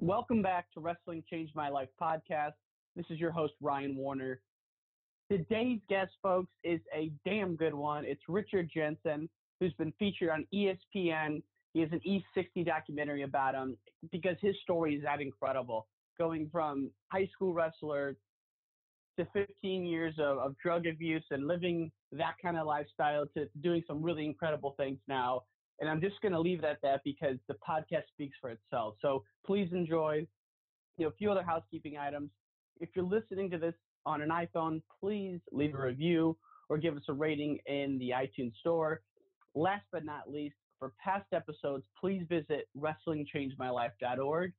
Welcome 0.00 0.42
back 0.42 0.66
to 0.74 0.80
Wrestling 0.80 1.22
Changed 1.30 1.54
My 1.54 1.68
Life 1.68 1.88
podcast. 2.02 2.54
This 2.96 3.06
is 3.10 3.20
your 3.20 3.30
host, 3.30 3.54
Ryan 3.60 3.96
Warner. 3.96 4.40
Today's 5.30 5.78
guest, 5.88 6.10
folks, 6.20 6.50
is 6.64 6.80
a 6.94 7.12
damn 7.24 7.54
good 7.54 7.72
one. 7.72 8.04
It's 8.04 8.20
Richard 8.28 8.68
Jensen, 8.74 9.28
who's 9.60 9.72
been 9.74 9.92
featured 9.98 10.30
on 10.30 10.46
ESPN. 10.52 11.42
He 11.74 11.80
has 11.80 11.90
an 11.92 12.00
E60 12.06 12.66
documentary 12.66 13.22
about 13.22 13.54
him 13.54 13.78
because 14.10 14.36
his 14.42 14.56
story 14.62 14.96
is 14.96 15.02
that 15.04 15.20
incredible. 15.20 15.86
Going 16.18 16.48
from 16.50 16.90
high 17.12 17.28
school 17.32 17.54
wrestler 17.54 18.16
to 19.16 19.26
15 19.32 19.86
years 19.86 20.14
of, 20.18 20.38
of 20.38 20.56
drug 20.58 20.88
abuse 20.88 21.24
and 21.30 21.46
living 21.46 21.92
that 22.10 22.34
kind 22.42 22.58
of 22.58 22.66
lifestyle 22.66 23.26
to 23.36 23.46
doing 23.62 23.82
some 23.86 24.02
really 24.02 24.24
incredible 24.24 24.74
things 24.76 24.98
now. 25.06 25.42
And 25.80 25.90
I'm 25.90 26.00
just 26.00 26.20
going 26.22 26.32
to 26.32 26.40
leave 26.40 26.60
it 26.60 26.64
at 26.64 26.78
that 26.82 27.00
because 27.04 27.36
the 27.48 27.54
podcast 27.54 28.04
speaks 28.12 28.36
for 28.40 28.50
itself. 28.50 28.94
So 29.02 29.24
please 29.44 29.68
enjoy. 29.72 30.26
You 30.96 31.06
know, 31.06 31.08
a 31.08 31.14
few 31.14 31.30
other 31.30 31.42
housekeeping 31.42 31.96
items. 31.98 32.30
If 32.80 32.90
you're 32.94 33.04
listening 33.04 33.50
to 33.50 33.58
this 33.58 33.74
on 34.06 34.22
an 34.22 34.28
iPhone, 34.28 34.82
please 35.00 35.40
leave 35.50 35.74
a 35.74 35.82
review 35.82 36.36
or 36.68 36.78
give 36.78 36.96
us 36.96 37.02
a 37.08 37.12
rating 37.12 37.58
in 37.66 37.98
the 37.98 38.10
iTunes 38.10 38.54
store. 38.60 39.02
Last 39.54 39.84
but 39.92 40.04
not 40.04 40.30
least, 40.30 40.54
for 40.78 40.92
past 41.02 41.26
episodes, 41.32 41.84
please 42.00 42.22
visit 42.28 42.68
WrestlingChangeMyLife.org. 42.78 44.52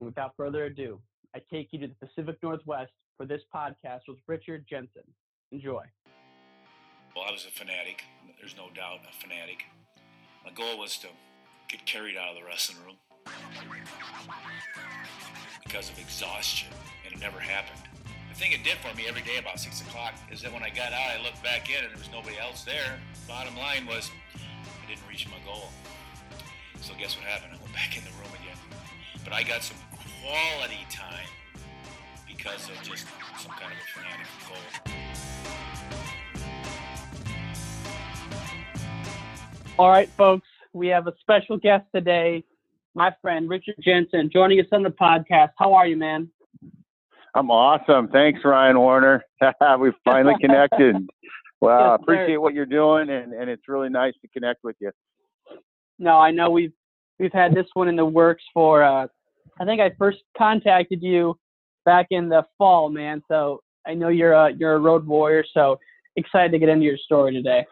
Without 0.00 0.32
further 0.36 0.64
ado, 0.64 1.00
I 1.34 1.40
take 1.52 1.68
you 1.72 1.78
to 1.80 1.88
the 1.88 2.06
Pacific 2.06 2.36
Northwest 2.42 2.92
for 3.16 3.26
this 3.26 3.42
podcast 3.54 4.00
with 4.08 4.18
Richard 4.26 4.64
Jensen. 4.68 5.02
Enjoy. 5.52 5.84
Well, 7.14 7.24
I 7.28 7.32
was 7.32 7.46
a 7.46 7.50
fanatic. 7.50 8.02
There's 8.40 8.56
no 8.56 8.68
doubt 8.74 9.00
a 9.08 9.22
fanatic. 9.22 9.64
My 10.44 10.50
goal 10.50 10.78
was 10.78 10.98
to 10.98 11.08
get 11.68 11.86
carried 11.86 12.16
out 12.16 12.28
of 12.28 12.36
the 12.36 12.44
wrestling 12.44 12.78
room 12.84 12.96
because 15.64 15.88
of 15.88 15.98
exhaustion, 15.98 16.68
and 17.04 17.14
it 17.14 17.20
never 17.20 17.38
happened. 17.38 17.80
The 18.28 18.34
thing 18.38 18.52
it 18.52 18.62
did 18.62 18.76
for 18.78 18.94
me 18.94 19.06
every 19.08 19.22
day 19.22 19.38
about 19.38 19.58
6 19.58 19.80
o'clock 19.80 20.14
is 20.30 20.42
that 20.42 20.52
when 20.52 20.62
I 20.62 20.68
got 20.68 20.92
out, 20.92 21.18
I 21.18 21.22
looked 21.22 21.42
back 21.42 21.70
in 21.70 21.82
and 21.82 21.90
there 21.90 21.98
was 21.98 22.10
nobody 22.12 22.36
else 22.38 22.62
there. 22.64 23.00
Bottom 23.26 23.56
line 23.56 23.86
was, 23.86 24.10
I 24.34 24.86
didn't 24.88 25.08
reach 25.08 25.26
my 25.28 25.40
goal. 25.46 25.68
So 26.82 26.92
guess 26.98 27.16
what 27.16 27.24
happened? 27.24 27.54
I 27.54 27.62
went 27.62 27.72
back 27.72 27.96
in 27.96 28.04
the 28.04 28.10
room 28.10 28.34
again. 28.42 28.58
But 29.24 29.32
I 29.32 29.44
got 29.44 29.62
some 29.62 29.78
quality 30.20 30.84
time 30.90 31.28
because 32.28 32.68
of 32.68 32.76
just 32.82 33.06
some 33.38 33.52
kind 33.52 33.72
of 33.72 33.78
a 33.78 33.86
fanatic 33.94 34.26
goal. 34.46 35.43
All 39.76 39.90
right, 39.90 40.08
folks, 40.16 40.46
we 40.72 40.86
have 40.88 41.08
a 41.08 41.14
special 41.20 41.58
guest 41.58 41.84
today, 41.92 42.44
my 42.94 43.12
friend 43.20 43.48
Richard 43.48 43.74
Jensen, 43.82 44.30
joining 44.32 44.60
us 44.60 44.66
on 44.70 44.84
the 44.84 44.90
podcast. 44.90 45.48
How 45.58 45.74
are 45.74 45.84
you, 45.84 45.96
man? 45.96 46.30
I'm 47.34 47.50
awesome. 47.50 48.06
Thanks, 48.06 48.38
Ryan 48.44 48.78
Warner. 48.78 49.24
We've 49.80 49.92
finally 50.04 50.34
connected. 50.40 50.96
Wow, 51.60 51.92
Yes, 51.92 52.00
appreciate 52.02 52.36
what 52.36 52.52
you're 52.52 52.66
doing, 52.66 53.08
and, 53.08 53.32
and 53.32 53.48
it's 53.48 53.68
really 53.68 53.88
nice 53.88 54.12
to 54.20 54.28
connect 54.28 54.62
with 54.64 54.76
you. 54.80 54.90
No, 55.98 56.18
I 56.18 56.30
know 56.30 56.50
we've 56.50 56.74
we've 57.18 57.32
had 57.32 57.54
this 57.54 57.64
one 57.72 57.88
in 57.88 57.96
the 57.96 58.04
works 58.04 58.42
for. 58.52 58.82
Uh, 58.82 59.06
I 59.58 59.64
think 59.64 59.80
I 59.80 59.92
first 59.98 60.18
contacted 60.36 61.02
you 61.02 61.38
back 61.86 62.08
in 62.10 62.28
the 62.28 62.44
fall, 62.58 62.90
man. 62.90 63.22
So 63.28 63.62
I 63.86 63.94
know 63.94 64.08
you're 64.08 64.34
a 64.34 64.52
you're 64.52 64.74
a 64.74 64.78
road 64.78 65.06
warrior. 65.06 65.42
So 65.54 65.78
excited 66.16 66.52
to 66.52 66.58
get 66.58 66.68
into 66.68 66.84
your 66.84 66.98
story 66.98 67.32
today. 67.32 67.64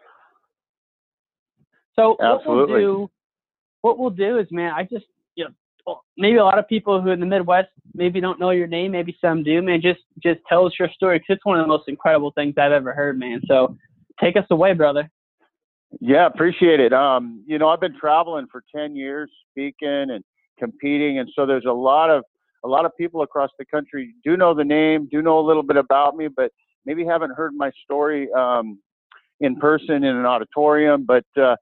So 1.95 2.17
Absolutely. 2.19 2.45
what 2.45 2.67
we'll 2.67 2.79
do, 2.79 3.11
what 3.81 3.99
we'll 3.99 4.09
do 4.09 4.37
is, 4.39 4.47
man, 4.51 4.73
I 4.75 4.83
just 4.83 5.05
you 5.35 5.45
know 5.45 6.01
maybe 6.17 6.37
a 6.37 6.43
lot 6.43 6.59
of 6.59 6.67
people 6.67 7.01
who 7.01 7.11
in 7.11 7.19
the 7.19 7.25
Midwest 7.25 7.69
maybe 7.93 8.21
don't 8.21 8.39
know 8.39 8.51
your 8.51 8.67
name, 8.67 8.91
maybe 8.91 9.15
some 9.21 9.43
do, 9.43 9.61
man. 9.61 9.81
Just 9.81 10.01
just 10.21 10.39
tell 10.47 10.65
us 10.65 10.73
your 10.79 10.89
story 10.89 11.19
because 11.19 11.37
it's 11.37 11.45
one 11.45 11.59
of 11.59 11.63
the 11.63 11.67
most 11.67 11.87
incredible 11.87 12.31
things 12.31 12.55
I've 12.57 12.71
ever 12.71 12.93
heard, 12.93 13.19
man. 13.19 13.41
So 13.47 13.77
take 14.21 14.35
us 14.35 14.45
away, 14.49 14.73
brother. 14.73 15.09
Yeah, 15.99 16.25
appreciate 16.25 16.79
it. 16.79 16.93
Um, 16.93 17.43
you 17.45 17.59
know, 17.59 17.69
I've 17.69 17.79
been 17.79 17.97
traveling 17.99 18.47
for 18.51 18.63
10 18.75 18.95
years, 18.95 19.29
speaking 19.51 20.07
and 20.09 20.23
competing, 20.57 21.19
and 21.19 21.29
so 21.35 21.45
there's 21.45 21.65
a 21.67 21.73
lot 21.73 22.09
of 22.09 22.23
a 22.63 22.67
lot 22.67 22.85
of 22.85 22.95
people 22.97 23.21
across 23.21 23.49
the 23.59 23.65
country 23.65 24.13
do 24.23 24.37
know 24.37 24.53
the 24.53 24.63
name, 24.63 25.07
do 25.11 25.21
know 25.21 25.39
a 25.39 25.45
little 25.45 25.63
bit 25.63 25.75
about 25.75 26.15
me, 26.15 26.29
but 26.29 26.51
maybe 26.85 27.05
haven't 27.05 27.31
heard 27.35 27.53
my 27.53 27.71
story 27.83 28.29
um, 28.31 28.79
in 29.41 29.57
person 29.57 29.95
in 29.95 30.15
an 30.15 30.25
auditorium. 30.25 31.05
But 31.05 31.25
uh, 31.39 31.55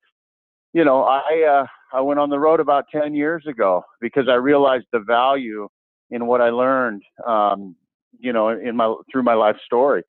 you 0.73 0.85
know, 0.85 1.03
I 1.03 1.43
uh, 1.43 1.65
I 1.93 2.01
went 2.01 2.19
on 2.19 2.29
the 2.29 2.39
road 2.39 2.59
about 2.59 2.85
10 2.91 3.13
years 3.13 3.45
ago 3.47 3.83
because 3.99 4.27
I 4.29 4.35
realized 4.35 4.85
the 4.91 4.99
value 4.99 5.67
in 6.09 6.27
what 6.27 6.41
I 6.41 6.49
learned, 6.49 7.01
um, 7.25 7.75
you 8.19 8.33
know, 8.33 8.49
in 8.49 8.75
my 8.75 8.93
through 9.11 9.23
my 9.23 9.33
life 9.33 9.57
story. 9.65 10.03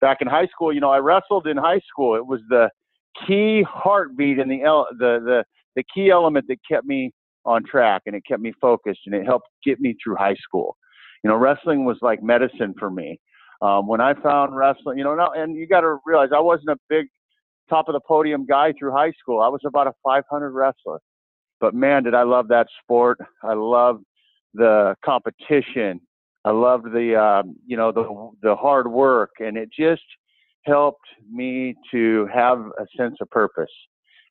Back 0.00 0.18
in 0.20 0.28
high 0.28 0.46
school, 0.46 0.72
you 0.72 0.80
know, 0.80 0.90
I 0.90 0.98
wrestled 0.98 1.46
in 1.46 1.56
high 1.56 1.80
school. 1.88 2.14
It 2.14 2.26
was 2.26 2.40
the 2.48 2.68
key 3.26 3.64
heartbeat 3.68 4.38
and 4.38 4.50
the 4.50 4.84
the 4.98 5.20
the 5.24 5.44
the 5.76 5.84
key 5.94 6.10
element 6.10 6.46
that 6.48 6.58
kept 6.68 6.86
me 6.86 7.12
on 7.44 7.64
track 7.64 8.02
and 8.06 8.14
it 8.14 8.22
kept 8.26 8.40
me 8.40 8.52
focused 8.60 9.00
and 9.06 9.14
it 9.14 9.24
helped 9.24 9.48
get 9.64 9.80
me 9.80 9.96
through 10.02 10.16
high 10.16 10.36
school. 10.36 10.76
You 11.22 11.30
know, 11.30 11.36
wrestling 11.36 11.84
was 11.84 11.98
like 12.02 12.22
medicine 12.22 12.74
for 12.78 12.90
me. 12.90 13.18
Um, 13.62 13.86
when 13.86 14.00
I 14.00 14.14
found 14.14 14.54
wrestling, 14.54 14.98
you 14.98 15.04
know, 15.04 15.14
now, 15.14 15.32
and 15.32 15.56
you 15.56 15.66
got 15.66 15.80
to 15.80 15.98
realize 16.04 16.30
I 16.34 16.40
wasn't 16.40 16.70
a 16.70 16.76
big 16.88 17.06
top 17.68 17.88
of 17.88 17.94
the 17.94 18.00
podium 18.00 18.46
guy 18.46 18.72
through 18.78 18.92
high 18.92 19.12
school. 19.12 19.40
I 19.40 19.48
was 19.48 19.60
about 19.66 19.86
a 19.86 19.92
500 20.02 20.50
wrestler, 20.50 21.00
but 21.60 21.74
man, 21.74 22.04
did 22.04 22.14
I 22.14 22.22
love 22.22 22.48
that 22.48 22.66
sport. 22.82 23.18
I 23.42 23.54
loved 23.54 24.04
the 24.54 24.94
competition. 25.04 26.00
I 26.44 26.50
loved 26.50 26.92
the, 26.92 27.16
um, 27.20 27.56
you 27.66 27.76
know, 27.76 27.90
the 27.90 28.30
the 28.42 28.54
hard 28.54 28.90
work, 28.90 29.30
and 29.40 29.56
it 29.56 29.70
just 29.76 30.02
helped 30.66 31.06
me 31.30 31.74
to 31.90 32.28
have 32.32 32.58
a 32.58 32.86
sense 32.96 33.16
of 33.20 33.30
purpose. 33.30 33.70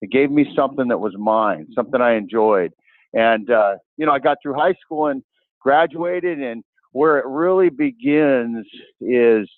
It 0.02 0.12
gave 0.12 0.32
me 0.32 0.52
something 0.56 0.88
that 0.90 1.00
was 1.00 1.14
mine, 1.18 1.68
something 1.74 2.02
I 2.02 2.16
enjoyed. 2.16 2.74
And, 3.14 3.50
uh, 3.50 3.76
you 3.98 4.06
know, 4.06 4.12
I 4.12 4.20
got 4.20 4.38
through 4.42 4.56
high 4.56 4.74
school 4.84 5.08
and 5.08 5.24
graduated, 5.62 6.42
and 6.42 6.64
where 6.92 7.20
it 7.20 7.26
really 7.26 7.70
begins 7.70 8.66
is 9.02 9.50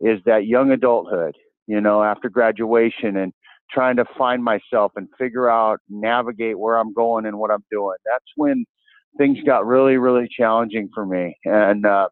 is 0.00 0.20
that 0.26 0.46
young 0.46 0.70
adulthood, 0.70 1.36
you 1.66 1.80
know, 1.80 2.02
after 2.02 2.28
graduation 2.28 3.16
and 3.16 3.32
trying 3.70 3.96
to 3.96 4.04
find 4.16 4.44
myself 4.44 4.92
and 4.96 5.08
figure 5.18 5.48
out, 5.48 5.80
navigate 5.88 6.58
where 6.58 6.76
I'm 6.76 6.92
going 6.92 7.26
and 7.26 7.38
what 7.38 7.50
I'm 7.50 7.64
doing. 7.70 7.96
That's 8.04 8.24
when 8.36 8.64
things 9.18 9.38
got 9.46 9.66
really, 9.66 9.96
really 9.96 10.28
challenging 10.28 10.88
for 10.94 11.06
me. 11.06 11.36
And, 11.44 11.86
uh, 11.86 12.08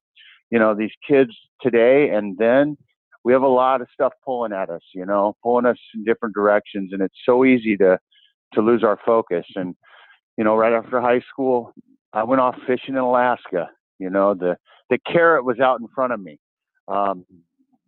you 0.51 0.59
know, 0.59 0.75
these 0.75 0.91
kids 1.07 1.31
today 1.61 2.11
and 2.11 2.37
then, 2.39 2.77
we 3.25 3.33
have 3.33 3.43
a 3.43 3.49
lot 3.49 3.81
of 3.81 3.89
stuff 3.93 4.13
pulling 4.25 4.53
at 4.53 4.71
us, 4.71 4.83
you 4.95 5.07
know, 5.07 5.37
pulling 5.43 5.67
us 5.67 5.79
in 5.95 6.05
different 6.05 6.35
directions, 6.35 6.93
and 6.93 7.03
it's 7.03 7.15
so 7.25 7.45
easy 7.45 7.77
to 7.77 7.99
to 8.55 8.61
lose 8.61 8.83
our 8.85 8.99
focus. 9.05 9.47
And 9.55 9.75
you 10.37 10.45
know, 10.45 10.57
right 10.57 10.73
after 10.73 11.01
high 11.01 11.21
school, 11.31 11.73
I 12.13 12.25
went 12.25 12.41
off 12.41 12.57
fishing 12.67 12.95
in 12.95 13.01
Alaska. 13.01 13.71
You 13.99 14.11
know, 14.11 14.35
the 14.35 14.57
the 14.91 14.99
carrot 15.07 15.45
was 15.45 15.61
out 15.61 15.81
in 15.81 15.89
front 15.95 16.13
of 16.13 16.21
me, 16.21 16.39
um, 16.89 17.25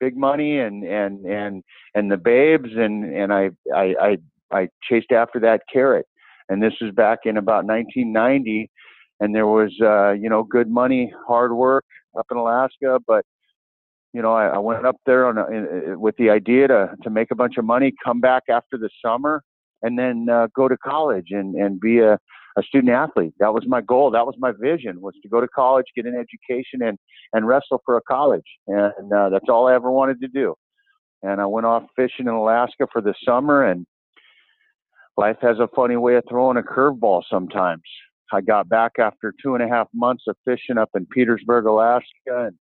big 0.01 0.17
money 0.17 0.59
and 0.59 0.85
and 0.85 1.25
and 1.25 1.63
and 1.95 2.11
the 2.11 2.17
babes, 2.17 2.71
and 2.77 3.05
and 3.05 3.33
I 3.33 3.51
I 3.75 3.95
I, 4.01 4.17
I 4.53 4.69
chased 4.83 5.13
after 5.13 5.41
that 5.41 5.63
carrot. 5.73 6.07
And 6.49 6.63
this 6.63 6.75
was 6.81 6.91
back 6.93 7.21
in 7.25 7.39
about 7.39 7.65
1990, 7.65 8.71
and 9.21 9.35
there 9.35 9.47
was 9.47 9.73
uh, 9.81 10.13
you 10.13 10.29
know 10.29 10.43
good 10.43 10.69
money, 10.69 11.13
hard 11.27 11.53
work 11.53 11.85
up 12.19 12.27
in 12.31 12.37
Alaska, 12.37 12.99
but 13.07 13.25
you 14.15 14.23
know, 14.23 14.33
I, 14.33 14.47
I 14.47 14.59
went 14.59 14.87
up 14.87 14.97
there 15.05 15.27
on 15.27 15.39
a, 15.39 15.47
in, 15.49 16.01
with 16.01 16.17
the 16.17 16.31
idea 16.31 16.69
to 16.69 16.95
to 17.03 17.11
make 17.11 17.31
a 17.33 17.35
bunch 17.35 17.59
of 17.59 17.65
money, 17.65 17.93
come 18.03 18.21
back 18.21 18.45
after 18.49 18.79
the 18.79 18.89
summer, 19.05 19.43
and 19.83 19.99
then 19.99 20.29
uh, 20.31 20.47
go 20.55 20.69
to 20.69 20.77
college 20.77 21.29
and 21.31 21.57
and 21.57 21.81
be 21.81 21.99
a 21.99 22.19
a 22.57 22.63
student 22.63 22.93
athlete. 22.93 23.35
That 23.39 23.53
was 23.53 23.65
my 23.67 23.81
goal. 23.81 24.11
That 24.11 24.27
was 24.27 24.35
my 24.39 24.53
vision 24.59 25.01
was 25.01 25.15
to 25.23 25.29
go 25.29 25.41
to 25.41 25.49
college, 25.49 25.87
get 25.97 26.07
an 26.07 26.15
education, 26.15 26.83
and 26.83 26.99
and 27.33 27.47
wrestle 27.47 27.83
for 27.85 27.97
a 27.97 28.03
college. 28.03 28.47
And 28.67 29.13
uh, 29.13 29.31
that's 29.31 29.49
all 29.49 29.67
I 29.67 29.75
ever 29.75 29.91
wanted 29.91 30.21
to 30.21 30.29
do. 30.29 30.55
And 31.23 31.41
I 31.41 31.47
went 31.47 31.67
off 31.67 31.85
fishing 31.97 32.27
in 32.27 32.35
Alaska 32.35 32.87
for 32.93 33.01
the 33.01 33.15
summer, 33.25 33.65
and 33.65 33.87
life 35.17 35.39
has 35.41 35.59
a 35.59 35.69
funny 35.75 35.97
way 35.97 36.17
of 36.17 36.25
throwing 36.29 36.59
a 36.59 36.63
curveball 36.63 37.23
sometimes. 37.31 37.83
I 38.33 38.41
got 38.41 38.69
back 38.69 38.93
after 38.99 39.33
two 39.43 39.55
and 39.55 39.63
a 39.63 39.69
half 39.69 39.89
months 39.95 40.25
of 40.29 40.37
fishing 40.45 40.79
up 40.79 40.91
in 40.95 41.07
Petersburg, 41.07 41.67
Alaska, 41.67 42.07
and 42.47 42.57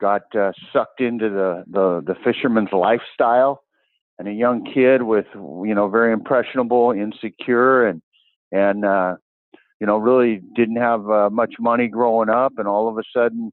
got 0.00 0.22
uh, 0.36 0.52
sucked 0.72 1.00
into 1.00 1.28
the, 1.28 1.64
the 1.66 2.02
the 2.06 2.14
fisherman's 2.24 2.72
lifestyle 2.72 3.62
and 4.18 4.28
a 4.28 4.32
young 4.32 4.64
kid 4.64 5.02
with 5.02 5.26
you 5.34 5.74
know 5.74 5.88
very 5.88 6.12
impressionable 6.12 6.92
insecure 6.92 7.86
and 7.86 8.02
and 8.52 8.84
uh 8.84 9.16
you 9.80 9.86
know 9.86 9.96
really 9.98 10.40
didn't 10.54 10.76
have 10.76 11.08
uh, 11.10 11.30
much 11.30 11.54
money 11.60 11.88
growing 11.88 12.28
up 12.30 12.52
and 12.58 12.68
all 12.68 12.88
of 12.88 12.98
a 12.98 13.02
sudden 13.14 13.52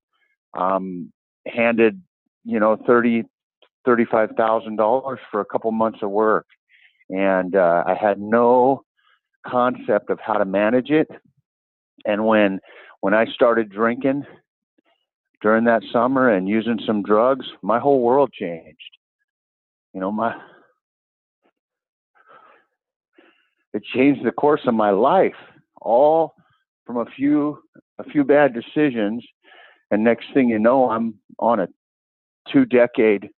um 0.57 1.11
handed 1.47 2.01
you 2.43 2.59
know 2.59 2.77
thirty 2.87 3.23
thirty 3.85 4.05
five 4.05 4.31
thousand 4.37 4.77
dollars 4.77 5.19
for 5.31 5.41
a 5.41 5.45
couple 5.45 5.71
months 5.71 5.99
of 6.01 6.09
work 6.11 6.47
and 7.09 7.55
uh 7.55 7.83
i 7.87 7.93
had 7.93 8.19
no 8.19 8.83
concept 9.45 10.09
of 10.09 10.19
how 10.19 10.33
to 10.35 10.45
manage 10.45 10.89
it 10.91 11.09
And 12.05 12.25
when 12.25 12.59
when 13.01 13.13
I 13.13 13.25
started 13.25 13.69
drinking 13.71 14.25
during 15.41 15.65
that 15.65 15.83
summer 15.91 16.29
and 16.29 16.47
using 16.47 16.79
some 16.85 17.03
drugs, 17.03 17.47
my 17.61 17.79
whole 17.79 18.01
world 18.01 18.31
changed. 18.33 18.97
You 19.93 20.01
know, 20.01 20.11
my 20.11 20.35
it 23.75 23.83
changed 23.83 24.25
the 24.25 24.31
course 24.31 24.61
of 24.65 24.73
my 24.73 24.91
life, 24.91 25.35
all 25.81 26.33
from 26.85 26.97
a 26.97 27.05
few 27.05 27.59
a 27.99 28.05
few 28.05 28.23
bad 28.23 28.53
decisions, 28.53 29.25
and 29.91 30.03
next 30.03 30.27
thing 30.33 30.49
you 30.49 30.59
know, 30.59 30.89
I'm 30.89 31.15
on 31.39 31.59
a 31.59 31.67
two 32.51 32.65
decade 32.65 33.29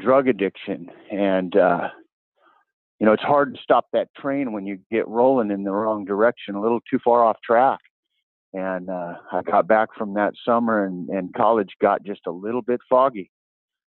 drug 0.00 0.26
addiction, 0.26 0.90
and 1.12 1.54
uh, 1.56 1.88
you 2.98 3.06
know 3.06 3.12
it's 3.12 3.22
hard 3.22 3.54
to 3.54 3.62
stop 3.62 3.86
that 3.92 4.08
train 4.16 4.52
when 4.52 4.66
you 4.66 4.80
get 4.90 5.06
rolling 5.06 5.52
in 5.52 5.62
the 5.62 5.70
wrong 5.70 6.04
direction, 6.04 6.56
a 6.56 6.60
little 6.60 6.80
too 6.90 6.98
far 7.04 7.24
off 7.24 7.36
track. 7.44 7.78
And 8.52 8.90
uh, 8.90 9.14
I 9.32 9.42
got 9.42 9.68
back 9.68 9.90
from 9.96 10.14
that 10.14 10.32
summer, 10.44 10.86
and, 10.86 11.08
and 11.08 11.32
college 11.34 11.70
got 11.80 12.02
just 12.04 12.22
a 12.26 12.32
little 12.32 12.62
bit 12.62 12.80
foggy. 12.88 13.30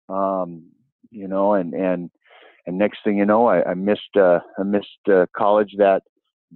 Um, 0.09 0.71
you 1.11 1.29
know, 1.29 1.53
and 1.53 1.75
and 1.75 2.11
and 2.67 2.79
next 2.79 2.99
thing 3.05 3.19
you 3.19 3.27
know, 3.27 3.47
I, 3.47 3.71
I 3.71 3.75
missed 3.75 4.17
uh, 4.17 4.41
I 4.59 4.63
missed 4.63 5.09
uh, 5.11 5.27
college 5.37 5.75
that 5.79 6.03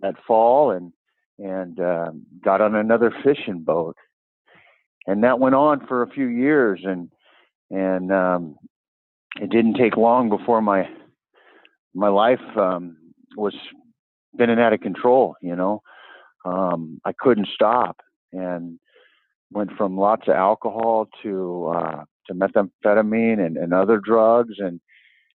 that 0.00 0.14
fall, 0.26 0.70
and 0.70 0.92
and 1.38 1.80
uh, 1.80 2.10
got 2.44 2.60
on 2.60 2.74
another 2.74 3.12
fishing 3.24 3.62
boat, 3.62 3.96
and 5.06 5.24
that 5.24 5.40
went 5.40 5.54
on 5.54 5.86
for 5.86 6.02
a 6.02 6.10
few 6.10 6.26
years, 6.26 6.80
and 6.84 7.10
and 7.70 8.12
um, 8.12 8.56
it 9.40 9.50
didn't 9.50 9.74
take 9.74 9.96
long 9.96 10.28
before 10.28 10.62
my 10.62 10.88
my 11.94 12.08
life 12.08 12.40
um, 12.56 12.96
was 13.36 13.54
spinning 14.34 14.60
out 14.60 14.72
of 14.72 14.80
control. 14.80 15.34
You 15.42 15.56
know, 15.56 15.82
um, 16.44 17.00
I 17.04 17.12
couldn't 17.18 17.48
stop, 17.52 17.96
and 18.32 18.78
went 19.50 19.72
from 19.76 19.98
lots 19.98 20.28
of 20.28 20.34
alcohol 20.34 21.08
to 21.22 21.72
uh, 21.74 22.04
to 22.28 22.34
methamphetamine 22.34 23.44
and, 23.44 23.56
and 23.56 23.74
other 23.74 23.98
drugs, 23.98 24.54
and 24.58 24.80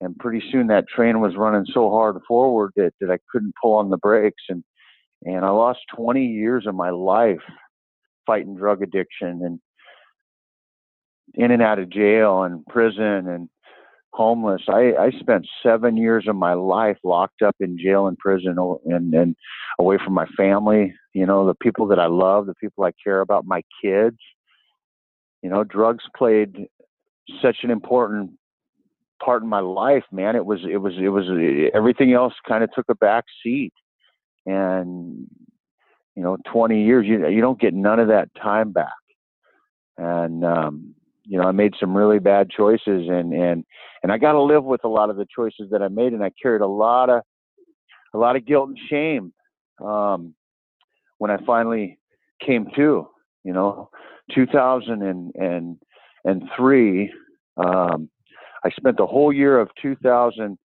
and 0.01 0.17
pretty 0.17 0.43
soon 0.51 0.67
that 0.67 0.87
train 0.87 1.19
was 1.19 1.35
running 1.35 1.65
so 1.73 1.89
hard 1.89 2.17
forward 2.27 2.71
that, 2.75 2.93
that 3.01 3.11
I 3.11 3.17
couldn't 3.31 3.55
pull 3.61 3.75
on 3.75 3.89
the 3.89 3.97
brakes, 3.97 4.43
and 4.49 4.63
and 5.25 5.43
I 5.43 5.49
lost 5.49 5.79
20 5.95 6.23
years 6.23 6.67
of 6.67 6.75
my 6.75 6.91
life 6.91 7.41
fighting 8.27 8.55
drug 8.55 8.83
addiction 8.83 9.41
and 9.43 9.59
in 11.33 11.51
and 11.51 11.61
out 11.61 11.79
of 11.79 11.89
jail 11.89 12.43
and 12.43 12.65
prison 12.67 13.27
and 13.27 13.49
homeless. 14.11 14.63
I, 14.67 14.93
I 14.99 15.11
spent 15.19 15.47
seven 15.63 15.97
years 15.97 16.25
of 16.27 16.35
my 16.35 16.53
life 16.53 16.97
locked 17.03 17.41
up 17.41 17.55
in 17.59 17.77
jail 17.77 18.07
and 18.07 18.17
prison 18.17 18.55
and, 18.85 19.13
and 19.13 19.35
away 19.79 19.97
from 20.03 20.13
my 20.13 20.25
family, 20.37 20.93
you 21.13 21.25
know, 21.25 21.45
the 21.45 21.55
people 21.55 21.87
that 21.87 21.99
I 21.99 22.07
love, 22.07 22.45
the 22.45 22.55
people 22.55 22.83
I 22.83 22.91
care 23.03 23.21
about, 23.21 23.45
my 23.45 23.61
kids. 23.83 24.17
You 25.43 25.49
know, 25.49 25.63
drugs 25.63 26.03
played 26.15 26.67
such 27.41 27.57
an 27.63 27.69
important 27.69 28.31
part 29.23 29.43
in 29.43 29.49
my 29.49 29.59
life, 29.59 30.03
man. 30.11 30.35
It 30.35 30.45
was, 30.45 30.59
it 30.69 30.77
was, 30.77 30.93
it 30.99 31.09
was, 31.09 31.25
everything 31.73 32.13
else 32.13 32.33
kind 32.47 32.63
of 32.63 32.71
took 32.73 32.85
a 32.89 32.95
back 32.95 33.25
seat. 33.43 33.73
And, 34.45 35.27
you 36.15 36.23
know, 36.23 36.37
20 36.51 36.83
years, 36.83 37.05
you, 37.05 37.27
you 37.27 37.41
don't 37.41 37.59
get 37.59 37.73
none 37.73 37.99
of 37.99 38.07
that 38.07 38.29
time 38.41 38.71
back. 38.71 38.87
And, 39.97 40.45
um, 40.45 40.95
you 41.23 41.37
know, 41.37 41.47
I 41.47 41.51
made 41.51 41.73
some 41.79 41.95
really 41.95 42.19
bad 42.19 42.49
choices 42.49 43.09
and, 43.09 43.33
and, 43.33 43.65
and 44.03 44.11
I 44.11 44.17
got 44.17 44.33
to 44.33 44.41
live 44.41 44.63
with 44.63 44.83
a 44.85 44.87
lot 44.87 45.09
of 45.09 45.17
the 45.17 45.27
choices 45.33 45.69
that 45.71 45.81
I 45.81 45.89
made. 45.89 46.13
And 46.13 46.23
I 46.23 46.31
carried 46.41 46.61
a 46.61 46.67
lot 46.67 47.09
of, 47.09 47.21
a 48.13 48.17
lot 48.17 48.35
of 48.35 48.45
guilt 48.45 48.69
and 48.69 48.79
shame. 48.89 49.33
Um, 49.83 50.33
when 51.17 51.31
I 51.31 51.37
finally 51.45 51.99
came 52.45 52.67
to, 52.75 53.07
you 53.43 53.53
know, 53.53 53.89
two 54.33 54.45
thousand 54.45 55.03
and 55.03 55.33
and 55.35 55.77
2003, 56.25 57.13
um, 57.57 58.09
I 58.63 58.69
spent 58.71 58.97
the 58.97 59.05
whole 59.05 59.31
year 59.31 59.59
of 59.59 59.69
2000 59.81 60.57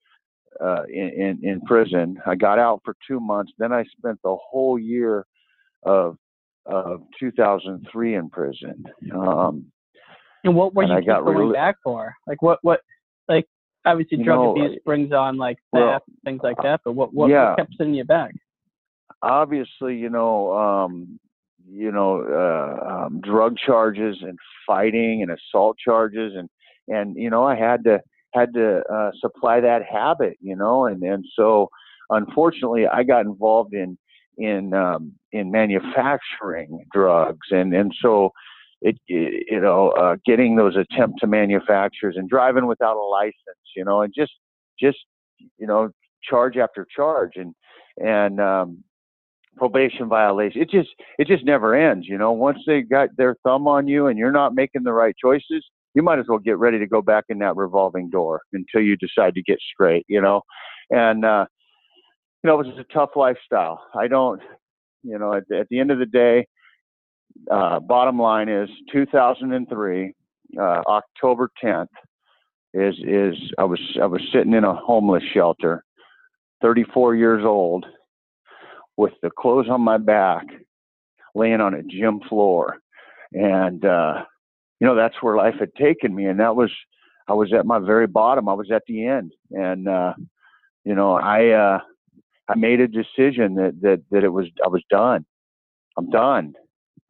uh, 0.60 0.82
in, 0.88 1.38
in, 1.42 1.48
in 1.48 1.60
prison. 1.62 2.18
I 2.26 2.34
got 2.34 2.58
out 2.58 2.80
for 2.84 2.94
two 3.06 3.20
months. 3.20 3.52
Then 3.58 3.72
I 3.72 3.84
spent 3.96 4.18
the 4.22 4.36
whole 4.36 4.78
year 4.78 5.26
of 5.84 6.16
of 6.66 7.02
2003 7.18 8.14
in 8.14 8.30
prison. 8.30 8.84
Um, 9.12 9.66
and 10.44 10.54
what 10.54 10.74
were 10.74 10.84
you 10.84 11.04
going 11.04 11.24
really, 11.24 11.52
back 11.52 11.76
for? 11.82 12.14
Like 12.26 12.42
what 12.42 12.58
what 12.62 12.80
like 13.28 13.46
obviously 13.84 14.22
drug 14.22 14.38
know, 14.38 14.50
abuse 14.52 14.78
brings 14.84 15.12
on 15.12 15.36
like 15.36 15.56
theft 15.74 15.82
well, 15.82 16.00
things 16.24 16.40
like 16.42 16.56
that. 16.62 16.80
But 16.84 16.92
what 16.92 17.12
what, 17.12 17.30
yeah, 17.30 17.50
what 17.50 17.58
kept 17.58 17.74
sending 17.76 17.94
you 17.94 18.04
back? 18.04 18.34
Obviously, 19.22 19.96
you 19.96 20.10
know, 20.10 20.52
um, 20.52 21.18
you 21.68 21.92
know, 21.92 22.22
uh, 22.22 23.06
um, 23.06 23.20
drug 23.20 23.56
charges 23.56 24.16
and 24.22 24.38
fighting 24.66 25.22
and 25.22 25.30
assault 25.30 25.76
charges 25.78 26.32
and 26.36 26.48
and 26.88 27.16
you 27.16 27.30
know 27.30 27.44
I 27.44 27.56
had 27.56 27.84
to 27.84 28.00
had 28.34 28.54
to 28.54 28.82
uh, 28.92 29.10
supply 29.20 29.60
that 29.60 29.82
habit, 29.84 30.36
you 30.40 30.56
know, 30.56 30.86
and 30.86 31.02
and 31.02 31.24
so 31.36 31.68
unfortunately 32.10 32.86
I 32.86 33.02
got 33.02 33.26
involved 33.26 33.74
in 33.74 33.98
in 34.38 34.74
um, 34.74 35.12
in 35.32 35.50
manufacturing 35.50 36.84
drugs 36.92 37.48
and 37.50 37.74
and 37.74 37.94
so 38.00 38.32
it, 38.82 38.98
you 39.06 39.60
know, 39.60 39.90
uh, 39.90 40.16
getting 40.26 40.56
those 40.56 40.76
attempt 40.76 41.20
to 41.20 41.26
manufacturers 41.26 42.16
and 42.18 42.28
driving 42.28 42.66
without 42.66 42.96
a 42.96 43.06
license, 43.08 43.36
you 43.76 43.84
know, 43.84 44.02
and 44.02 44.12
just, 44.14 44.32
just, 44.78 44.98
you 45.58 45.66
know, 45.66 45.90
charge 46.22 46.56
after 46.56 46.86
charge 46.94 47.32
and, 47.36 47.54
and, 47.98 48.40
um, 48.40 48.82
probation 49.56 50.08
violation. 50.08 50.62
It 50.62 50.70
just, 50.70 50.88
it 51.18 51.28
just 51.28 51.44
never 51.44 51.74
ends, 51.74 52.08
you 52.08 52.18
know, 52.18 52.32
once 52.32 52.58
they 52.66 52.80
got 52.82 53.10
their 53.16 53.36
thumb 53.44 53.68
on 53.68 53.86
you 53.86 54.08
and 54.08 54.18
you're 54.18 54.32
not 54.32 54.54
making 54.54 54.82
the 54.82 54.92
right 54.92 55.14
choices, 55.16 55.64
you 55.94 56.02
might 56.02 56.18
as 56.18 56.26
well 56.28 56.38
get 56.38 56.58
ready 56.58 56.78
to 56.78 56.86
go 56.86 57.02
back 57.02 57.24
in 57.28 57.38
that 57.40 57.56
revolving 57.56 58.10
door 58.10 58.42
until 58.52 58.80
you 58.80 58.96
decide 58.96 59.34
to 59.34 59.42
get 59.42 59.58
straight, 59.72 60.04
you 60.08 60.20
know, 60.20 60.42
and, 60.90 61.24
uh, 61.24 61.46
you 62.42 62.48
know, 62.48 62.60
it 62.60 62.66
was 62.66 62.78
a 62.78 62.92
tough 62.92 63.10
lifestyle. 63.14 63.84
I 63.94 64.08
don't, 64.08 64.42
you 65.02 65.18
know, 65.18 65.34
at, 65.34 65.44
at 65.54 65.68
the 65.68 65.78
end 65.78 65.90
of 65.90 65.98
the 65.98 66.06
day, 66.06 66.46
uh, 67.50 67.80
bottom 67.80 68.18
line 68.18 68.48
is 68.48 68.68
2003, 68.92 70.12
uh, 70.58 70.60
October 70.60 71.50
10th 71.62 71.86
is 72.74 72.94
is 73.06 73.34
I 73.58 73.64
was 73.64 73.80
I 74.00 74.06
was 74.06 74.22
sitting 74.32 74.54
in 74.54 74.64
a 74.64 74.74
homeless 74.74 75.22
shelter, 75.34 75.84
34 76.62 77.14
years 77.16 77.44
old, 77.44 77.84
with 78.96 79.12
the 79.22 79.30
clothes 79.30 79.68
on 79.70 79.80
my 79.80 79.98
back, 79.98 80.46
laying 81.34 81.60
on 81.60 81.74
a 81.74 81.82
gym 81.82 82.20
floor, 82.28 82.78
and 83.32 83.84
uh, 83.84 84.24
you 84.82 84.88
know 84.88 84.96
that's 84.96 85.22
where 85.22 85.36
life 85.36 85.54
had 85.60 85.72
taken 85.76 86.12
me, 86.12 86.26
and 86.26 86.40
that 86.40 86.56
was 86.56 86.72
I 87.28 87.34
was 87.34 87.52
at 87.52 87.66
my 87.66 87.78
very 87.78 88.08
bottom. 88.08 88.48
I 88.48 88.54
was 88.54 88.72
at 88.72 88.82
the 88.88 89.06
end, 89.06 89.30
and 89.52 89.86
uh, 89.86 90.14
you 90.84 90.96
know 90.96 91.12
I 91.12 91.50
uh, 91.50 91.78
I 92.48 92.56
made 92.56 92.80
a 92.80 92.88
decision 92.88 93.54
that 93.54 93.78
that 93.80 94.02
that 94.10 94.24
it 94.24 94.30
was 94.30 94.46
I 94.64 94.66
was 94.66 94.82
done. 94.90 95.24
I'm 95.96 96.10
done. 96.10 96.54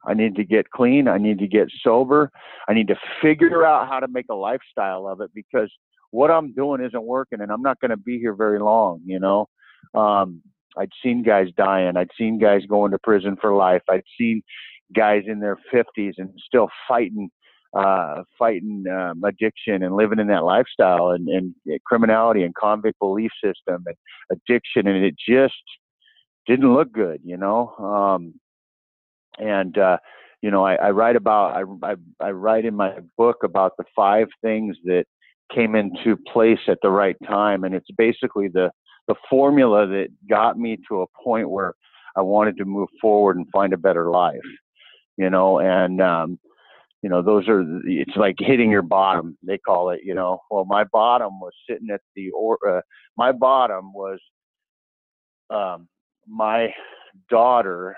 I 0.05 0.13
need 0.13 0.35
to 0.35 0.43
get 0.43 0.69
clean. 0.69 1.07
I 1.07 1.17
need 1.17 1.39
to 1.39 1.47
get 1.47 1.69
sober. 1.81 2.29
I 2.67 2.75
need 2.75 2.89
to 2.89 2.95
figure 3.23 3.65
out 3.65 3.87
how 3.87 3.99
to 3.99 4.07
make 4.07 4.27
a 4.29 4.35
lifestyle 4.35 5.07
of 5.07 5.21
it 5.21 5.31
because 5.33 5.71
what 6.11 6.29
I'm 6.29 6.53
doing 6.53 6.79
isn't 6.85 7.03
working 7.03 7.41
and 7.41 7.51
I'm 7.51 7.63
not 7.63 7.79
going 7.79 7.89
to 7.89 7.97
be 7.97 8.19
here 8.19 8.35
very 8.35 8.59
long, 8.59 9.01
you 9.03 9.19
know. 9.19 9.47
Um, 9.95 10.43
I'd 10.77 10.91
seen 11.01 11.23
guys 11.23 11.47
dying. 11.57 11.97
I'd 11.97 12.11
seen 12.17 12.37
guys 12.37 12.61
going 12.67 12.91
to 12.91 12.99
prison 12.99 13.35
for 13.39 13.55
life. 13.55 13.81
I'd 13.89 14.03
seen 14.19 14.43
guys 14.93 15.23
in 15.25 15.39
their 15.39 15.57
50s 15.73 16.15
and 16.17 16.29
still 16.45 16.67
fighting 16.87 17.31
uh, 17.75 18.23
fighting 18.37 18.83
um, 18.87 19.23
addiction 19.23 19.83
and 19.83 19.95
living 19.95 20.19
in 20.19 20.27
that 20.27 20.43
lifestyle 20.43 21.09
and, 21.09 21.27
and 21.27 21.55
criminality 21.85 22.43
and 22.43 22.53
convict 22.55 22.99
belief 22.99 23.31
system 23.43 23.83
and 23.85 23.95
addiction 24.31 24.87
and 24.87 25.03
it 25.03 25.15
just 25.27 25.53
didn't 26.45 26.73
look 26.73 26.91
good, 26.91 27.21
you 27.23 27.37
know. 27.37 27.69
Um, 27.77 28.33
and 29.39 29.77
uh, 29.77 29.97
you 30.41 30.51
know 30.51 30.65
I, 30.65 30.75
I 30.75 30.91
write 30.91 31.15
about 31.15 31.55
I, 31.55 31.91
I, 31.91 31.95
I 32.19 32.31
write 32.31 32.65
in 32.65 32.75
my 32.75 32.95
book 33.17 33.37
about 33.43 33.73
the 33.77 33.85
five 33.95 34.27
things 34.41 34.77
that 34.85 35.05
came 35.53 35.75
into 35.75 36.17
place 36.31 36.59
at 36.67 36.79
the 36.81 36.89
right 36.89 37.15
time, 37.25 37.63
and 37.63 37.73
it's 37.73 37.89
basically 37.97 38.47
the 38.47 38.71
the 39.07 39.15
formula 39.29 39.85
that 39.87 40.07
got 40.29 40.57
me 40.57 40.77
to 40.87 41.01
a 41.01 41.23
point 41.23 41.49
where 41.49 41.73
I 42.15 42.21
wanted 42.21 42.57
to 42.57 42.65
move 42.65 42.89
forward 43.01 43.37
and 43.37 43.47
find 43.51 43.73
a 43.73 43.77
better 43.77 44.09
life. 44.09 44.39
You 45.17 45.29
know, 45.29 45.59
and 45.59 46.01
um, 46.01 46.39
you 47.03 47.09
know 47.09 47.21
those 47.21 47.47
are 47.47 47.63
it's 47.85 48.15
like 48.15 48.35
hitting 48.39 48.71
your 48.71 48.81
bottom 48.81 49.37
they 49.43 49.57
call 49.57 49.91
it 49.91 49.99
you 50.03 50.15
know 50.15 50.39
well 50.49 50.65
my 50.65 50.83
bottom 50.85 51.39
was 51.39 51.53
sitting 51.69 51.89
at 51.93 52.01
the 52.15 52.31
or 52.31 52.57
uh, 52.67 52.81
my 53.17 53.31
bottom 53.31 53.93
was 53.93 54.19
um 55.49 55.87
my 56.27 56.73
daughter 57.29 57.95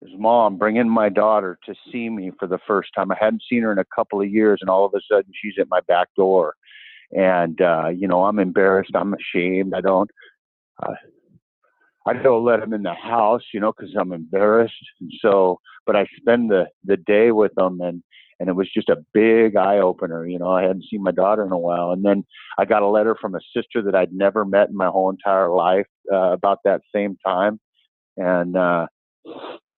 his 0.00 0.12
mom 0.16 0.58
bringing 0.58 0.88
my 0.88 1.08
daughter 1.08 1.58
to 1.66 1.74
see 1.90 2.08
me 2.08 2.30
for 2.38 2.46
the 2.46 2.60
first 2.66 2.90
time. 2.94 3.10
I 3.10 3.16
hadn't 3.18 3.42
seen 3.48 3.62
her 3.62 3.72
in 3.72 3.78
a 3.78 3.84
couple 3.94 4.20
of 4.20 4.30
years, 4.30 4.58
and 4.60 4.70
all 4.70 4.84
of 4.84 4.94
a 4.94 5.00
sudden 5.10 5.32
she's 5.34 5.54
at 5.58 5.68
my 5.68 5.80
back 5.88 6.08
door. 6.16 6.54
And 7.16 7.60
uh, 7.60 7.88
you 7.88 8.06
know, 8.06 8.24
I'm 8.24 8.38
embarrassed. 8.38 8.92
I'm 8.94 9.14
ashamed. 9.14 9.74
I 9.74 9.80
don't. 9.80 10.10
Uh, 10.80 10.94
I 12.06 12.12
don't 12.14 12.44
let 12.44 12.60
them 12.60 12.72
in 12.72 12.82
the 12.82 12.94
house, 12.94 13.42
you 13.52 13.60
know, 13.60 13.72
because 13.76 13.94
I'm 13.98 14.12
embarrassed. 14.12 14.74
And 15.00 15.12
so, 15.20 15.60
but 15.88 15.96
I 15.96 16.06
spend 16.18 16.50
the 16.50 16.66
the 16.84 16.98
day 16.98 17.32
with 17.32 17.54
them, 17.56 17.80
and 17.80 18.02
and 18.38 18.48
it 18.48 18.52
was 18.52 18.70
just 18.72 18.90
a 18.90 19.02
big 19.14 19.56
eye 19.56 19.78
opener. 19.78 20.26
You 20.26 20.38
know, 20.38 20.52
I 20.52 20.62
hadn't 20.62 20.84
seen 20.88 21.02
my 21.02 21.10
daughter 21.10 21.44
in 21.44 21.50
a 21.50 21.58
while, 21.58 21.90
and 21.90 22.04
then 22.04 22.24
I 22.58 22.66
got 22.66 22.82
a 22.82 22.86
letter 22.86 23.16
from 23.18 23.34
a 23.34 23.40
sister 23.56 23.82
that 23.82 23.94
I'd 23.94 24.12
never 24.12 24.44
met 24.44 24.68
in 24.68 24.76
my 24.76 24.88
whole 24.88 25.08
entire 25.08 25.48
life 25.48 25.86
uh, 26.12 26.32
about 26.32 26.58
that 26.64 26.82
same 26.94 27.16
time, 27.26 27.58
and 28.18 28.54
uh, 28.54 28.86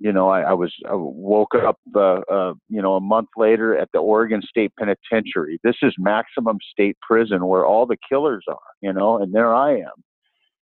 you 0.00 0.12
know, 0.12 0.28
I, 0.28 0.40
I 0.40 0.52
was 0.52 0.74
I 0.84 0.94
woke 0.94 1.54
up, 1.54 1.78
uh, 1.94 2.20
uh, 2.28 2.54
you 2.68 2.82
know, 2.82 2.96
a 2.96 3.00
month 3.00 3.28
later 3.36 3.78
at 3.78 3.88
the 3.92 4.00
Oregon 4.00 4.42
State 4.42 4.72
Penitentiary. 4.78 5.60
This 5.62 5.76
is 5.82 5.94
maximum 5.96 6.58
state 6.72 6.96
prison 7.00 7.46
where 7.46 7.64
all 7.64 7.86
the 7.86 7.98
killers 8.08 8.44
are, 8.48 8.58
you 8.80 8.92
know, 8.92 9.22
and 9.22 9.32
there 9.32 9.54
I 9.54 9.76
am. 9.76 9.92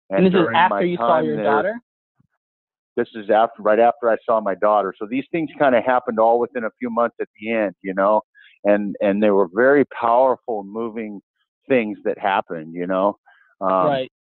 And, 0.08 0.24
and 0.24 0.26
this 0.26 0.40
is 0.40 0.46
after 0.54 0.86
you 0.86 0.96
saw 0.96 1.20
your 1.20 1.36
there, 1.36 1.44
daughter. 1.44 1.80
This 2.96 3.08
is 3.14 3.30
after, 3.30 3.62
right 3.62 3.80
after 3.80 4.10
I 4.10 4.16
saw 4.24 4.40
my 4.40 4.54
daughter. 4.54 4.94
So 4.98 5.06
these 5.06 5.24
things 5.32 5.50
kind 5.58 5.74
of 5.74 5.84
happened 5.84 6.18
all 6.18 6.38
within 6.38 6.64
a 6.64 6.70
few 6.78 6.90
months 6.90 7.16
at 7.20 7.28
the 7.40 7.50
end, 7.50 7.74
you 7.82 7.94
know, 7.94 8.22
and 8.64 8.94
and 9.00 9.22
they 9.22 9.30
were 9.30 9.48
very 9.52 9.84
powerful, 9.86 10.64
moving 10.64 11.20
things 11.68 11.98
that 12.04 12.18
happened, 12.18 12.74
you 12.74 12.86
know. 12.86 13.16
Um, 13.60 13.86
right. 13.86 14.12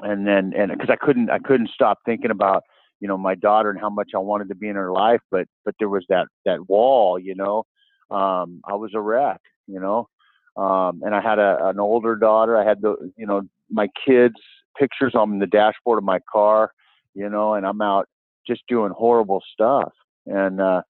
And 0.00 0.26
then, 0.26 0.52
and 0.54 0.70
because 0.70 0.90
I 0.90 0.96
couldn't, 0.96 1.30
I 1.30 1.38
couldn't 1.38 1.70
stop 1.70 1.98
thinking 2.04 2.30
about 2.30 2.62
you 3.00 3.08
know 3.08 3.18
my 3.18 3.34
daughter 3.34 3.70
and 3.70 3.80
how 3.80 3.90
much 3.90 4.10
I 4.14 4.18
wanted 4.18 4.48
to 4.48 4.54
be 4.54 4.68
in 4.68 4.76
her 4.76 4.92
life, 4.92 5.20
but 5.30 5.46
but 5.64 5.74
there 5.78 5.88
was 5.88 6.04
that 6.08 6.26
that 6.44 6.68
wall, 6.68 7.18
you 7.18 7.34
know. 7.34 7.64
Um, 8.10 8.60
I 8.64 8.74
was 8.74 8.92
a 8.94 9.00
wreck, 9.00 9.40
you 9.66 9.80
know, 9.80 10.08
um, 10.56 11.00
and 11.04 11.14
I 11.14 11.20
had 11.20 11.38
a 11.38 11.58
an 11.68 11.80
older 11.80 12.16
daughter. 12.16 12.56
I 12.56 12.64
had 12.64 12.80
the 12.82 13.12
you 13.16 13.26
know 13.26 13.42
my 13.70 13.88
kids 14.06 14.36
pictures 14.78 15.14
on 15.14 15.38
the 15.38 15.46
dashboard 15.46 15.98
of 15.98 16.04
my 16.04 16.20
car, 16.30 16.72
you 17.16 17.28
know, 17.28 17.54
and 17.54 17.66
I'm 17.66 17.80
out 17.80 18.06
just 18.46 18.62
doing 18.68 18.92
horrible 18.96 19.42
stuff. 19.52 19.92
And 20.26 20.60
uh, 20.60 20.82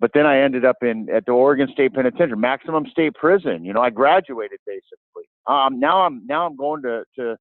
but 0.00 0.10
then 0.14 0.26
I 0.26 0.40
ended 0.40 0.64
up 0.64 0.76
in 0.82 1.08
at 1.12 1.26
the 1.26 1.32
Oregon 1.32 1.68
State 1.72 1.94
Penitentiary, 1.94 2.38
maximum 2.38 2.86
state 2.86 3.14
prison. 3.14 3.64
You 3.64 3.72
know, 3.72 3.80
I 3.80 3.90
graduated 3.90 4.58
basically. 4.66 5.28
Um, 5.46 5.78
now 5.78 6.02
I'm 6.02 6.26
now 6.26 6.46
I'm 6.46 6.56
going 6.56 6.82
to 6.82 7.04
to 7.16 7.36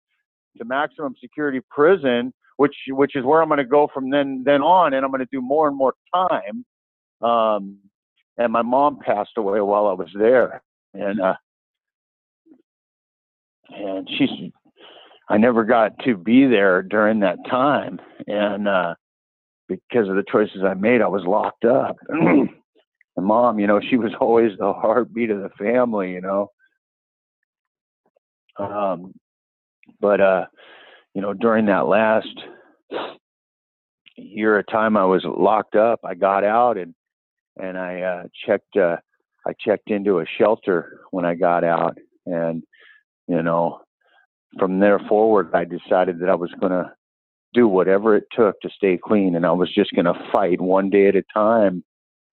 to 0.57 0.65
maximum 0.65 1.15
security 1.19 1.61
prison 1.69 2.33
which 2.61 2.75
which 2.89 3.15
is 3.15 3.25
where 3.25 3.41
I'm 3.41 3.49
going 3.49 3.57
to 3.57 3.65
go 3.65 3.89
from 3.91 4.11
then 4.11 4.43
then 4.45 4.61
on, 4.61 4.93
and 4.93 5.03
I'm 5.03 5.09
going 5.09 5.25
to 5.25 5.29
do 5.31 5.41
more 5.41 5.67
and 5.67 5.75
more 5.75 5.95
time. 6.13 6.63
Um, 7.27 7.79
and 8.37 8.53
my 8.53 8.61
mom 8.61 8.99
passed 8.99 9.31
away 9.35 9.61
while 9.61 9.87
I 9.87 9.93
was 9.93 10.09
there, 10.13 10.61
and 10.93 11.19
uh, 11.19 11.33
and 13.69 14.07
she's 14.15 14.29
I 15.31 15.37
never 15.37 15.63
got 15.63 15.97
to 15.99 16.17
be 16.17 16.45
there 16.45 16.81
during 16.81 17.21
that 17.21 17.37
time, 17.49 18.01
and 18.27 18.67
uh, 18.67 18.95
because 19.69 20.09
of 20.09 20.15
the 20.15 20.25
choices 20.29 20.61
I 20.65 20.73
made, 20.73 21.01
I 21.01 21.07
was 21.07 21.23
locked 21.25 21.63
up. 21.63 21.95
and 22.09 22.49
mom, 23.17 23.57
you 23.57 23.65
know, 23.65 23.79
she 23.79 23.95
was 23.95 24.11
always 24.19 24.51
the 24.57 24.73
heartbeat 24.73 25.29
of 25.29 25.41
the 25.41 25.49
family, 25.57 26.11
you 26.11 26.19
know. 26.19 26.51
Um, 28.57 29.13
but 30.01 30.19
uh, 30.19 30.45
you 31.13 31.21
know, 31.21 31.33
during 31.33 31.65
that 31.67 31.87
last 31.87 32.27
year 34.17 34.59
of 34.59 34.67
time 34.67 34.97
I 34.97 35.05
was 35.05 35.23
locked 35.23 35.75
up, 35.75 36.01
I 36.03 36.13
got 36.13 36.43
out 36.43 36.77
and 36.77 36.93
and 37.57 37.77
I 37.77 38.01
uh, 38.01 38.23
checked 38.45 38.75
uh, 38.75 38.97
I 39.47 39.53
checked 39.65 39.91
into 39.91 40.19
a 40.19 40.25
shelter 40.37 40.99
when 41.11 41.23
I 41.23 41.35
got 41.35 41.63
out, 41.63 41.97
and 42.25 42.63
you 43.29 43.41
know, 43.43 43.79
from 44.59 44.79
there 44.79 44.99
forward, 45.07 45.51
I 45.53 45.65
decided 45.65 46.19
that 46.19 46.29
I 46.29 46.35
was 46.35 46.51
going 46.59 46.71
to 46.71 46.91
do 47.53 47.67
whatever 47.67 48.15
it 48.15 48.25
took 48.31 48.59
to 48.61 48.69
stay 48.69 48.97
clean, 49.01 49.35
and 49.35 49.45
I 49.45 49.51
was 49.51 49.73
just 49.73 49.91
going 49.93 50.05
to 50.05 50.29
fight 50.31 50.61
one 50.61 50.89
day 50.89 51.07
at 51.07 51.15
a 51.15 51.23
time 51.33 51.83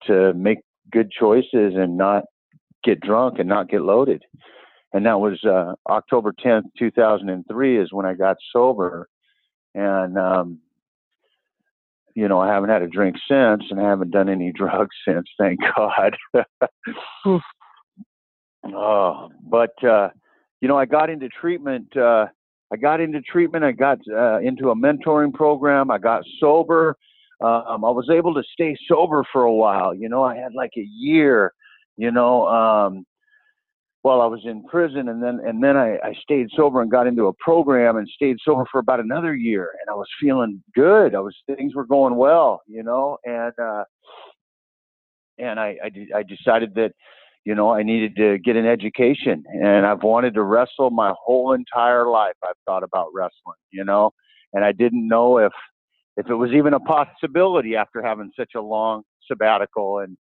to 0.05 0.33
make 0.33 0.59
good 0.91 1.11
choices 1.11 1.73
and 1.75 1.97
not 1.97 2.23
get 2.83 3.01
drunk 3.01 3.39
and 3.39 3.49
not 3.49 3.69
get 3.69 3.81
loaded 3.81 4.23
and 4.93 5.05
that 5.05 5.19
was 5.19 5.43
uh, 5.43 5.73
October 5.91 6.33
10th, 6.33 6.63
2003, 6.79 7.79
is 7.79 7.91
when 7.91 8.05
I 8.05 8.13
got 8.13 8.37
sober, 8.53 9.07
and 9.75 10.17
um, 10.17 10.59
you 12.15 12.27
know 12.27 12.39
I 12.39 12.47
haven't 12.47 12.69
had 12.69 12.81
a 12.81 12.87
drink 12.87 13.17
since, 13.29 13.63
and 13.69 13.79
I 13.79 13.89
haven't 13.89 14.11
done 14.11 14.29
any 14.29 14.51
drugs 14.55 14.95
since. 15.07 15.27
Thank 15.37 15.59
God. 15.75 16.15
oh, 18.65 19.29
but 19.43 19.83
uh, 19.83 20.09
you 20.61 20.67
know 20.67 20.77
I 20.77 20.85
got 20.85 21.09
into 21.09 21.29
treatment. 21.29 21.95
Uh, 21.95 22.27
I 22.71 22.75
got 22.75 22.99
into 22.99 23.21
treatment. 23.21 23.63
I 23.63 23.71
got 23.71 23.99
uh, 24.11 24.39
into 24.39 24.69
a 24.71 24.75
mentoring 24.75 25.33
program. 25.33 25.89
I 25.89 25.97
got 25.97 26.23
sober. 26.39 26.97
Um, 27.39 27.85
I 27.85 27.91
was 27.91 28.09
able 28.11 28.33
to 28.33 28.43
stay 28.51 28.75
sober 28.87 29.23
for 29.31 29.43
a 29.43 29.53
while. 29.53 29.93
You 29.93 30.09
know, 30.09 30.23
I 30.23 30.35
had 30.35 30.53
like 30.53 30.71
a 30.77 30.87
year. 30.97 31.53
You 31.95 32.11
know, 32.11 32.47
um, 32.47 33.05
while 34.07 34.21
I 34.21 34.25
was 34.25 34.41
in 34.45 34.63
prison, 34.63 35.09
and 35.09 35.21
then 35.21 35.39
and 35.45 35.63
then 35.63 35.75
I, 35.75 35.95
I 35.97 36.13
stayed 36.21 36.47
sober 36.55 36.81
and 36.81 36.89
got 36.89 37.07
into 37.07 37.27
a 37.27 37.33
program 37.33 37.97
and 37.97 38.07
stayed 38.07 38.37
sober 38.43 38.65
for 38.71 38.79
about 38.79 38.99
another 38.99 39.35
year, 39.35 39.71
and 39.81 39.89
I 39.89 39.95
was 39.95 40.07
feeling 40.19 40.63
good. 40.73 41.15
I 41.15 41.19
was 41.19 41.35
things 41.45 41.75
were 41.75 41.85
going 41.85 42.15
well, 42.15 42.61
you 42.67 42.83
know, 42.83 43.17
and 43.25 43.53
uh, 43.61 43.83
and 45.37 45.59
I 45.59 45.77
I, 45.83 46.19
I 46.19 46.23
decided 46.23 46.73
that 46.75 46.93
you 47.47 47.55
know 47.55 47.73
I 47.73 47.81
needed 47.81 48.17
to 48.17 48.37
get 48.39 48.57
an 48.57 48.65
education, 48.65 49.45
and 49.53 49.85
I've 49.85 50.03
wanted 50.03 50.33
to 50.33 50.43
wrestle 50.43 50.89
my 50.89 51.13
whole 51.17 51.53
entire 51.53 52.05
life. 52.05 52.33
I've 52.43 52.57
thought 52.65 52.83
about 52.83 53.07
wrestling, 53.13 53.55
you 53.71 53.85
know, 53.85 54.11
and 54.51 54.65
I 54.65 54.73
didn't 54.73 55.07
know 55.07 55.37
if 55.37 55.53
if 56.17 56.29
it 56.29 56.35
was 56.35 56.51
even 56.51 56.73
a 56.73 56.79
possibility 56.81 57.77
after 57.77 58.03
having 58.03 58.31
such 58.37 58.51
a 58.57 58.61
long 58.61 59.03
sabbatical 59.29 59.99
and 59.99 60.17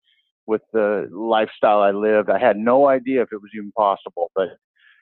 with 0.48 0.64
the 0.74 1.08
lifestyle 1.14 1.80
I 1.80 1.92
lived. 1.92 2.30
I 2.30 2.40
had 2.40 2.58
no 2.58 2.90
idea 2.90 3.22
if 3.22 3.30
it 3.32 3.42
was 3.42 3.52
even 3.56 3.72
possible, 3.72 4.30
but 4.36 4.50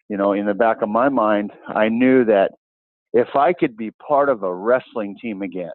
you 0.08 0.16
know, 0.16 0.34
in 0.34 0.46
the 0.46 0.54
back 0.54 0.84
of 0.84 0.90
my 0.90 1.10
mind, 1.10 1.52
I 1.68 1.90
knew 1.90 2.24
that 2.26 2.52
if 3.14 3.36
I 3.36 3.52
could 3.52 3.76
be 3.76 3.90
part 4.08 4.30
of 4.30 4.44
a 4.44 4.54
wrestling 4.54 5.18
team 5.20 5.42
again, 5.42 5.72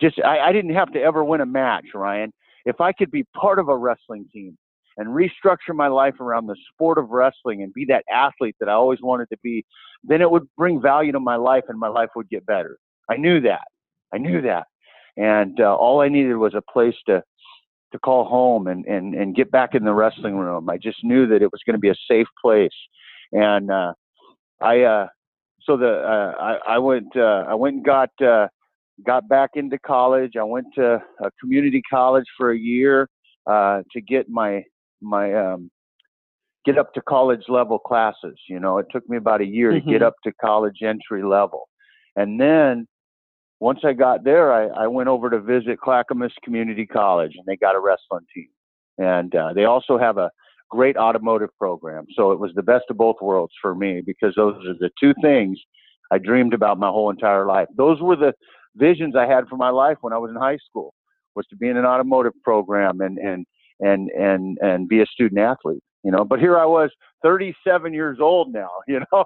just 0.00 0.18
I, 0.24 0.38
I 0.38 0.52
didn't 0.52 0.74
have 0.74 0.92
to 0.92 0.98
ever 0.98 1.22
win 1.22 1.42
a 1.42 1.46
match, 1.46 1.88
Ryan. 1.94 2.32
If 2.64 2.80
I 2.80 2.92
could 2.92 3.10
be 3.10 3.24
part 3.38 3.58
of 3.58 3.68
a 3.68 3.76
wrestling 3.76 4.24
team 4.32 4.56
and 4.98 5.08
restructure 5.08 5.74
my 5.74 5.88
life 5.88 6.20
around 6.20 6.46
the 6.46 6.56
sport 6.72 6.98
of 6.98 7.08
wrestling 7.10 7.62
and 7.62 7.72
be 7.72 7.86
that 7.86 8.04
athlete 8.12 8.56
that 8.60 8.68
I 8.68 8.72
always 8.72 8.98
wanted 9.00 9.28
to 9.30 9.38
be, 9.42 9.64
then 10.04 10.20
it 10.20 10.30
would 10.30 10.46
bring 10.56 10.82
value 10.82 11.12
to 11.12 11.20
my 11.20 11.36
life 11.36 11.64
and 11.68 11.78
my 11.78 11.88
life 11.88 12.10
would 12.14 12.28
get 12.28 12.44
better. 12.44 12.76
I 13.08 13.16
knew 13.16 13.40
that. 13.40 13.66
I 14.12 14.18
knew 14.18 14.42
that. 14.42 14.66
And 15.16 15.58
uh, 15.60 15.74
all 15.74 16.00
I 16.00 16.08
needed 16.08 16.36
was 16.36 16.54
a 16.54 16.62
place 16.72 16.94
to 17.06 17.22
to 17.92 17.98
call 17.98 18.24
home 18.24 18.66
and, 18.66 18.84
and, 18.84 19.14
and 19.14 19.34
get 19.34 19.50
back 19.50 19.74
in 19.74 19.84
the 19.84 19.94
wrestling 19.94 20.36
room. 20.36 20.68
I 20.68 20.76
just 20.76 21.02
knew 21.02 21.26
that 21.28 21.42
it 21.42 21.50
was 21.50 21.62
going 21.64 21.74
to 21.74 21.80
be 21.80 21.88
a 21.88 21.94
safe 22.06 22.26
place. 22.40 22.68
And, 23.32 23.70
uh, 23.70 23.94
I, 24.60 24.82
uh, 24.82 25.06
so 25.62 25.76
the, 25.76 25.92
uh, 25.92 26.34
I, 26.38 26.74
I 26.74 26.78
went, 26.78 27.16
uh, 27.16 27.44
I 27.48 27.54
went 27.54 27.76
and 27.76 27.84
got, 27.84 28.10
uh, 28.22 28.48
got 29.06 29.28
back 29.28 29.50
into 29.54 29.78
college. 29.78 30.32
I 30.38 30.44
went 30.44 30.66
to 30.74 31.02
a 31.22 31.30
community 31.40 31.82
college 31.88 32.26
for 32.36 32.50
a 32.52 32.58
year, 32.58 33.08
uh, 33.46 33.82
to 33.92 34.00
get 34.00 34.28
my, 34.28 34.64
my, 35.00 35.34
um, 35.34 35.70
get 36.64 36.78
up 36.78 36.92
to 36.94 37.00
college 37.02 37.44
level 37.48 37.78
classes. 37.78 38.38
You 38.48 38.60
know, 38.60 38.78
it 38.78 38.86
took 38.90 39.08
me 39.08 39.16
about 39.16 39.40
a 39.40 39.46
year 39.46 39.72
mm-hmm. 39.72 39.86
to 39.86 39.92
get 39.92 40.00
mm-hmm. 40.00 40.08
up 40.08 40.14
to 40.24 40.32
college 40.40 40.82
entry 40.82 41.22
level. 41.22 41.68
And 42.16 42.40
then 42.40 42.86
once 43.60 43.80
I 43.84 43.92
got 43.92 44.24
there, 44.24 44.52
I, 44.52 44.84
I 44.84 44.86
went 44.86 45.08
over 45.08 45.30
to 45.30 45.40
visit 45.40 45.80
Clackamas 45.80 46.32
Community 46.44 46.86
College, 46.86 47.32
and 47.36 47.44
they 47.46 47.56
got 47.56 47.74
a 47.74 47.80
wrestling 47.80 48.26
team, 48.34 48.48
and 48.98 49.34
uh, 49.34 49.52
they 49.52 49.64
also 49.64 49.98
have 49.98 50.18
a 50.18 50.30
great 50.70 50.96
automotive 50.96 51.50
program. 51.58 52.04
So 52.14 52.30
it 52.30 52.38
was 52.38 52.52
the 52.54 52.62
best 52.62 52.84
of 52.90 52.96
both 52.96 53.16
worlds 53.22 53.54
for 53.60 53.74
me 53.74 54.02
because 54.04 54.34
those 54.36 54.54
are 54.66 54.74
the 54.78 54.90
two 55.00 55.14
things 55.22 55.58
I 56.10 56.18
dreamed 56.18 56.54
about 56.54 56.78
my 56.78 56.88
whole 56.88 57.10
entire 57.10 57.46
life. 57.46 57.68
Those 57.76 58.00
were 58.00 58.16
the 58.16 58.32
visions 58.76 59.16
I 59.16 59.26
had 59.26 59.48
for 59.48 59.56
my 59.56 59.70
life 59.70 59.96
when 60.02 60.12
I 60.12 60.18
was 60.18 60.30
in 60.30 60.36
high 60.36 60.58
school 60.68 60.94
was 61.34 61.46
to 61.46 61.56
be 61.56 61.68
in 61.68 61.76
an 61.76 61.84
automotive 61.84 62.32
program 62.42 63.00
and 63.00 63.18
and 63.18 63.46
and 63.80 64.10
and 64.10 64.58
and 64.60 64.88
be 64.88 65.00
a 65.00 65.06
student 65.06 65.40
athlete. 65.40 65.82
You 66.04 66.12
know, 66.12 66.24
but 66.24 66.38
here 66.38 66.58
I 66.58 66.64
was, 66.64 66.90
37 67.22 67.92
years 67.92 68.18
old 68.20 68.52
now. 68.52 68.70
You 68.88 69.00
know. 69.12 69.24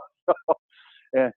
and 1.13 1.33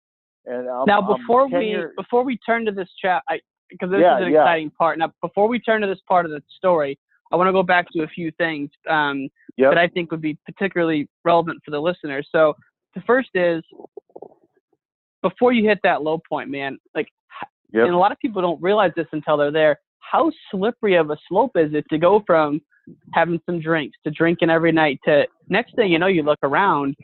and 0.45 0.69
I'm, 0.69 0.85
now, 0.85 1.01
before 1.01 1.47
we 1.47 1.65
years... 1.65 1.93
before 1.97 2.23
we 2.23 2.37
turn 2.37 2.65
to 2.65 2.71
this 2.71 2.87
chat, 3.01 3.23
because 3.69 3.89
this 3.91 3.99
yeah, 4.01 4.19
is 4.19 4.27
an 4.27 4.33
yeah. 4.33 4.41
exciting 4.41 4.71
part. 4.71 4.97
Now, 4.97 5.11
before 5.21 5.47
we 5.47 5.59
turn 5.59 5.81
to 5.81 5.87
this 5.87 5.99
part 6.07 6.25
of 6.25 6.31
the 6.31 6.41
story, 6.55 6.97
I 7.31 7.35
want 7.35 7.47
to 7.47 7.51
go 7.51 7.63
back 7.63 7.87
to 7.93 8.03
a 8.03 8.07
few 8.07 8.31
things 8.37 8.69
um, 8.89 9.27
yep. 9.57 9.71
that 9.71 9.77
I 9.77 9.87
think 9.87 10.11
would 10.11 10.21
be 10.21 10.37
particularly 10.45 11.09
relevant 11.23 11.59
for 11.65 11.71
the 11.71 11.79
listeners. 11.79 12.27
So, 12.31 12.53
the 12.93 13.01
first 13.01 13.29
is 13.33 13.63
before 15.21 15.51
you 15.51 15.67
hit 15.67 15.79
that 15.83 16.03
low 16.03 16.21
point, 16.29 16.49
man. 16.49 16.77
Like, 16.93 17.07
yep. 17.73 17.85
and 17.85 17.93
a 17.93 17.97
lot 17.97 18.11
of 18.11 18.19
people 18.19 18.41
don't 18.41 18.61
realize 18.61 18.91
this 18.95 19.07
until 19.11 19.37
they're 19.37 19.51
there. 19.51 19.79
How 20.11 20.31
slippery 20.51 20.95
of 20.95 21.09
a 21.09 21.17
slope 21.27 21.51
is 21.55 21.73
it 21.73 21.85
to 21.89 21.97
go 21.97 22.23
from 22.25 22.61
having 23.13 23.39
some 23.45 23.59
drinks 23.59 23.97
to 24.03 24.11
drinking 24.11 24.49
every 24.49 24.71
night 24.71 24.99
to 25.05 25.25
next 25.49 25.75
thing 25.75 25.91
you 25.91 25.99
know, 25.99 26.07
you 26.07 26.21
look 26.21 26.39
around 26.43 26.95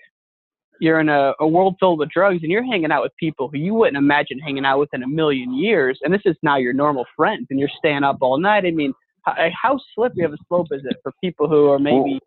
you're 0.82 1.00
in 1.00 1.10
a, 1.10 1.34
a 1.40 1.48
world 1.48 1.76
filled 1.80 2.00
with 2.00 2.10
drugs 2.10 2.40
and 2.42 2.52
you're 2.52 2.66
hanging 2.66 2.92
out 2.92 3.04
with 3.04 3.12
people 3.20 3.48
who 3.48 3.60
you 3.60 3.76
wouldn't 3.76 3.98
imagine 3.98 4.40
hanging 4.40 4.66
out 4.66 4.80
with 4.80 4.90
in 4.94 5.04
a 5.04 5.08
million 5.08 5.54
years, 5.54 6.00
and 6.02 6.12
this 6.12 6.24
is 6.26 6.36
now 6.42 6.58
your 6.58 6.74
normal 6.74 7.06
friends, 7.16 7.46
and 7.52 7.60
you're 7.60 7.70
staying 7.78 8.04
up 8.04 8.18
all 8.20 8.40
night. 8.40 8.66
I 8.66 8.72
mean, 8.72 8.92
how, 9.24 9.36
how 9.62 9.80
slippery 9.94 10.24
of 10.24 10.34
a 10.34 10.38
slope 10.48 10.68
is 10.72 10.82
it 10.84 10.98
for 11.04 11.14
people 11.24 11.48
who 11.48 11.70
are 11.70 11.78
maybe, 11.78 12.20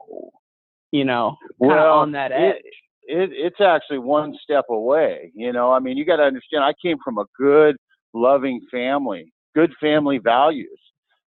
you 0.93 1.05
know, 1.05 1.37
kind 1.61 1.73
of 1.73 1.79
Well, 1.79 1.99
on 1.99 2.13
that 2.13 2.31
edge? 2.31 2.55
it, 2.63 2.63
it 3.03 3.31
it's 3.33 3.61
actually 3.61 3.99
one 3.99 4.39
step 4.41 4.67
away. 4.71 5.33
You 5.35 5.53
know, 5.53 5.73
I 5.73 5.81
mean, 5.81 5.97
you 5.97 6.05
got 6.05 6.17
to 6.17 6.23
understand. 6.23 6.63
I 6.63 6.75
came 6.81 6.99
from 7.05 7.19
a 7.19 7.25
good, 7.37 7.77
loving 8.15 8.61
family, 8.71 9.33
good 9.55 9.73
family 9.81 10.19
values. 10.19 10.79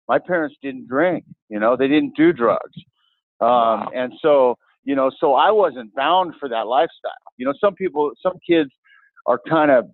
My 0.08 0.20
parents 0.20 0.56
didn't 0.62 0.88
drink. 0.88 1.26
You 1.50 1.60
know, 1.60 1.76
they 1.76 1.88
didn't 1.88 2.16
do 2.16 2.32
drugs, 2.34 2.78
um, 3.42 3.48
Wow. 3.50 3.92
and 3.96 4.14
so 4.22 4.58
you 4.84 4.96
know, 4.96 5.12
so 5.20 5.34
I 5.34 5.52
wasn't 5.52 5.94
bound 5.96 6.36
for 6.40 6.48
that 6.48 6.66
lifestyle. 6.66 7.12
You 7.36 7.46
know, 7.46 7.54
some 7.60 7.76
people, 7.76 8.12
some 8.24 8.40
kids 8.50 8.72
are 9.26 9.38
kind 9.50 9.70
of 9.70 9.90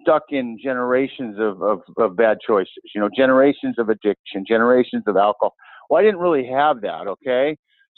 stuck 0.00 0.22
in 0.30 0.56
generations 0.62 1.36
of, 1.40 1.60
of, 1.62 1.80
of 1.98 2.16
bad 2.16 2.38
choices. 2.46 2.72
You 2.94 3.00
know, 3.00 3.08
generations 3.14 3.74
of 3.76 3.88
addiction, 3.88 4.44
generations 4.46 5.02
of 5.08 5.16
alcohol. 5.16 5.56
Well, 5.90 6.00
I 6.00 6.04
didn't 6.04 6.20
really 6.20 6.46
have 6.46 6.80
that. 6.82 7.08
Okay, 7.08 7.56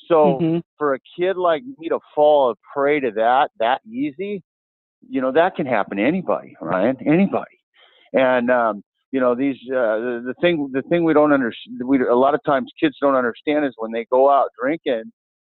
so 0.08 0.38
Mhm. 0.40 0.62
for 0.78 0.94
a 0.94 0.98
kid 1.18 1.36
like 1.36 1.62
me 1.78 1.90
to 1.90 1.98
fall 2.14 2.50
a 2.50 2.54
prey 2.72 2.98
to 3.00 3.10
that 3.10 3.50
that 3.58 3.82
easy, 3.86 4.42
you 5.06 5.20
know, 5.20 5.32
that 5.32 5.54
can 5.54 5.66
happen 5.66 5.98
to 5.98 6.02
anybody, 6.02 6.56
right? 6.62 6.96
anybody. 7.04 7.58
And 8.14 8.50
um, 8.50 8.82
you 9.10 9.20
know, 9.20 9.34
these 9.34 9.56
uh, 9.70 9.98
the, 9.98 10.22
the 10.26 10.34
thing 10.40 10.70
the 10.72 10.82
thing 10.82 11.04
we 11.04 11.14
don't 11.14 11.32
understand, 11.32 11.80
we 11.84 12.04
a 12.06 12.14
lot 12.14 12.34
of 12.34 12.40
times 12.44 12.70
kids 12.78 12.96
don't 13.00 13.14
understand 13.14 13.64
is 13.64 13.72
when 13.78 13.92
they 13.92 14.04
go 14.10 14.30
out 14.30 14.50
drinking 14.60 15.04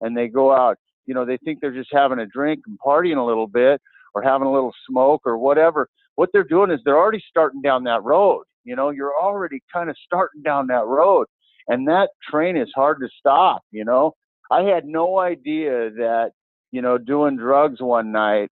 and 0.02 0.16
they 0.16 0.28
go 0.28 0.54
out, 0.54 0.78
you 1.06 1.14
know, 1.14 1.26
they 1.26 1.38
think 1.38 1.60
they're 1.60 1.74
just 1.74 1.90
having 1.92 2.20
a 2.20 2.26
drink 2.26 2.62
and 2.66 2.78
partying 2.86 3.18
a 3.18 3.24
little 3.24 3.48
bit 3.48 3.82
or 4.14 4.22
having 4.22 4.48
a 4.48 4.52
little 4.52 4.74
smoke 4.90 5.22
or 5.26 5.38
whatever. 5.38 5.88
What 6.16 6.30
they're 6.32 6.44
doing 6.44 6.72
is 6.72 6.80
they're 6.84 6.98
already 6.98 7.24
starting 7.30 7.62
down 7.62 7.84
that 7.86 8.04
road. 8.04 8.44
You 8.64 8.76
know, 8.76 8.90
you're 8.92 9.14
already 9.20 9.62
kind 9.74 9.90
of 9.90 9.96
starting 10.06 10.44
down 10.44 10.68
that 10.68 10.86
road, 10.86 11.26
and 11.68 11.88
that 11.88 12.10
train 12.30 12.56
is 12.56 12.70
hard 12.76 13.00
to 13.02 13.10
stop. 13.18 13.64
You 13.72 13.86
know, 13.86 14.14
I 14.52 14.62
had 14.62 14.86
no 14.86 15.20
idea 15.20 15.90
that, 15.92 16.32
you 16.72 16.82
know, 16.82 16.98
doing 16.98 17.38
drugs 17.38 17.82
one 17.82 18.12
night, 18.12 18.50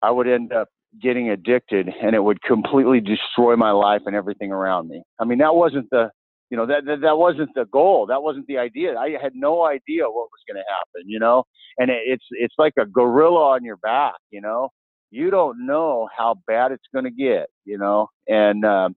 I 0.00 0.10
would 0.10 0.28
end 0.28 0.52
up 0.52 0.68
getting 1.00 1.30
addicted 1.30 1.88
and 2.02 2.14
it 2.14 2.22
would 2.22 2.42
completely 2.42 3.00
destroy 3.00 3.56
my 3.56 3.70
life 3.70 4.02
and 4.06 4.16
everything 4.16 4.52
around 4.52 4.88
me. 4.88 5.02
I 5.20 5.24
mean, 5.24 5.38
that 5.38 5.54
wasn't 5.54 5.88
the, 5.90 6.10
you 6.50 6.56
know, 6.56 6.66
that, 6.66 6.84
that, 6.86 7.00
that 7.02 7.16
wasn't 7.16 7.50
the 7.54 7.66
goal. 7.66 8.06
That 8.06 8.22
wasn't 8.22 8.46
the 8.48 8.58
idea. 8.58 8.96
I 8.96 9.16
had 9.22 9.32
no 9.34 9.64
idea 9.64 10.04
what 10.04 10.28
was 10.30 10.42
going 10.48 10.56
to 10.56 10.64
happen, 10.68 11.08
you 11.08 11.18
know, 11.18 11.44
and 11.78 11.90
it, 11.90 12.02
it's, 12.06 12.24
it's 12.30 12.54
like 12.58 12.74
a 12.78 12.86
gorilla 12.86 13.50
on 13.50 13.64
your 13.64 13.76
back, 13.76 14.16
you 14.30 14.40
know, 14.40 14.70
you 15.10 15.30
don't 15.30 15.64
know 15.66 16.08
how 16.16 16.36
bad 16.46 16.72
it's 16.72 16.86
going 16.92 17.04
to 17.04 17.10
get, 17.10 17.46
you 17.64 17.78
know, 17.78 18.08
and, 18.26 18.64
um, 18.64 18.96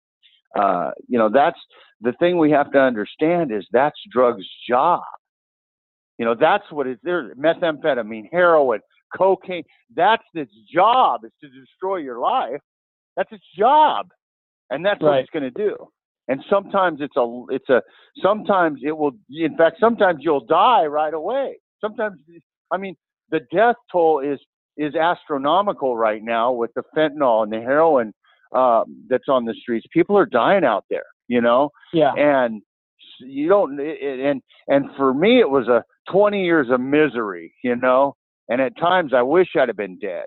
uh, 0.58 0.90
you 1.08 1.18
know, 1.18 1.28
that's 1.28 1.58
the 2.00 2.12
thing 2.20 2.38
we 2.38 2.50
have 2.50 2.70
to 2.72 2.78
understand 2.78 3.52
is 3.52 3.66
that's 3.72 3.98
drugs 4.12 4.44
job. 4.68 5.02
You 6.18 6.24
know, 6.24 6.36
that's 6.38 6.70
what 6.70 6.86
it's 6.86 7.00
there. 7.02 7.34
Methamphetamine, 7.34 8.28
heroin, 8.30 8.80
cocaine. 9.16 9.64
That's 9.94 10.22
its 10.34 10.52
job 10.72 11.24
is 11.24 11.32
to 11.42 11.48
destroy 11.48 11.96
your 11.96 12.18
life. 12.18 12.60
That's 13.16 13.30
its 13.32 13.44
job, 13.56 14.08
and 14.70 14.84
that's 14.84 15.00
what 15.00 15.18
it's 15.20 15.30
going 15.30 15.44
to 15.44 15.50
do. 15.50 15.76
And 16.28 16.42
sometimes 16.48 17.00
it's 17.00 17.16
a, 17.16 17.44
it's 17.50 17.68
a, 17.68 17.82
sometimes 18.22 18.80
it 18.82 18.96
will. 18.96 19.12
In 19.30 19.56
fact, 19.56 19.76
sometimes 19.78 20.18
you'll 20.22 20.44
die 20.46 20.86
right 20.86 21.14
away. 21.14 21.58
Sometimes, 21.80 22.18
I 22.70 22.76
mean, 22.76 22.96
the 23.30 23.40
death 23.52 23.76
toll 23.92 24.20
is 24.20 24.38
is 24.76 24.94
astronomical 24.96 25.96
right 25.96 26.22
now 26.24 26.50
with 26.52 26.70
the 26.74 26.82
fentanyl 26.96 27.44
and 27.44 27.52
the 27.52 27.60
heroin 27.60 28.12
um, 28.52 29.04
that's 29.08 29.28
on 29.28 29.44
the 29.44 29.54
streets. 29.54 29.86
People 29.92 30.16
are 30.18 30.26
dying 30.26 30.64
out 30.64 30.84
there. 30.90 31.04
You 31.28 31.40
know, 31.40 31.70
Yeah. 31.92 32.12
and 32.14 32.62
you 33.20 33.48
don't 33.48 33.78
it- 33.80 34.20
and 34.20 34.42
and 34.68 34.86
for 34.96 35.14
me 35.14 35.38
it 35.40 35.48
was 35.48 35.68
a 35.68 35.84
20 36.10 36.44
years 36.44 36.68
of 36.70 36.80
misery 36.80 37.54
you 37.62 37.76
know 37.76 38.14
and 38.48 38.60
at 38.60 38.76
times 38.78 39.12
i 39.14 39.22
wish 39.22 39.48
i'd 39.58 39.68
have 39.68 39.76
been 39.76 39.98
dead 39.98 40.26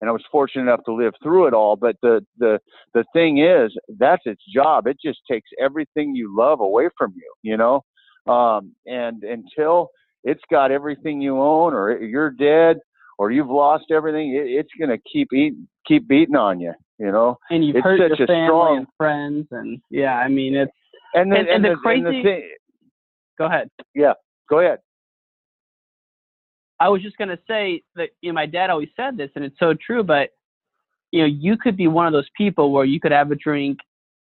and 0.00 0.08
i 0.08 0.12
was 0.12 0.22
fortunate 0.30 0.62
enough 0.62 0.80
to 0.84 0.92
live 0.94 1.12
through 1.22 1.46
it 1.46 1.54
all 1.54 1.76
but 1.76 1.96
the 2.02 2.24
the 2.38 2.58
the 2.94 3.04
thing 3.12 3.38
is 3.38 3.72
that's 3.98 4.22
its 4.26 4.42
job 4.52 4.86
it 4.86 4.96
just 5.04 5.20
takes 5.30 5.48
everything 5.60 6.14
you 6.14 6.34
love 6.36 6.60
away 6.60 6.88
from 6.96 7.12
you 7.16 7.32
you 7.42 7.56
know 7.56 7.82
um 8.32 8.72
and 8.86 9.22
until 9.24 9.88
it's 10.24 10.42
got 10.50 10.70
everything 10.70 11.20
you 11.20 11.40
own 11.40 11.74
or 11.74 11.98
you're 12.00 12.30
dead 12.30 12.76
or 13.18 13.30
you've 13.30 13.50
lost 13.50 13.84
everything 13.90 14.34
it, 14.34 14.46
it's 14.46 14.70
going 14.78 14.90
to 14.90 14.98
keep 15.12 15.28
eat 15.32 15.54
keep 15.86 16.06
beating 16.08 16.36
on 16.36 16.60
you 16.60 16.72
you 16.98 17.10
know 17.10 17.36
And 17.50 17.64
you've 17.64 17.76
It's 17.76 17.84
hurt 17.84 17.98
such 18.10 18.18
your 18.18 18.24
a 18.24 18.28
family 18.28 18.46
strong- 18.46 18.76
and 18.78 18.86
friends, 18.96 19.46
and 19.50 19.80
yeah, 19.90 20.14
I 20.18 20.28
mean, 20.28 20.54
it's. 20.54 20.70
and 21.14 21.32
the, 21.32 21.36
And- 21.38 21.48
and 21.48 21.64
the 21.64 21.68
the, 21.70 21.88
and 21.90 22.06
the 22.06 22.10
crazy- 22.10 22.22
thing, 22.22 22.50
Go 23.38 23.46
ahead. 23.46 23.68
Yeah, 23.94 24.12
go 24.48 24.60
ahead 24.60 24.78
I 26.82 26.88
was 26.88 27.00
just 27.00 27.16
gonna 27.16 27.38
say 27.46 27.84
that 27.94 28.08
you 28.22 28.30
know 28.30 28.34
my 28.34 28.46
dad 28.46 28.68
always 28.68 28.88
said 28.96 29.16
this, 29.16 29.30
and 29.36 29.44
it's 29.44 29.58
so 29.60 29.72
true. 29.72 30.02
But 30.02 30.30
you 31.12 31.20
know, 31.20 31.26
you 31.26 31.56
could 31.56 31.76
be 31.76 31.86
one 31.86 32.08
of 32.08 32.12
those 32.12 32.28
people 32.36 32.72
where 32.72 32.84
you 32.84 32.98
could 32.98 33.12
have 33.12 33.30
a 33.30 33.36
drink, 33.36 33.78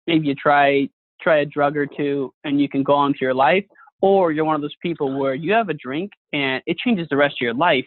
maybe 0.06 0.28
you 0.28 0.34
try 0.34 0.88
try 1.20 1.40
a 1.40 1.44
drug 1.44 1.76
or 1.76 1.86
two, 1.86 2.32
and 2.44 2.58
you 2.58 2.66
can 2.66 2.82
go 2.82 2.94
on 2.94 3.12
to 3.12 3.18
your 3.20 3.34
life, 3.34 3.66
or 4.00 4.32
you're 4.32 4.46
one 4.46 4.54
of 4.54 4.62
those 4.62 4.76
people 4.80 5.18
where 5.18 5.34
you 5.34 5.52
have 5.52 5.68
a 5.68 5.74
drink 5.74 6.10
and 6.32 6.62
it 6.64 6.78
changes 6.78 7.06
the 7.10 7.16
rest 7.18 7.34
of 7.34 7.44
your 7.44 7.52
life. 7.52 7.84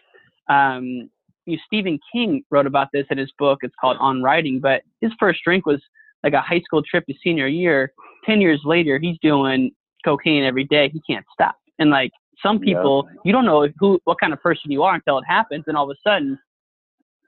Um, 0.47 1.09
you 1.47 1.55
know, 1.55 1.61
Stephen 1.65 1.97
King 2.13 2.43
wrote 2.51 2.67
about 2.67 2.89
this 2.93 3.07
in 3.09 3.17
his 3.17 3.31
book. 3.39 3.59
It's 3.63 3.73
called 3.81 3.97
On 3.99 4.21
Writing. 4.21 4.59
But 4.59 4.83
his 4.99 5.11
first 5.19 5.39
drink 5.43 5.65
was 5.65 5.81
like 6.23 6.33
a 6.33 6.41
high 6.41 6.59
school 6.59 6.83
trip 6.83 7.03
to 7.07 7.15
senior 7.23 7.47
year. 7.47 7.93
Ten 8.27 8.41
years 8.41 8.61
later, 8.63 8.99
he's 8.99 9.17
doing 9.23 9.71
cocaine 10.05 10.43
every 10.43 10.65
day. 10.65 10.89
He 10.89 11.01
can't 11.09 11.25
stop. 11.33 11.55
And 11.79 11.89
like 11.89 12.11
some 12.41 12.57
Yeah. 12.57 12.73
people, 12.75 13.09
you 13.23 13.31
don't 13.31 13.45
know 13.45 13.67
who, 13.79 13.99
what 14.05 14.19
kind 14.19 14.33
of 14.33 14.41
person 14.41 14.71
you 14.71 14.83
are 14.83 14.95
until 14.95 15.17
it 15.17 15.25
happens. 15.27 15.65
And 15.67 15.77
all 15.77 15.89
of 15.89 15.95
a 15.95 16.09
sudden, 16.09 16.39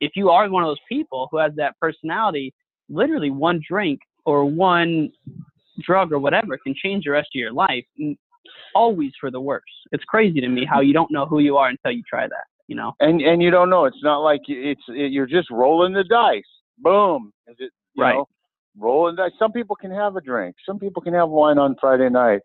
if 0.01 0.11
you 0.15 0.29
are 0.29 0.49
one 0.49 0.63
of 0.63 0.67
those 0.67 0.81
people 0.89 1.27
who 1.31 1.37
has 1.37 1.53
that 1.55 1.79
personality, 1.79 2.53
literally 2.89 3.31
one 3.31 3.61
drink 3.67 3.99
or 4.25 4.45
one 4.45 5.11
drug 5.81 6.11
or 6.11 6.19
whatever 6.19 6.57
can 6.57 6.75
change 6.75 7.05
the 7.05 7.11
rest 7.11 7.29
of 7.33 7.39
your 7.39 7.51
life. 7.53 7.85
Always 8.75 9.11
for 9.19 9.31
the 9.31 9.39
worse. 9.39 9.63
It's 9.91 10.03
crazy 10.05 10.41
to 10.41 10.47
me 10.47 10.65
how 10.65 10.81
you 10.81 10.93
don't 10.93 11.11
know 11.11 11.25
who 11.25 11.39
you 11.39 11.57
are 11.57 11.69
until 11.69 11.91
you 11.91 12.03
try 12.07 12.27
that. 12.27 12.45
You 12.67 12.75
know? 12.75 12.93
and 13.01 13.21
and 13.21 13.41
you 13.41 13.51
don't 13.51 13.69
know. 13.69 13.85
It's 13.85 14.01
not 14.01 14.19
like 14.19 14.41
it's 14.47 14.81
it, 14.87 15.11
you're 15.11 15.27
just 15.27 15.49
rolling 15.51 15.93
the 15.93 16.03
dice. 16.03 16.43
Boom. 16.79 17.31
Is 17.47 17.55
it 17.59 17.71
you 17.93 18.03
Right. 18.03 18.15
know, 18.15 18.27
rolling 18.77 19.15
dice? 19.15 19.31
Some 19.37 19.51
people 19.51 19.75
can 19.75 19.91
have 19.91 20.15
a 20.15 20.21
drink. 20.21 20.55
Some 20.65 20.79
people 20.79 21.01
can 21.01 21.13
have 21.13 21.29
wine 21.29 21.57
on 21.57 21.75
Friday 21.79 22.09
night. 22.09 22.41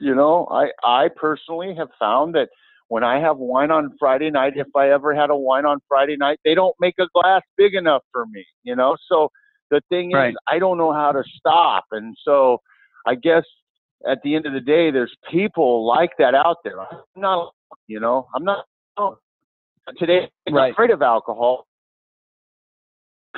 You 0.00 0.14
know, 0.14 0.46
I 0.50 0.70
I 0.84 1.08
personally 1.14 1.74
have 1.76 1.88
found 1.98 2.34
that 2.34 2.48
when 2.88 3.04
I 3.04 3.18
have 3.20 3.38
wine 3.38 3.70
on 3.70 3.94
Friday 3.98 4.30
night, 4.30 4.54
if 4.56 4.68
I 4.76 4.90
ever 4.90 5.14
had 5.14 5.30
a 5.30 5.36
wine 5.36 5.64
on 5.64 5.80
Friday 5.88 6.16
night, 6.16 6.40
they 6.44 6.54
don't 6.54 6.74
make 6.80 6.94
a 6.98 7.06
glass 7.14 7.42
big 7.56 7.74
enough 7.74 8.02
for 8.12 8.26
me. 8.26 8.44
You 8.64 8.76
know, 8.76 8.96
so 9.08 9.30
the 9.70 9.80
thing 9.88 10.12
Right. 10.12 10.30
is, 10.30 10.36
I 10.48 10.58
don't 10.58 10.78
know 10.78 10.92
how 10.92 11.12
to 11.12 11.22
stop, 11.36 11.84
and 11.92 12.16
so 12.24 12.60
I 13.06 13.14
guess 13.14 13.44
at 14.08 14.20
the 14.22 14.34
end 14.34 14.46
of 14.46 14.52
the 14.52 14.60
day, 14.60 14.90
there's 14.90 15.14
people 15.30 15.86
like 15.86 16.10
that 16.18 16.34
out 16.34 16.56
there. 16.64 16.80
I'm 16.80 16.98
not, 17.16 17.52
you 17.86 18.00
know, 18.00 18.28
I'm 18.34 18.44
not 18.44 18.66
today 19.98 20.30
I'm 20.46 20.54
Right. 20.54 20.72
afraid 20.72 20.90
of 20.90 21.02
alcohol. 21.02 21.66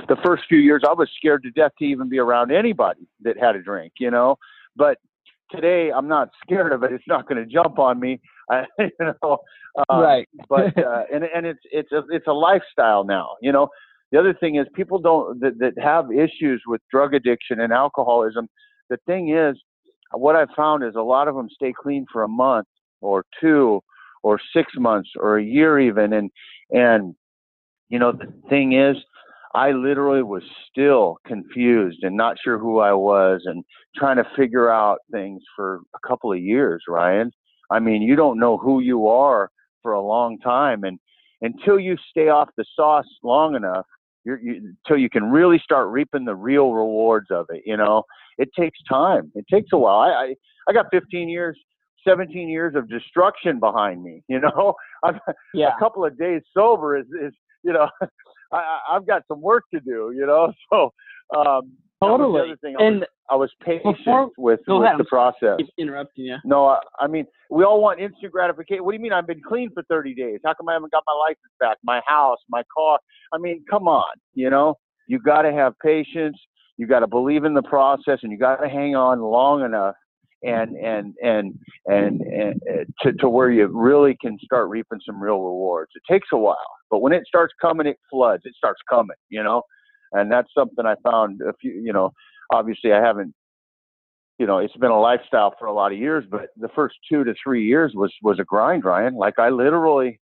The 0.08 0.16
first 0.24 0.44
few 0.48 0.58
years, 0.58 0.82
I 0.86 0.92
was 0.92 1.08
scared 1.16 1.42
to 1.44 1.50
death 1.50 1.72
to 1.78 1.84
even 1.84 2.08
be 2.08 2.18
around 2.18 2.50
anybody 2.50 3.06
that 3.20 3.38
had 3.38 3.54
a 3.54 3.62
drink, 3.62 3.92
you 3.98 4.10
know. 4.10 4.36
But 4.76 4.98
today, 5.50 5.90
I'm 5.94 6.08
not 6.08 6.30
scared 6.42 6.72
of 6.72 6.82
it. 6.82 6.92
It's 6.92 7.04
not 7.06 7.28
going 7.28 7.44
to 7.44 7.50
jump 7.50 7.78
on 7.78 8.00
me, 8.00 8.20
I, 8.50 8.64
you 8.78 8.90
know. 9.00 9.38
Uh, 9.90 10.00
right. 10.00 10.28
But 10.48 10.76
uh, 10.78 11.04
and 11.12 11.24
and 11.24 11.46
it's 11.46 11.60
it's 11.72 11.92
a 11.92 12.02
it's 12.10 12.26
a 12.26 12.32
lifestyle 12.32 13.04
now, 13.04 13.36
you 13.40 13.52
know. 13.52 13.68
The 14.12 14.20
other 14.20 14.34
thing 14.34 14.56
is 14.56 14.66
people 14.74 15.00
don't 15.00 15.40
that, 15.40 15.58
that 15.58 15.72
have 15.82 16.12
issues 16.12 16.62
with 16.66 16.80
drug 16.90 17.14
addiction 17.14 17.60
and 17.60 17.72
alcoholism. 17.72 18.48
The 18.90 18.98
thing 19.06 19.34
is, 19.34 19.56
what 20.12 20.36
I've 20.36 20.50
found 20.56 20.84
is 20.84 20.94
a 20.94 21.02
lot 21.02 21.26
of 21.26 21.34
them 21.34 21.48
stay 21.52 21.72
clean 21.76 22.06
for 22.12 22.22
a 22.22 22.28
month 22.28 22.68
or 23.00 23.24
two 23.40 23.80
or 24.22 24.38
six 24.54 24.72
months 24.76 25.10
or 25.18 25.38
a 25.38 25.42
year 25.42 25.80
even, 25.80 26.12
and 26.12 26.30
and 26.70 27.14
you 27.88 27.98
know 27.98 28.12
the 28.12 28.32
thing 28.48 28.74
is, 28.74 28.96
I 29.54 29.70
literally 29.70 30.22
was 30.22 30.42
still 30.68 31.18
confused 31.26 31.98
and 32.02 32.16
not 32.16 32.36
sure 32.42 32.58
who 32.58 32.80
I 32.80 32.92
was 32.92 33.42
and 33.44 33.64
trying 33.96 34.16
to 34.16 34.24
figure 34.36 34.68
out 34.70 34.98
things 35.12 35.42
for 35.54 35.80
a 35.94 36.08
couple 36.08 36.32
of 36.32 36.40
years, 36.40 36.82
Ryan. 36.88 37.30
I 37.70 37.78
mean, 37.78 38.02
you 38.02 38.16
don't 38.16 38.38
know 38.40 38.58
who 38.58 38.80
you 38.80 39.06
are 39.08 39.50
for 39.82 39.92
a 39.92 40.00
long 40.02 40.38
time, 40.38 40.82
and 40.84 40.98
until 41.40 41.78
you 41.78 41.96
stay 42.10 42.28
off 42.28 42.48
the 42.56 42.64
sauce 42.74 43.06
long 43.22 43.54
enough, 43.54 43.86
you're, 44.24 44.40
you, 44.40 44.74
until 44.84 45.00
you 45.00 45.10
can 45.10 45.24
really 45.30 45.58
start 45.62 45.88
reaping 45.88 46.24
the 46.24 46.34
real 46.34 46.72
rewards 46.72 47.26
of 47.30 47.46
it. 47.50 47.62
You 47.66 47.76
know, 47.76 48.02
it 48.38 48.48
takes 48.58 48.78
time. 48.88 49.30
It 49.34 49.44
takes 49.52 49.70
a 49.72 49.78
while. 49.78 49.98
I 50.00 50.08
I, 50.08 50.34
I 50.68 50.72
got 50.72 50.86
15 50.90 51.28
years, 51.28 51.58
17 52.08 52.48
years 52.48 52.74
of 52.74 52.88
destruction 52.88 53.60
behind 53.60 54.02
me. 54.02 54.22
You 54.28 54.40
know, 54.40 54.74
I'm, 55.04 55.20
Yeah. 55.52 55.76
a 55.76 55.78
couple 55.78 56.04
of 56.04 56.18
days 56.18 56.42
sober 56.54 56.96
is 56.96 57.06
is 57.22 57.32
you 57.62 57.72
know, 57.72 57.88
I, 58.54 58.96
I've 58.96 59.06
got 59.06 59.22
some 59.28 59.40
work 59.40 59.64
to 59.72 59.80
do, 59.80 60.12
you 60.14 60.26
know. 60.26 60.52
So 60.70 60.92
um, 61.36 61.72
totally. 62.02 62.54
and 62.62 62.76
I 62.76 62.78
was, 62.78 63.02
I 63.30 63.36
was 63.36 63.50
patient 63.64 63.96
before, 63.96 64.30
with, 64.36 64.60
with 64.66 64.82
ahead, 64.82 64.98
the 64.98 65.04
process. 65.04 65.58
Interrupting 65.78 66.26
you. 66.26 66.36
No, 66.44 66.66
I, 66.66 66.78
I 67.00 67.06
mean, 67.06 67.26
we 67.50 67.64
all 67.64 67.80
want 67.80 68.00
instant 68.00 68.32
gratification. 68.32 68.84
What 68.84 68.92
do 68.92 68.96
you 68.96 69.02
mean? 69.02 69.12
I've 69.12 69.26
been 69.26 69.40
clean 69.46 69.70
for 69.72 69.82
30 69.84 70.14
days. 70.14 70.40
How 70.44 70.54
come 70.54 70.68
I 70.68 70.74
haven't 70.74 70.92
got 70.92 71.02
my 71.06 71.14
license 71.18 71.52
back, 71.60 71.78
my 71.82 72.00
house, 72.06 72.38
my 72.48 72.62
car? 72.76 72.98
I 73.32 73.38
mean, 73.38 73.64
come 73.70 73.88
on. 73.88 74.14
You 74.34 74.50
know, 74.50 74.74
you 75.08 75.18
got 75.18 75.42
to 75.42 75.52
have 75.52 75.74
patience. 75.82 76.36
You 76.76 76.86
got 76.86 77.00
to 77.00 77.06
believe 77.06 77.44
in 77.44 77.54
the 77.54 77.62
process, 77.62 78.18
and 78.22 78.32
you 78.32 78.38
got 78.38 78.56
to 78.56 78.68
hang 78.68 78.96
on 78.96 79.20
long 79.20 79.64
enough 79.64 79.94
and 80.44 80.76
and 80.76 81.14
and 81.22 81.58
and, 81.86 82.20
and 82.20 82.62
uh, 82.70 82.84
to, 83.02 83.12
to 83.14 83.28
where 83.28 83.50
you 83.50 83.66
really 83.66 84.16
can 84.20 84.38
start 84.42 84.68
reaping 84.68 85.00
some 85.04 85.20
real 85.20 85.40
rewards. 85.40 85.90
It 85.94 86.02
takes 86.10 86.28
a 86.32 86.38
while, 86.38 86.56
but 86.90 87.00
when 87.00 87.12
it 87.12 87.24
starts 87.26 87.54
coming, 87.60 87.86
it 87.86 87.98
floods. 88.10 88.42
It 88.44 88.54
starts 88.56 88.80
coming, 88.88 89.16
you 89.28 89.42
know, 89.42 89.62
and 90.12 90.30
that's 90.30 90.48
something 90.56 90.86
I 90.86 90.94
found. 91.08 91.40
A 91.42 91.52
few, 91.60 91.72
you 91.72 91.92
know, 91.92 92.12
obviously 92.52 92.92
I 92.92 93.00
haven't, 93.00 93.34
you 94.38 94.46
know, 94.46 94.58
it's 94.58 94.76
been 94.76 94.90
a 94.90 95.00
lifestyle 95.00 95.54
for 95.58 95.66
a 95.66 95.72
lot 95.72 95.92
of 95.92 95.98
years, 95.98 96.24
but 96.30 96.48
the 96.56 96.68
first 96.74 96.96
two 97.10 97.24
to 97.24 97.34
three 97.42 97.64
years 97.66 97.92
was 97.94 98.12
was 98.22 98.38
a 98.38 98.44
grind, 98.44 98.84
Ryan. 98.84 99.14
Like 99.14 99.38
I 99.38 99.50
literally 99.50 100.20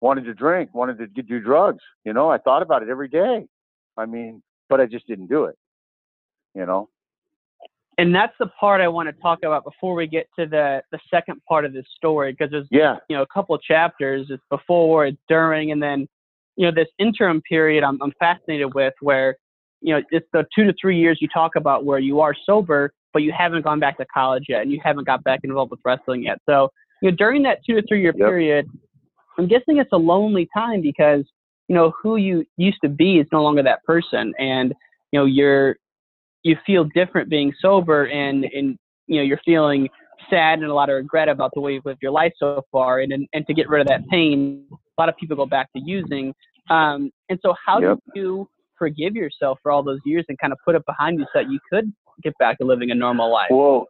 wanted 0.00 0.24
to 0.24 0.34
drink, 0.34 0.70
wanted 0.74 0.98
to 0.98 1.22
do 1.22 1.40
drugs. 1.40 1.82
You 2.04 2.12
know, 2.12 2.30
I 2.30 2.38
thought 2.38 2.62
about 2.62 2.82
it 2.82 2.88
every 2.88 3.08
day. 3.08 3.46
I 3.96 4.06
mean, 4.06 4.42
but 4.68 4.80
I 4.80 4.86
just 4.86 5.06
didn't 5.06 5.28
do 5.28 5.44
it. 5.44 5.56
You 6.54 6.66
know 6.66 6.88
and 7.98 8.14
that's 8.14 8.32
the 8.38 8.46
part 8.46 8.80
I 8.80 8.86
want 8.86 9.08
to 9.08 9.20
talk 9.20 9.40
about 9.44 9.64
before 9.64 9.94
we 9.94 10.06
get 10.06 10.28
to 10.38 10.46
the 10.46 10.82
the 10.92 10.98
second 11.10 11.42
part 11.46 11.64
of 11.64 11.72
this 11.72 11.84
story 11.96 12.32
because 12.32 12.50
there's 12.50 12.68
yeah. 12.70 12.96
you 13.08 13.16
know 13.16 13.22
a 13.22 13.26
couple 13.26 13.54
of 13.54 13.60
chapters. 13.62 14.28
It's 14.30 14.42
before 14.48 15.06
it's 15.06 15.18
during 15.28 15.72
and 15.72 15.82
then 15.82 16.08
you 16.56 16.64
know 16.66 16.72
this 16.74 16.88
interim 16.98 17.42
period 17.42 17.84
I'm 17.84 18.00
I'm 18.00 18.12
fascinated 18.18 18.72
with 18.74 18.94
where 19.00 19.36
you 19.80 19.94
know 19.94 20.02
it's 20.10 20.26
the 20.32 20.44
two 20.54 20.64
to 20.64 20.72
three 20.80 20.98
years 20.98 21.18
you 21.20 21.28
talk 21.28 21.56
about 21.56 21.84
where 21.84 21.98
you 21.98 22.20
are 22.20 22.34
sober 22.46 22.92
but 23.12 23.22
you 23.22 23.32
haven't 23.36 23.64
gone 23.64 23.80
back 23.80 23.96
to 23.96 24.06
college 24.06 24.44
yet 24.48 24.62
and 24.62 24.70
you 24.70 24.80
haven't 24.82 25.06
got 25.06 25.24
back 25.24 25.40
involved 25.42 25.72
with 25.72 25.80
wrestling 25.84 26.22
yet. 26.22 26.38
So 26.48 26.70
you 27.02 27.10
know 27.10 27.16
during 27.16 27.42
that 27.42 27.58
two 27.66 27.74
to 27.74 27.86
three 27.86 28.00
year 28.00 28.14
yep. 28.16 28.28
period 28.28 28.66
I'm 29.38 29.48
guessing 29.48 29.78
it's 29.78 29.92
a 29.92 29.98
lonely 29.98 30.48
time 30.54 30.82
because 30.82 31.24
you 31.66 31.74
know 31.74 31.92
who 32.00 32.16
you 32.16 32.44
used 32.56 32.78
to 32.82 32.88
be 32.88 33.18
is 33.18 33.26
no 33.32 33.42
longer 33.42 33.62
that 33.64 33.82
person. 33.84 34.34
And 34.38 34.72
you 35.10 35.18
know 35.18 35.24
you're 35.24 35.76
you 36.42 36.56
feel 36.66 36.84
different 36.84 37.28
being 37.28 37.52
sober 37.60 38.06
and 38.06 38.44
and 38.44 38.76
you 39.06 39.16
know 39.16 39.22
you're 39.22 39.40
feeling 39.44 39.88
sad 40.30 40.58
and 40.58 40.68
a 40.68 40.74
lot 40.74 40.90
of 40.90 40.96
regret 40.96 41.28
about 41.28 41.50
the 41.54 41.60
way 41.60 41.72
you've 41.72 41.84
lived 41.84 42.00
your 42.02 42.12
life 42.12 42.32
so 42.38 42.62
far 42.72 43.00
and 43.00 43.12
and, 43.12 43.26
and 43.32 43.46
to 43.46 43.54
get 43.54 43.68
rid 43.68 43.80
of 43.80 43.86
that 43.86 44.06
pain 44.08 44.66
a 44.98 45.00
lot 45.00 45.08
of 45.08 45.16
people 45.16 45.36
go 45.36 45.46
back 45.46 45.72
to 45.74 45.82
using. 45.84 46.34
Um, 46.70 47.10
and 47.28 47.38
so 47.42 47.54
how 47.64 47.80
yep. 47.80 47.98
do 48.14 48.20
you 48.20 48.48
forgive 48.76 49.14
yourself 49.14 49.58
for 49.62 49.72
all 49.72 49.82
those 49.82 50.00
years 50.04 50.24
and 50.28 50.38
kind 50.38 50.52
of 50.52 50.58
put 50.64 50.74
it 50.74 50.84
behind 50.86 51.18
you 51.18 51.24
so 51.32 51.42
that 51.42 51.50
you 51.50 51.58
could 51.70 51.92
get 52.22 52.34
back 52.38 52.58
to 52.58 52.64
living 52.64 52.90
a 52.90 52.94
normal 52.94 53.32
life? 53.32 53.48
Well 53.50 53.86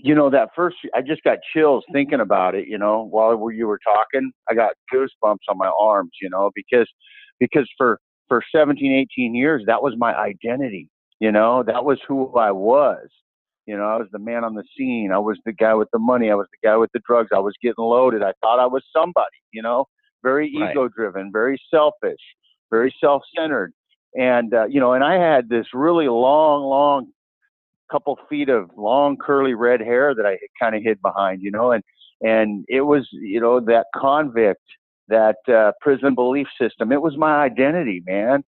you 0.00 0.14
know 0.14 0.30
that 0.30 0.48
first 0.54 0.76
i 0.94 1.00
just 1.02 1.20
got 1.24 1.38
chills 1.52 1.82
thinking 1.92 2.20
about 2.20 2.54
it 2.54 2.68
you 2.68 2.78
know 2.78 3.08
while 3.10 3.50
you 3.50 3.66
were 3.66 3.80
talking 3.82 4.30
i 4.48 4.54
got 4.54 4.70
goosebumps 4.94 5.38
on 5.48 5.58
my 5.58 5.70
arms 5.80 6.12
you 6.22 6.30
know 6.30 6.52
because 6.54 6.86
because 7.40 7.68
for 7.76 7.98
for 8.28 8.40
17 8.54 8.92
18 8.92 9.34
years 9.34 9.64
that 9.66 9.82
was 9.82 9.94
my 9.98 10.14
identity 10.14 10.88
you 11.20 11.32
know, 11.32 11.62
that 11.62 11.84
was 11.84 11.98
who 12.06 12.34
I 12.36 12.52
was. 12.52 13.08
You 13.66 13.76
know, 13.76 13.84
I 13.84 13.96
was 13.96 14.08
the 14.12 14.18
man 14.18 14.44
on 14.44 14.54
the 14.54 14.64
scene. 14.76 15.10
I 15.12 15.18
was 15.18 15.38
the 15.44 15.52
guy 15.52 15.74
with 15.74 15.88
the 15.92 15.98
money. 15.98 16.30
I 16.30 16.34
was 16.34 16.46
the 16.50 16.66
guy 16.66 16.76
with 16.76 16.90
the 16.94 17.00
drugs. 17.06 17.28
I 17.34 17.38
was 17.38 17.52
getting 17.62 17.84
loaded. 17.84 18.22
I 18.22 18.32
thought 18.40 18.58
I 18.58 18.66
was 18.66 18.82
somebody, 18.94 19.36
you 19.52 19.60
know, 19.60 19.84
very 20.22 20.50
right. 20.58 20.70
ego 20.70 20.88
driven, 20.88 21.30
very 21.30 21.60
selfish, 21.70 22.20
very 22.70 22.94
self 22.98 23.22
centered. 23.36 23.72
And, 24.14 24.54
uh, 24.54 24.66
you 24.66 24.80
know, 24.80 24.94
and 24.94 25.04
I 25.04 25.18
had 25.18 25.50
this 25.50 25.66
really 25.74 26.08
long, 26.08 26.64
long 26.64 27.08
couple 27.90 28.18
feet 28.28 28.48
of 28.48 28.70
long 28.76 29.16
curly 29.16 29.54
red 29.54 29.80
hair 29.80 30.14
that 30.14 30.24
I 30.24 30.38
kind 30.60 30.74
of 30.74 30.82
hid 30.82 31.00
behind, 31.02 31.42
you 31.42 31.50
know, 31.50 31.72
and, 31.72 31.82
and 32.22 32.64
it 32.68 32.82
was, 32.82 33.06
you 33.12 33.40
know, 33.40 33.60
that 33.60 33.86
convict, 33.94 34.62
that 35.08 35.36
uh, 35.46 35.72
prison 35.80 36.14
belief 36.14 36.46
system. 36.60 36.90
It 36.90 37.02
was 37.02 37.16
my 37.16 37.42
identity, 37.42 38.02
man. 38.06 38.44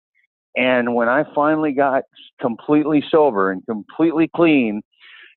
And 0.55 0.95
when 0.95 1.09
I 1.09 1.23
finally 1.33 1.73
got 1.73 2.03
completely 2.39 3.03
sober 3.09 3.51
and 3.51 3.65
completely 3.65 4.29
clean, 4.33 4.81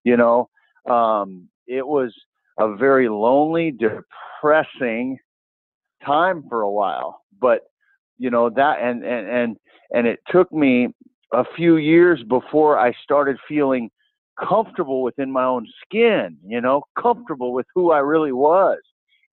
you 0.04 0.16
know, 0.16 0.48
um, 0.88 1.48
it 1.66 1.86
was 1.86 2.14
a 2.58 2.74
very 2.76 3.08
lonely, 3.08 3.72
depressing 3.72 5.18
time 6.04 6.44
for 6.48 6.62
a 6.62 6.70
while. 6.70 7.20
But 7.40 7.62
you 8.18 8.30
know 8.30 8.50
that, 8.50 8.78
and 8.80 9.04
and 9.04 9.28
and 9.28 9.56
and 9.92 10.06
it 10.06 10.20
took 10.30 10.52
me 10.52 10.88
a 11.32 11.44
few 11.56 11.76
years 11.76 12.22
before 12.28 12.78
I 12.78 12.92
started 13.02 13.36
feeling 13.46 13.90
comfortable 14.38 15.02
within 15.02 15.30
my 15.30 15.44
own 15.44 15.66
skin. 15.84 16.36
You 16.46 16.60
know, 16.60 16.82
comfortable 17.00 17.52
with 17.52 17.66
who 17.74 17.92
I 17.92 17.98
really 17.98 18.32
was 18.32 18.78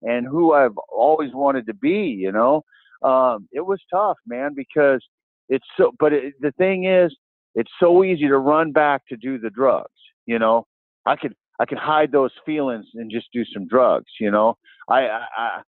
and 0.02 0.26
who 0.26 0.52
I've 0.52 0.76
always 0.92 1.32
wanted 1.32 1.66
to 1.66 1.74
be. 1.74 2.16
You 2.18 2.32
know, 2.32 2.64
um, 3.02 3.48
it 3.52 3.64
was 3.64 3.80
tough, 3.90 4.18
man, 4.26 4.52
because 4.54 5.02
it's 5.48 5.66
so 5.76 5.92
but 5.98 6.12
it, 6.12 6.34
the 6.40 6.52
thing 6.52 6.84
is 6.84 7.14
it's 7.54 7.70
so 7.80 8.04
easy 8.04 8.28
to 8.28 8.38
run 8.38 8.72
back 8.72 9.02
to 9.08 9.16
do 9.16 9.38
the 9.38 9.50
drugs 9.50 9.90
you 10.26 10.38
know? 10.38 10.66
I 11.06 11.16
could 11.16 11.34
i 11.60 11.64
could 11.64 11.78
hide 11.78 12.12
those 12.12 12.32
feelings 12.44 12.86
and 12.94 13.10
just 13.10 13.26
do 13.32 13.44
some 13.52 13.66
drugs 13.66 14.10
you 14.20 14.30
know? 14.30 14.56
I 14.88 15.00
i, 15.06 15.26
I 15.36 15.60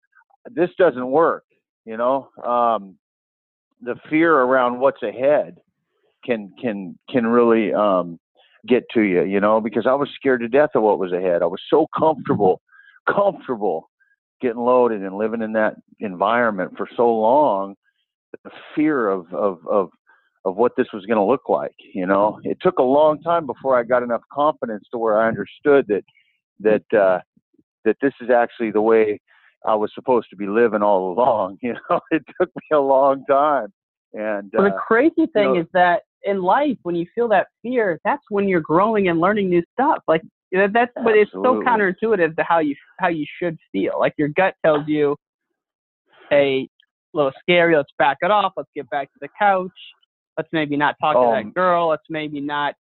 this 0.50 0.70
doesn't 0.78 1.10
work 1.10 1.44
you 1.84 1.96
know? 1.96 2.28
Um 2.44 2.96
the 3.80 3.94
fear 4.10 4.34
around 4.34 4.80
what's 4.80 5.02
ahead 5.02 5.58
can 6.24 6.52
can 6.60 6.98
can 7.08 7.26
really 7.26 7.72
um 7.72 8.18
get 8.66 8.84
to 8.94 9.02
you 9.02 9.22
you 9.22 9.40
know? 9.40 9.60
Because 9.60 9.86
i 9.86 9.94
was 9.94 10.08
scared 10.14 10.40
to 10.40 10.48
death 10.48 10.70
of 10.74 10.82
what 10.82 10.98
was 10.98 11.12
ahead. 11.12 11.42
I 11.42 11.46
was 11.46 11.62
so 11.70 11.86
comfortable 11.96 12.60
comfortable 13.08 13.90
getting 14.40 14.60
loaded 14.60 15.02
and 15.02 15.16
living 15.16 15.42
in 15.42 15.52
that 15.52 15.74
environment 16.00 16.72
for 16.76 16.88
so 16.96 17.08
long 17.10 17.74
fear 18.74 19.08
of 19.08 19.32
of 19.32 19.58
of 19.68 19.90
of 20.44 20.56
what 20.56 20.72
this 20.76 20.86
was 20.92 21.04
going 21.06 21.18
to 21.18 21.24
look 21.24 21.48
like. 21.48 21.74
You 21.94 22.06
know, 22.06 22.40
it 22.44 22.58
took 22.60 22.78
a 22.78 22.82
long 22.82 23.20
time 23.22 23.46
before 23.46 23.78
I 23.78 23.82
got 23.82 24.02
enough 24.02 24.22
confidence 24.32 24.84
to 24.92 24.98
where 24.98 25.20
I 25.20 25.28
understood 25.28 25.86
that 25.88 26.04
that 26.60 26.98
uh, 26.98 27.20
that 27.84 27.96
this 28.00 28.12
is 28.20 28.30
actually 28.30 28.70
the 28.70 28.82
way 28.82 29.20
I 29.66 29.74
was 29.74 29.90
supposed 29.94 30.28
to 30.30 30.36
be 30.36 30.46
living 30.46 30.82
all 30.82 31.12
along. 31.12 31.58
You 31.62 31.74
know, 31.90 32.00
it 32.10 32.22
took 32.40 32.50
me 32.54 32.76
a 32.76 32.80
long 32.80 33.24
time. 33.28 33.72
And 34.14 34.50
well, 34.54 34.68
the 34.68 34.74
uh, 34.74 34.78
crazy 34.78 35.26
thing 35.32 35.54
you 35.54 35.54
know, 35.54 35.60
is 35.60 35.66
that 35.74 36.02
in 36.22 36.42
life, 36.42 36.78
when 36.82 36.94
you 36.94 37.06
feel 37.14 37.28
that 37.28 37.48
fear, 37.62 38.00
that's 38.04 38.22
when 38.30 38.48
you're 38.48 38.60
growing 38.60 39.08
and 39.08 39.20
learning 39.20 39.50
new 39.50 39.62
stuff. 39.72 40.02
Like 40.08 40.22
that's, 40.52 40.92
but 41.04 41.14
it's 41.14 41.30
so 41.32 41.62
counterintuitive 41.62 42.36
to 42.36 42.42
how 42.42 42.60
you 42.60 42.74
how 42.98 43.08
you 43.08 43.26
should 43.40 43.58
feel. 43.70 43.98
Like 43.98 44.14
your 44.16 44.28
gut 44.28 44.54
tells 44.64 44.88
you, 44.88 45.16
"Hey, 46.30 46.68
a 46.70 46.77
little 47.14 47.32
scary. 47.40 47.76
Let's 47.76 47.92
back 47.98 48.18
it 48.22 48.30
off. 48.30 48.52
Let's 48.56 48.70
get 48.74 48.88
back 48.90 49.12
to 49.12 49.18
the 49.20 49.28
couch. 49.38 49.70
Let's 50.36 50.48
maybe 50.52 50.76
not 50.76 50.96
talk 51.00 51.14
to 51.14 51.32
that 51.34 51.46
um, 51.46 51.52
girl. 51.52 51.88
Let's 51.88 52.04
maybe 52.08 52.40
not 52.40 52.74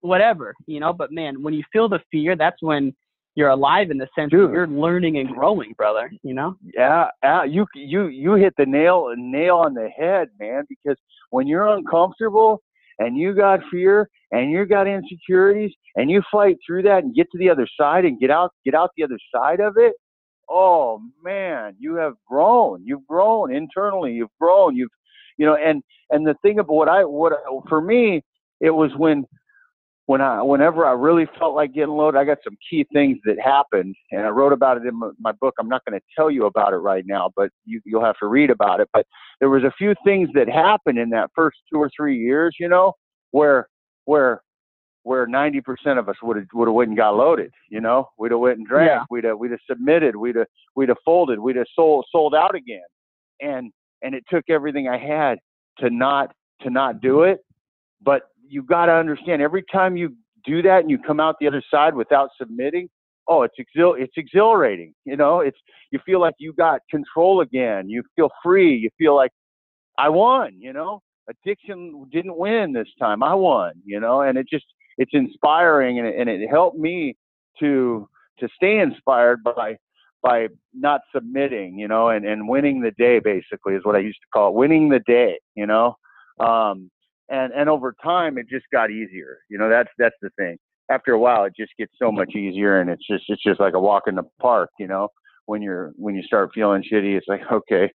whatever, 0.00 0.54
you 0.66 0.80
know. 0.80 0.92
But 0.92 1.12
man, 1.12 1.42
when 1.42 1.54
you 1.54 1.62
feel 1.72 1.88
the 1.88 2.00
fear, 2.10 2.36
that's 2.36 2.62
when 2.62 2.94
you're 3.34 3.50
alive 3.50 3.90
in 3.90 3.98
the 3.98 4.08
sense 4.16 4.30
dude, 4.30 4.52
you're 4.52 4.66
learning 4.66 5.18
and 5.18 5.28
growing, 5.28 5.74
brother. 5.76 6.10
You 6.22 6.34
know? 6.34 6.56
Yeah, 6.62 7.08
yeah. 7.22 7.44
You 7.44 7.66
you 7.74 8.06
you 8.06 8.34
hit 8.34 8.54
the 8.56 8.66
nail 8.66 9.12
nail 9.16 9.56
on 9.56 9.74
the 9.74 9.88
head, 9.88 10.28
man. 10.38 10.64
Because 10.68 10.96
when 11.30 11.46
you're 11.46 11.68
uncomfortable 11.68 12.62
and 12.98 13.16
you 13.16 13.34
got 13.34 13.60
fear 13.70 14.08
and 14.30 14.50
you 14.50 14.64
got 14.66 14.86
insecurities 14.86 15.72
and 15.96 16.10
you 16.10 16.22
fight 16.30 16.56
through 16.64 16.82
that 16.82 17.02
and 17.02 17.14
get 17.14 17.26
to 17.32 17.38
the 17.38 17.50
other 17.50 17.68
side 17.78 18.04
and 18.04 18.20
get 18.20 18.30
out 18.30 18.52
get 18.64 18.74
out 18.74 18.90
the 18.96 19.04
other 19.04 19.18
side 19.34 19.60
of 19.60 19.74
it, 19.76 19.94
oh 20.48 21.00
man, 21.22 21.76
you 21.78 21.96
have 21.96 22.14
grown. 22.28 22.84
You've 22.84 23.06
grown 23.06 23.54
internally. 23.54 24.12
You've 24.12 24.34
grown. 24.40 24.76
You've, 24.76 24.90
you 25.36 25.46
know, 25.46 25.56
and 25.56 25.82
and 26.10 26.26
the 26.26 26.34
thing 26.42 26.58
about 26.58 26.74
what 26.74 26.88
I 26.88 27.04
what 27.04 27.32
for 27.68 27.80
me, 27.80 28.22
it 28.60 28.70
was 28.70 28.90
when 28.96 29.24
when 30.06 30.20
I 30.20 30.42
whenever 30.42 30.84
I 30.84 30.92
really 30.92 31.26
felt 31.38 31.54
like 31.54 31.72
getting 31.72 31.94
loaded, 31.94 32.18
I 32.18 32.24
got 32.24 32.38
some 32.44 32.56
key 32.68 32.86
things 32.92 33.18
that 33.24 33.36
happened, 33.40 33.94
and 34.12 34.22
I 34.22 34.28
wrote 34.28 34.52
about 34.52 34.76
it 34.76 34.86
in 34.86 34.98
my, 34.98 35.10
my 35.18 35.32
book. 35.32 35.54
I'm 35.58 35.68
not 35.68 35.84
going 35.84 35.98
to 35.98 36.04
tell 36.16 36.30
you 36.30 36.46
about 36.46 36.72
it 36.72 36.78
right 36.78 37.04
now, 37.06 37.30
but 37.34 37.50
you, 37.64 37.80
you'll 37.84 38.04
have 38.04 38.18
to 38.18 38.26
read 38.26 38.50
about 38.50 38.80
it. 38.80 38.88
But 38.92 39.06
there 39.40 39.48
was 39.48 39.64
a 39.64 39.72
few 39.78 39.94
things 40.04 40.28
that 40.34 40.48
happened 40.48 40.98
in 40.98 41.10
that 41.10 41.30
first 41.34 41.58
two 41.72 41.78
or 41.78 41.90
three 41.96 42.18
years, 42.18 42.56
you 42.60 42.68
know, 42.68 42.92
where 43.30 43.68
where 44.04 44.42
where 45.04 45.26
90% 45.26 45.62
of 45.98 46.08
us 46.08 46.16
would 46.22 46.36
have 46.38 46.46
would 46.54 46.66
have 46.66 46.74
went 46.74 46.88
and 46.88 46.96
got 46.96 47.14
loaded. 47.14 47.52
You 47.70 47.80
know, 47.80 48.08
we'd 48.18 48.32
have 48.32 48.40
went 48.40 48.58
and 48.58 48.66
drank. 48.66 48.88
Yeah. 48.90 49.04
We'd 49.10 49.24
have 49.24 49.38
we'd 49.38 49.52
have 49.52 49.60
submitted. 49.68 50.16
We'd 50.16 50.36
have 50.36 50.46
we'd 50.74 50.88
have 50.88 50.98
folded. 51.04 51.38
We'd 51.38 51.56
have 51.56 51.66
sold 51.76 52.06
sold 52.10 52.34
out 52.34 52.54
again. 52.54 52.80
And 53.40 53.70
and 54.02 54.14
it 54.14 54.24
took 54.28 54.44
everything 54.48 54.88
I 54.88 54.98
had 54.98 55.38
to 55.78 55.90
not 55.90 56.32
to 56.62 56.70
not 56.70 57.00
do 57.00 57.22
it. 57.22 57.40
But 58.02 58.22
you 58.48 58.62
got 58.62 58.86
to 58.86 58.92
understand 58.92 59.42
every 59.42 59.62
time 59.70 59.96
you 59.96 60.16
do 60.44 60.62
that 60.62 60.80
and 60.80 60.90
you 60.90 60.98
come 60.98 61.20
out 61.20 61.36
the 61.38 61.46
other 61.46 61.62
side 61.70 61.94
without 61.94 62.30
submitting, 62.38 62.88
oh, 63.28 63.42
it's 63.42 63.54
exhil 63.58 63.94
it's 63.98 64.14
exhilarating. 64.16 64.94
You 65.04 65.16
know, 65.16 65.40
it's 65.40 65.58
you 65.90 65.98
feel 66.06 66.20
like 66.20 66.34
you 66.38 66.54
got 66.54 66.80
control 66.90 67.42
again. 67.42 67.90
You 67.90 68.02
feel 68.16 68.30
free. 68.42 68.74
You 68.74 68.88
feel 68.96 69.14
like 69.14 69.32
I 69.98 70.08
won. 70.08 70.54
You 70.58 70.72
know, 70.72 71.02
addiction 71.28 72.06
didn't 72.10 72.38
win 72.38 72.72
this 72.72 72.88
time. 72.98 73.22
I 73.22 73.34
won. 73.34 73.74
You 73.84 74.00
know, 74.00 74.22
and 74.22 74.38
it 74.38 74.46
just 74.48 74.64
it's 74.98 75.12
inspiring 75.12 75.98
and 75.98 76.08
it, 76.08 76.14
and 76.18 76.28
it 76.28 76.48
helped 76.48 76.78
me 76.78 77.16
to 77.60 78.08
to 78.40 78.48
stay 78.56 78.78
inspired 78.78 79.42
by 79.44 79.76
by 80.22 80.48
not 80.72 81.02
submitting, 81.14 81.78
you 81.78 81.86
know, 81.86 82.08
and, 82.08 82.24
and 82.24 82.48
winning 82.48 82.80
the 82.80 82.92
day 82.92 83.18
basically 83.18 83.74
is 83.74 83.84
what 83.84 83.94
I 83.94 83.98
used 83.98 84.18
to 84.22 84.26
call 84.32 84.48
it, 84.48 84.54
winning 84.54 84.88
the 84.88 85.00
day, 85.00 85.38
you 85.54 85.66
know. 85.66 85.96
Um, 86.40 86.90
and 87.28 87.52
and 87.52 87.68
over 87.68 87.94
time 88.02 88.38
it 88.38 88.48
just 88.48 88.64
got 88.72 88.90
easier. 88.90 89.38
You 89.48 89.58
know, 89.58 89.68
that's 89.68 89.90
that's 89.98 90.16
the 90.22 90.30
thing. 90.38 90.56
After 90.90 91.12
a 91.12 91.18
while, 91.18 91.44
it 91.44 91.54
just 91.58 91.72
gets 91.78 91.92
so 91.98 92.12
much 92.12 92.34
easier, 92.34 92.80
and 92.80 92.90
it's 92.90 93.06
just 93.06 93.24
it's 93.28 93.42
just 93.42 93.60
like 93.60 93.74
a 93.74 93.80
walk 93.80 94.04
in 94.06 94.14
the 94.14 94.24
park. 94.40 94.70
You 94.78 94.86
know, 94.86 95.08
when 95.46 95.62
you're 95.62 95.92
when 95.96 96.14
you 96.14 96.22
start 96.22 96.50
feeling 96.54 96.82
shitty, 96.82 97.16
it's 97.16 97.28
like 97.28 97.40
okay, 97.52 97.90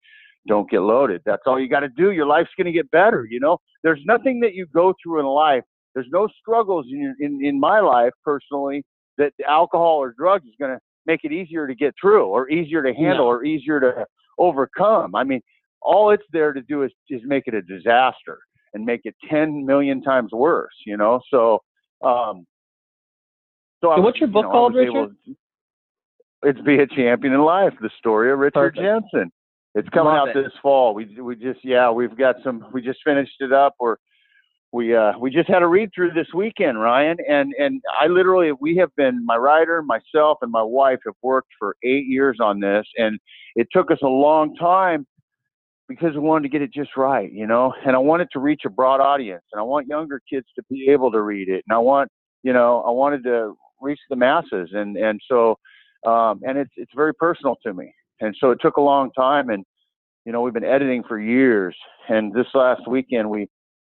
don't 0.47 0.71
get 0.71 0.81
loaded. 0.81 1.23
That's 1.25 1.43
all 1.47 1.61
you 1.61 1.69
got 1.69 1.81
to 1.81 1.89
do. 1.89 2.13
Your 2.13 2.27
life's 2.27 2.51
going 2.57 2.67
to 2.67 2.73
get 2.73 2.91
better. 2.91 3.27
You 3.29 3.41
know, 3.41 3.59
there's 3.83 4.01
nothing 4.05 4.41
that 4.41 4.55
you 4.55 4.67
go 4.67 4.95
through 5.03 5.21
in 5.21 5.27
life. 5.27 5.65
There's 5.95 6.09
no 6.11 6.29
struggles 6.41 6.87
in 6.91 7.15
in 7.21 7.45
in 7.45 7.59
my 7.59 7.81
life 7.81 8.13
personally 8.25 8.85
that 9.17 9.33
alcohol 9.49 9.97
or 9.97 10.15
drugs 10.17 10.47
is 10.47 10.55
going 10.61 10.73
to 10.73 10.81
make 11.07 11.21
it 11.25 11.33
easier 11.33 11.67
to 11.67 11.75
get 11.75 11.95
through 12.01 12.27
or 12.27 12.49
easier 12.51 12.83
to 12.83 12.95
handle 12.95 13.27
or 13.27 13.45
easier 13.45 13.81
to 13.81 14.07
overcome. 14.39 15.15
I 15.15 15.25
mean, 15.25 15.41
all 15.83 16.11
it's 16.11 16.25
there 16.33 16.53
to 16.53 16.63
do 16.63 16.83
is 16.83 16.93
is 17.09 17.21
make 17.25 17.45
it 17.47 17.55
a 17.55 17.63
disaster 17.63 18.39
and 18.75 18.85
make 18.85 19.01
it 19.05 19.15
10 19.29 19.65
million 19.65 20.03
times 20.03 20.33
worse, 20.33 20.75
you 20.87 20.97
know? 20.97 21.21
So, 21.31 21.55
um, 22.05 22.47
so, 23.83 23.95
so 23.97 24.01
what's 24.01 24.19
your 24.19 24.29
book 24.29 24.43
you 24.43 24.49
know, 24.49 24.51
called, 24.51 24.75
Richard? 24.75 25.17
To, 25.27 25.37
it's 26.43 26.61
Be 26.61 26.79
a 26.79 26.87
Champion 26.87 27.35
in 27.35 27.41
Life, 27.41 27.73
the 27.81 27.91
story 27.99 28.31
of 28.31 28.39
Richard 28.39 28.75
Perfect. 28.75 28.79
Jensen. 28.79 29.33
It's 29.75 29.89
coming 29.91 30.13
Love 30.13 30.29
out 30.29 30.37
it. 30.37 30.43
this 30.45 30.53
fall. 30.63 30.95
We 30.95 31.21
we 31.21 31.37
just 31.37 31.61
yeah, 31.63 31.91
we've 31.91 32.17
got 32.17 32.37
some 32.43 32.67
we 32.73 32.83
just 32.83 33.01
finished 33.05 33.37
it 33.41 33.53
up. 33.53 33.75
We're 33.79 33.97
we 34.73 34.95
uh 34.95 35.13
we 35.19 35.31
just 35.31 35.49
had 35.49 35.63
a 35.63 35.67
read 35.67 35.91
through 35.95 36.13
this 36.13 36.27
weekend, 36.35 36.81
Ryan, 36.81 37.17
and 37.29 37.53
and 37.59 37.81
I 37.99 38.07
literally 38.07 38.53
we 38.53 38.77
have 38.77 38.95
been 38.97 39.25
my 39.25 39.37
writer, 39.37 39.83
myself, 39.83 40.39
and 40.43 40.53
my 40.53 40.63
wife 40.63 40.99
have 41.07 41.15
worked 41.23 41.49
for 41.59 41.77
eight 41.83 42.07
years 42.07 42.39
on 42.41 42.61
this, 42.61 42.87
and 42.97 43.19
it 43.57 43.69
took 43.73 43.91
us 43.91 43.99
a 44.03 44.09
long 44.09 44.55
time 44.57 45.07
because 45.89 46.13
we 46.13 46.21
wanted 46.21 46.43
to 46.43 46.49
get 46.51 46.61
it 46.61 46.73
just 46.73 46.97
right, 46.97 47.33
you 47.33 47.47
know. 47.47 47.73
And 47.87 47.97
I 47.97 47.99
wanted 47.99 48.29
to 48.33 48.41
reach 48.41 48.63
a 48.67 48.71
broad 48.71 49.01
audience, 49.01 49.45
and 49.53 49.61
I 49.61 49.63
want 49.63 49.87
younger 49.87 50.21
kids 50.31 50.47
to 50.57 50.63
be 50.71 50.89
able 50.91 51.11
to 51.13 51.23
read 51.23 51.49
it, 51.49 51.65
and 51.67 51.75
I 51.75 51.79
want, 51.79 52.11
you 52.43 52.53
know, 52.53 52.83
I 52.87 52.91
wanted 52.91 53.25
to 53.25 53.57
reach 53.81 54.01
the 54.11 54.17
masses, 54.17 54.71
and 54.73 54.99
and 54.99 55.19
so, 55.29 55.57
um, 56.07 56.41
and 56.43 56.59
it's 56.59 56.73
it's 56.77 56.93
very 56.95 57.15
personal 57.15 57.57
to 57.65 57.73
me, 57.73 57.91
and 58.21 58.37
so 58.39 58.51
it 58.51 58.59
took 58.61 58.77
a 58.77 58.83
long 58.83 59.11
time, 59.13 59.49
and 59.49 59.65
you 60.27 60.33
know, 60.33 60.43
we've 60.43 60.53
been 60.53 60.63
editing 60.63 61.03
for 61.09 61.19
years, 61.19 61.75
and 62.11 62.35
this 62.35 62.47
last 62.53 62.87
weekend 62.87 63.31
we 63.31 63.49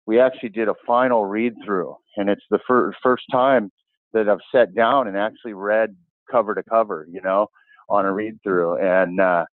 we 0.08 0.20
actually 0.20 0.50
did 0.50 0.70
a 0.70 0.74
final 0.88 1.26
read 1.26 1.54
through, 1.64 1.96
and 2.16 2.30
it's 2.30 2.44
the 2.50 2.60
fir- 2.66 2.94
first 3.04 3.26
time 3.32 3.70
that 4.14 4.28
I've 4.28 4.40
sat 4.52 4.74
down 4.74 5.08
and 5.08 5.18
actually 5.18 5.54
read 5.54 5.96
cover 6.32 6.56
to 6.56 6.64
cover, 6.64 7.06
you 7.12 7.22
know, 7.22 7.48
on 7.90 8.06
a 8.06 8.12
read 8.12 8.40
through, 8.42 8.78
and 8.78 9.20
uh, 9.20 9.46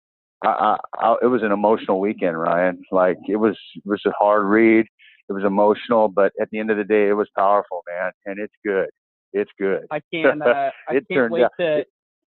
I, 0.44 0.78
I, 0.98 1.16
it 1.22 1.28
was 1.28 1.42
an 1.44 1.52
emotional 1.52 2.00
weekend, 2.00 2.40
Ryan. 2.40 2.82
Like 2.92 3.18
it 3.28 3.38
was, 3.38 3.58
it 3.76 3.84
was 3.86 4.02
a 4.06 4.12
hard 4.12 4.46
read. 4.46 4.86
It 5.30 5.34
was 5.34 5.44
emotional, 5.44 6.10
but 6.10 6.34
at 6.42 6.50
the 6.52 6.60
end 6.60 6.70
of 6.70 6.78
the 6.78 6.84
day, 6.84 7.08
it 7.08 7.14
was 7.14 7.28
powerful, 7.36 7.82
man, 7.88 8.12
and 8.26 8.40
it's 8.40 8.54
good. 8.66 8.90
It's 9.32 9.52
good. 9.60 9.86
I 9.90 10.02
can't. 10.14 10.42
Uh, 10.42 10.70
I 10.88 11.00
can't 11.10 11.32
wait 11.32 11.44
out. 11.44 11.52
to. 11.60 11.86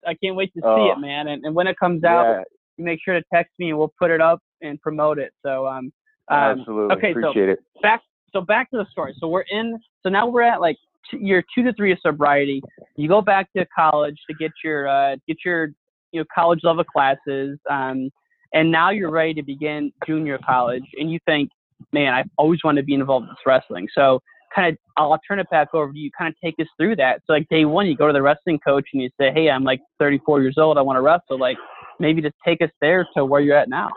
I 0.07 0.15
can't 0.23 0.37
wait 0.37 0.53
to 0.55 0.61
see 0.61 0.67
oh, 0.67 0.93
it, 0.93 1.01
man. 1.01 1.29
And, 1.29 1.45
and 1.45 1.55
when 1.55 1.67
it 1.67 1.79
comes 1.79 2.05
out, 2.05 2.45
yeah. 2.79 2.85
make 2.85 3.01
sure 3.05 3.15
to 3.15 3.23
text 3.33 3.53
me, 3.59 3.71
and 3.71 3.79
we'll 3.79 3.93
put 3.99 4.11
it 4.11 4.21
up 4.21 4.39
and 4.61 4.81
promote 4.81 5.19
it. 5.19 5.33
So, 5.45 5.67
um, 5.67 5.93
um 6.31 6.61
absolutely 6.61 6.97
okay, 6.97 7.11
appreciate 7.11 7.47
so 7.47 7.53
it. 7.53 7.59
Back, 7.83 8.03
so 8.35 8.41
back 8.41 8.71
to 8.71 8.77
the 8.79 8.87
story. 8.91 9.15
So 9.19 9.29
we're 9.29 9.45
in. 9.51 9.79
So 10.03 10.09
now 10.09 10.27
we're 10.27 10.43
at 10.43 10.61
like 10.61 10.77
two, 11.11 11.19
year 11.19 11.43
two 11.55 11.63
to 11.63 11.73
three 11.73 11.93
of 11.93 11.99
sobriety. 12.05 12.63
You 12.97 13.09
go 13.09 13.23
back 13.23 13.53
to 13.57 13.65
college 13.67 14.19
to 14.29 14.35
get 14.35 14.51
your 14.63 14.89
uh, 14.89 15.17
get 15.27 15.39
your 15.45 15.69
you 16.13 16.21
know 16.21 16.25
college 16.35 16.61
level 16.63 16.85
classes, 16.85 17.59
um, 17.71 18.11
and 18.53 18.71
now 18.71 18.91
you're 18.91 19.11
ready 19.11 19.35
to 19.35 19.43
begin 19.43 19.93
junior 20.07 20.39
college, 20.47 20.85
and 20.99 21.11
you 21.11 21.19
think, 21.27 21.51
man, 21.93 22.13
I've 22.13 22.29
always 22.37 22.61
wanted 22.65 22.83
to 22.83 22.87
be 22.87 22.95
involved 22.95 23.25
in 23.25 23.31
this 23.31 23.39
wrestling. 23.47 23.89
So 23.95 24.21
kind 24.55 24.73
of, 24.73 24.79
I'll 24.97 25.19
turn 25.27 25.39
it 25.39 25.51
back 25.51 25.75
over 25.75 25.93
to 25.93 25.99
you. 25.99 26.11
Kind 26.17 26.33
of 26.33 26.41
take 26.43 26.55
us 26.61 26.67
through 26.79 26.97
that. 26.97 27.23
So 27.27 27.33
like 27.33 27.49
day 27.49 27.65
one, 27.65 27.87
you 27.87 27.97
go 27.97 28.07
to 28.07 28.13
the 28.13 28.23
wrestling 28.23 28.59
coach 28.61 28.87
and 28.93 29.03
you 29.03 29.11
say, 29.19 29.33
hey, 29.35 29.51
I'm 29.51 29.65
like 29.65 29.81
34 29.99 30.43
years 30.43 30.57
old, 30.59 30.79
I 30.79 30.83
want 30.83 30.97
to 30.97 31.01
wrestle. 31.01 31.39
Like 31.39 31.57
maybe 31.99 32.23
just 32.23 32.37
take 32.47 32.63
us 32.63 32.71
there 32.81 33.07
to 33.17 33.25
where 33.25 33.41
you're 33.41 33.57
at 33.57 33.69
now. 33.69 33.91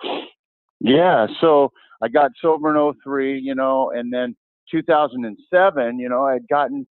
Yeah. 0.79 1.27
So 1.41 1.71
I 2.01 2.07
got 2.07 2.31
sober 2.41 2.75
in 2.75 2.93
03, 3.03 3.39
you 3.39 3.55
know, 3.55 3.91
and 3.91 4.11
then 4.13 4.35
2007, 4.71 5.99
you 5.99 6.09
know, 6.09 6.23
I 6.25 6.33
had 6.33 6.47
gotten 6.47 6.85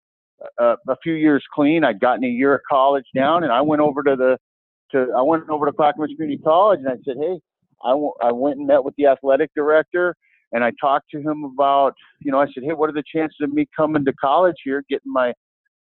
a, 0.59 0.75
a 0.87 0.95
few 1.01 1.13
years 1.13 1.43
clean. 1.53 1.83
I'd 1.83 1.99
gotten 1.99 2.23
a 2.23 2.27
year 2.27 2.55
of 2.55 2.61
college 2.69 3.05
down, 3.15 3.43
and 3.43 3.51
I 3.51 3.61
went 3.61 3.81
over 3.81 4.03
to 4.03 4.15
the 4.15 4.37
to 4.91 5.07
I 5.17 5.21
went 5.21 5.49
over 5.49 5.65
to 5.65 5.71
Clackamas 5.71 6.11
Community 6.15 6.41
College 6.43 6.79
and 6.79 6.89
I 6.89 6.97
said, 7.03 7.15
hey, 7.19 7.39
I, 7.83 7.89
w- 7.89 8.13
I 8.21 8.31
went 8.31 8.57
and 8.57 8.67
met 8.67 8.83
with 8.83 8.95
the 8.95 9.07
athletic 9.07 9.51
director 9.55 10.15
and 10.53 10.63
I 10.63 10.71
talked 10.79 11.09
to 11.11 11.19
him 11.19 11.43
about, 11.43 11.95
you 12.21 12.31
know, 12.31 12.39
I 12.39 12.45
said, 12.53 12.63
hey, 12.63 12.73
what 12.73 12.89
are 12.89 12.93
the 12.93 13.03
chances 13.11 13.37
of 13.41 13.51
me 13.51 13.67
coming 13.75 14.05
to 14.05 14.13
college 14.13 14.55
here, 14.63 14.83
getting 14.89 15.11
my 15.11 15.33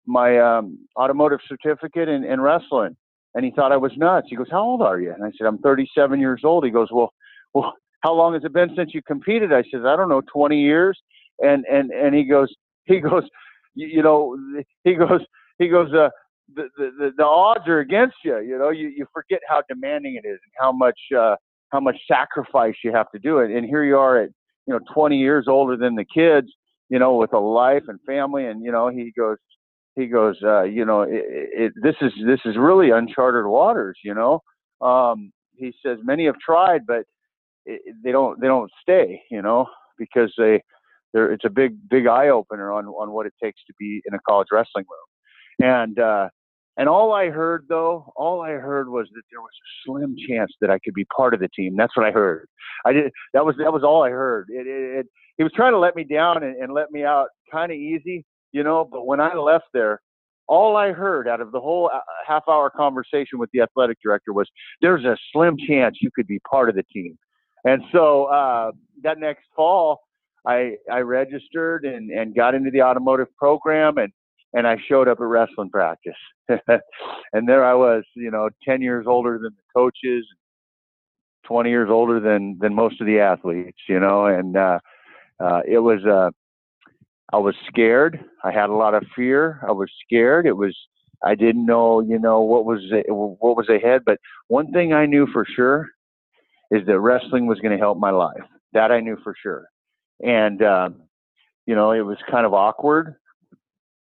my 0.07 0.39
um, 0.39 0.79
automotive 0.97 1.41
certificate 1.47 2.09
in, 2.09 2.25
in 2.25 2.41
wrestling? 2.41 2.97
And 3.35 3.45
he 3.45 3.51
thought 3.51 3.73
I 3.73 3.77
was 3.77 3.93
nuts. 3.97 4.29
He 4.31 4.37
goes, 4.37 4.51
how 4.51 4.63
old 4.63 4.83
are 4.83 5.01
you? 5.01 5.13
And 5.13 5.23
I 5.23 5.31
said, 5.37 5.47
I'm 5.47 5.59
37 5.59 6.19
years 6.19 6.41
old. 6.45 6.65
He 6.65 6.71
goes, 6.71 6.89
well, 6.91 7.13
well, 7.55 7.75
how 8.01 8.15
long 8.15 8.35
has 8.35 8.45
it 8.45 8.53
been 8.53 8.71
since 8.77 8.95
you 8.95 9.03
competed? 9.03 9.53
I 9.53 9.63
said, 9.71 9.87
I 9.87 9.97
don't 9.97 10.09
know, 10.09 10.23
20 10.33 10.61
years. 10.61 10.99
And 11.41 11.65
and 11.71 11.91
and 11.91 12.15
he 12.15 12.25
goes, 12.25 12.55
he 12.85 13.01
goes, 13.01 13.23
you, 13.75 14.03
know, 14.03 14.37
he 14.85 14.95
goes, 14.95 15.21
he 15.59 15.69
goes, 15.69 15.93
uh, 15.95 16.11
the, 16.55 16.69
the, 16.77 17.11
the 17.17 17.25
odds 17.25 17.67
are 17.67 17.81
against 17.81 18.17
you. 18.25 18.41
You 18.41 18.59
know, 18.59 18.71
you, 18.71 18.89
you 18.89 19.07
forget 19.13 19.41
how 19.49 19.63
demanding 19.69 20.21
it 20.23 20.27
is 20.27 20.39
and 20.45 20.53
how 20.59 20.73
much 20.73 20.99
uh, 21.17 21.37
how 21.71 21.81
much 21.81 21.97
sacrifice 22.09 22.75
you 22.85 22.93
have 22.93 23.11
to 23.13 23.19
do 23.19 23.39
it. 23.39 23.51
And 23.51 23.65
here 23.65 23.85
you 23.85 23.97
are 23.97 24.23
at 24.23 24.31
you 24.67 24.75
know 24.75 24.81
20 24.93 25.17
years 25.17 25.47
older 25.49 25.77
than 25.77 25.95
the 25.95 26.05
kids, 26.05 26.49
you 26.89 26.99
know, 26.99 27.17
with 27.17 27.33
a 27.33 27.39
life 27.39 27.85
and 27.89 27.99
family. 28.07 28.47
And 28.47 28.63
you 28.63 28.73
know, 28.73 28.89
he 28.89 29.13
goes 29.17 29.39
he 29.97 30.07
goes, 30.07 30.37
uh, 30.45 30.63
you 30.63 30.85
know, 30.85 31.03
it, 31.03 31.25
it, 31.35 31.73
this 31.83 31.97
is 32.01 32.13
this 32.27 32.41
is 32.45 32.57
really 32.59 32.91
uncharted 32.91 33.47
waters. 33.47 33.99
You 34.05 34.15
know, 34.15 34.41
um, 34.87 35.33
he 35.55 35.73
says 35.85 35.99
many 36.03 36.27
have 36.27 36.39
tried, 36.45 36.87
but 36.87 37.05
they 38.03 38.13
don't 38.13 38.41
they 38.41 38.47
don't 38.47 38.71
stay. 38.83 39.23
You 39.31 39.43
know, 39.43 39.67
because 39.99 40.33
they 40.37 40.63
they're, 41.13 41.33
it's 41.33 41.45
a 41.45 41.51
big 41.51 41.77
big 41.89 42.07
eye 42.07 42.29
opener 42.29 42.73
on 42.73 42.87
on 42.87 43.11
what 43.13 43.27
it 43.27 43.35
takes 43.43 43.61
to 43.67 43.75
be 43.79 44.03
in 44.07 44.15
a 44.15 44.19
college 44.29 44.49
wrestling 44.53 44.85
room. 44.89 45.69
And 45.71 45.99
uh, 45.99 46.29
and 46.77 46.89
all 46.89 47.13
I 47.13 47.29
heard, 47.29 47.67
though, 47.69 48.13
all 48.17 48.41
I 48.41 48.53
heard 48.53 48.89
was 48.89 49.07
that 49.15 49.23
there 49.31 49.41
was 49.41 49.51
a 49.51 49.69
slim 49.85 50.17
chance 50.29 50.53
that 50.61 50.71
I 50.71 50.79
could 50.79 50.95
be 50.95 51.05
part 51.15 51.35
of 51.35 51.41
the 51.41 51.49
team. 51.49 51.77
That's 51.77 51.97
what 51.97 52.07
I 52.07 52.11
heard. 52.11 52.49
I 52.87 52.93
did. 52.93 53.13
That 53.35 53.45
was 53.45 53.57
that 53.59 53.73
was 53.73 53.83
all 53.85 54.03
I 54.03 54.11
heard. 54.11 54.49
It, 54.51 54.67
it, 54.67 55.01
it 55.01 55.07
he 55.37 55.43
was 55.43 55.53
trying 55.55 55.73
to 55.73 55.79
let 55.79 55.97
me 55.97 56.05
down 56.05 56.43
and, 56.43 56.57
and 56.57 56.73
let 56.73 56.91
me 56.91 57.05
out 57.05 57.29
kind 57.53 57.73
of 57.73 57.77
easy, 57.77 58.25
you 58.53 58.63
know. 58.63 58.89
But 58.91 59.07
when 59.07 59.21
I 59.21 59.35
left 59.35 59.67
there, 59.75 60.01
all 60.49 60.77
I 60.77 60.93
heard 60.93 61.29
out 61.29 61.41
of 61.41 61.53
the 61.53 61.61
whole 61.61 61.91
uh, 61.93 62.01
half 62.27 62.45
hour 62.49 62.71
conversation 62.71 63.39
with 63.39 63.51
the 63.53 63.61
athletic 63.61 63.99
director 64.03 64.33
was, 64.33 64.49
"There's 64.81 65.05
a 65.05 65.17
slim 65.33 65.57
chance 65.59 65.99
you 66.01 66.11
could 66.15 66.27
be 66.27 66.39
part 66.51 66.69
of 66.69 66.77
the 66.77 66.85
team." 66.93 67.19
And 67.65 67.83
so 67.93 68.25
uh, 68.25 68.73
that 69.03 69.19
next 69.19 69.45
fall, 69.55 70.01
I 70.47 70.77
I 70.91 71.01
registered 71.01 71.85
and 71.85 72.11
and 72.11 72.35
got 72.35 72.55
into 72.55 72.71
the 72.71 72.83
automotive 72.83 73.35
program 73.37 73.99
and 73.99 74.13
and 74.53 74.67
I 74.67 74.77
showed 74.89 75.09
up 75.09 75.21
at 75.21 75.27
wrestling 75.27 75.71
practice. 75.71 76.15
and 76.49 77.49
there 77.49 77.65
I 77.65 77.75
was, 77.75 78.03
you 78.17 78.31
know, 78.31 78.49
10 78.65 78.83
years 78.83 79.07
older 79.07 79.39
than 79.39 79.53
the 79.55 79.63
coaches, 79.73 80.27
20 81.47 81.71
years 81.71 81.89
older 81.91 82.19
than 82.21 82.59
than 82.61 82.75
most 82.75 83.01
of 83.01 83.07
the 83.07 83.21
athletes, 83.21 83.79
you 83.89 84.01
know, 84.01 84.27
and 84.27 84.57
uh 84.57 84.79
uh 85.39 85.61
it 85.67 85.79
was 85.79 86.05
uh 86.05 86.31
I 87.33 87.39
was 87.39 87.55
scared. 87.69 88.25
I 88.43 88.51
had 88.51 88.71
a 88.71 88.75
lot 88.75 88.95
of 88.95 89.05
fear. 89.15 89.61
I 89.67 89.73
was 89.73 89.91
scared. 90.05 90.47
It 90.47 90.57
was 90.57 90.77
I 91.23 91.35
didn't 91.35 91.67
know, 91.67 92.01
you 92.01 92.19
know, 92.19 92.41
what 92.41 92.65
was 92.65 92.81
what 93.09 93.57
was 93.57 93.69
ahead, 93.69 94.03
but 94.07 94.19
one 94.49 94.73
thing 94.73 94.93
I 94.95 95.07
knew 95.07 95.27
for 95.33 95.45
sure 95.45 95.91
is 96.71 96.87
that 96.87 97.01
wrestling 97.01 97.47
was 97.47 97.59
going 97.61 97.73
to 97.73 97.79
help 97.79 97.99
my 97.99 98.11
life. 98.11 98.43
That 98.73 98.93
I 98.93 99.01
knew 99.01 99.17
for 99.23 99.35
sure. 99.43 99.67
And 100.25 100.63
um 100.63 101.03
you 101.67 101.75
know, 101.75 101.93
it 101.93 102.01
was 102.01 102.19
kind 102.31 102.47
of 102.47 102.55
awkward 102.55 103.15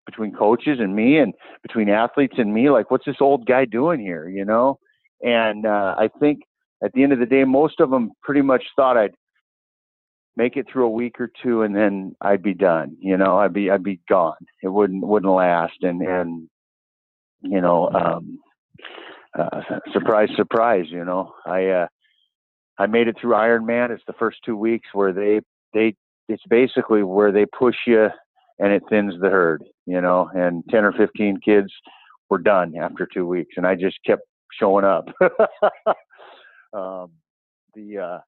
between 0.06 0.34
coaches 0.34 0.80
and 0.80 0.96
me 0.96 1.18
and 1.20 1.34
between 1.62 1.90
athletes 1.90 2.36
and 2.38 2.54
me 2.54 2.70
like 2.70 2.90
what's 2.90 3.06
this 3.06 3.22
old 3.22 3.46
guy 3.46 3.66
doing 3.66 4.00
here? 4.00 4.28
You 4.28 4.46
know? 4.46 4.80
And 5.22 5.66
uh, 5.66 5.96
i 5.98 6.10
think 6.20 6.40
at 6.84 6.94
the 6.94 7.04
end 7.04 7.12
of 7.12 7.20
the 7.20 7.26
day 7.26 7.44
most 7.44 7.80
of 7.82 7.90
them 7.90 8.12
pretty 8.24 8.42
much 8.42 8.64
thought 8.76 8.96
i'd 8.98 9.14
make 10.38 10.56
it 10.56 10.66
through 10.72 10.86
a 10.86 10.90
week 10.90 11.20
or 11.20 11.30
two 11.44 11.64
and 11.64 11.76
then 11.76 12.16
i'd 12.22 12.42
be 12.42 12.54
done 12.54 12.96
you 13.02 13.18
know? 13.18 13.38
I'd 13.38 13.54
be 13.54 13.70
i'd 13.70 13.84
be 13.84 14.00
gone. 14.08 14.38
It 14.64 14.70
wouldn't 14.70 15.06
wouldn't 15.06 15.34
last. 15.34 15.78
And 15.82 16.02
and 16.02 16.50
you 17.42 17.62
know 17.62 17.90
um 17.90 18.40
uh 19.38 19.62
surprise 19.92 20.30
surprise 20.36 20.86
you 20.90 21.04
know? 21.04 21.34
I 21.46 21.66
uh 21.68 21.88
I 22.80 22.88
made 22.88 23.08
it 23.08 23.18
through 23.20 23.34
Ironman. 23.34 23.92
It's 23.92 24.04
the 24.08 24.14
first 24.14 24.38
two 24.46 24.56
weeks 24.56 24.88
where 24.94 25.14
they 25.14 25.42
they 25.74 25.96
it's 26.28 26.44
basically 26.50 27.04
where 27.04 27.32
they 27.32 27.46
push 27.46 27.76
you 27.86 28.08
and 28.60 28.72
it 28.72 28.84
thins 28.90 29.14
the 29.22 29.30
herd, 29.30 29.64
you 29.86 30.02
know. 30.02 30.30
And 30.34 30.64
ten 30.70 30.86
or 30.86 30.94
fifteen 30.94 31.38
kids 31.44 31.72
were 32.30 32.38
done 32.38 32.74
after 32.78 33.08
two 33.14 33.28
weeks, 33.28 33.56
and 33.58 33.68
I 33.68 33.76
just 33.76 33.98
kept 34.06 34.24
showing 34.58 34.86
up. 34.86 35.06
um, 36.74 37.12
the 37.76 37.98
uh, 37.98 38.20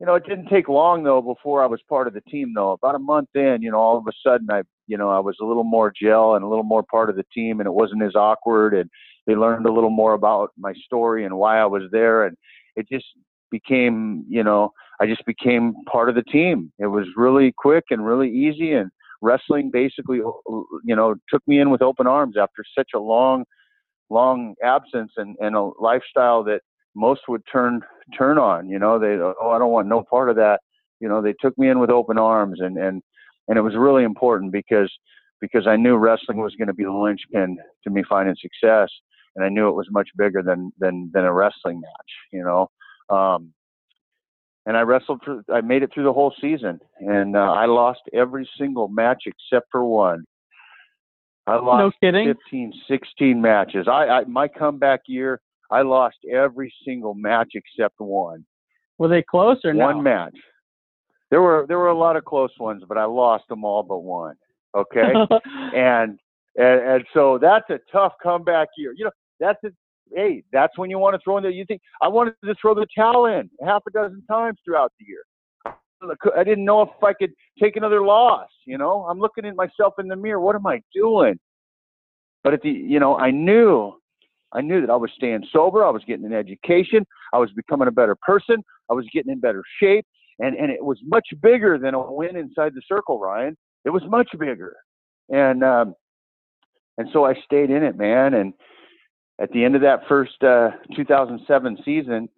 you 0.00 0.06
know, 0.06 0.14
it 0.14 0.26
didn't 0.26 0.46
take 0.46 0.68
long 0.68 1.02
though 1.02 1.20
before 1.20 1.62
I 1.62 1.66
was 1.66 1.80
part 1.88 2.06
of 2.06 2.14
the 2.14 2.20
team 2.22 2.52
though. 2.54 2.72
About 2.72 2.94
a 2.94 3.00
month 3.00 3.30
in, 3.34 3.58
you 3.62 3.72
know, 3.72 3.78
all 3.78 3.98
of 3.98 4.06
a 4.06 4.12
sudden 4.24 4.48
I, 4.50 4.62
you 4.86 4.96
know, 4.96 5.10
I 5.10 5.18
was 5.18 5.36
a 5.42 5.44
little 5.44 5.64
more 5.64 5.92
gel 6.00 6.36
and 6.36 6.44
a 6.44 6.48
little 6.48 6.64
more 6.64 6.84
part 6.84 7.10
of 7.10 7.16
the 7.16 7.26
team 7.34 7.58
and 7.58 7.66
it 7.66 7.72
wasn't 7.72 8.04
as 8.04 8.14
awkward 8.14 8.74
and 8.74 8.88
they 9.26 9.34
learned 9.34 9.66
a 9.66 9.72
little 9.72 9.90
more 9.90 10.12
about 10.12 10.52
my 10.56 10.72
story 10.84 11.24
and 11.24 11.36
why 11.36 11.58
I 11.58 11.66
was 11.66 11.82
there 11.90 12.24
and 12.24 12.36
it 12.76 12.88
just 12.88 13.06
became, 13.50 14.24
you 14.28 14.42
know, 14.42 14.72
I 15.00 15.06
just 15.06 15.24
became 15.26 15.74
part 15.90 16.08
of 16.08 16.14
the 16.14 16.22
team. 16.22 16.72
It 16.78 16.86
was 16.86 17.06
really 17.16 17.52
quick 17.56 17.84
and 17.90 18.04
really 18.04 18.30
easy 18.30 18.72
and 18.72 18.90
wrestling 19.22 19.70
basically, 19.72 20.18
you 20.18 20.96
know, 20.96 21.14
took 21.28 21.46
me 21.46 21.60
in 21.60 21.70
with 21.70 21.82
open 21.82 22.06
arms 22.06 22.36
after 22.36 22.64
such 22.76 22.90
a 22.94 22.98
long, 22.98 23.44
long 24.10 24.54
absence 24.62 25.12
and, 25.16 25.36
and 25.40 25.54
a 25.54 25.70
lifestyle 25.80 26.42
that 26.44 26.60
most 26.94 27.22
would 27.28 27.42
turn 27.50 27.80
turn 28.16 28.38
on. 28.38 28.68
You 28.68 28.78
know, 28.78 28.98
they 28.98 29.16
oh 29.20 29.50
I 29.50 29.58
don't 29.58 29.72
want 29.72 29.88
no 29.88 30.04
part 30.08 30.30
of 30.30 30.36
that. 30.36 30.60
You 31.00 31.08
know, 31.08 31.22
they 31.22 31.34
took 31.40 31.56
me 31.56 31.68
in 31.68 31.78
with 31.78 31.90
open 31.90 32.18
arms, 32.18 32.60
and 32.60 32.76
and 32.76 33.02
and 33.46 33.58
it 33.58 33.62
was 33.62 33.74
really 33.76 34.04
important 34.04 34.52
because 34.52 34.90
because 35.40 35.66
I 35.66 35.76
knew 35.76 35.96
wrestling 35.96 36.38
was 36.38 36.54
going 36.56 36.68
to 36.68 36.74
be 36.74 36.84
the 36.84 36.92
linchpin 36.92 37.56
to 37.84 37.90
me 37.90 38.02
finding 38.08 38.34
success, 38.34 38.88
and 39.36 39.44
I 39.44 39.48
knew 39.48 39.68
it 39.68 39.76
was 39.76 39.86
much 39.90 40.08
bigger 40.16 40.42
than 40.42 40.72
than 40.78 41.10
than 41.14 41.24
a 41.24 41.32
wrestling 41.32 41.80
match. 41.80 42.12
You 42.32 42.42
know. 42.42 42.68
Um, 43.10 43.52
and 44.66 44.76
I 44.76 44.82
wrestled 44.82 45.22
through. 45.24 45.42
I 45.52 45.62
made 45.62 45.82
it 45.82 45.90
through 45.92 46.04
the 46.04 46.12
whole 46.12 46.34
season, 46.40 46.78
and 47.00 47.36
uh, 47.36 47.52
I 47.52 47.64
lost 47.66 48.00
every 48.12 48.48
single 48.58 48.88
match 48.88 49.24
except 49.26 49.68
for 49.72 49.84
one. 49.84 50.24
I 51.46 51.54
lost 51.54 51.96
no 52.02 52.08
kidding. 52.10 52.26
15, 52.26 52.72
16 52.86 53.40
matches. 53.40 53.86
I, 53.88 54.06
I 54.08 54.24
my 54.24 54.46
comeback 54.48 55.00
year 55.06 55.40
I 55.70 55.82
lost 55.82 56.16
every 56.30 56.72
single 56.84 57.14
match 57.14 57.52
except 57.54 57.94
one. 57.98 58.44
Were 58.98 59.08
they 59.08 59.22
close 59.22 59.58
or 59.64 59.72
no? 59.72 59.86
One 59.86 60.02
match. 60.02 60.36
There 61.30 61.42
were 61.42 61.64
there 61.68 61.78
were 61.78 61.88
a 61.88 61.98
lot 61.98 62.16
of 62.16 62.24
close 62.24 62.50
ones, 62.58 62.82
but 62.88 62.98
I 62.98 63.04
lost 63.04 63.44
them 63.48 63.64
all 63.64 63.82
but 63.82 64.00
one. 64.00 64.36
Okay, 64.76 65.12
and, 65.74 66.18
and 66.56 66.80
and 66.80 67.04
so 67.14 67.38
that's 67.40 67.68
a 67.70 67.80
tough 67.90 68.14
comeback 68.22 68.68
year. 68.76 68.92
You 68.96 69.06
know, 69.06 69.10
that's 69.40 69.62
a 69.64 69.70
hey, 70.14 70.42
that's 70.52 70.76
when 70.78 70.90
you 70.90 70.98
want 70.98 71.14
to 71.14 71.20
throw 71.22 71.36
in 71.36 71.42
there. 71.42 71.52
You 71.52 71.64
think 71.64 71.80
I 72.02 72.08
wanted 72.08 72.34
to 72.44 72.54
throw 72.60 72.74
the 72.74 72.86
towel 72.96 73.26
in 73.26 73.50
half 73.64 73.82
a 73.86 73.90
dozen 73.90 74.22
times 74.30 74.58
throughout 74.64 74.92
the 74.98 75.06
year. 75.06 75.22
I 76.36 76.44
didn't 76.44 76.64
know 76.64 76.82
if 76.82 76.90
I 77.02 77.12
could 77.12 77.32
take 77.60 77.76
another 77.76 78.02
loss. 78.02 78.48
You 78.66 78.78
know, 78.78 79.04
I'm 79.08 79.18
looking 79.18 79.44
at 79.44 79.56
myself 79.56 79.94
in 79.98 80.06
the 80.06 80.16
mirror. 80.16 80.40
What 80.40 80.54
am 80.54 80.66
I 80.66 80.80
doing? 80.94 81.38
But 82.44 82.54
at 82.54 82.62
the, 82.62 82.70
you 82.70 83.00
know, 83.00 83.16
I 83.18 83.32
knew 83.32 83.94
I 84.52 84.60
knew 84.60 84.80
that 84.80 84.90
I 84.90 84.96
was 84.96 85.10
staying 85.14 85.46
sober. 85.52 85.84
I 85.84 85.90
was 85.90 86.02
getting 86.06 86.24
an 86.24 86.32
education. 86.32 87.04
I 87.32 87.38
was 87.38 87.50
becoming 87.52 87.88
a 87.88 87.92
better 87.92 88.16
person. 88.22 88.62
I 88.90 88.94
was 88.94 89.06
getting 89.12 89.32
in 89.32 89.40
better 89.40 89.62
shape. 89.80 90.06
And, 90.38 90.56
and 90.56 90.70
it 90.70 90.82
was 90.82 90.98
much 91.04 91.26
bigger 91.42 91.78
than 91.78 91.94
a 91.94 92.12
win 92.12 92.36
inside 92.36 92.74
the 92.74 92.82
circle, 92.88 93.18
Ryan. 93.18 93.56
It 93.84 93.90
was 93.90 94.02
much 94.08 94.28
bigger. 94.38 94.76
And, 95.28 95.62
um, 95.62 95.94
and 96.96 97.08
so 97.12 97.24
I 97.24 97.34
stayed 97.44 97.70
in 97.70 97.82
it, 97.82 97.96
man. 97.96 98.34
And 98.34 98.54
at 99.40 99.50
the 99.52 99.64
end 99.64 99.74
of 99.76 99.82
that 99.82 100.00
first 100.08 100.42
uh, 100.42 100.70
2007 100.96 101.78
season, 101.84 102.28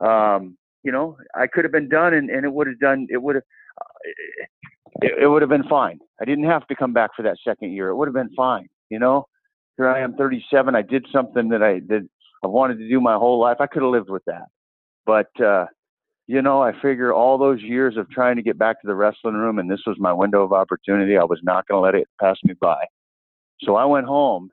um, 0.00 0.56
you 0.82 0.92
know, 0.92 1.16
I 1.34 1.46
could 1.46 1.64
have 1.64 1.72
been 1.72 1.88
done 1.88 2.14
and, 2.14 2.30
and 2.30 2.44
it 2.44 2.52
would 2.52 2.66
have 2.66 2.78
done, 2.78 3.06
it 3.10 3.22
would 3.22 3.36
have, 3.36 3.44
it, 5.00 5.22
it 5.22 5.26
would 5.28 5.42
have 5.42 5.48
been 5.48 5.68
fine. 5.68 5.98
I 6.20 6.24
didn't 6.24 6.44
have 6.44 6.66
to 6.66 6.76
come 6.76 6.92
back 6.92 7.10
for 7.16 7.22
that 7.22 7.36
second 7.46 7.72
year. 7.72 7.88
It 7.88 7.96
would 7.96 8.08
have 8.08 8.14
been 8.14 8.34
fine, 8.34 8.68
you 8.90 8.98
know? 8.98 9.26
here 9.76 9.88
I 9.88 10.00
am 10.00 10.14
37. 10.14 10.74
I 10.74 10.82
did 10.82 11.06
something 11.12 11.48
that 11.48 11.62
I 11.62 11.80
that 11.88 12.08
I 12.42 12.46
wanted 12.46 12.78
to 12.78 12.88
do 12.88 13.00
my 13.00 13.14
whole 13.14 13.40
life. 13.40 13.58
I 13.60 13.66
could 13.66 13.82
have 13.82 13.90
lived 13.90 14.10
with 14.10 14.24
that. 14.26 14.46
But 15.06 15.40
uh, 15.40 15.66
you 16.26 16.42
know, 16.42 16.62
I 16.62 16.72
figure 16.80 17.12
all 17.12 17.38
those 17.38 17.60
years 17.60 17.96
of 17.96 18.08
trying 18.10 18.36
to 18.36 18.42
get 18.42 18.58
back 18.58 18.80
to 18.80 18.86
the 18.86 18.94
wrestling 18.94 19.34
room 19.34 19.58
and 19.58 19.70
this 19.70 19.82
was 19.86 19.96
my 19.98 20.12
window 20.12 20.42
of 20.42 20.52
opportunity, 20.52 21.16
I 21.16 21.24
was 21.24 21.40
not 21.42 21.66
going 21.66 21.78
to 21.78 21.84
let 21.84 21.94
it 21.94 22.08
pass 22.20 22.36
me 22.44 22.54
by. 22.60 22.84
So 23.62 23.76
I 23.76 23.84
went 23.84 24.06
home. 24.06 24.50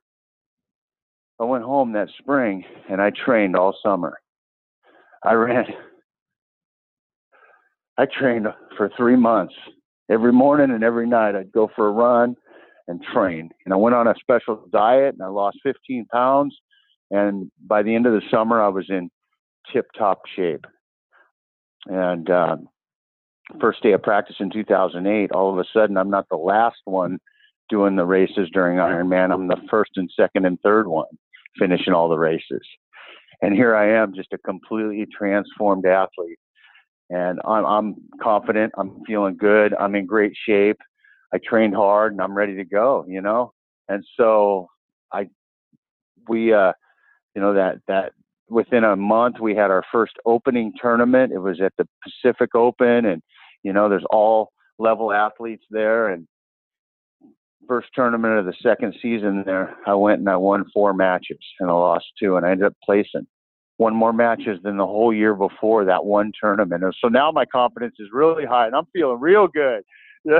I 1.39 1.45
went 1.45 1.63
home 1.63 1.93
that 1.93 2.10
spring 2.17 2.65
and 2.89 3.02
I 3.02 3.12
trained 3.12 3.56
all 3.56 3.75
summer. 3.82 4.19
I 5.23 5.34
ran 5.34 5.65
I 7.97 8.06
trained 8.06 8.47
for 8.78 8.89
3 8.95 9.15
months. 9.17 9.54
Every 10.10 10.32
morning 10.32 10.71
and 10.71 10.84
every 10.84 11.08
night 11.08 11.36
I'd 11.36 11.52
go 11.52 11.69
for 11.75 11.88
a 11.88 11.91
run 11.91 12.36
and 12.88 13.02
train. 13.13 13.49
And 13.65 13.73
I 13.73 13.78
went 13.78 13.95
on 13.95 14.08
a 14.08 14.15
special 14.19 14.65
diet 14.71 15.15
and 15.15 15.23
I 15.23 15.28
lost 15.28 15.60
15 15.63 16.06
pounds. 16.12 16.58
And 17.12 17.52
by 17.65 17.84
the 17.84 17.93
end 17.93 18.06
of 18.06 18.13
the 18.13 18.21
summer, 18.32 18.62
I 18.62 18.69
was 18.69 18.86
in 18.89 19.10
tip 19.71 19.86
top 19.97 20.21
shape. 20.36 20.65
And 21.88 22.30
uh, 22.30 22.58
first 23.60 23.84
day 23.84 23.91
of 23.91 24.04
practice 24.04 24.38
in 24.39 24.49
2008, 24.49 25.32
all 25.32 25.52
of 25.52 25.60
a 25.60 25.65
sudden, 25.73 25.97
I'm 25.97 26.10
not 26.10 26.28
the 26.30 26.38
last 26.38 26.80
one 26.86 27.19
doing 27.69 27.95
the 27.95 28.06
races 28.06 28.49
during 28.54 28.78
Ironman. 28.78 29.34
I'm 29.34 29.47
the 29.47 29.62
first 29.69 29.91
and 29.95 30.10
second 30.15 30.45
and 30.45 30.60
third 30.62 30.88
one 30.88 31.08
finishing 31.58 31.94
all 31.94 32.10
the 32.10 32.18
races. 32.18 32.62
And 33.42 33.54
here 33.54 33.76
I 33.76 34.02
am, 34.02 34.14
just 34.14 34.34
a 34.34 34.38
completely 34.38 35.08
transformed 35.18 35.86
athlete. 35.86 36.40
And 37.10 37.40
I'm, 37.46 37.66
I'm 37.66 37.96
confident. 38.22 38.74
I'm 38.78 39.02
feeling 39.08 39.38
good. 39.38 39.74
I'm 39.80 39.96
in 39.96 40.06
great 40.06 40.34
shape. 40.46 40.78
I 41.34 41.38
trained 41.38 41.76
hard 41.76 42.12
and 42.12 42.22
I'm 42.22 42.36
ready 42.36 42.56
to 42.56 42.66
go, 42.66 43.06
you 43.08 43.22
know? 43.22 43.54
And 43.88 44.04
so 44.18 44.68
I, 45.12 45.30
we, 46.28 46.54
uh, 46.54 46.74
you 47.36 47.42
know, 47.42 47.54
that, 47.54 47.78
that 47.88 48.14
within 48.50 48.84
a 48.84 48.96
month 48.96 49.40
we 49.40 49.56
had 49.56 49.72
our 49.72 49.84
first 49.92 50.14
opening 50.26 50.74
tournament. 50.80 51.32
It 51.32 51.40
was 51.40 51.62
at 51.62 51.74
the 51.78 51.88
Pacific 52.04 52.56
Open 52.56 53.06
and, 53.06 53.22
you 53.64 53.74
know, 53.74 53.90
there's 53.90 54.06
all 54.12 54.52
level 54.78 55.12
athletes 55.12 55.66
there. 55.70 56.10
And 56.10 56.28
first 57.69 57.88
tournament 57.95 58.38
of 58.38 58.45
the 58.45 58.53
second 58.62 58.95
season 59.01 59.43
there, 59.45 59.77
I 59.88 59.93
went 59.93 60.19
and 60.19 60.27
I 60.27 60.36
won 60.36 60.65
four 60.73 60.93
matches 60.93 61.39
and 61.62 61.69
I 61.69 61.73
lost 61.73 62.05
two 62.21 62.36
and 62.36 62.45
I 62.45 62.51
ended 62.51 62.67
up 62.67 62.73
placing 62.84 63.25
won 63.79 63.95
more 63.95 64.12
matches 64.12 64.60
than 64.62 64.75
the 64.75 64.86
whole 64.86 65.13
year 65.13 65.34
before 65.34 65.86
that 65.86 66.03
one 66.03 66.34
tournament. 66.39 66.84
And 66.84 66.93
so 67.01 67.08
now 67.08 67.32
my 67.32 67.45
confidence 67.45 67.95
is 67.97 68.10
really 68.12 68.45
high 68.45 68.67
and 68.67 68.75
I'm 68.75 68.86
feeling 68.93 69.19
real 69.21 69.47
good. 69.47 69.84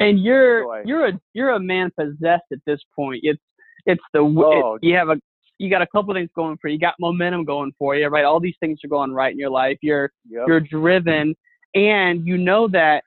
and 0.00 0.22
you're 0.22 0.82
you're 0.84 1.08
a 1.08 1.12
you're 1.32 1.50
a 1.54 1.60
man 1.60 1.90
possessed 1.98 2.44
at 2.52 2.58
this 2.66 2.80
point. 2.94 3.20
It's 3.22 3.40
it's 3.86 4.02
the 4.12 4.20
oh. 4.20 4.74
it, 4.74 4.86
you 4.86 4.94
have 4.94 5.08
a 5.08 5.16
you 5.58 5.70
got 5.70 5.80
a 5.80 5.86
couple 5.86 6.12
things 6.12 6.28
going 6.36 6.58
for 6.60 6.68
you. 6.68 6.74
You 6.74 6.80
got 6.80 6.94
momentum 7.00 7.44
going 7.44 7.72
for 7.78 7.96
you, 7.96 8.06
right? 8.08 8.26
All 8.26 8.40
these 8.40 8.56
things 8.60 8.78
are 8.84 8.88
going 8.88 9.12
right 9.12 9.32
in 9.32 9.38
your 9.38 9.50
life. 9.50 9.78
You're 9.80 10.12
yep. 10.28 10.44
you're 10.46 10.60
driven, 10.60 11.34
and 11.74 12.26
you 12.26 12.36
know 12.36 12.68
that. 12.68 13.04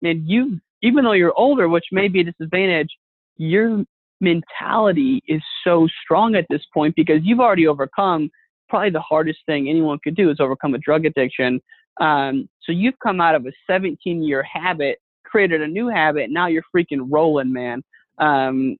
And 0.00 0.28
you, 0.28 0.60
even 0.82 1.04
though 1.04 1.12
you're 1.12 1.36
older, 1.36 1.68
which 1.68 1.86
may 1.92 2.08
be 2.08 2.20
a 2.20 2.24
disadvantage, 2.24 2.88
your 3.36 3.84
mentality 4.20 5.22
is 5.28 5.42
so 5.64 5.86
strong 6.02 6.34
at 6.34 6.46
this 6.50 6.62
point 6.74 6.94
because 6.96 7.20
you've 7.22 7.40
already 7.40 7.66
overcome 7.66 8.30
probably 8.68 8.90
the 8.90 9.00
hardest 9.00 9.38
thing 9.46 9.68
anyone 9.68 9.98
could 10.02 10.16
do 10.16 10.30
is 10.30 10.38
overcome 10.40 10.74
a 10.74 10.78
drug 10.78 11.06
addiction. 11.06 11.60
Um, 12.00 12.48
so 12.62 12.72
you've 12.72 12.98
come 13.02 13.20
out 13.20 13.34
of 13.34 13.46
a 13.46 13.52
17 13.66 14.22
year 14.22 14.42
habit, 14.42 14.98
created 15.24 15.62
a 15.62 15.66
new 15.66 15.88
habit. 15.88 16.30
Now 16.30 16.46
you're 16.46 16.64
freaking 16.74 17.06
rolling, 17.08 17.52
man. 17.52 17.82
Um, 18.18 18.76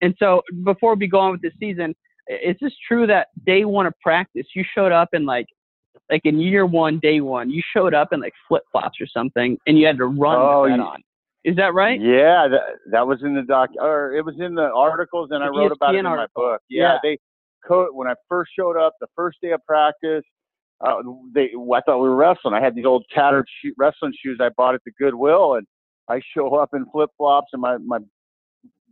and 0.00 0.14
so 0.18 0.42
before 0.64 0.94
we 0.94 1.06
go 1.06 1.18
on 1.18 1.32
with 1.32 1.42
the 1.42 1.50
season, 1.58 1.94
is 2.28 2.56
this 2.60 2.72
true 2.86 3.06
that 3.06 3.28
day 3.46 3.64
one 3.64 3.86
of 3.86 3.94
practice 4.02 4.46
you 4.54 4.64
showed 4.74 4.92
up 4.92 5.10
in 5.12 5.24
like 5.24 5.46
like 6.10 6.22
in 6.24 6.40
year 6.40 6.64
one, 6.64 6.98
day 7.00 7.20
one, 7.20 7.50
you 7.50 7.62
showed 7.76 7.92
up 7.92 8.12
in 8.12 8.20
like 8.20 8.32
flip 8.46 8.62
flops 8.72 8.98
or 9.00 9.06
something, 9.06 9.58
and 9.66 9.78
you 9.78 9.86
had 9.86 9.98
to 9.98 10.06
run 10.06 10.36
oh, 10.38 10.66
that 10.66 10.80
on. 10.80 11.02
Is 11.44 11.56
that 11.56 11.72
right? 11.74 12.00
Yeah, 12.00 12.48
that 12.48 12.60
that 12.90 13.06
was 13.06 13.22
in 13.22 13.34
the 13.34 13.42
doc, 13.42 13.70
or 13.78 14.12
it 14.12 14.24
was 14.24 14.34
in 14.40 14.54
the 14.54 14.70
articles, 14.74 15.30
and 15.30 15.42
I 15.42 15.48
wrote 15.48 15.72
about 15.72 15.94
it 15.94 15.98
in 15.98 16.06
article. 16.06 16.42
my 16.42 16.52
book. 16.52 16.62
Yeah, 16.68 16.94
yeah. 16.94 16.98
they 17.02 17.18
co- 17.66 17.90
when 17.92 18.08
I 18.08 18.14
first 18.28 18.50
showed 18.58 18.76
up, 18.76 18.94
the 19.00 19.06
first 19.14 19.38
day 19.40 19.52
of 19.52 19.64
practice, 19.64 20.24
uh, 20.80 20.96
they 21.32 21.50
I 21.54 21.80
thought 21.82 22.00
we 22.00 22.08
were 22.08 22.16
wrestling. 22.16 22.54
I 22.54 22.60
had 22.60 22.74
these 22.74 22.84
old 22.84 23.04
tattered 23.14 23.46
shoe, 23.62 23.72
wrestling 23.78 24.12
shoes 24.22 24.38
I 24.40 24.48
bought 24.56 24.74
at 24.74 24.82
the 24.84 24.90
Goodwill, 24.98 25.54
and 25.54 25.66
I 26.08 26.20
show 26.34 26.56
up 26.56 26.70
in 26.74 26.84
flip 26.90 27.10
flops 27.16 27.48
and 27.52 27.62
my 27.62 27.76
my 27.78 27.98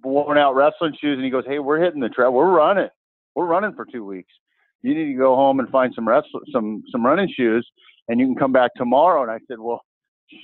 worn 0.04 0.38
out 0.38 0.54
wrestling 0.54 0.96
shoes, 1.00 1.16
and 1.16 1.24
he 1.24 1.30
goes, 1.30 1.44
"Hey, 1.46 1.58
we're 1.58 1.80
hitting 1.80 2.00
the 2.00 2.08
trail. 2.08 2.32
We're 2.32 2.50
running. 2.50 2.88
We're 3.34 3.46
running 3.46 3.74
for 3.74 3.84
two 3.84 4.04
weeks. 4.04 4.32
You 4.82 4.94
need 4.94 5.12
to 5.12 5.18
go 5.18 5.34
home 5.34 5.58
and 5.58 5.68
find 5.70 5.92
some 5.94 6.06
wrestle 6.06 6.40
some 6.52 6.84
some 6.92 7.04
running 7.04 7.32
shoes, 7.36 7.68
and 8.08 8.20
you 8.20 8.26
can 8.26 8.36
come 8.36 8.52
back 8.52 8.70
tomorrow." 8.76 9.22
And 9.22 9.32
I 9.32 9.40
said, 9.48 9.58
"Well." 9.58 9.82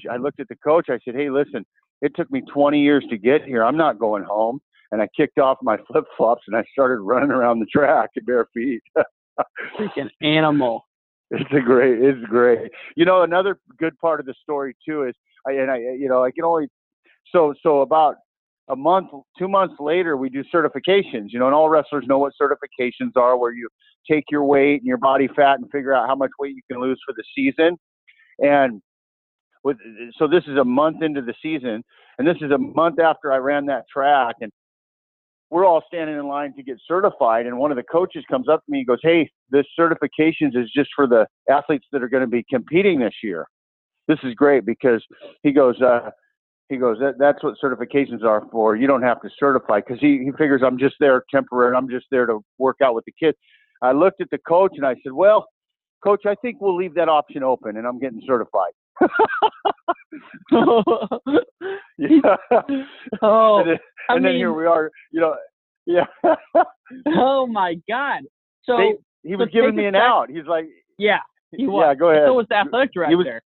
I 0.09 0.17
looked 0.17 0.39
at 0.39 0.47
the 0.47 0.55
coach. 0.55 0.87
I 0.91 1.01
said, 1.05 1.17
"Hey, 1.17 1.29
listen, 1.29 1.67
it 2.03 2.15
took 2.15 2.31
me 2.31 2.43
20 2.53 2.81
years 2.81 3.05
to 3.09 3.17
get 3.17 3.45
here. 3.45 3.65
I'm 3.65 3.77
not 3.77 3.99
going 3.99 4.25
home." 4.25 4.61
And 4.91 5.01
I 5.01 5.09
kicked 5.17 5.39
off 5.39 5.59
my 5.63 5.79
flip 5.89 6.05
flops 6.17 6.43
and 6.47 6.57
I 6.57 6.65
started 6.73 7.01
running 7.01 7.31
around 7.31 7.61
the 7.61 7.67
track 7.67 8.11
at 8.17 8.27
bare 8.27 8.47
feet. 8.55 8.83
Freaking 9.79 10.11
animal. 10.21 10.87
It's 11.31 11.51
a 11.51 11.61
great. 11.61 11.99
It's 12.03 12.23
great. 12.27 12.71
You 12.95 13.07
know, 13.07 13.23
another 13.23 13.59
good 13.79 13.99
part 13.99 14.21
of 14.21 14.27
the 14.27 14.35
story 14.43 14.77
too 14.87 15.05
is, 15.05 15.15
I, 15.47 15.53
and 15.53 15.71
I, 15.71 15.79
you 15.79 16.09
know, 16.09 16.23
I 16.23 16.31
can 16.31 16.45
only. 16.45 16.69
So 17.35 17.55
so 17.63 17.81
about 17.81 18.17
a 18.69 18.77
month, 18.77 19.09
two 19.39 19.49
months 19.49 19.75
later, 19.81 20.19
we 20.19 20.29
do 20.29 20.45
certifications. 20.55 21.29
You 21.31 21.39
know, 21.39 21.47
and 21.47 21.55
all 21.55 21.71
wrestlers 21.71 22.05
know 22.07 22.19
what 22.19 22.35
certifications 22.41 23.17
are, 23.17 23.39
where 23.39 23.53
you 23.53 23.69
take 24.11 24.25
your 24.31 24.45
weight 24.45 24.81
and 24.81 24.87
your 24.87 24.99
body 24.99 25.29
fat 25.35 25.59
and 25.59 25.71
figure 25.71 25.95
out 25.95 26.07
how 26.07 26.15
much 26.15 26.31
weight 26.39 26.55
you 26.55 26.63
can 26.71 26.83
lose 26.83 27.01
for 27.07 27.15
the 27.17 27.25
season. 27.35 27.79
And 28.39 28.83
with 29.65 29.77
so 30.19 30.27
this 30.27 30.45
is 30.47 30.59
a 30.59 30.65
month 30.65 31.03
into 31.03 31.23
the 31.23 31.35
season, 31.43 31.83
and 32.19 32.27
this 32.27 32.37
is 32.41 32.51
a 32.51 32.59
month 32.59 32.99
after 32.99 33.33
I 33.33 33.37
ran 33.37 33.67
that 33.67 33.85
track, 33.93 34.37
and 34.41 34.51
we're 35.53 35.67
all 35.67 35.83
standing 35.87 36.17
in 36.17 36.27
line 36.27 36.55
to 36.57 36.63
get 36.63 36.79
certified. 36.89 37.45
And 37.45 37.59
one 37.59 37.71
of 37.71 37.77
the 37.77 37.83
coaches 37.83 38.25
comes 38.31 38.49
up 38.49 38.65
to 38.65 38.73
me 38.73 38.79
and 38.79 38.87
goes, 38.87 39.01
Hey, 39.03 39.31
this 39.51 39.67
certifications 39.79 40.57
is 40.57 40.71
just 40.75 40.91
for 40.97 41.07
the 41.07 41.27
athletes 41.51 41.87
that 41.93 42.03
are 42.03 42.09
going 42.09 42.23
to 42.23 42.27
be 42.27 42.43
competing 42.49 43.01
this 43.01 43.15
year. 43.23 43.47
This 44.09 44.19
is 44.25 44.35
great 44.35 44.65
because 44.65 45.05
he 45.43 45.53
goes, 45.53 45.81
uh, 45.83 46.11
he 46.71 46.79
goes, 46.79 46.99
that, 47.01 47.19
that's 47.19 47.43
what 47.43 47.55
certifications 47.63 48.25
are 48.25 48.47
for. 48.51 48.77
You 48.77 48.87
don't 48.87 49.03
have 49.03 49.21
to 49.21 49.31
certify 49.39 49.81
because 49.81 50.01
he, 50.01 50.23
he 50.25 50.33
figures 50.39 50.63
I'm 50.65 50.79
just 50.79 50.95
there 50.99 51.23
temporary. 51.31 51.77
I'm 51.77 51.89
just 51.89 52.07
there 52.11 52.25
to 52.25 52.41
work 52.59 52.79
out 52.83 52.95
with 52.95 53.05
the 53.05 53.13
kids. 53.13 53.37
I 53.83 53.93
looked 53.93 54.23
at 54.23 54.31
the 54.31 54.39
coach 54.39 54.73
and 54.77 54.87
I 54.87 54.95
said, 55.03 55.13
well, 55.13 55.47
coach, 56.03 56.23
I 56.27 56.35
think 56.37 56.61
we'll 56.61 56.77
leave 56.77 56.95
that 56.95 57.11
option 57.11 57.43
open 57.43 57.77
and 57.77 57.87
I'm 57.87 57.99
getting 57.99 58.23
certified. 58.27 58.73
yeah. 61.99 62.37
Oh, 63.23 63.59
and 63.61 63.69
then, 63.71 63.79
I 64.09 64.15
and 64.17 64.25
then 64.25 64.33
mean- 64.33 64.37
here 64.41 64.53
we 64.53 64.67
are, 64.67 64.91
you 65.11 65.21
know, 65.21 65.35
yeah. 65.87 66.07
oh 67.15 67.47
my 67.47 67.75
God. 67.89 68.23
So 68.65 68.77
They- 68.77 68.95
he 69.29 69.37
was 69.37 69.49
giving 69.53 69.77
me 69.77 69.87
an 69.87 69.93
back- 69.95 70.03
out. 70.03 70.31
He's 70.31 70.47
like, 70.47 70.67
yeah, 70.99 71.19
he 71.53 71.67
was. 71.67 71.85
yeah, 71.87 71.95
go 71.95 72.11
ahead. 72.11 72.25
So 72.27 72.35
was 72.35 72.47
the 72.49 72.57
athletic 72.57 72.91
He 73.09 73.15
was- 73.15 73.27
director. 73.27 73.43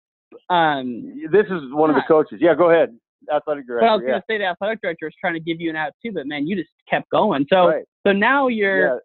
um, 0.50 1.14
This 1.32 1.46
is 1.46 1.72
one 1.72 1.90
of 1.90 1.96
the 1.96 2.02
coaches. 2.06 2.38
Yeah, 2.40 2.54
go 2.54 2.70
ahead. 2.70 2.90
Athletic 3.32 3.66
director. 3.66 3.86
but 3.86 3.92
I 3.92 3.94
was 3.94 4.02
yeah. 4.04 4.10
gonna 4.12 4.24
say 4.28 4.38
the 4.38 4.46
athletic 4.46 4.80
director 4.82 5.06
was 5.06 5.14
trying 5.20 5.34
to 5.34 5.40
give 5.40 5.60
you 5.60 5.70
an 5.70 5.76
out 5.76 5.92
too, 6.04 6.10
but 6.12 6.26
man, 6.26 6.46
you 6.46 6.56
just 6.56 6.70
kept 6.90 7.08
going. 7.10 7.46
So 7.48 7.68
right. 7.68 7.84
so 8.06 8.12
now 8.12 8.48
you're 8.48 8.94
Yeah. 8.94 8.98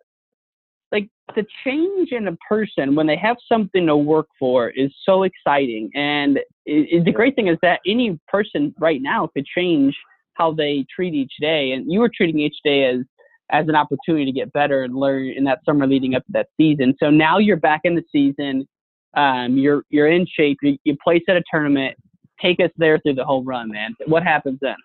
Like 0.92 1.10
the 1.36 1.46
change 1.64 2.12
in 2.12 2.28
a 2.28 2.36
person 2.50 2.96
when 2.96 3.08
they 3.08 3.18
have 3.18 3.38
something 3.52 3.86
to 3.88 3.98
work 3.98 4.28
for 4.40 4.70
is 4.70 4.92
so 5.04 5.24
exciting 5.24 5.90
and 5.96 6.38
it, 6.38 6.44
it- 6.66 7.06
the 7.06 7.12
great 7.12 7.36
thing 7.36 7.48
is 7.48 7.58
that 7.62 7.80
any 7.86 8.20
person 8.28 8.74
right 8.80 9.02
now 9.02 9.28
could 9.34 9.46
change 9.46 9.96
how 10.34 10.54
they 10.54 10.86
treat 10.94 11.14
each 11.14 11.34
day 11.42 11.72
and 11.72 11.92
you 11.92 12.00
were 12.00 12.12
treating 12.16 12.40
each 12.40 12.58
day 12.64 12.86
as 12.86 13.00
as 13.50 13.68
an 13.70 13.76
opportunity 13.76 14.26
to 14.26 14.32
get 14.32 14.52
better 14.52 14.84
and 14.84 14.94
learn 14.94 15.28
in 15.30 15.44
that 15.46 15.60
summer 15.66 15.88
leading 15.88 16.16
up 16.16 16.26
to 16.26 16.32
that 16.34 16.48
season. 16.58 16.94
So 17.00 17.10
now 17.10 17.38
you're 17.38 17.56
back 17.56 17.82
in 17.86 17.96
the 17.96 18.04
season 18.12 18.68
um, 19.16 19.58
you're 19.58 19.84
you're 19.90 20.08
in 20.08 20.26
shape 20.28 20.58
you, 20.62 20.78
you 20.84 20.96
place 21.04 21.24
at 21.28 21.36
a 21.38 21.44
tournament 21.50 21.96
take 22.42 22.60
us 22.60 22.70
there 22.78 23.00
through 23.00 23.16
the 23.16 23.26
whole 23.26 23.44
run 23.44 23.70
man. 23.72 23.96
What 24.06 24.24
happens 24.24 24.60
then? 24.62 24.76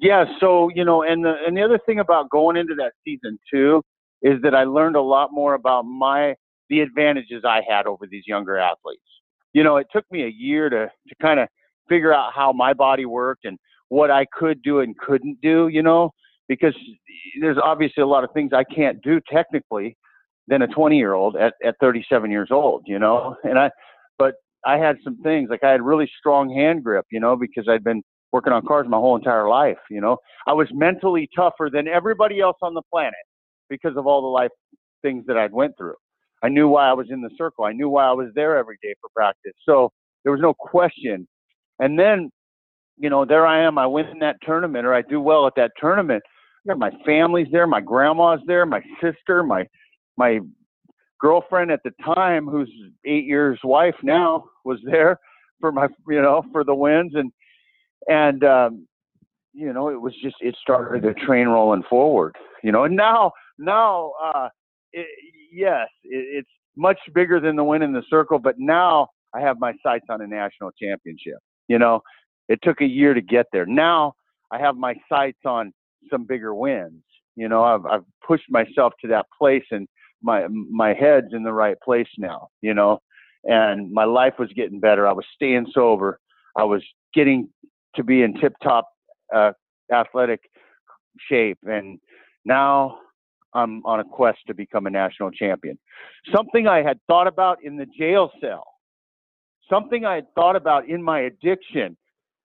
Yeah, 0.00 0.24
so 0.40 0.68
you 0.74 0.84
know, 0.84 1.02
and 1.02 1.24
the 1.24 1.34
and 1.46 1.56
the 1.56 1.62
other 1.62 1.78
thing 1.86 2.00
about 2.00 2.28
going 2.30 2.56
into 2.56 2.74
that 2.76 2.92
season 3.04 3.38
too 3.52 3.82
is 4.22 4.40
that 4.42 4.54
I 4.54 4.64
learned 4.64 4.96
a 4.96 5.02
lot 5.02 5.30
more 5.32 5.54
about 5.54 5.82
my 5.82 6.34
the 6.68 6.80
advantages 6.80 7.42
I 7.44 7.62
had 7.68 7.86
over 7.86 8.06
these 8.08 8.24
younger 8.26 8.56
athletes. 8.56 9.02
You 9.52 9.64
know, 9.64 9.76
it 9.76 9.88
took 9.92 10.04
me 10.10 10.22
a 10.22 10.28
year 10.28 10.68
to 10.68 10.86
to 10.86 11.14
kind 11.20 11.40
of 11.40 11.48
figure 11.88 12.14
out 12.14 12.32
how 12.34 12.52
my 12.52 12.72
body 12.72 13.04
worked 13.04 13.44
and 13.44 13.58
what 13.88 14.10
I 14.10 14.24
could 14.32 14.62
do 14.62 14.80
and 14.80 14.96
couldn't 14.96 15.40
do, 15.42 15.68
you 15.68 15.82
know, 15.82 16.10
because 16.48 16.74
there's 17.40 17.58
obviously 17.62 18.02
a 18.02 18.06
lot 18.06 18.24
of 18.24 18.30
things 18.32 18.52
I 18.54 18.64
can't 18.64 19.02
do 19.02 19.20
technically 19.30 19.96
than 20.46 20.62
a 20.62 20.68
20 20.68 20.96
year 20.96 21.12
old 21.12 21.36
at, 21.36 21.54
at 21.64 21.74
37 21.80 22.30
years 22.30 22.48
old, 22.50 22.84
you 22.86 22.98
know, 22.98 23.36
and 23.44 23.58
I, 23.58 23.70
but 24.18 24.34
I 24.64 24.78
had 24.78 24.96
some 25.04 25.20
things 25.22 25.50
like 25.50 25.64
I 25.64 25.70
had 25.70 25.82
really 25.82 26.10
strong 26.18 26.54
hand 26.54 26.84
grip, 26.84 27.06
you 27.10 27.20
know, 27.20 27.36
because 27.36 27.68
I'd 27.68 27.84
been 27.84 28.02
working 28.32 28.52
on 28.52 28.64
cars 28.66 28.86
my 28.88 28.96
whole 28.96 29.16
entire 29.16 29.48
life. 29.48 29.78
You 29.90 30.00
know, 30.00 30.18
I 30.46 30.52
was 30.52 30.68
mentally 30.72 31.28
tougher 31.34 31.68
than 31.72 31.88
everybody 31.88 32.40
else 32.40 32.56
on 32.62 32.74
the 32.74 32.82
planet 32.92 33.14
because 33.70 33.96
of 33.96 34.06
all 34.06 34.20
the 34.20 34.28
life 34.28 34.50
things 35.02 35.24
that 35.26 35.38
I'd 35.38 35.52
went 35.52 35.76
through. 35.78 35.94
I 36.42 36.48
knew 36.48 36.68
why 36.68 36.88
I 36.88 36.92
was 36.92 37.06
in 37.10 37.22
the 37.22 37.30
circle. 37.38 37.64
I 37.64 37.72
knew 37.72 37.88
why 37.88 38.04
I 38.04 38.12
was 38.12 38.28
there 38.34 38.58
every 38.58 38.78
day 38.82 38.94
for 39.00 39.08
practice. 39.14 39.52
So 39.64 39.92
there 40.24 40.32
was 40.32 40.40
no 40.40 40.52
question. 40.54 41.26
And 41.78 41.98
then, 41.98 42.30
you 42.98 43.08
know, 43.08 43.24
there 43.24 43.46
I 43.46 43.62
am. 43.62 43.78
I 43.78 43.86
win 43.86 44.06
in 44.06 44.18
that 44.18 44.36
tournament 44.42 44.86
or 44.86 44.94
I 44.94 45.02
do 45.02 45.20
well 45.20 45.46
at 45.46 45.54
that 45.56 45.72
tournament. 45.80 46.22
I 46.64 46.68
got 46.68 46.78
my 46.78 46.90
family's 47.06 47.48
there, 47.50 47.66
my 47.66 47.80
grandma's 47.80 48.40
there, 48.46 48.66
my 48.66 48.82
sister, 49.02 49.42
my 49.42 49.66
my 50.18 50.40
girlfriend 51.18 51.70
at 51.70 51.80
the 51.84 51.92
time, 52.04 52.46
who's 52.46 52.70
eight 53.06 53.24
years 53.24 53.58
wife 53.64 53.94
now, 54.02 54.44
was 54.64 54.78
there 54.84 55.18
for 55.60 55.72
my 55.72 55.88
you 56.08 56.20
know 56.20 56.42
for 56.52 56.64
the 56.64 56.74
wins 56.74 57.12
and 57.14 57.30
and 58.08 58.44
um, 58.44 58.86
you 59.52 59.72
know 59.72 59.88
it 59.88 60.00
was 60.00 60.14
just 60.22 60.36
it 60.40 60.56
started 60.60 61.02
the 61.02 61.14
train 61.14 61.46
rolling 61.48 61.82
forward 61.88 62.36
you 62.62 62.72
know 62.72 62.84
and 62.84 62.96
now 62.96 63.32
now 63.60 64.12
uh 64.24 64.48
it, 64.92 65.06
yes 65.52 65.88
it, 66.04 66.26
it's 66.38 66.50
much 66.76 66.98
bigger 67.14 67.40
than 67.40 67.56
the 67.56 67.64
win 67.64 67.82
in 67.82 67.92
the 67.92 68.02
circle 68.10 68.38
but 68.38 68.56
now 68.58 69.06
i 69.34 69.40
have 69.40 69.58
my 69.60 69.72
sights 69.82 70.06
on 70.10 70.20
a 70.22 70.26
national 70.26 70.70
championship 70.80 71.38
you 71.68 71.78
know? 71.78 72.02
It 72.48 72.58
took 72.64 72.80
a 72.80 72.86
year 72.86 73.14
to 73.14 73.22
get 73.22 73.46
there. 73.52 73.66
Now 73.66 74.14
i 74.52 74.58
have 74.58 74.76
my 74.76 74.94
sights 75.08 75.38
on 75.46 75.72
some 76.10 76.24
bigger 76.26 76.54
wins 76.54 77.04
you 77.36 77.48
know? 77.48 77.62
I've 77.64 77.86
i've 77.86 78.04
pushed 78.26 78.50
myself 78.50 78.92
to 79.02 79.08
that 79.08 79.26
place 79.38 79.64
and 79.70 79.86
my 80.22 80.46
my 80.48 80.92
head's 80.92 81.32
in 81.32 81.44
the 81.44 81.52
right 81.52 81.76
place 81.84 82.08
now 82.18 82.48
you 82.60 82.74
know? 82.74 82.98
And 83.44 83.90
my 83.92 84.04
life 84.04 84.34
was 84.38 84.50
getting 84.54 84.80
better. 84.80 85.06
I 85.08 85.12
was 85.12 85.24
staying 85.34 85.66
sober. 85.72 86.20
I 86.58 86.64
was 86.64 86.82
getting 87.14 87.48
to 87.96 88.04
be 88.04 88.22
in 88.22 88.38
tip 88.38 88.52
top 88.62 88.86
uh, 89.34 89.52
athletic 89.92 90.40
shape. 91.28 91.58
And 91.64 91.98
now 92.44 92.98
I'm 93.54 93.84
on 93.84 94.00
a 94.00 94.04
quest 94.04 94.38
to 94.46 94.54
become 94.54 94.86
a 94.86 94.90
national 94.90 95.30
champion. 95.30 95.78
Something 96.34 96.66
I 96.66 96.82
had 96.82 96.98
thought 97.06 97.26
about 97.26 97.58
in 97.62 97.76
the 97.76 97.86
jail 97.86 98.30
cell, 98.40 98.64
something 99.68 100.04
I 100.04 100.16
had 100.16 100.26
thought 100.34 100.56
about 100.56 100.88
in 100.88 101.02
my 101.02 101.20
addiction. 101.20 101.96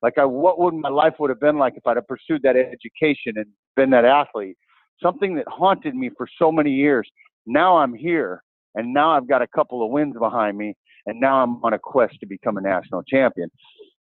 Like, 0.02 0.18
I, 0.18 0.26
what 0.26 0.60
would 0.60 0.74
my 0.74 0.90
life 0.90 1.14
would 1.20 1.30
have 1.30 1.40
been 1.40 1.58
like 1.58 1.74
if 1.76 1.86
I'd 1.88 1.98
have 1.98 2.08
pursued 2.08 2.42
that 2.44 2.56
education 2.56 3.34
and 3.36 3.46
been 3.76 3.90
that 3.92 4.06
athlete? 4.06 4.58
Something 5.02 5.36
that 5.36 5.46
haunted 5.48 5.96
me 5.96 6.10
for 6.16 6.28
so 6.40 6.52
many 6.52 6.72
years. 6.72 7.10
Now 7.46 7.78
I'm 7.78 7.94
here, 7.94 8.44
and 8.76 8.94
now 8.94 9.12
I've 9.12 9.28
got 9.28 9.42
a 9.42 9.48
couple 9.48 9.84
of 9.84 9.92
wins 9.92 10.16
behind 10.18 10.58
me, 10.58 10.76
and 11.06 11.20
now 11.20 11.42
I'm 11.42 11.64
on 11.64 11.74
a 11.74 11.80
quest 11.80 12.20
to 12.20 12.26
become 12.26 12.58
a 12.58 12.62
national 12.62 13.04
champion. 13.04 13.50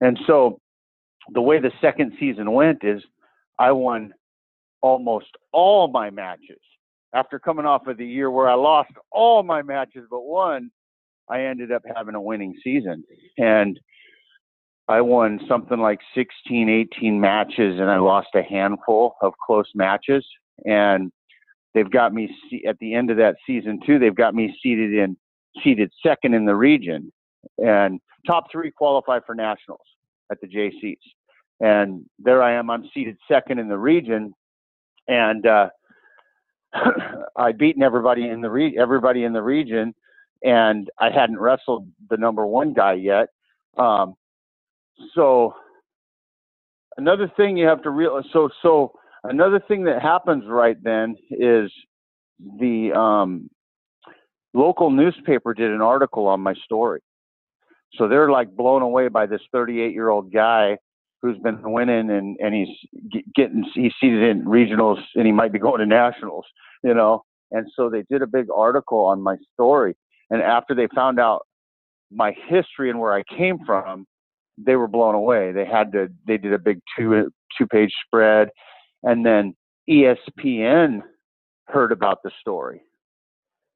And 0.01 0.19
so, 0.27 0.59
the 1.33 1.41
way 1.41 1.59
the 1.59 1.71
second 1.81 2.13
season 2.19 2.51
went 2.51 2.83
is 2.83 3.01
I 3.59 3.71
won 3.71 4.13
almost 4.81 5.27
all 5.51 5.87
my 5.87 6.09
matches. 6.09 6.59
After 7.13 7.39
coming 7.39 7.65
off 7.65 7.87
of 7.87 7.97
the 7.97 8.05
year 8.05 8.31
where 8.31 8.49
I 8.49 8.53
lost 8.53 8.91
all 9.11 9.43
my 9.43 9.61
matches 9.61 10.07
but 10.09 10.23
one, 10.23 10.71
I 11.29 11.43
ended 11.43 11.71
up 11.71 11.83
having 11.95 12.15
a 12.15 12.21
winning 12.21 12.55
season. 12.63 13.03
And 13.37 13.79
I 14.87 15.01
won 15.01 15.39
something 15.47 15.79
like 15.79 15.99
16, 16.15 16.69
18 16.69 17.19
matches, 17.19 17.79
and 17.79 17.89
I 17.89 17.97
lost 17.97 18.29
a 18.35 18.43
handful 18.43 19.15
of 19.21 19.33
close 19.45 19.69
matches. 19.73 20.25
And 20.65 21.11
they've 21.73 21.89
got 21.89 22.13
me 22.13 22.29
at 22.67 22.77
the 22.79 22.93
end 22.93 23.09
of 23.09 23.17
that 23.17 23.35
season 23.47 23.79
too. 23.85 23.99
They've 23.99 24.13
got 24.13 24.35
me 24.35 24.57
seated 24.61 24.93
in 24.93 25.15
seated 25.63 25.91
second 26.05 26.33
in 26.33 26.45
the 26.45 26.55
region, 26.55 27.11
and 27.57 27.99
top 28.27 28.51
three 28.51 28.71
qualify 28.71 29.19
for 29.25 29.35
nationals 29.35 29.81
at 30.31 30.39
the 30.41 30.47
JCs. 30.47 30.97
And 31.59 32.05
there 32.19 32.41
I 32.41 32.53
am. 32.53 32.69
I'm 32.69 32.89
seated 32.93 33.17
second 33.27 33.59
in 33.59 33.69
the 33.69 33.77
region, 33.77 34.33
and 35.07 35.45
uh, 35.45 35.69
I'd 37.35 37.57
beaten 37.57 37.83
everybody 37.83 38.27
in 38.29 38.41
the 38.41 38.49
re- 38.49 38.77
everybody 38.79 39.23
in 39.23 39.33
the 39.33 39.41
region, 39.41 39.93
and 40.43 40.89
I 40.99 41.09
hadn't 41.09 41.39
wrestled 41.39 41.87
the 42.09 42.17
number 42.17 42.45
one 42.45 42.73
guy 42.73 42.93
yet. 42.93 43.29
Um, 43.77 44.15
so 45.15 45.55
another 46.97 47.31
thing 47.35 47.57
you 47.57 47.67
have 47.67 47.83
to 47.83 47.89
realize. 47.89 48.25
So 48.33 48.49
so 48.61 48.93
another 49.23 49.61
thing 49.67 49.83
that 49.85 50.01
happens 50.01 50.43
right 50.47 50.81
then 50.81 51.15
is 51.29 51.71
the 52.59 52.91
um, 52.93 53.49
local 54.53 54.89
newspaper 54.89 55.53
did 55.53 55.71
an 55.71 55.81
article 55.81 56.27
on 56.27 56.41
my 56.41 56.53
story. 56.65 57.01
So 57.95 58.07
they're 58.07 58.31
like 58.31 58.55
blown 58.55 58.81
away 58.81 59.09
by 59.09 59.25
this 59.25 59.41
38 59.51 59.93
year 59.93 60.09
old 60.09 60.31
guy 60.31 60.77
who's 61.21 61.37
been 61.39 61.59
winning 61.63 62.09
and, 62.11 62.37
and 62.39 62.55
he's 62.55 63.21
getting, 63.35 63.65
he's 63.75 63.93
seated 64.01 64.23
in 64.23 64.45
regionals 64.45 65.01
and 65.15 65.25
he 65.25 65.31
might 65.31 65.53
be 65.53 65.59
going 65.59 65.79
to 65.79 65.85
nationals, 65.85 66.45
you 66.83 66.93
know? 66.93 67.23
And 67.51 67.67
so 67.75 67.89
they 67.89 68.03
did 68.09 68.21
a 68.21 68.27
big 68.27 68.47
article 68.55 69.05
on 69.05 69.21
my 69.21 69.37
story. 69.53 69.95
And 70.31 70.41
after 70.41 70.75
they 70.75 70.87
found 70.95 71.19
out 71.19 71.41
my 72.11 72.33
history 72.47 72.89
and 72.89 72.99
where 72.99 73.13
I 73.13 73.23
came 73.37 73.59
from, 73.65 74.07
they 74.57 74.75
were 74.75 74.87
blown 74.87 75.15
away. 75.15 75.51
They 75.51 75.65
had 75.65 75.91
to, 75.93 76.09
they 76.27 76.37
did 76.37 76.53
a 76.53 76.59
big 76.59 76.79
two, 76.97 77.31
two 77.57 77.67
page 77.67 77.93
spread. 78.05 78.49
And 79.03 79.25
then 79.25 79.55
ESPN 79.89 81.01
heard 81.67 81.91
about 81.91 82.19
the 82.23 82.31
story 82.41 82.81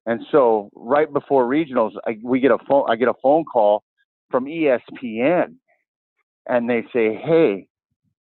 And 0.08 0.22
so 0.32 0.70
right 0.76 1.12
before 1.12 1.46
regionals, 1.48 1.92
I, 2.08 2.18
we 2.24 2.40
get 2.42 2.52
a 2.52 2.60
phone. 2.70 2.86
I 2.90 2.98
get 2.98 3.10
a 3.10 3.16
phone 3.24 3.46
call 3.46 3.84
from 4.32 4.46
ESPN, 4.46 5.56
and 6.48 6.70
they 6.70 6.84
say, 6.94 7.16
"Hey, 7.16 7.68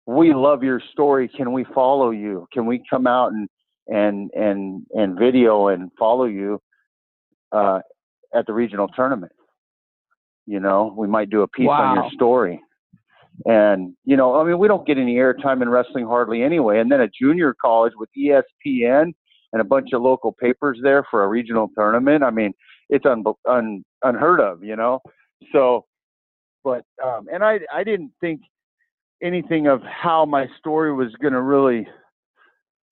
we 0.06 0.34
love 0.34 0.64
your 0.64 0.82
story. 0.92 1.28
Can 1.28 1.52
we 1.52 1.64
follow 1.66 2.12
you? 2.12 2.48
Can 2.54 2.66
we 2.66 2.84
come 2.90 3.08
out 3.08 3.32
and 3.32 3.50
and 3.88 4.32
and 4.36 4.86
and 4.92 5.18
video 5.18 5.68
and 5.68 5.92
follow 5.98 6.26
you 6.26 6.62
uh, 7.52 7.80
at 8.34 8.46
the 8.46 8.54
regional 8.54 8.88
tournament? 8.90 9.34
You 10.46 10.60
know, 10.60 10.94
we 10.98 11.08
might 11.08 11.30
do 11.30 11.42
a 11.42 11.48
piece 11.48 11.68
Wow. 11.68 11.82
on 11.84 11.96
your 11.96 12.12
story." 12.12 12.62
And 13.46 13.94
you 14.04 14.18
know, 14.18 14.40
I 14.40 14.44
mean, 14.44 14.58
we 14.58 14.68
don't 14.68 14.86
get 14.88 14.98
any 14.98 15.16
airtime 15.16 15.62
in 15.62 15.70
wrestling 15.70 16.06
hardly 16.08 16.42
anyway. 16.42 16.80
And 16.80 16.92
then 16.92 17.02
a 17.02 17.08
junior 17.08 17.56
college 17.62 17.94
with 17.98 18.10
ESPN 18.18 19.14
and 19.54 19.62
a 19.62 19.66
bunch 19.66 19.94
of 19.94 20.02
local 20.02 20.32
papers 20.32 20.80
there 20.82 21.04
for 21.10 21.24
a 21.24 21.28
regional 21.28 21.70
tournament. 21.76 22.24
I 22.24 22.32
mean, 22.32 22.54
it's 22.90 23.06
un, 23.06 23.24
un, 23.48 23.84
unheard 24.04 24.40
of, 24.40 24.64
you 24.64 24.76
know. 24.76 25.02
So, 25.52 25.86
but 26.68 26.84
um, 27.02 27.28
and 27.32 27.44
I 27.44 27.60
I 27.74 27.86
didn't 27.86 28.12
think 28.20 28.42
anything 29.24 29.68
of 29.68 29.82
how 29.84 30.26
my 30.26 30.48
story 30.60 30.94
was 30.94 31.14
going 31.22 31.34
to 31.34 31.42
really 31.42 31.88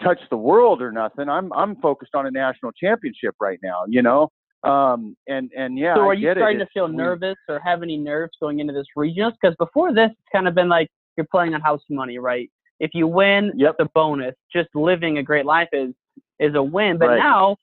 touch 0.02 0.20
the 0.30 0.38
world 0.38 0.82
or 0.82 0.94
nothing. 0.94 1.28
I'm 1.28 1.52
I'm 1.52 1.76
focused 1.82 2.16
on 2.16 2.26
a 2.26 2.32
national 2.32 2.72
championship 2.72 3.36
right 3.42 3.60
now, 3.62 3.84
you 3.90 4.02
know. 4.02 4.30
Um, 4.64 5.18
and 5.28 5.52
and 5.58 5.78
yeah, 5.78 5.96
so 5.96 6.02
are 6.04 6.14
you 6.14 6.22
get 6.22 6.38
it. 6.38 6.40
starting 6.40 6.60
to 6.60 6.68
feel 6.74 6.88
nervous 6.88 7.36
or 7.50 7.60
have 7.60 7.84
any 7.84 7.98
nerves 7.98 8.32
going 8.40 8.60
into 8.60 8.72
this 8.72 8.88
regionals? 8.98 9.34
Because 9.42 9.58
before 9.60 9.94
this, 9.94 10.10
it's 10.12 10.30
kind 10.32 10.48
of 10.48 10.56
been 10.56 10.70
like 10.70 10.88
you're 11.18 11.28
playing 11.30 11.54
on 11.54 11.60
house 11.60 11.82
money, 11.90 12.18
right? 12.18 12.50
If 12.80 12.92
you 12.94 13.08
win, 13.08 13.52
Yep. 13.58 13.76
the 13.78 13.90
bonus. 13.94 14.36
Just 14.54 14.70
living 14.74 15.18
a 15.18 15.24
great 15.24 15.46
life 15.46 15.70
is 15.74 15.94
is 16.40 16.56
a 16.56 16.64
win. 16.64 16.98
But 16.98 17.08
Right. 17.10 17.18
now 17.18 17.58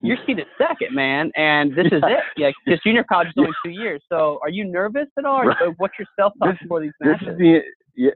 you're 0.00 0.16
seated 0.26 0.46
second, 0.56 0.94
man, 0.94 1.30
and 1.36 1.72
this 1.72 1.86
is 1.86 2.02
it. 2.04 2.18
Yeah, 2.36 2.50
because 2.64 2.80
junior 2.84 3.04
college 3.04 3.28
is 3.28 3.34
only 3.38 3.50
two 3.64 3.70
years. 3.70 4.00
So 4.08 4.38
are 4.42 4.48
you 4.50 4.64
nervous 4.64 5.08
at 5.18 5.24
all? 5.24 5.44
Right. 5.44 5.56
What's 5.78 5.94
your 5.98 6.06
self 6.18 6.32
talk 6.38 6.52
This- 6.52 6.58
before 6.62 6.80
these 6.80 6.92
this 7.00 7.08
matches? 7.20 7.28
is 7.28 7.38
the 7.38 7.60
yeah, 7.96 8.10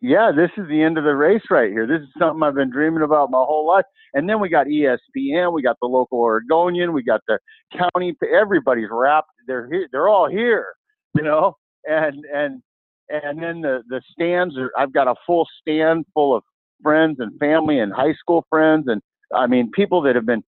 yeah 0.00 0.32
this 0.34 0.50
is 0.56 0.66
the 0.68 0.82
end 0.82 0.96
of 0.98 1.04
the 1.04 1.14
race 1.14 1.42
right 1.50 1.70
here 1.70 1.86
this 1.86 2.00
is 2.00 2.08
something 2.18 2.42
i've 2.42 2.54
been 2.54 2.70
dreaming 2.70 3.02
about 3.02 3.30
my 3.30 3.38
whole 3.38 3.66
life 3.66 3.84
and 4.14 4.28
then 4.28 4.40
we 4.40 4.48
got 4.48 4.66
espn 4.66 5.52
we 5.52 5.62
got 5.62 5.76
the 5.82 5.86
local 5.88 6.20
oregonian 6.20 6.92
we 6.92 7.02
got 7.02 7.20
the 7.28 7.38
county 7.76 8.14
everybody's 8.34 8.88
wrapped 8.90 9.28
they're 9.46 9.68
here 9.70 9.88
they're 9.92 10.08
all 10.08 10.28
here 10.28 10.66
you 11.14 11.22
know 11.22 11.54
and 11.88 12.24
and 12.34 12.62
and 13.08 13.42
then 13.42 13.60
the 13.62 13.82
the 13.88 14.00
stands 14.12 14.56
are 14.58 14.70
i've 14.78 14.92
got 14.92 15.08
a 15.08 15.14
full 15.26 15.46
stand 15.60 16.04
full 16.14 16.34
of 16.36 16.42
friends 16.82 17.16
and 17.20 17.38
family 17.38 17.78
and 17.80 17.92
high 17.92 18.14
school 18.14 18.44
friends 18.50 18.84
and 18.88 19.00
i 19.34 19.46
mean 19.46 19.70
people 19.72 20.00
that 20.02 20.14
have 20.14 20.26
been 20.26 20.42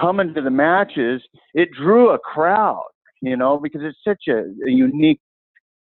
coming 0.00 0.34
to 0.34 0.40
the 0.40 0.50
matches 0.50 1.22
it 1.54 1.68
drew 1.72 2.10
a 2.10 2.18
crowd 2.18 2.82
you 3.22 3.36
know 3.36 3.58
because 3.58 3.82
it's 3.84 3.98
such 4.04 4.24
a, 4.28 4.38
a 4.66 4.70
unique 4.70 5.20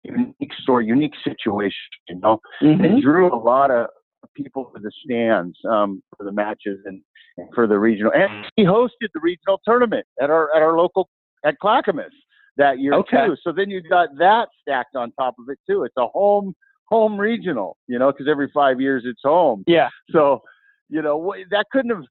unique 0.06 0.53
story, 0.62 0.86
unique 0.86 1.16
situation. 1.24 1.74
You 2.10 2.20
know, 2.20 2.39
Mhm. 2.62 2.97
it 2.97 3.01
drew 3.01 3.34
a 3.34 3.36
lot 3.36 3.72
of 3.72 3.88
people 4.36 4.66
to 4.76 4.80
the 4.82 4.91
stands 5.03 5.58
um, 5.66 6.03
for 6.16 6.24
the 6.24 6.32
matches 6.32 6.80
and, 6.86 7.01
and 7.38 7.47
for 7.53 7.68
the 7.68 7.80
regional. 7.80 8.12
And 8.14 8.30
he 8.56 8.64
hosted 8.64 9.10
the 9.14 9.20
regional 9.22 9.60
tournament 9.66 10.06
at 10.22 10.30
our 10.30 10.53
at 10.56 10.62
our 10.62 10.78
local 10.78 11.10
at 11.43 11.58
Clackamas 11.60 12.14
that 12.58 12.80
year 12.80 12.93
Okay. 12.93 13.28
too. 13.28 13.36
So 13.41 13.51
then 13.51 13.70
you 13.70 13.82
got 13.82 14.10
that 14.18 14.49
stacked 14.62 14.95
on 14.95 15.12
top 15.14 15.36
of 15.39 15.49
it 15.49 15.60
too. 15.68 15.84
It's 15.84 15.97
a 15.97 16.08
home 16.08 16.53
home 16.89 17.20
regional, 17.20 17.78
you 17.88 17.97
know, 17.97 18.12
because 18.12 18.28
every 18.28 18.49
five 18.53 18.80
years 18.80 19.03
it's 19.06 19.22
home. 19.24 19.64
Yeah. 19.68 19.89
So, 20.12 20.43
you 20.89 21.01
know, 21.01 21.34
that 21.49 21.66
couldn't 21.72 21.89
have 21.89 22.06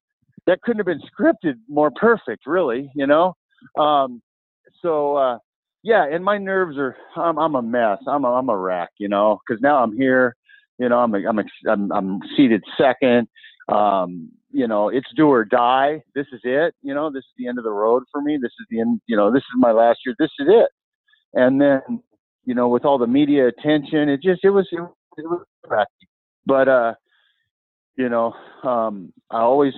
that 0.47 0.61
couldn't 0.61 0.79
have 0.79 0.85
been 0.85 1.01
scripted 1.01 1.55
more 1.67 1.91
perfect, 1.91 2.45
really. 2.45 2.89
You 2.95 3.07
know, 3.07 3.33
um, 3.77 4.21
so 4.81 5.15
uh, 5.15 5.37
yeah, 5.83 6.05
and 6.11 6.23
my 6.23 6.37
nerves 6.37 6.77
are 6.77 6.95
I'm 7.15 7.37
I'm 7.37 7.55
a 7.55 7.61
mess. 7.61 7.99
I'm 8.07 8.25
a, 8.25 8.33
I'm 8.33 8.49
a 8.49 8.57
wreck, 8.57 8.89
you 8.97 9.07
know, 9.07 9.39
because 9.45 9.61
now 9.61 9.83
I'm 9.83 9.95
here. 9.95 10.35
You 10.77 10.89
know, 10.89 10.97
I'm 10.99 11.13
a, 11.15 11.19
I'm, 11.27 11.39
ex- 11.39 11.49
I'm 11.69 11.91
I'm 11.91 12.19
seated 12.35 12.63
second. 12.77 13.27
Um, 13.69 14.29
you 14.51 14.67
know, 14.67 14.89
it's 14.89 15.07
do 15.15 15.27
or 15.27 15.43
die. 15.45 16.01
This 16.15 16.27
is 16.31 16.39
it. 16.43 16.73
You 16.81 16.93
know, 16.93 17.11
this 17.11 17.19
is 17.19 17.33
the 17.37 17.47
end 17.47 17.57
of 17.57 17.63
the 17.63 17.71
road 17.71 18.03
for 18.11 18.21
me. 18.21 18.37
This 18.41 18.51
is 18.59 18.67
the 18.69 18.79
end. 18.79 19.01
You 19.07 19.17
know, 19.17 19.31
this 19.31 19.41
is 19.41 19.55
my 19.57 19.71
last 19.71 19.99
year. 20.05 20.15
This 20.17 20.31
is 20.39 20.47
it. 20.49 20.69
And 21.33 21.59
then, 21.59 21.81
you 22.45 22.55
know, 22.55 22.69
with 22.69 22.85
all 22.85 22.97
the 22.97 23.07
media 23.07 23.47
attention, 23.47 24.07
it 24.09 24.21
just 24.21 24.43
it 24.43 24.51
was 24.51 24.67
it, 24.71 24.79
was 25.17 25.43
cracky. 25.65 25.89
But 26.45 26.67
uh, 26.67 26.93
you 27.97 28.09
know, 28.09 28.33
um, 28.63 29.13
I 29.31 29.39
always 29.39 29.73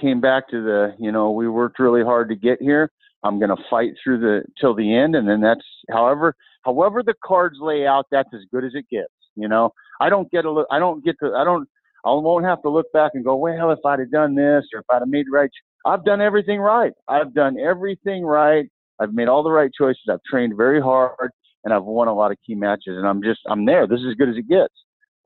came 0.00 0.20
back 0.20 0.48
to 0.50 0.62
the, 0.62 0.94
you 0.98 1.12
know, 1.12 1.30
we 1.30 1.48
worked 1.48 1.78
really 1.78 2.02
hard 2.02 2.28
to 2.28 2.36
get 2.36 2.60
here. 2.60 2.90
I'm 3.22 3.38
going 3.38 3.50
to 3.50 3.62
fight 3.70 3.92
through 4.02 4.20
the 4.20 4.42
till 4.60 4.74
the 4.74 4.94
end, 4.94 5.16
and 5.16 5.26
then 5.26 5.40
that's 5.40 5.64
however 5.90 6.34
however 6.62 7.02
the 7.02 7.14
cards 7.24 7.56
lay 7.60 7.86
out. 7.86 8.06
That's 8.10 8.28
as 8.34 8.42
good 8.52 8.64
as 8.64 8.72
it 8.74 8.84
gets. 8.90 9.12
You 9.34 9.48
know, 9.48 9.72
I 10.00 10.10
don't 10.10 10.30
get 10.30 10.44
a 10.44 10.50
look. 10.50 10.66
I 10.70 10.78
don't 10.78 11.02
get 11.02 11.16
to. 11.20 11.32
I 11.34 11.42
don't. 11.42 11.66
I 12.04 12.10
won't 12.10 12.44
have 12.44 12.60
to 12.62 12.68
look 12.68 12.92
back 12.92 13.12
and 13.14 13.24
go, 13.24 13.34
well, 13.36 13.70
if 13.70 13.78
I'd 13.86 13.98
have 13.98 14.10
done 14.10 14.34
this 14.34 14.64
or 14.74 14.80
if 14.80 14.84
I'd 14.90 15.00
have 15.00 15.08
made 15.08 15.24
right. 15.32 15.50
I've 15.86 16.04
done 16.04 16.20
everything 16.20 16.60
right. 16.60 16.92
I've 17.08 17.32
done 17.32 17.58
everything 17.58 18.24
right. 18.24 18.66
I've 19.00 19.14
made 19.14 19.28
all 19.28 19.42
the 19.42 19.50
right 19.50 19.70
choices. 19.76 20.02
I've 20.10 20.22
trained 20.30 20.54
very 20.56 20.82
hard, 20.82 21.30
and 21.64 21.72
I've 21.72 21.84
won 21.84 22.08
a 22.08 22.14
lot 22.14 22.30
of 22.30 22.36
key 22.46 22.54
matches. 22.54 22.96
And 22.98 23.06
I'm 23.06 23.22
just, 23.22 23.40
I'm 23.48 23.64
there. 23.64 23.86
This 23.86 24.00
is 24.00 24.08
as 24.10 24.14
good 24.16 24.28
as 24.28 24.36
it 24.36 24.48
gets. 24.48 24.74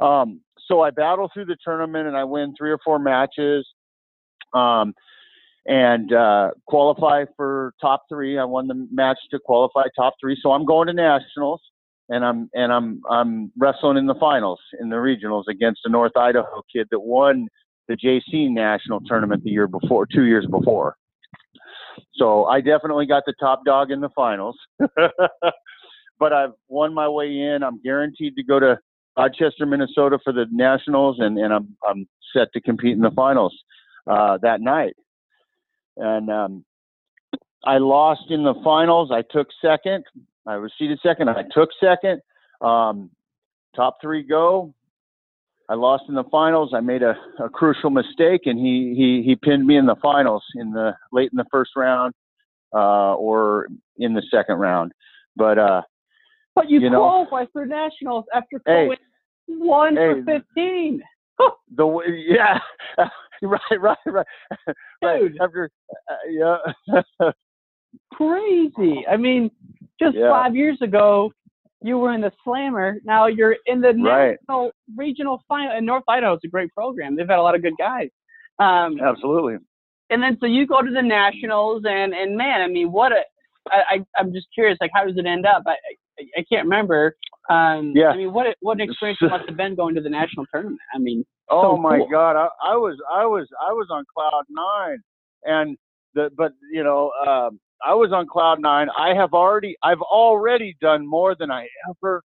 Um, 0.00 0.40
so 0.68 0.82
I 0.82 0.90
battle 0.90 1.30
through 1.32 1.46
the 1.46 1.56
tournament 1.64 2.06
and 2.06 2.16
I 2.16 2.24
win 2.24 2.54
three 2.56 2.70
or 2.70 2.78
four 2.84 2.98
matches. 2.98 3.66
Um, 4.54 4.94
and 5.68 6.14
uh, 6.14 6.50
qualify 6.66 7.24
for 7.36 7.74
top 7.80 8.04
three. 8.08 8.38
I 8.38 8.44
won 8.44 8.66
the 8.66 8.88
match 8.90 9.18
to 9.30 9.38
qualify 9.38 9.82
top 9.94 10.14
three, 10.18 10.36
so 10.42 10.52
I'm 10.52 10.64
going 10.64 10.86
to 10.86 10.94
nationals, 10.94 11.60
and 12.08 12.24
I'm 12.24 12.48
and 12.54 12.72
I'm 12.72 13.02
I'm 13.08 13.52
wrestling 13.56 13.98
in 13.98 14.06
the 14.06 14.14
finals 14.14 14.58
in 14.80 14.88
the 14.88 14.96
regionals 14.96 15.44
against 15.48 15.80
a 15.84 15.90
North 15.90 16.16
Idaho 16.16 16.62
kid 16.74 16.88
that 16.90 17.00
won 17.00 17.48
the 17.86 17.96
JC 17.96 18.50
national 18.50 19.00
tournament 19.00 19.44
the 19.44 19.50
year 19.50 19.68
before, 19.68 20.06
two 20.06 20.24
years 20.24 20.46
before. 20.46 20.96
So 22.14 22.46
I 22.46 22.62
definitely 22.62 23.06
got 23.06 23.24
the 23.26 23.34
top 23.38 23.64
dog 23.66 23.90
in 23.90 24.00
the 24.00 24.10
finals, 24.16 24.56
but 26.18 26.32
I've 26.32 26.52
won 26.68 26.94
my 26.94 27.08
way 27.08 27.26
in. 27.26 27.62
I'm 27.62 27.80
guaranteed 27.82 28.36
to 28.36 28.42
go 28.42 28.58
to 28.58 28.78
Rochester, 29.18 29.66
Minnesota 29.66 30.18
for 30.22 30.32
the 30.32 30.46
nationals, 30.50 31.16
and 31.18 31.38
and 31.38 31.52
I'm 31.52 31.76
I'm 31.88 32.08
set 32.34 32.52
to 32.52 32.60
compete 32.60 32.92
in 32.92 33.00
the 33.00 33.10
finals 33.10 33.54
uh, 34.06 34.38
that 34.42 34.60
night 34.60 34.94
and 35.98 36.30
um, 36.30 36.64
I 37.64 37.78
lost 37.78 38.30
in 38.30 38.44
the 38.44 38.54
finals. 38.64 39.10
I 39.12 39.22
took 39.30 39.48
second. 39.60 40.04
I 40.46 40.56
was 40.56 40.72
seated 40.78 40.98
second. 41.02 41.28
I 41.28 41.42
took 41.52 41.68
second. 41.80 42.22
Um, 42.60 43.10
top 43.76 43.98
three 44.00 44.22
go. 44.22 44.72
I 45.68 45.74
lost 45.74 46.04
in 46.08 46.14
the 46.14 46.24
finals. 46.24 46.72
I 46.74 46.80
made 46.80 47.02
a, 47.02 47.14
a 47.38 47.48
crucial 47.50 47.90
mistake, 47.90 48.42
and 48.46 48.58
he, 48.58 48.94
he 48.96 49.22
he 49.22 49.36
pinned 49.36 49.66
me 49.66 49.76
in 49.76 49.84
the 49.84 49.96
finals 49.96 50.42
in 50.54 50.70
the 50.70 50.92
late 51.12 51.30
in 51.30 51.36
the 51.36 51.44
first 51.50 51.72
round 51.76 52.14
uh, 52.72 53.14
or 53.14 53.68
in 53.98 54.14
the 54.14 54.22
second 54.30 54.56
round. 54.56 54.92
But 55.36 55.58
uh, 55.58 55.82
But 56.54 56.70
you, 56.70 56.80
You 56.80 56.90
know- 56.90 57.00
qualified 57.00 57.48
for 57.52 57.66
nationals 57.66 58.24
after 58.34 58.62
Hey. 58.64 58.88
One 59.48 59.96
Hey. 59.96 60.14
for 60.14 60.22
fifteen. 60.24 61.02
the 61.76 61.86
yeah, 62.28 62.58
right, 63.42 63.60
right, 63.78 63.96
right, 64.06 64.26
right. 65.02 65.20
Dude. 65.22 65.38
After 65.40 65.70
uh, 66.10 66.14
yeah, 66.28 66.56
Crazy. 68.12 69.04
I 69.10 69.16
mean, 69.16 69.50
just 70.00 70.16
Yeah. 70.16 70.30
five 70.30 70.54
years 70.56 70.80
ago, 70.82 71.32
you 71.82 71.98
were 71.98 72.12
in 72.12 72.20
the 72.20 72.32
Slammer. 72.44 72.98
Now 73.04 73.26
you're 73.26 73.56
in 73.66 73.80
the 73.80 73.94
Right. 73.94 74.38
national 74.48 74.72
regional 74.96 75.42
final. 75.48 75.72
And 75.76 75.86
North 75.86 76.04
Idaho 76.08 76.34
is 76.34 76.40
a 76.44 76.48
great 76.48 76.72
program. 76.74 77.14
They've 77.16 77.28
had 77.28 77.38
a 77.38 77.42
lot 77.42 77.54
of 77.54 77.62
good 77.62 77.76
guys. 77.78 78.10
Um, 78.58 79.00
absolutely. 79.00 79.58
and 80.10 80.20
then 80.22 80.36
so 80.40 80.46
you 80.46 80.66
go 80.66 80.82
to 80.82 80.90
the 80.90 81.02
nationals, 81.02 81.84
and 81.86 82.12
and 82.14 82.36
man, 82.36 82.60
I 82.60 82.66
mean, 82.66 82.90
what 82.90 83.12
a 83.12 83.22
I, 83.70 83.82
I 83.90 84.04
I'm 84.16 84.32
just 84.32 84.48
curious, 84.52 84.78
like 84.80 84.90
how 84.92 85.04
does 85.04 85.16
it 85.16 85.26
end 85.26 85.46
up? 85.46 85.62
I 85.66 85.76
I, 86.18 86.24
I 86.38 86.44
can't 86.50 86.64
remember. 86.64 87.14
Um, 87.48 87.92
Yeah. 87.96 88.10
I 88.10 88.16
mean, 88.16 88.32
what 88.32 88.46
what 88.60 88.74
an 88.74 88.82
experience 88.82 89.18
it 89.22 89.26
must 89.30 89.48
have 89.48 89.56
been 89.56 89.74
going 89.74 89.94
to 89.94 90.00
the 90.00 90.10
national 90.10 90.46
tournament. 90.52 90.80
I 90.94 90.98
mean, 90.98 91.24
Oh 91.50 91.76
so 91.76 91.76
my 91.78 91.98
cool. 91.98 92.08
God, 92.08 92.36
I, 92.36 92.48
I 92.62 92.76
was 92.76 92.96
I 93.12 93.24
was 93.24 93.48
I 93.66 93.72
was 93.72 93.88
on 93.90 94.04
cloud 94.14 94.44
nine, 94.50 94.98
and 95.44 95.76
the 96.14 96.30
but 96.36 96.52
you 96.72 96.84
know 96.84 97.10
um, 97.26 97.58
I 97.84 97.94
was 97.94 98.12
on 98.12 98.26
cloud 98.26 98.60
nine. 98.60 98.88
I 98.98 99.14
have 99.14 99.32
already 99.32 99.76
I've 99.82 100.02
already 100.02 100.76
done 100.80 101.06
more 101.06 101.34
than 101.34 101.50
I 101.50 101.66
ever 101.88 102.22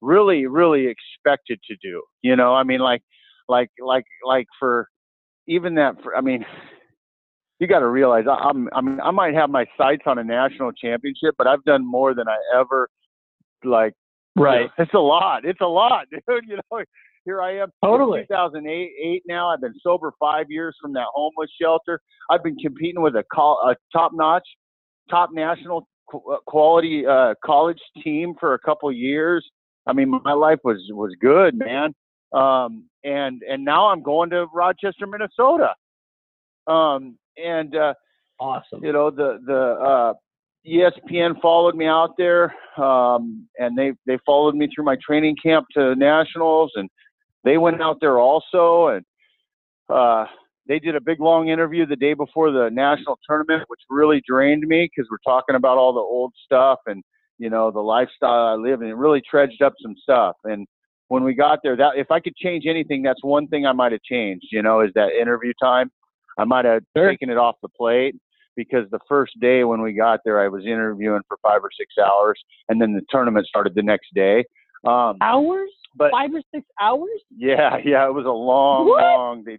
really 0.00 0.46
really 0.46 0.86
expected 0.86 1.60
to 1.70 1.76
do. 1.82 2.02
You 2.22 2.34
know, 2.36 2.52
I 2.54 2.64
mean 2.64 2.80
like 2.80 3.02
like 3.48 3.70
like 3.78 4.04
like 4.26 4.46
for 4.58 4.88
even 5.46 5.74
that 5.76 6.02
for 6.02 6.16
I 6.16 6.20
mean. 6.20 6.44
You 7.60 7.68
got 7.68 7.78
to 7.78 7.86
realize 7.86 8.24
I, 8.28 8.34
I'm. 8.34 8.68
I 8.74 8.80
mean, 8.80 9.00
I 9.00 9.12
might 9.12 9.32
have 9.34 9.48
my 9.48 9.64
sights 9.78 10.02
on 10.06 10.18
a 10.18 10.24
national 10.24 10.72
championship, 10.72 11.36
but 11.38 11.46
I've 11.46 11.62
done 11.62 11.86
more 11.86 12.12
than 12.12 12.26
I 12.28 12.36
ever 12.58 12.90
like 13.62 13.94
know, 14.36 14.68
it's 14.78 14.94
a 14.94 14.98
lot. 14.98 15.44
It's 15.44 15.60
a 15.60 15.66
lot, 15.66 16.06
dude. 16.10 16.44
You 16.46 16.58
know, 16.70 16.82
Here 17.24 17.42
I 17.42 17.58
am. 17.58 17.70
Totally. 17.84 18.22
2008 18.28 18.92
eight 19.02 19.22
now. 19.26 19.50
I've 19.50 19.60
been 19.60 19.74
sober 19.82 20.12
five 20.18 20.46
years 20.50 20.76
from 20.80 20.92
that 20.94 21.06
homeless 21.12 21.50
shelter. 21.60 22.00
I've 22.30 22.42
been 22.42 22.56
competing 22.56 23.02
with 23.02 23.14
a, 23.16 23.24
a 23.40 23.76
top-notch, 23.92 24.46
top 25.10 25.30
national 25.32 25.88
uh, 26.12 26.36
quality 26.46 27.06
uh, 27.06 27.34
college 27.44 27.80
team 28.02 28.34
for 28.38 28.54
a 28.54 28.58
couple 28.58 28.90
years. 28.92 29.46
I 29.86 29.92
mean, 29.92 30.20
my 30.24 30.32
life 30.32 30.60
was 30.64 30.78
was 30.90 31.14
good, 31.20 31.58
man. 31.58 31.94
Um, 32.32 32.84
and 33.04 33.42
and 33.48 33.64
now 33.64 33.88
I'm 33.88 34.02
going 34.02 34.30
to 34.30 34.46
Rochester, 34.52 35.06
Minnesota. 35.06 35.74
Um, 36.66 37.18
and 37.36 37.76
uh, 37.76 37.94
awesome. 38.40 38.82
You 38.82 38.92
know 38.92 39.10
the 39.10 39.38
the 39.44 39.54
uh, 39.54 40.14
ESPN 40.66 41.40
followed 41.42 41.74
me 41.74 41.86
out 41.86 42.14
there, 42.16 42.54
um, 42.78 43.46
and 43.58 43.76
they 43.76 43.92
they 44.06 44.18
followed 44.24 44.54
me 44.54 44.68
through 44.74 44.84
my 44.84 44.96
training 45.04 45.36
camp 45.42 45.66
to 45.74 45.94
nationals, 45.94 46.72
and 46.74 46.88
they 47.44 47.58
went 47.58 47.82
out 47.82 47.98
there 48.00 48.18
also, 48.18 48.88
and 48.88 49.04
uh, 49.90 50.24
they 50.66 50.78
did 50.78 50.96
a 50.96 51.00
big 51.00 51.20
long 51.20 51.48
interview 51.48 51.84
the 51.84 51.96
day 51.96 52.14
before 52.14 52.50
the 52.50 52.70
national 52.72 53.18
tournament, 53.28 53.64
which 53.68 53.80
really 53.90 54.22
drained 54.26 54.66
me 54.66 54.88
because 54.94 55.08
we're 55.10 55.18
talking 55.30 55.54
about 55.54 55.76
all 55.76 55.92
the 55.92 56.00
old 56.00 56.32
stuff 56.44 56.78
and 56.86 57.02
you 57.38 57.50
know 57.50 57.70
the 57.70 57.80
lifestyle 57.80 58.46
I 58.46 58.54
live, 58.54 58.80
and 58.80 58.88
it 58.88 58.96
really 58.96 59.22
trudged 59.28 59.60
up 59.60 59.74
some 59.82 59.94
stuff. 60.02 60.36
And 60.44 60.66
when 61.08 61.24
we 61.24 61.34
got 61.34 61.58
there, 61.62 61.76
that 61.76 61.96
if 61.96 62.10
I 62.10 62.20
could 62.20 62.36
change 62.36 62.64
anything, 62.66 63.02
that's 63.02 63.22
one 63.22 63.48
thing 63.48 63.66
I 63.66 63.72
might 63.72 63.92
have 63.92 64.02
changed. 64.02 64.46
You 64.50 64.62
know, 64.62 64.80
is 64.80 64.90
that 64.94 65.10
interview 65.12 65.52
time. 65.62 65.90
I 66.36 66.44
might 66.44 66.64
have 66.64 66.82
sure. 66.96 67.10
taken 67.10 67.30
it 67.30 67.36
off 67.36 67.54
the 67.62 67.68
plate 67.68 68.16
because 68.56 68.88
the 68.90 69.00
first 69.08 69.38
day 69.40 69.64
when 69.64 69.82
we 69.82 69.92
got 69.92 70.20
there, 70.24 70.40
I 70.40 70.48
was 70.48 70.64
interviewing 70.64 71.22
for 71.28 71.36
five 71.42 71.62
or 71.62 71.70
six 71.76 71.94
hours, 71.98 72.40
and 72.68 72.80
then 72.80 72.92
the 72.92 73.02
tournament 73.10 73.46
started 73.46 73.74
the 73.74 73.82
next 73.82 74.14
day. 74.14 74.44
Um, 74.84 75.16
hours? 75.20 75.70
But 75.96 76.10
five 76.10 76.30
or 76.34 76.42
six 76.54 76.66
hours? 76.80 77.20
Yeah, 77.36 77.76
yeah, 77.84 78.06
it 78.06 78.12
was 78.12 78.26
a 78.26 78.30
long, 78.30 78.86
what? 78.86 79.02
long. 79.02 79.44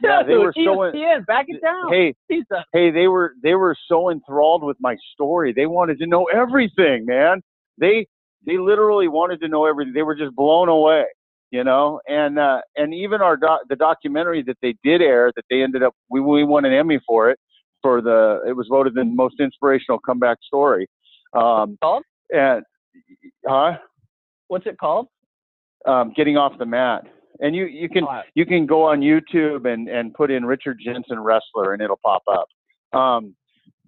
They, 0.00 0.08
yeah, 0.08 0.22
they 0.26 0.34
were 0.34 0.54
so. 0.56 0.84
In, 0.84 1.22
back 1.26 1.46
it 1.48 1.60
down. 1.60 1.92
Hey, 1.92 2.14
Jesus. 2.30 2.64
hey, 2.72 2.90
they 2.90 3.08
were 3.08 3.34
they 3.42 3.54
were 3.54 3.76
so 3.88 4.10
enthralled 4.10 4.64
with 4.64 4.78
my 4.80 4.96
story. 5.12 5.52
They 5.52 5.66
wanted 5.66 5.98
to 5.98 6.06
know 6.06 6.24
everything, 6.34 7.04
man. 7.04 7.42
They 7.76 8.06
they 8.46 8.56
literally 8.56 9.06
wanted 9.06 9.38
to 9.42 9.48
know 9.48 9.66
everything. 9.66 9.92
They 9.92 10.02
were 10.02 10.14
just 10.14 10.34
blown 10.34 10.70
away, 10.70 11.04
you 11.50 11.62
know. 11.62 12.00
And 12.08 12.38
uh, 12.38 12.62
and 12.76 12.94
even 12.94 13.20
our 13.20 13.36
doc, 13.36 13.60
the 13.68 13.76
documentary 13.76 14.42
that 14.44 14.56
they 14.62 14.74
did 14.82 15.02
air, 15.02 15.30
that 15.36 15.44
they 15.50 15.62
ended 15.62 15.82
up 15.82 15.94
we 16.08 16.20
we 16.20 16.42
won 16.42 16.64
an 16.64 16.72
Emmy 16.72 16.98
for 17.06 17.30
it 17.30 17.38
for 17.86 18.02
the 18.02 18.40
it 18.48 18.52
was 18.52 18.66
voted 18.68 18.94
the 18.94 19.04
most 19.04 19.36
inspirational 19.38 20.00
comeback 20.04 20.38
story. 20.44 20.88
Um, 21.34 21.78
called? 21.80 22.02
And 22.30 22.64
huh? 23.46 23.74
What's 24.48 24.66
it 24.66 24.76
called? 24.78 25.06
Um, 25.86 26.12
getting 26.16 26.36
off 26.36 26.58
the 26.58 26.66
mat. 26.66 27.04
And 27.38 27.54
you 27.54 27.66
you 27.66 27.88
can 27.88 28.02
oh, 28.04 28.22
you 28.34 28.44
can 28.44 28.66
go 28.66 28.82
on 28.82 29.00
YouTube 29.00 29.72
and 29.72 29.88
and 29.88 30.12
put 30.14 30.32
in 30.32 30.44
Richard 30.44 30.80
Jensen 30.84 31.20
wrestler 31.20 31.74
and 31.74 31.82
it'll 31.82 32.00
pop 32.04 32.22
up. 32.28 32.98
Um, 32.98 33.36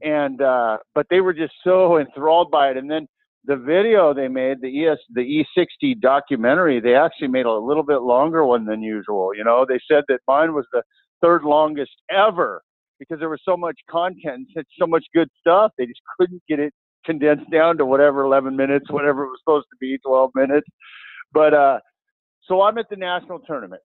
and 0.02 0.40
uh, 0.40 0.78
but 0.94 1.06
they 1.10 1.20
were 1.20 1.34
just 1.34 1.54
so 1.64 1.98
enthralled 1.98 2.52
by 2.52 2.70
it. 2.70 2.76
And 2.76 2.88
then 2.88 3.08
the 3.46 3.56
video 3.56 4.14
they 4.14 4.28
made, 4.28 4.58
the 4.60 4.86
ES 4.86 4.98
the 5.12 5.44
E60 5.58 6.00
documentary, 6.00 6.78
they 6.78 6.94
actually 6.94 7.28
made 7.28 7.46
a 7.46 7.52
little 7.52 7.82
bit 7.82 8.02
longer 8.02 8.44
one 8.44 8.64
than 8.64 8.80
usual. 8.80 9.32
You 9.34 9.42
know, 9.42 9.66
they 9.68 9.80
said 9.90 10.04
that 10.06 10.20
mine 10.28 10.54
was 10.54 10.66
the 10.72 10.82
third 11.20 11.42
longest 11.42 11.96
ever 12.10 12.62
because 12.98 13.18
there 13.18 13.28
was 13.28 13.40
so 13.44 13.56
much 13.56 13.78
content 13.90 14.48
and 14.54 14.66
so 14.78 14.86
much 14.86 15.04
good 15.14 15.28
stuff. 15.40 15.72
They 15.78 15.86
just 15.86 16.00
couldn't 16.18 16.42
get 16.48 16.58
it 16.58 16.72
condensed 17.04 17.50
down 17.50 17.78
to 17.78 17.86
whatever 17.86 18.22
11 18.24 18.56
minutes, 18.56 18.90
whatever 18.90 19.24
it 19.24 19.28
was 19.28 19.38
supposed 19.42 19.66
to 19.70 19.76
be, 19.80 19.98
12 20.06 20.30
minutes. 20.34 20.66
But 21.32 21.54
uh, 21.54 21.78
so 22.46 22.62
I'm 22.62 22.78
at 22.78 22.86
the 22.90 22.96
national 22.96 23.40
tournament. 23.40 23.82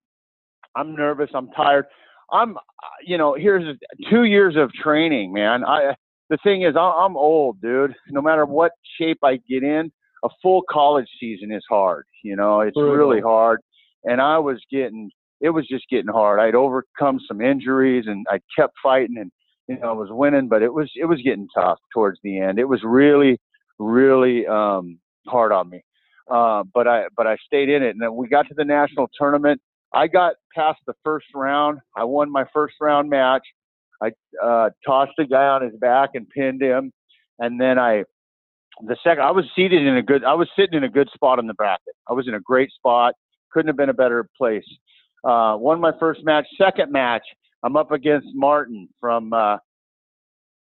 I'm 0.75 0.95
nervous. 0.95 1.29
I'm 1.33 1.49
tired. 1.51 1.85
I'm, 2.31 2.57
you 3.05 3.17
know, 3.17 3.35
here's 3.35 3.77
two 4.09 4.23
years 4.23 4.55
of 4.57 4.71
training, 4.73 5.33
man. 5.33 5.63
I 5.63 5.93
the 6.29 6.37
thing 6.43 6.63
is, 6.63 6.75
I'm 6.75 7.15
old, 7.15 7.61
dude. 7.61 7.93
No 8.09 8.21
matter 8.21 8.45
what 8.45 8.71
shape 8.97 9.19
I 9.23 9.37
get 9.47 9.61
in, 9.61 9.91
a 10.23 10.29
full 10.41 10.63
college 10.69 11.07
season 11.19 11.51
is 11.51 11.63
hard. 11.69 12.05
You 12.23 12.35
know, 12.35 12.61
it's 12.61 12.77
really 12.77 13.21
hard. 13.21 13.59
And 14.03 14.19
I 14.19 14.39
was 14.39 14.59
getting 14.71 15.11
it 15.43 15.49
was 15.49 15.67
just 15.67 15.83
getting 15.89 16.11
hard. 16.11 16.39
I'd 16.39 16.55
overcome 16.55 17.19
some 17.27 17.41
injuries 17.41 18.05
and 18.07 18.25
I 18.29 18.39
kept 18.57 18.73
fighting 18.81 19.17
and 19.19 19.29
you 19.67 19.77
know 19.77 19.89
I 19.89 19.91
was 19.91 20.07
winning, 20.09 20.47
but 20.47 20.63
it 20.63 20.73
was 20.73 20.89
it 20.95 21.05
was 21.05 21.21
getting 21.21 21.47
tough 21.53 21.77
towards 21.93 22.17
the 22.23 22.39
end. 22.39 22.57
It 22.57 22.67
was 22.67 22.81
really 22.83 23.37
really 23.77 24.47
um, 24.47 24.99
hard 25.27 25.51
on 25.51 25.69
me. 25.69 25.83
Uh, 26.31 26.63
but 26.73 26.87
I 26.87 27.05
but 27.15 27.27
I 27.27 27.37
stayed 27.45 27.69
in 27.69 27.83
it, 27.83 27.89
and 27.89 28.01
then 28.01 28.15
we 28.15 28.27
got 28.27 28.47
to 28.47 28.53
the 28.55 28.63
national 28.63 29.09
tournament. 29.19 29.61
I 29.93 30.07
got 30.07 30.35
past 30.55 30.79
the 30.87 30.93
first 31.03 31.27
round. 31.35 31.79
I 31.95 32.05
won 32.05 32.31
my 32.31 32.45
first 32.53 32.75
round 32.81 33.09
match. 33.09 33.43
I 34.01 34.11
uh, 34.43 34.69
tossed 34.85 35.19
a 35.19 35.25
guy 35.25 35.45
on 35.45 35.61
his 35.61 35.75
back 35.79 36.11
and 36.13 36.27
pinned 36.29 36.61
him, 36.61 36.91
and 37.39 37.59
then 37.59 37.77
I 37.77 38.05
the 38.81 38.95
second 39.03 39.23
I 39.23 39.31
was 39.31 39.45
seated 39.55 39.85
in 39.85 39.97
a 39.97 40.01
good 40.01 40.23
I 40.23 40.33
was 40.33 40.49
sitting 40.57 40.77
in 40.77 40.85
a 40.85 40.89
good 40.89 41.09
spot 41.13 41.39
in 41.39 41.47
the 41.47 41.53
bracket. 41.53 41.95
I 42.09 42.13
was 42.13 42.27
in 42.29 42.33
a 42.33 42.39
great 42.39 42.71
spot. 42.71 43.13
Couldn't 43.51 43.67
have 43.67 43.77
been 43.77 43.89
a 43.89 43.93
better 43.93 44.27
place. 44.37 44.65
Uh, 45.23 45.55
won 45.57 45.79
my 45.79 45.91
first 45.99 46.21
match. 46.23 46.45
Second 46.57 46.91
match, 46.91 47.23
I'm 47.63 47.77
up 47.77 47.91
against 47.91 48.27
Martin 48.33 48.89
from 48.99 49.31
uh, 49.33 49.57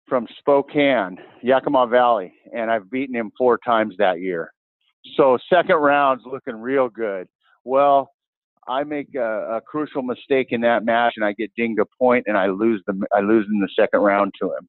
from 0.07 0.27
Spokane, 0.39 1.17
Yakima 1.43 1.87
Valley, 1.87 2.33
and 2.53 2.71
I've 2.71 2.89
beaten 2.89 3.15
him 3.15 3.31
four 3.37 3.59
times 3.63 3.95
that 3.99 4.19
year. 4.19 4.51
So 5.15 5.37
second 5.51 5.75
round's 5.75 6.23
looking 6.25 6.55
real 6.55 6.89
good. 6.89 7.27
Well, 7.63 8.09
I 8.67 8.83
make 8.83 9.13
a, 9.15 9.57
a 9.57 9.61
crucial 9.61 10.01
mistake 10.01 10.47
in 10.49 10.61
that 10.61 10.83
match, 10.83 11.13
and 11.15 11.25
I 11.25 11.33
get 11.33 11.51
dinged 11.55 11.79
a 11.79 11.85
point, 11.97 12.25
and 12.27 12.37
I 12.37 12.47
lose 12.47 12.81
the 12.87 12.99
I 13.15 13.21
lose 13.21 13.45
in 13.51 13.59
the 13.59 13.69
second 13.79 13.99
round 14.01 14.33
to 14.41 14.47
him. 14.47 14.67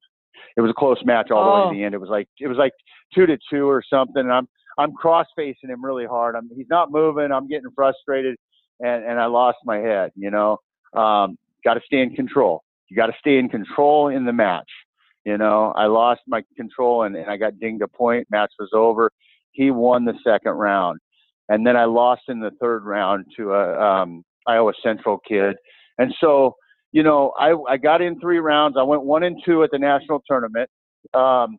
It 0.57 0.61
was 0.61 0.71
a 0.71 0.73
close 0.73 0.97
match 1.05 1.31
all 1.31 1.43
the 1.43 1.51
way 1.51 1.63
to 1.63 1.69
oh. 1.69 1.73
the 1.73 1.83
end. 1.83 1.95
It 1.95 2.01
was 2.01 2.09
like 2.09 2.27
it 2.39 2.47
was 2.47 2.57
like 2.57 2.73
two 3.13 3.25
to 3.25 3.37
two 3.49 3.67
or 3.67 3.83
something. 3.87 4.21
And 4.21 4.31
I'm 4.31 4.47
I'm 4.77 4.93
cross 4.93 5.27
facing 5.35 5.69
him 5.69 5.83
really 5.83 6.05
hard. 6.05 6.35
I'm 6.35 6.49
he's 6.55 6.69
not 6.69 6.91
moving. 6.91 7.31
I'm 7.31 7.47
getting 7.47 7.69
frustrated 7.75 8.37
and 8.81 9.03
and 9.05 9.19
I 9.19 9.25
lost 9.25 9.59
my 9.65 9.77
head. 9.77 10.11
You 10.15 10.31
know, 10.31 10.57
um, 10.93 11.37
got 11.63 11.75
to 11.75 11.81
stay 11.85 12.01
in 12.01 12.15
control. 12.15 12.63
You 12.89 12.95
got 12.95 13.07
to 13.07 13.13
stay 13.19 13.37
in 13.37 13.49
control 13.49 14.09
in 14.09 14.25
the 14.25 14.33
match. 14.33 14.69
You 15.25 15.37
know, 15.37 15.71
I 15.75 15.85
lost 15.85 16.21
my 16.27 16.43
control 16.57 17.03
and, 17.03 17.15
and 17.15 17.29
I 17.29 17.37
got 17.37 17.59
dinged 17.59 17.83
a 17.83 17.87
point. 17.87 18.27
Match 18.31 18.51
was 18.59 18.69
over. 18.73 19.11
He 19.51 19.69
won 19.69 20.05
the 20.05 20.15
second 20.23 20.53
round, 20.53 20.99
and 21.49 21.65
then 21.65 21.77
I 21.77 21.85
lost 21.85 22.23
in 22.27 22.39
the 22.39 22.51
third 22.59 22.83
round 22.85 23.25
to 23.37 23.53
a 23.53 23.79
um, 23.79 24.23
Iowa 24.47 24.73
Central 24.81 25.19
kid. 25.19 25.55
And 25.97 26.13
so, 26.19 26.55
you 26.91 27.03
know, 27.03 27.33
I 27.37 27.53
I 27.69 27.77
got 27.77 28.01
in 28.01 28.19
three 28.19 28.39
rounds. 28.39 28.77
I 28.79 28.83
went 28.83 29.03
one 29.03 29.23
and 29.23 29.41
two 29.45 29.63
at 29.63 29.71
the 29.71 29.79
national 29.79 30.23
tournament. 30.27 30.69
Um, 31.13 31.57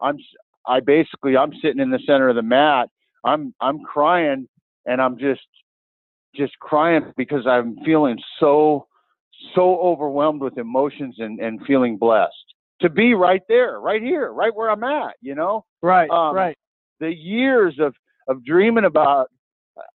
I'm 0.00 0.18
I 0.66 0.80
basically 0.80 1.36
I'm 1.36 1.52
sitting 1.62 1.80
in 1.80 1.90
the 1.90 2.00
center 2.06 2.28
of 2.28 2.36
the 2.36 2.42
mat. 2.42 2.88
I'm 3.24 3.54
I'm 3.60 3.80
crying 3.80 4.48
and 4.86 5.00
I'm 5.00 5.18
just 5.18 5.40
just 6.34 6.58
crying 6.60 7.12
because 7.16 7.46
I'm 7.46 7.76
feeling 7.84 8.18
so 8.40 8.86
so 9.54 9.80
overwhelmed 9.80 10.40
with 10.40 10.58
emotions 10.58 11.16
and 11.18 11.40
and 11.40 11.60
feeling 11.66 11.96
blessed 11.96 12.32
to 12.80 12.90
be 12.90 13.14
right 13.14 13.42
there, 13.48 13.80
right 13.80 14.02
here, 14.02 14.32
right 14.32 14.54
where 14.54 14.70
I'm 14.70 14.84
at. 14.84 15.14
You 15.20 15.34
know, 15.34 15.64
right, 15.82 16.10
um, 16.10 16.34
right. 16.34 16.56
The 17.00 17.14
years 17.14 17.76
of 17.80 17.94
of 18.28 18.44
dreaming 18.44 18.84
about. 18.84 19.28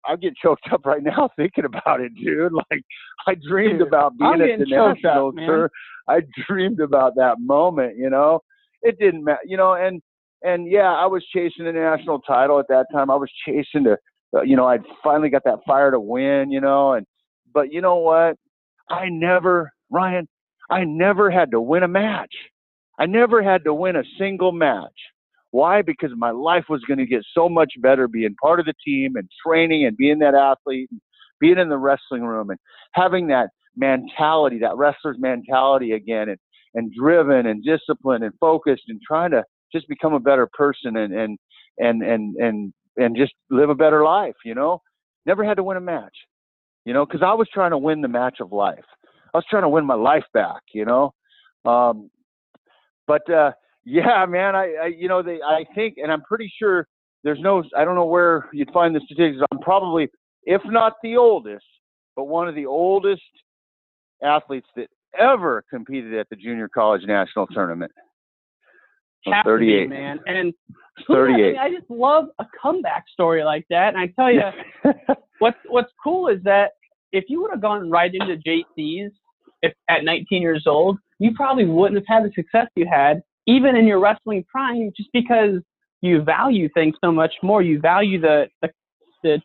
I 0.07 0.17
get 0.17 0.35
choked 0.37 0.69
up 0.71 0.85
right 0.85 1.03
now 1.03 1.31
thinking 1.37 1.65
about 1.65 2.03
it, 2.03 2.13
dude. 2.23 2.53
Like 2.53 2.83
I 3.27 3.35
dreamed 3.35 3.79
dude, 3.79 3.89
about 3.89 4.19
being 4.19 4.43
at 4.43 4.59
the 4.59 4.67
national 4.67 5.33
tour. 5.33 5.71
I 6.07 6.21
dreamed 6.47 6.81
about 6.81 7.15
that 7.17 7.37
moment. 7.41 7.97
You 7.97 8.11
know, 8.11 8.41
it 8.83 8.99
didn't 8.99 9.25
matter. 9.25 9.41
You 9.47 9.57
know, 9.57 9.73
and 9.73 10.03
and 10.43 10.71
yeah, 10.71 10.93
I 10.93 11.07
was 11.07 11.25
chasing 11.33 11.65
the 11.65 11.73
national 11.73 12.21
title 12.21 12.59
at 12.59 12.69
that 12.69 12.87
time. 12.93 13.11
I 13.11 13.17
was 13.17 13.31
chasing 13.47 13.85
to 13.85 13.97
Uh, 14.35 14.43
you 14.43 14.57
know, 14.57 14.67
I'd 14.67 14.83
finally 15.05 15.29
got 15.29 15.45
that 15.45 15.61
fire 15.67 15.91
to 15.91 16.01
win, 16.01 16.51
you 16.51 16.61
know, 16.61 16.95
and 16.95 17.07
but 17.53 17.73
you 17.73 17.81
know 17.81 17.97
what? 17.97 18.37
I 18.89 19.09
never, 19.09 19.71
Ryan, 19.91 20.27
I 20.71 20.85
never 20.85 21.31
had 21.31 21.51
to 21.51 21.61
win 21.61 21.83
a 21.83 21.89
match. 21.89 22.35
I 22.99 23.07
never 23.07 23.43
had 23.43 23.65
to 23.65 23.75
win 23.75 23.97
a 23.97 24.05
single 24.19 24.53
match. 24.53 24.93
Why? 25.51 25.83
Because 25.83 26.11
my 26.17 26.31
life 26.31 26.65
was 26.69 26.83
going 26.89 26.99
to 26.99 27.07
get 27.07 27.23
so 27.35 27.49
much 27.49 27.73
better 27.81 28.09
being 28.09 28.35
part 28.41 28.59
of 28.59 28.67
the 28.67 28.75
team 28.85 29.17
and 29.17 29.29
training 29.47 29.85
and 29.85 29.97
being 29.97 30.19
that 30.21 30.35
athlete 30.35 30.89
and 30.91 31.01
being 31.41 31.59
in 31.59 31.69
the 31.69 31.77
wrestling 31.77 32.23
room 32.23 32.51
and 32.51 32.59
having 32.93 33.27
that 33.27 33.51
mentality, 33.77 34.59
that 34.61 34.77
wrestler's 34.77 35.19
mentality 35.19 35.93
again 35.93 36.31
and, 36.31 36.39
and 36.75 36.93
driven 36.99 37.47
and 37.47 37.65
disciplined 37.65 38.25
and 38.25 38.33
focused 38.41 38.85
and 38.89 39.01
trying 39.07 39.31
to 39.31 39.45
just 39.75 39.89
become 39.89 40.15
a 40.15 40.21
better 40.21 40.49
person 40.55 40.97
and, 40.97 41.13
and, 41.13 41.39
and, 41.79 42.03
and, 42.03 42.37
and 42.37 42.73
and 42.97 43.17
just 43.17 43.33
live 43.51 43.71
a 43.71 43.75
better 43.75 44.05
life, 44.05 44.37
you 44.45 44.55
know? 44.55 44.83
Never 45.27 45.45
had 45.45 45.57
to 45.57 45.63
win 45.63 45.77
a 45.77 45.81
match, 45.81 46.17
you 46.85 46.93
know, 46.93 47.07
because 47.07 47.23
I 47.23 47.35
was 47.35 47.49
trying 47.53 47.71
to 47.71 47.79
win 47.79 48.01
the 48.01 48.09
match 48.09 48.39
of 48.41 48.53
life. 48.53 48.85
I 49.35 49.39
was 49.39 49.45
trying 49.49 49.63
to 49.63 49.69
win 49.69 49.87
my 49.87 49.95
life 49.95 50.25
back, 50.35 50.63
you 50.75 50.85
know? 50.85 51.15
Um, 51.65 52.11
but 53.07 53.29
uh, 53.31 53.53
yeah, 53.85 54.27
man, 54.27 54.55
I, 54.55 54.75
I, 54.83 54.87
you 54.87 55.09
know, 55.09 55.23
they, 55.23 55.41
I 55.43 55.65
think, 55.75 55.97
and 55.99 56.13
I'm 56.13 56.23
pretty 56.23 56.53
sure 56.59 56.87
there's 57.25 57.41
no, 57.41 57.63
I 57.77 57.85
don't 57.85 57.95
know 57.95 58.07
where 58.07 58.49
you'd 58.53 58.73
find 58.73 58.95
the 58.95 59.01
statistics. 59.05 59.45
I'm 59.53 59.61
probably 59.61 60.09
if 60.45 60.63
not 60.65 60.95
the 61.03 61.17
oldest, 61.17 61.65
but 62.17 62.25
one 62.25 62.49
of 62.49 62.55
the 62.55 62.67
oldest 62.67 63.23
athletes 64.23 64.67
that 64.77 64.89
ever 65.19 65.65
competed 65.71 66.15
at 66.15 66.29
the 66.31 66.37
junior 66.37 66.69
college 66.69 67.03
national 67.07 67.47
tournament. 67.49 67.93
Have 69.27 69.45
to 69.45 69.59
be, 69.59 69.87
38. 69.87 69.89
man. 69.89 70.21
And 70.27 70.53
who- 71.07 71.15
I, 71.15 71.17
38. 71.17 71.37
mean, 71.53 71.57
I 71.59 71.71
just 71.71 71.91
love 71.91 72.27
a 72.39 72.47
comeback 72.61 73.05
story 73.13 73.45
like 73.45 73.67
that. 73.71 73.95
And 73.95 73.99
I 73.99 74.09
tell 74.09 74.31
you, 74.33 74.43
what's 75.39 75.59
what's 75.69 75.93
cool 76.03 76.29
is 76.29 76.43
that 76.45 76.73
if 77.13 77.25
you 77.29 77.43
would 77.43 77.51
have 77.51 77.61
gone 77.61 77.91
right 77.91 78.13
into 78.13 78.37
JCs 78.37 79.11
if, 79.63 79.73
at 79.89 80.05
19 80.05 80.43
years 80.43 80.65
old, 80.67 80.99
you 81.19 81.33
probably 81.35 81.67
wouldn't 81.67 81.99
have 81.99 82.23
had 82.23 82.29
the 82.29 82.35
success 82.35 82.67
you 82.75 82.87
had, 82.91 83.23
even 83.47 83.77
in 83.77 83.87
your 83.87 84.01
wrestling 84.01 84.45
prime, 84.51 84.91
just 84.97 85.11
because 85.13 85.61
you 86.01 86.23
value 86.23 86.69
things 86.75 86.95
so 87.03 87.13
much 87.13 87.33
more. 87.43 87.63
You 87.63 87.79
value 87.81 88.21
the 88.21 88.47
the, 88.61 88.71
the 89.23 89.41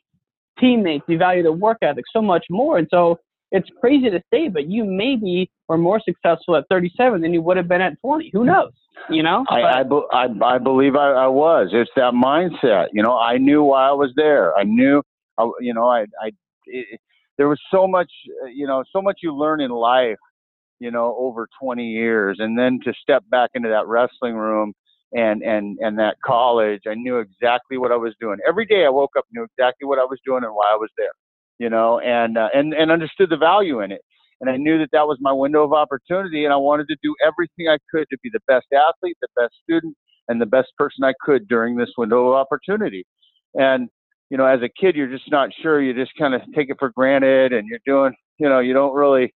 teammates, 0.60 1.06
you 1.08 1.18
value 1.18 1.44
the 1.44 1.52
work 1.52 1.78
ethic 1.82 2.06
so 2.12 2.22
much 2.22 2.46
more, 2.50 2.78
and 2.78 2.88
so 2.90 3.20
it's 3.52 3.70
crazy 3.80 4.10
to 4.10 4.22
say, 4.32 4.50
but 4.50 4.68
you 4.68 4.84
maybe 4.84 5.50
were 5.68 5.78
more 5.78 6.02
successful 6.04 6.56
at 6.56 6.66
37 6.70 7.22
than 7.22 7.34
you 7.34 7.42
would 7.42 7.58
have 7.58 7.68
been 7.68 7.82
at 7.82 8.00
20. 8.02 8.30
Who 8.34 8.44
knows? 8.44 8.72
You 9.10 9.24
know? 9.24 9.46
I, 9.50 9.62
I, 9.62 9.84
I, 10.12 10.56
I 10.56 10.58
believe 10.58 10.96
I, 10.96 11.12
I 11.12 11.28
was. 11.28 11.70
It's 11.72 11.92
that 11.96 12.14
mindset. 12.14 12.88
You 12.92 13.04
know, 13.04 13.18
I 13.18 13.38
knew 13.38 13.64
why 13.64 13.88
I 13.88 13.94
was 13.94 14.12
there. 14.16 14.56
I 14.58 14.64
knew, 14.64 15.02
I, 15.38 15.50
you 15.62 15.74
know, 15.74 15.88
I, 15.88 16.02
I, 16.22 16.32
it, 16.66 17.00
there 17.38 17.48
was 17.48 17.60
so 17.72 17.88
much, 17.88 18.12
you 18.54 18.68
know, 18.68 18.84
so 18.92 19.02
much 19.02 19.20
you 19.22 19.34
learn 19.34 19.62
in 19.62 19.72
life, 19.72 20.18
you 20.80 20.92
know, 20.92 21.16
over 21.18 21.48
20 21.62 21.86
years, 21.88 22.38
and 22.40 22.58
then 22.58 22.80
to 22.84 22.94
step 23.02 23.24
back 23.30 23.52
into 23.54 23.70
that 23.70 23.88
wrestling 23.88 24.36
room 24.36 24.74
and 25.14 25.42
and 25.42 25.78
and 25.80 25.98
that 25.98 26.18
college, 26.26 26.82
I 26.88 26.96
knew 26.96 27.20
exactly 27.20 27.78
what 27.78 27.92
I 27.92 27.96
was 27.96 28.14
doing. 28.20 28.38
Every 28.48 28.66
day 28.66 28.86
I 28.86 28.90
woke 28.90 29.12
up, 29.18 29.26
knew 29.32 29.44
exactly 29.44 29.88
what 29.88 30.00
I 30.00 30.04
was 30.04 30.20
doing 30.26 30.44
and 30.44 30.54
why 30.54 30.72
I 30.72 30.76
was 30.76 30.90
there, 30.98 31.12
you 31.60 31.70
know, 31.70 32.00
and 32.00 32.38
uh, 32.38 32.50
and 32.54 32.74
and 32.74 32.92
understood 32.92 33.30
the 33.30 33.38
value 33.38 33.82
in 33.82 33.92
it 33.92 34.02
and 34.42 34.50
I 34.50 34.58
knew 34.58 34.78
that 34.80 34.90
that 34.92 35.08
was 35.08 35.18
my 35.20 35.32
window 35.32 35.64
of 35.64 35.74
opportunity, 35.74 36.46
and 36.46 36.54
I 36.54 36.58
wanted 36.58 36.88
to 36.90 36.96
do 37.02 37.16
everything 37.26 37.68
I 37.70 37.78
could 37.92 38.08
to 38.12 38.18
be 38.22 38.30
the 38.32 38.40
best 38.48 38.68
athlete, 38.72 39.18
the 39.22 39.28
best 39.36 39.54
student, 39.64 39.96
and 40.28 40.40
the 40.40 40.46
best 40.46 40.68
person 40.78 41.04
I 41.04 41.14
could 41.22 41.48
during 41.48 41.76
this 41.76 41.90
window 41.98 42.30
of 42.30 42.36
opportunity. 42.36 43.06
And 43.56 43.90
you 44.30 44.38
know, 44.38 44.46
as 44.46 44.62
a 44.62 44.70
kid, 44.70 44.96
you're 44.96 45.08
just 45.08 45.32
not 45.32 45.50
sure. 45.62 45.82
You 45.82 45.94
just 45.94 46.12
kind 46.20 46.34
of 46.36 46.42
take 46.54 46.70
it 46.70 46.78
for 46.78 46.90
granted, 46.90 47.54
and 47.54 47.68
you're 47.68 47.80
doing, 47.86 48.14
you 48.40 48.50
know, 48.50 48.60
you 48.60 48.74
don't 48.74 48.94
really. 48.94 49.34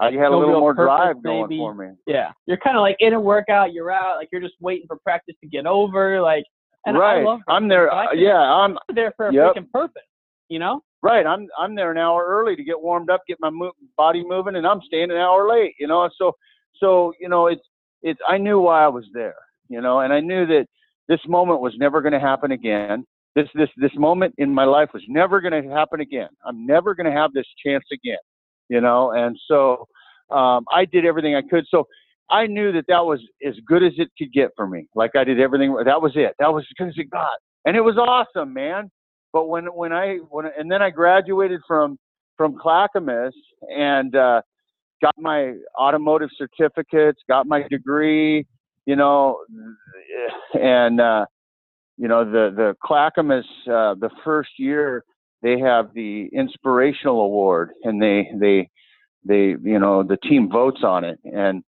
I 0.00 0.12
had 0.12 0.30
a 0.30 0.36
little 0.36 0.60
more 0.60 0.74
purpose, 0.74 0.96
drive 0.96 1.22
going 1.24 1.48
maybe. 1.48 1.58
for 1.58 1.74
me. 1.74 1.88
Yeah, 2.06 2.30
you're 2.46 2.58
kind 2.58 2.76
of 2.76 2.82
like 2.82 2.96
in 3.00 3.14
a 3.14 3.20
workout, 3.20 3.72
you're 3.72 3.90
out, 3.90 4.16
like 4.16 4.28
you're 4.30 4.40
just 4.40 4.54
waiting 4.60 4.86
for 4.86 4.96
practice 5.04 5.34
to 5.42 5.48
get 5.48 5.66
over, 5.66 6.20
like. 6.20 6.44
And 6.86 6.96
right. 6.96 7.20
I 7.20 7.24
love 7.24 7.40
I'm 7.48 7.68
there. 7.68 7.92
uh, 7.92 8.12
yeah, 8.14 8.38
I'm 8.38 8.78
I'm 8.88 8.94
there 8.94 9.12
for 9.16 9.28
a 9.28 9.34
Yep. 9.34 9.54
freaking 9.56 9.70
purpose, 9.72 10.02
you 10.48 10.58
know? 10.60 10.80
Right, 11.00 11.24
I'm 11.24 11.46
I'm 11.56 11.76
there 11.76 11.92
an 11.92 11.98
hour 11.98 12.24
early 12.26 12.56
to 12.56 12.64
get 12.64 12.80
warmed 12.80 13.08
up, 13.08 13.22
get 13.28 13.38
my 13.40 13.50
mo- 13.50 13.72
body 13.96 14.24
moving, 14.26 14.56
and 14.56 14.66
I'm 14.66 14.80
staying 14.84 15.12
an 15.12 15.16
hour 15.16 15.48
late. 15.48 15.74
You 15.78 15.86
know, 15.86 16.08
so 16.18 16.32
so 16.80 17.12
you 17.20 17.28
know 17.28 17.46
it's 17.46 17.62
it's 18.02 18.18
I 18.28 18.36
knew 18.38 18.60
why 18.60 18.84
I 18.84 18.88
was 18.88 19.04
there. 19.12 19.36
You 19.68 19.80
know, 19.80 20.00
and 20.00 20.12
I 20.12 20.18
knew 20.18 20.44
that 20.46 20.66
this 21.08 21.20
moment 21.28 21.60
was 21.60 21.74
never 21.78 22.00
going 22.00 22.14
to 22.14 22.20
happen 22.20 22.50
again. 22.50 23.04
This 23.36 23.46
this 23.54 23.68
this 23.76 23.92
moment 23.94 24.34
in 24.38 24.52
my 24.52 24.64
life 24.64 24.88
was 24.92 25.04
never 25.06 25.40
going 25.40 25.62
to 25.62 25.70
happen 25.70 26.00
again. 26.00 26.30
I'm 26.44 26.66
never 26.66 26.96
going 26.96 27.06
to 27.06 27.12
have 27.12 27.32
this 27.32 27.46
chance 27.64 27.84
again. 27.92 28.18
You 28.68 28.80
know, 28.80 29.12
and 29.12 29.38
so 29.46 29.86
um, 30.30 30.64
I 30.74 30.84
did 30.84 31.04
everything 31.04 31.36
I 31.36 31.42
could. 31.42 31.64
So 31.70 31.86
I 32.28 32.46
knew 32.46 32.72
that 32.72 32.86
that 32.88 33.04
was 33.04 33.20
as 33.46 33.54
good 33.68 33.84
as 33.84 33.92
it 33.98 34.08
could 34.18 34.32
get 34.32 34.50
for 34.56 34.66
me. 34.66 34.88
Like 34.96 35.14
I 35.14 35.22
did 35.22 35.38
everything. 35.38 35.76
That 35.84 36.02
was 36.02 36.12
it. 36.16 36.34
That 36.40 36.52
was 36.52 36.64
as 36.64 36.74
good 36.76 36.88
as 36.88 36.98
it 36.98 37.08
got, 37.08 37.38
and 37.66 37.76
it 37.76 37.82
was 37.82 37.96
awesome, 37.96 38.52
man 38.52 38.90
but 39.32 39.48
when 39.48 39.66
when 39.66 39.92
I 39.92 40.16
when 40.30 40.46
and 40.58 40.70
then 40.70 40.82
I 40.82 40.90
graduated 40.90 41.60
from 41.66 41.98
from 42.36 42.56
Clackamas 42.58 43.34
and 43.68 44.14
uh, 44.14 44.42
got 45.02 45.14
my 45.18 45.54
automotive 45.78 46.30
certificates, 46.36 47.20
got 47.28 47.46
my 47.46 47.64
degree, 47.70 48.46
you 48.86 48.96
know, 48.96 49.38
and 50.54 51.00
uh, 51.00 51.26
you 51.96 52.08
know 52.08 52.24
the 52.24 52.52
the 52.54 52.74
Clackamas 52.84 53.44
uh, 53.66 53.94
the 53.94 54.10
first 54.24 54.50
year 54.58 55.04
they 55.42 55.58
have 55.58 55.92
the 55.94 56.28
inspirational 56.32 57.20
award 57.20 57.70
and 57.84 58.02
they 58.02 58.28
they 58.40 58.68
they 59.24 59.56
you 59.62 59.78
know 59.78 60.02
the 60.02 60.16
team 60.16 60.48
votes 60.50 60.80
on 60.82 61.04
it. 61.04 61.18
And 61.24 61.62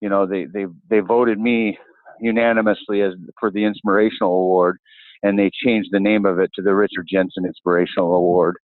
you 0.00 0.08
know 0.08 0.26
they 0.26 0.46
they 0.46 0.66
they 0.88 1.00
voted 1.00 1.38
me 1.38 1.78
unanimously 2.20 3.02
as 3.02 3.12
for 3.38 3.50
the 3.50 3.64
inspirational 3.64 4.32
award 4.32 4.78
and 5.22 5.38
they 5.38 5.50
changed 5.64 5.90
the 5.92 6.00
name 6.00 6.26
of 6.26 6.38
it 6.38 6.50
to 6.54 6.62
the 6.62 6.74
Richard 6.74 7.06
Jensen 7.10 7.44
Inspirational 7.46 8.14
Award. 8.14 8.56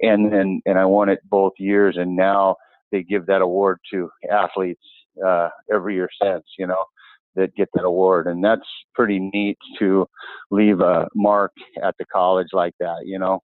And 0.00 0.32
and 0.34 0.62
and 0.66 0.78
I 0.78 0.84
won 0.84 1.08
it 1.08 1.20
both 1.28 1.52
years, 1.58 1.96
and 1.98 2.14
now 2.16 2.56
they 2.92 3.02
give 3.02 3.26
that 3.26 3.40
award 3.42 3.78
to 3.92 4.10
athletes 4.30 4.82
uh, 5.24 5.48
every 5.72 5.94
year 5.94 6.08
since, 6.22 6.44
you 6.58 6.66
know, 6.66 6.84
that 7.34 7.54
get 7.54 7.68
that 7.74 7.84
award, 7.84 8.26
and 8.26 8.44
that's 8.44 8.66
pretty 8.94 9.18
neat 9.32 9.58
to 9.78 10.06
leave 10.50 10.80
a 10.80 11.08
mark 11.14 11.52
at 11.82 11.94
the 11.98 12.04
college 12.06 12.48
like 12.52 12.74
that, 12.80 12.98
you 13.04 13.18
know, 13.18 13.40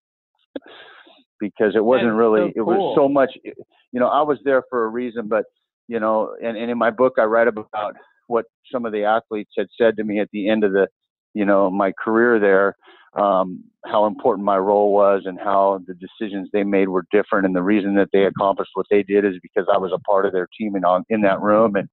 because 1.41 1.75
it 1.75 1.85
wasn't 1.85 2.12
really, 2.12 2.51
so 2.51 2.53
it 2.57 2.62
was 2.62 2.95
so 2.97 3.09
much, 3.09 3.31
you 3.45 4.01
know, 4.01 4.09
I 4.09 4.23
was 4.23 4.39
there 4.45 4.62
for 4.70 4.85
a 4.85 4.89
reason, 4.89 5.29
but 5.29 5.45
you 5.89 6.01
know, 6.01 6.35
and, 6.43 6.57
and 6.57 6.70
in 6.70 6.79
my 6.79 6.91
book 6.91 7.14
I 7.18 7.25
write 7.25 7.49
about 7.49 7.97
what 8.29 8.47
some 8.70 8.87
of 8.87 8.93
the 8.93 9.05
athletes 9.05 9.53
had 9.57 9.66
said 9.79 9.97
to 9.97 10.05
me 10.05 10.20
at 10.20 10.29
the 10.33 10.49
end 10.49 10.64
of 10.64 10.73
the 10.73 10.89
you 11.35 11.45
know 11.45 11.70
my 11.70 11.93
career 11.93 12.39
there 12.39 12.76
um, 13.14 13.62
how 13.85 14.07
important 14.07 14.45
my 14.45 14.57
role 14.57 14.93
was 14.93 15.22
and 15.26 15.39
how 15.39 15.80
the 15.87 15.95
decisions 15.95 16.49
they 16.51 16.64
made 16.64 16.89
were 16.89 17.05
different. 17.12 17.45
And 17.45 17.55
the 17.55 17.62
reason 17.62 17.95
that 17.97 18.09
they 18.11 18.24
accomplished 18.24 18.70
what 18.72 18.87
they 18.91 19.03
did 19.03 19.22
is 19.26 19.35
because 19.43 19.66
I 19.70 19.76
was 19.76 19.93
a 19.93 19.99
part 19.99 20.24
of 20.24 20.33
their 20.33 20.49
team 20.59 20.76
and 20.76 20.85
on 20.87 21.05
in 21.11 21.20
that 21.20 21.43
room. 21.43 21.76
And 21.76 21.91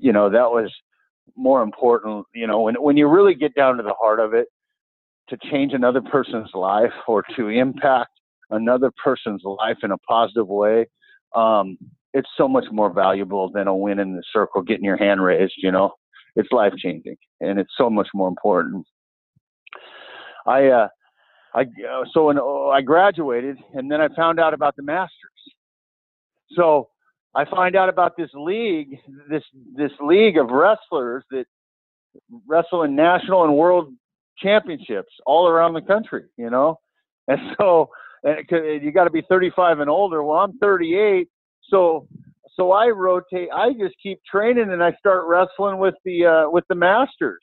you 0.00 0.12
know 0.12 0.30
that 0.30 0.50
was 0.50 0.70
more 1.36 1.62
important 1.62 2.26
you 2.34 2.46
know 2.46 2.60
when 2.60 2.74
when 2.76 2.96
you 2.96 3.06
really 3.06 3.34
get 3.34 3.54
down 3.54 3.76
to 3.76 3.82
the 3.82 3.94
heart 4.00 4.18
of 4.18 4.34
it 4.34 4.48
to 5.28 5.36
change 5.50 5.72
another 5.72 6.00
person's 6.00 6.50
life 6.54 6.92
or 7.06 7.22
to 7.36 7.48
impact 7.48 8.10
another 8.50 8.90
person's 9.02 9.42
life 9.44 9.76
in 9.82 9.92
a 9.92 9.98
positive 9.98 10.48
way 10.48 10.86
um, 11.36 11.78
it's 12.12 12.28
so 12.36 12.48
much 12.48 12.64
more 12.72 12.92
valuable 12.92 13.50
than 13.52 13.68
a 13.68 13.76
win 13.76 14.00
in 14.00 14.16
the 14.16 14.22
circle 14.32 14.62
getting 14.62 14.84
your 14.84 14.96
hand 14.96 15.22
raised 15.22 15.54
you 15.58 15.70
know 15.70 15.92
it's 16.36 16.50
life 16.52 16.72
changing 16.76 17.16
and 17.40 17.58
it's 17.58 17.72
so 17.76 17.90
much 17.90 18.08
more 18.14 18.28
important. 18.28 18.86
I, 20.46 20.66
uh, 20.66 20.88
I, 21.54 21.62
uh, 21.62 22.04
so 22.12 22.26
when 22.26 22.38
uh, 22.38 22.68
I 22.68 22.80
graduated 22.80 23.58
and 23.74 23.90
then 23.90 24.00
I 24.00 24.08
found 24.14 24.40
out 24.40 24.54
about 24.54 24.76
the 24.76 24.82
Masters. 24.82 25.10
So 26.52 26.88
I 27.34 27.44
find 27.44 27.76
out 27.76 27.88
about 27.88 28.16
this 28.16 28.30
league, 28.34 28.98
this, 29.28 29.42
this 29.76 29.92
league 30.00 30.36
of 30.36 30.50
wrestlers 30.50 31.24
that 31.30 31.44
wrestle 32.46 32.82
in 32.82 32.96
national 32.96 33.44
and 33.44 33.54
world 33.54 33.92
championships 34.38 35.12
all 35.26 35.48
around 35.48 35.74
the 35.74 35.82
country, 35.82 36.24
you 36.36 36.50
know? 36.50 36.78
And 37.28 37.38
so, 37.58 37.90
and 38.24 38.82
you 38.82 38.92
got 38.92 39.04
to 39.04 39.10
be 39.10 39.22
35 39.28 39.80
and 39.80 39.90
older. 39.90 40.22
Well, 40.22 40.38
I'm 40.38 40.58
38. 40.58 41.28
So 41.68 42.06
so 42.56 42.72
I 42.72 42.88
rotate. 42.88 43.48
I 43.54 43.72
just 43.72 43.94
keep 44.02 44.20
training, 44.24 44.70
and 44.70 44.82
I 44.82 44.92
start 44.98 45.26
wrestling 45.26 45.78
with 45.78 45.94
the 46.04 46.26
uh, 46.26 46.50
with 46.50 46.64
the 46.68 46.74
masters, 46.74 47.42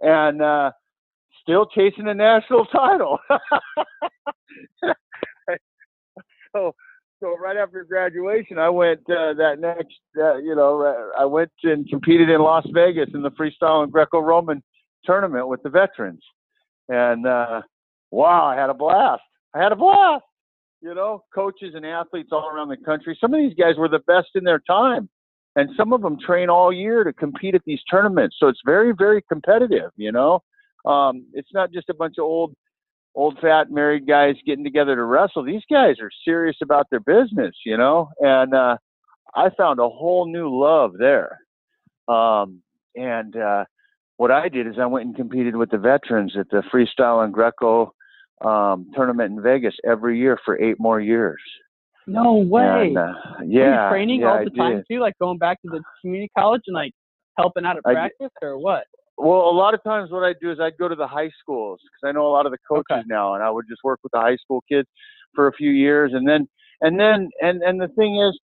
and 0.00 0.40
uh, 0.40 0.70
still 1.42 1.66
chasing 1.66 2.08
a 2.08 2.14
national 2.14 2.64
title. 2.72 3.18
so 6.52 6.74
so 7.20 7.36
right 7.38 7.56
after 7.56 7.84
graduation, 7.84 8.58
I 8.58 8.70
went 8.70 9.00
uh, 9.10 9.34
that 9.34 9.56
next. 9.58 9.98
Uh, 10.18 10.36
you 10.36 10.54
know, 10.54 11.10
I 11.18 11.24
went 11.24 11.52
and 11.64 11.88
competed 11.88 12.30
in 12.30 12.40
Las 12.40 12.66
Vegas 12.72 13.10
in 13.14 13.22
the 13.22 13.30
freestyle 13.32 13.82
and 13.82 13.92
Greco-Roman 13.92 14.62
tournament 15.04 15.48
with 15.48 15.62
the 15.62 15.70
veterans, 15.70 16.22
and 16.88 17.26
uh, 17.26 17.62
wow, 18.10 18.46
I 18.46 18.56
had 18.56 18.70
a 18.70 18.74
blast. 18.74 19.22
I 19.54 19.62
had 19.62 19.72
a 19.72 19.76
blast 19.76 20.24
you 20.82 20.94
know, 20.94 21.24
coaches 21.34 21.74
and 21.74 21.84
athletes 21.84 22.30
all 22.32 22.48
around 22.48 22.68
the 22.68 22.76
country. 22.76 23.16
Some 23.20 23.34
of 23.34 23.40
these 23.40 23.54
guys 23.54 23.76
were 23.76 23.88
the 23.88 24.00
best 24.00 24.28
in 24.34 24.44
their 24.44 24.60
time, 24.60 25.08
and 25.56 25.68
some 25.76 25.92
of 25.92 26.00
them 26.02 26.18
train 26.18 26.48
all 26.48 26.72
year 26.72 27.04
to 27.04 27.12
compete 27.12 27.54
at 27.54 27.62
these 27.66 27.80
tournaments. 27.90 28.36
So 28.38 28.48
it's 28.48 28.60
very, 28.64 28.92
very 28.96 29.22
competitive. 29.22 29.90
You 29.96 30.12
know, 30.12 30.42
um, 30.84 31.26
it's 31.34 31.52
not 31.52 31.72
just 31.72 31.90
a 31.90 31.94
bunch 31.94 32.14
of 32.18 32.24
old, 32.24 32.54
old 33.14 33.38
fat 33.40 33.70
married 33.70 34.06
guys 34.06 34.36
getting 34.46 34.64
together 34.64 34.96
to 34.96 35.04
wrestle. 35.04 35.44
These 35.44 35.64
guys 35.70 35.96
are 36.00 36.10
serious 36.24 36.56
about 36.62 36.86
their 36.90 37.00
business. 37.00 37.54
You 37.64 37.76
know, 37.76 38.08
and 38.20 38.54
uh, 38.54 38.76
I 39.34 39.50
found 39.50 39.80
a 39.80 39.88
whole 39.88 40.30
new 40.30 40.48
love 40.48 40.94
there. 40.98 41.38
Um, 42.08 42.62
and 42.96 43.36
uh, 43.36 43.64
what 44.16 44.30
I 44.30 44.48
did 44.48 44.66
is 44.66 44.74
I 44.80 44.86
went 44.86 45.06
and 45.06 45.16
competed 45.16 45.56
with 45.56 45.70
the 45.70 45.78
veterans 45.78 46.34
at 46.38 46.48
the 46.50 46.62
freestyle 46.72 47.22
and 47.24 47.32
Greco 47.32 47.94
um, 48.42 48.90
tournament 48.94 49.36
in 49.36 49.42
Vegas 49.42 49.74
every 49.86 50.18
year 50.18 50.38
for 50.44 50.60
eight 50.60 50.76
more 50.78 51.00
years. 51.00 51.40
No 52.06 52.34
way. 52.34 52.88
And, 52.88 52.98
uh, 52.98 53.12
yeah, 53.46 53.88
training 53.90 54.20
yeah, 54.20 54.28
all 54.28 54.38
I 54.38 54.44
the 54.44 54.50
time 54.50 54.76
did. 54.76 54.84
too, 54.90 55.00
like 55.00 55.14
going 55.20 55.38
back 55.38 55.60
to 55.62 55.68
the 55.68 55.82
community 56.00 56.30
college 56.36 56.62
and 56.66 56.74
like 56.74 56.92
helping 57.38 57.64
out 57.64 57.76
at 57.76 57.82
I 57.86 57.92
practice 57.92 58.30
or 58.42 58.58
what? 58.58 58.84
well, 59.20 59.50
a 59.50 59.52
lot 59.52 59.74
of 59.74 59.82
times 59.84 60.10
what 60.10 60.24
I 60.24 60.34
do 60.40 60.50
is 60.50 60.58
I'd 60.60 60.78
go 60.78 60.88
to 60.88 60.94
the 60.94 61.06
high 61.06 61.30
schools 61.40 61.80
because 61.82 62.08
I 62.08 62.12
know 62.12 62.26
a 62.26 62.32
lot 62.32 62.46
of 62.46 62.52
the 62.52 62.58
coaches 62.68 62.84
Okay. 62.90 63.02
now, 63.06 63.34
and 63.34 63.42
I 63.42 63.50
would 63.50 63.66
just 63.68 63.84
work 63.84 64.00
with 64.02 64.12
the 64.12 64.20
high 64.20 64.36
school 64.36 64.62
kids 64.68 64.88
for 65.34 65.46
a 65.46 65.52
few 65.52 65.70
years, 65.70 66.12
and 66.14 66.26
then 66.26 66.48
and 66.80 66.98
then 66.98 67.28
and 67.42 67.62
and 67.62 67.80
the 67.80 67.88
thing 67.88 68.20
is, 68.20 68.38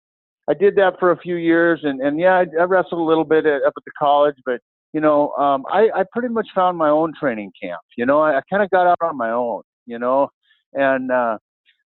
I 0.49 0.53
did 0.53 0.75
that 0.75 0.99
for 0.99 1.11
a 1.11 1.17
few 1.17 1.35
years, 1.35 1.81
and 1.83 2.01
and 2.01 2.19
yeah, 2.19 2.33
I, 2.33 2.45
I 2.59 2.63
wrestled 2.63 2.99
a 2.99 3.03
little 3.03 3.23
bit 3.23 3.45
at, 3.45 3.63
up 3.63 3.73
at 3.77 3.83
the 3.85 3.91
college, 3.97 4.35
but 4.45 4.59
you 4.93 5.01
know, 5.01 5.31
um, 5.33 5.63
I 5.71 5.89
I 5.95 6.03
pretty 6.11 6.29
much 6.29 6.47
found 6.55 6.77
my 6.77 6.89
own 6.89 7.13
training 7.19 7.51
camp. 7.61 7.81
You 7.95 8.05
know, 8.05 8.21
I, 8.21 8.37
I 8.37 8.41
kind 8.49 8.63
of 8.63 8.69
got 8.71 8.87
out 8.87 8.97
on 9.01 9.15
my 9.15 9.31
own. 9.31 9.61
You 9.85 9.99
know, 9.99 10.29
and 10.73 11.11
uh, 11.11 11.37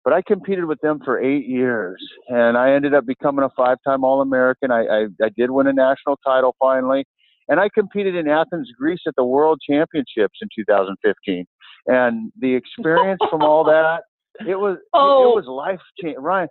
but 0.05 0.13
I 0.13 0.23
competed 0.27 0.65
with 0.67 0.81
them 0.81 1.01
for 1.05 1.21
eight 1.21 1.47
years, 1.47 2.03
and 2.29 2.57
I 2.57 2.73
ended 2.73 2.95
up 2.95 3.07
becoming 3.07 3.45
a 3.45 3.51
five-time 3.57 4.05
All-American. 4.05 4.71
I, 4.71 4.85
I 4.85 5.07
I 5.23 5.29
did 5.37 5.51
win 5.51 5.67
a 5.67 5.73
national 5.73 6.19
title 6.25 6.55
finally 6.61 7.05
and 7.49 7.61
I 7.61 7.69
competed 7.73 8.17
in 8.17 8.29
Athens, 8.29 8.71
Greece 8.79 9.01
at 9.07 9.15
the 9.17 9.25
World 9.25 9.61
Championships 9.69 10.39
in 10.43 10.49
2015. 10.57 11.45
And 11.87 12.33
the 12.41 12.55
experience 12.55 13.21
from 13.31 13.43
all 13.43 13.65
that, 13.67 14.03
it 14.47 14.57
was 14.57 14.79
Oh. 14.93 15.33
it 15.33 15.37
was 15.37 15.47
life 15.47 15.81
changing. 16.03 16.21
Ryan, 16.21 16.49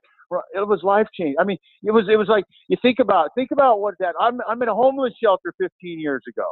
it 0.56 0.68
was 0.68 0.82
life 0.84 1.08
changing. 1.14 1.36
I 1.40 1.44
mean, 1.44 1.58
it 1.84 1.92
was 1.92 2.06
it 2.10 2.18
was 2.18 2.28
like 2.28 2.46
you 2.68 2.78
think 2.82 3.00
about 3.00 3.30
think 3.36 3.50
about 3.52 3.80
what 3.80 3.96
that. 4.00 4.16
I'm 4.20 4.40
I'm 4.48 4.62
in 4.62 4.70
a 4.70 4.74
homeless 4.74 5.14
shelter 5.22 5.54
15 5.60 6.00
years 6.00 6.24
ago. 6.28 6.48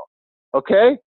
Okay. 0.53 0.97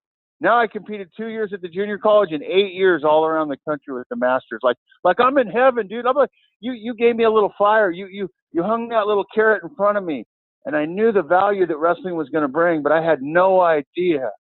Now 0.41 0.61
I 0.61 0.67
competed 0.67 1.09
two 1.17 1.29
years 1.29 1.53
at 1.53 1.63
the 1.63 1.69
junior 1.69 1.99
college 1.99 2.33
and 2.33 2.43
eight 2.43 2.75
years 2.75 3.05
all 3.05 3.25
around 3.25 3.49
the 3.49 3.57
country 3.69 3.95
with 3.95 4.07
the 4.11 4.17
masters. 4.17 4.61
Like 4.63 4.77
like 5.05 5.21
I'm 5.21 5.39
in 5.39 5.49
heaven, 5.49 5.87
dude. 5.87 6.07
I'm 6.07 6.17
like 6.17 6.31
you 6.61 6.73
you 6.73 6.95
gave 6.95 7.17
me 7.17 7.25
a 7.25 7.31
little 7.31 7.53
fire. 7.57 7.91
You 7.91 8.07
you 8.07 8.29
you 8.53 8.63
hung 8.63 8.89
that 8.89 9.07
little 9.07 9.25
carrot 9.35 9.63
in 9.63 9.75
front 9.77 9.99
of 9.99 10.05
me 10.05 10.25
and 10.67 10.77
I 10.77 10.85
knew 10.85 11.13
the 11.13 11.23
value 11.23 11.65
that 11.67 11.79
wrestling 11.79 12.17
was 12.17 12.29
going 12.29 12.43
to 12.43 12.49
bring, 12.49 12.83
but 12.83 12.93
I 12.93 13.01
had 13.01 13.23
no 13.23 13.61
idea, 13.61 14.33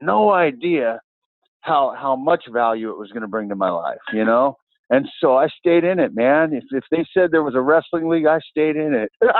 no 0.00 0.32
idea 0.32 1.00
how 1.60 1.94
how 1.98 2.14
much 2.14 2.44
value 2.50 2.90
it 2.90 2.98
was 2.98 3.10
going 3.10 3.22
to 3.22 3.28
bring 3.28 3.48
to 3.48 3.56
my 3.56 3.70
life, 3.70 3.98
you 4.12 4.24
know. 4.24 4.56
And 4.88 5.08
so 5.20 5.36
I 5.36 5.48
stayed 5.58 5.82
in 5.82 5.98
it, 5.98 6.14
man. 6.14 6.54
If 6.54 6.62
if 6.70 6.84
they 6.92 7.04
said 7.12 7.32
there 7.32 7.42
was 7.42 7.56
a 7.56 7.60
wrestling 7.60 8.08
league, 8.08 8.26
I 8.26 8.38
stayed 8.48 8.76
in 8.76 8.94
it. 8.94 9.10
Dude, 9.20 9.30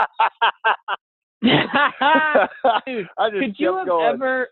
I 1.44 3.30
just 3.30 3.40
could 3.40 3.54
you 3.58 3.76
have 3.76 3.86
going. 3.86 4.14
ever 4.14 4.48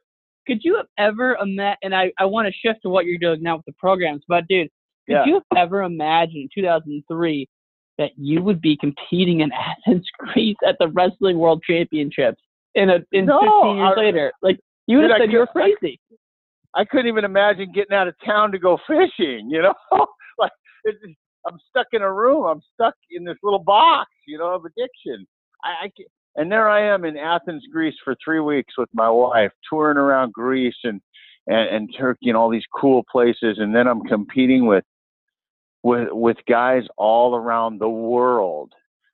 could 0.47 0.59
you 0.63 0.77
have 0.77 0.87
ever 0.99 1.37
ima- 1.41 1.77
and 1.83 1.95
I, 1.95 2.13
I 2.19 2.25
want 2.25 2.47
to 2.49 2.53
shift 2.53 2.81
to 2.83 2.89
what 2.89 3.07
you're 3.07 3.19
doing 3.19 3.43
now 3.43 3.57
with 3.57 3.65
the 3.67 3.73
programs, 3.79 4.23
but 4.29 4.47
dude, 4.49 4.69
could 5.07 5.15
Yeah. 5.15 5.25
you 5.27 5.35
have 5.35 5.43
ever 5.57 5.83
imagined 5.83 6.49
in 6.55 6.63
2003 6.63 7.49
that 7.99 8.11
you 8.17 8.43
would 8.43 8.61
be 8.61 8.77
competing 8.77 9.41
in 9.41 9.51
Athens, 9.87 10.07
Greece 10.19 10.57
at 10.67 10.77
the 10.81 10.89
Wrestling 10.89 11.39
World 11.39 11.63
Championships 11.67 12.41
in 12.75 12.91
a 12.91 12.99
in 13.13 13.27
No, 13.27 13.41
15 13.41 13.77
years 13.77 13.93
I- 13.97 14.01
later? 14.01 14.33
Like 14.43 14.59
you 14.87 14.99
would 14.99 15.03
Dude, 15.05 15.11
have 15.13 15.21
said 15.23 15.31
you're 15.33 15.47
could- 15.47 15.63
I- 15.63 15.73
crazy. 15.81 16.01
I 16.77 16.85
couldn't 16.85 17.07
even 17.07 17.25
imagine 17.25 17.71
getting 17.73 17.97
out 17.97 18.09
of 18.09 18.15
town 18.27 18.51
to 18.53 18.59
go 18.59 18.79
fishing. 18.89 19.49
You 19.49 19.63
know, 19.63 19.75
like 20.39 20.51
it's, 20.85 20.99
I'm 21.47 21.59
stuck 21.71 21.87
in 21.93 22.03
a 22.03 22.13
room. 22.13 22.45
I'm 22.47 22.61
stuck 22.75 22.95
in 23.13 23.23
this 23.25 23.37
little 23.45 23.61
box. 23.63 24.11
You 24.27 24.39
know, 24.39 24.55
of 24.55 24.65
addiction. 24.65 25.25
I, 25.63 25.85
I 25.87 25.91
and 26.37 26.51
there 26.51 26.69
I 26.69 26.95
am 26.95 27.05
in 27.05 27.17
Athens, 27.17 27.65
Greece, 27.73 27.95
for 28.05 28.17
three 28.23 28.41
weeks 28.41 28.75
with 28.77 28.89
my 28.93 29.09
wife, 29.11 29.53
touring 29.69 29.99
around 29.99 30.33
Greece 30.33 30.77
and 30.85 31.01
and, 31.47 31.69
and 31.77 31.95
Turkey 31.99 32.29
and 32.29 32.37
all 32.37 32.51
these 32.51 32.65
cool 32.75 33.05
places. 33.11 33.59
And 33.59 33.75
then 33.75 33.87
I'm 33.87 34.03
competing 34.03 34.67
with 34.67 34.85
with 35.83 36.09
with 36.11 36.37
guys 36.49 36.83
all 36.97 37.37
around 37.37 37.81
the 37.81 37.89
world, 37.89 38.73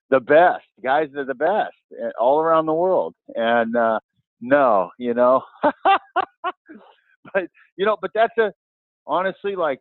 the 0.09 0.21
best 0.21 0.65
guys 0.83 1.09
are 1.17 1.25
the 1.25 1.35
best 1.35 1.75
eh, 2.01 2.11
all 2.19 2.41
around 2.41 2.67
the 2.67 2.75
world. 2.75 3.15
And 3.35 3.77
uh, 3.77 4.01
no, 4.41 4.91
you 4.99 5.15
know. 5.15 5.43
but 5.63 7.45
you 7.77 7.85
know, 7.85 7.97
but 8.01 8.13
that's 8.15 8.37
a 8.39 8.53
honestly 9.07 9.57
like 9.57 9.81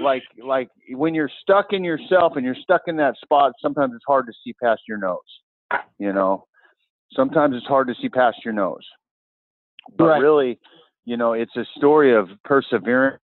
like 0.00 0.22
like 0.42 0.68
when 0.90 1.14
you're 1.14 1.30
stuck 1.42 1.72
in 1.72 1.84
yourself 1.84 2.34
and 2.36 2.44
you're 2.44 2.54
stuck 2.54 2.82
in 2.86 2.96
that 2.96 3.16
spot, 3.22 3.52
sometimes 3.60 3.92
it's 3.94 4.04
hard 4.06 4.26
to 4.26 4.32
see 4.44 4.54
past 4.62 4.82
your 4.88 4.98
nose. 4.98 5.18
You 5.98 6.12
know, 6.12 6.44
sometimes 7.12 7.56
it's 7.56 7.66
hard 7.66 7.88
to 7.88 7.94
see 8.00 8.08
past 8.08 8.44
your 8.44 8.54
nose. 8.54 8.86
But 9.96 10.08
Right. 10.08 10.20
really, 10.20 10.58
you 11.04 11.16
know, 11.16 11.32
it's 11.32 11.56
a 11.56 11.64
story 11.76 12.14
of 12.14 12.28
perseverance 12.44 13.20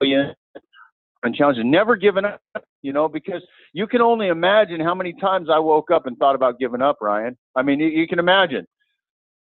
and 0.00 1.34
challenges, 1.34 1.64
never 1.64 1.96
giving 1.96 2.24
up. 2.24 2.40
You 2.82 2.92
know, 2.92 3.08
because 3.08 3.42
you 3.72 3.88
can 3.88 4.00
only 4.00 4.28
imagine 4.28 4.80
how 4.80 4.94
many 4.94 5.12
times 5.14 5.48
I 5.50 5.58
woke 5.58 5.90
up 5.90 6.06
and 6.06 6.16
thought 6.18 6.36
about 6.36 6.58
giving 6.58 6.82
up, 6.82 6.98
Ryan. 7.00 7.36
I 7.56 7.62
mean, 7.62 7.80
you, 7.80 7.88
you 7.88 8.06
can 8.06 8.20
imagine 8.20 8.64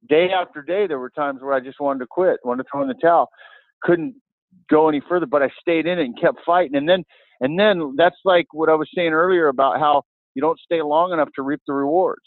day 0.09 0.31
after 0.31 0.63
day, 0.63 0.87
there 0.87 0.99
were 0.99 1.11
times 1.11 1.41
where 1.43 1.53
I 1.53 1.61
just 1.61 1.81
wanted 1.81 2.01
to 2.01 2.07
quit, 2.07 2.39
wanted 2.45 2.63
to 2.63 2.69
throw 2.71 2.83
in 2.83 2.89
the 2.89 2.95
towel, 2.95 3.29
couldn't 3.83 4.15
go 4.71 4.89
any 4.89 5.01
further, 5.09 5.27
but 5.27 5.43
I 5.43 5.49
stayed 5.61 5.87
in 5.87 5.99
it 5.99 6.05
and 6.05 6.21
kept 6.21 6.39
fighting. 6.45 6.77
And 6.77 6.89
then, 6.89 7.05
and 7.41 7.59
then 7.59 7.95
that's 7.97 8.17
like 8.25 8.47
what 8.53 8.69
I 8.69 8.75
was 8.75 8.89
saying 8.95 9.13
earlier 9.13 9.49
about 9.49 9.79
how 9.79 10.03
you 10.35 10.43
don't 10.43 10.59
stay 10.61 10.83
long 10.83 11.13
enough 11.13 11.29
to 11.37 11.43
reap 11.43 11.61
the 11.67 11.73
rewards. 11.73 12.23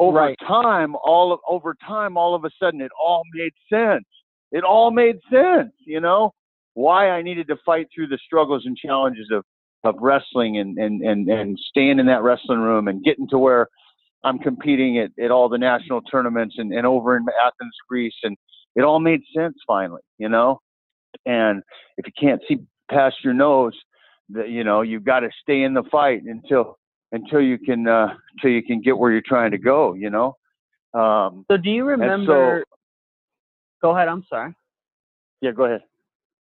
Over 0.00 0.18
Right. 0.18 0.38
time, 0.40 0.96
all 1.04 1.30
of 1.30 1.40
over 1.46 1.76
time, 1.86 2.16
all 2.16 2.34
of 2.34 2.46
a 2.46 2.50
sudden, 2.58 2.80
it 2.80 2.90
all 2.98 3.22
made 3.34 3.52
sense. 3.68 4.06
It 4.50 4.64
all 4.64 4.90
made 4.90 5.18
sense. 5.30 5.72
You 5.86 6.00
know 6.00 6.32
why 6.72 7.10
I 7.10 7.20
needed 7.20 7.46
to 7.48 7.56
fight 7.66 7.88
through 7.94 8.06
the 8.06 8.18
struggles 8.24 8.64
and 8.64 8.76
challenges 8.76 9.28
of 9.30 9.44
of 9.84 9.96
wrestling 10.00 10.56
and 10.56 10.78
and 10.78 11.02
and 11.02 11.28
and 11.28 11.58
staying 11.68 11.98
in 11.98 12.06
that 12.06 12.22
wrestling 12.22 12.60
room 12.60 12.88
and 12.88 13.04
getting 13.04 13.28
to 13.28 13.38
where 13.38 13.68
I'm 14.24 14.38
competing 14.38 14.98
at, 14.98 15.10
at 15.22 15.30
all 15.30 15.50
the 15.50 15.58
national 15.58 16.00
tournaments 16.02 16.56
and, 16.58 16.72
and 16.72 16.86
over 16.86 17.16
in 17.16 17.26
Athens, 17.44 17.76
Greece, 17.86 18.16
and 18.22 18.38
it 18.76 18.82
all 18.82 19.00
made 19.00 19.20
sense 19.36 19.56
finally, 19.66 20.02
you 20.18 20.30
know. 20.30 20.60
And 21.26 21.62
if 21.98 22.06
you 22.06 22.12
can't 22.18 22.40
see 22.48 22.58
past 22.90 23.16
your 23.22 23.34
nose, 23.34 23.78
that 24.30 24.48
you 24.48 24.64
know 24.64 24.80
you've 24.80 25.04
got 25.04 25.20
to 25.20 25.30
stay 25.42 25.62
in 25.62 25.74
the 25.74 25.82
fight 25.90 26.22
until 26.22 26.78
until 27.12 27.40
you 27.40 27.58
can 27.58 27.86
uh, 27.88 28.14
until 28.34 28.50
you 28.50 28.62
can 28.62 28.80
get 28.80 28.96
where 28.96 29.12
you're 29.12 29.22
trying 29.24 29.50
to 29.52 29.58
go, 29.58 29.94
you 29.94 30.10
know. 30.10 30.36
Um, 30.94 31.44
So 31.50 31.56
do 31.56 31.70
you 31.70 31.84
remember? 31.84 32.64
so, 32.66 32.76
go 33.82 33.90
ahead. 33.96 34.08
I'm 34.08 34.24
sorry. 34.28 34.54
yeah, 35.40 35.52
go 35.52 35.64
ahead. 35.64 35.82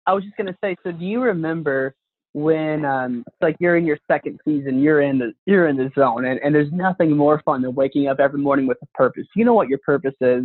I 0.06 0.12
was 0.12 0.24
just 0.24 0.36
gonna 0.36 0.56
say. 0.62 0.76
So 0.82 0.92
do 0.92 1.04
you 1.04 1.22
remember 1.22 1.94
when 2.34 2.84
um 2.84 3.24
it's 3.26 3.36
like 3.40 3.56
you're 3.60 3.76
in 3.76 3.86
your 3.86 3.98
second 4.08 4.40
season, 4.44 4.80
you're 4.82 5.02
in 5.02 5.18
the 5.18 5.32
you're 5.46 5.68
in 5.68 5.76
the 5.76 5.90
zone, 5.96 6.24
and, 6.26 6.40
and 6.40 6.54
there's 6.54 6.72
nothing 6.72 7.16
more 7.16 7.40
fun 7.44 7.62
than 7.62 7.74
waking 7.74 8.08
up 8.08 8.18
every 8.20 8.40
morning 8.40 8.66
with 8.66 8.78
a 8.82 8.86
purpose. 8.94 9.26
You 9.34 9.44
know 9.44 9.54
what 9.54 9.68
your 9.68 9.78
purpose 9.78 10.14
is. 10.20 10.44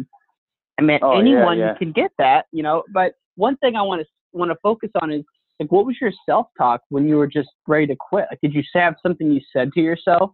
I 0.77 0.81
mean, 0.81 0.99
Oh, 1.01 1.13
yeah, 1.13 1.19
anyone 1.19 1.57
yeah. 1.57 1.73
can 1.75 1.91
get 1.91 2.11
that, 2.19 2.45
you 2.51 2.63
know. 2.63 2.83
But 2.93 3.15
one 3.35 3.57
thing 3.57 3.75
I 3.75 3.81
want 3.81 4.01
to 4.01 4.07
want 4.31 4.49
to 4.51 4.57
focus 4.63 4.91
on 5.01 5.11
is 5.11 5.23
like, 5.59 5.71
what 5.71 5.85
was 5.85 5.97
your 5.99 6.11
self 6.25 6.47
talk 6.57 6.81
when 6.89 7.07
you 7.07 7.17
were 7.17 7.27
just 7.27 7.49
ready 7.67 7.87
to 7.87 7.95
quit? 7.99 8.25
Like, 8.31 8.39
did 8.41 8.53
you 8.53 8.63
have 8.73 8.95
something 9.03 9.31
you 9.31 9.41
said 9.51 9.71
to 9.73 9.81
yourself? 9.81 10.31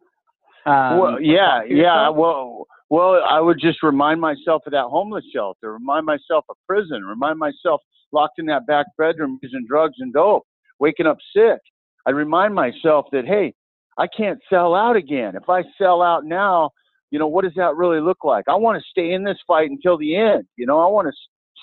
Um, 0.66 1.00
well, 1.00 1.22
yeah, 1.22 1.62
to 1.68 1.74
yeah. 1.74 2.10
Well, 2.10 2.66
well, 2.90 3.22
I 3.28 3.40
would 3.40 3.60
just 3.60 3.84
remind 3.84 4.22
myself 4.22 4.64
of 4.66 4.72
that 4.72 4.86
homeless 4.86 5.26
shelter, 5.34 5.74
remind 5.74 6.06
myself 6.06 6.46
of 6.50 6.56
prison, 6.68 7.04
remind 7.04 7.40
myself 7.40 7.82
locked 8.12 8.40
in 8.40 8.46
that 8.46 8.66
back 8.68 8.86
bedroom 8.98 9.40
using 9.42 9.66
drugs 9.68 9.96
and 10.00 10.14
dope, 10.14 10.46
waking 10.80 11.08
up 11.08 11.18
sick. 11.36 11.60
I 12.06 12.12
remind 12.12 12.54
myself 12.54 13.08
that 13.12 13.26
hey, 13.26 13.54
I 13.98 14.08
can't 14.08 14.40
sell 14.50 14.76
out 14.76 14.96
again. 14.96 15.36
If 15.36 15.50
I 15.50 15.64
sell 15.78 16.02
out 16.02 16.26
now, 16.26 16.70
you 17.12 17.20
know, 17.20 17.28
what 17.28 17.44
does 17.44 17.54
that 17.56 17.76
really 17.76 18.02
look 18.02 18.24
like? 18.24 18.46
I 18.48 18.56
want 18.56 18.78
to 18.78 18.86
stay 18.90 19.14
in 19.14 19.24
this 19.24 19.38
fight 19.48 19.70
until 19.70 19.98
the 19.98 20.16
end. 20.16 20.46
You 20.58 20.66
know, 20.66 20.80
I 20.80 20.88
want 20.88 21.08
to 21.08 21.14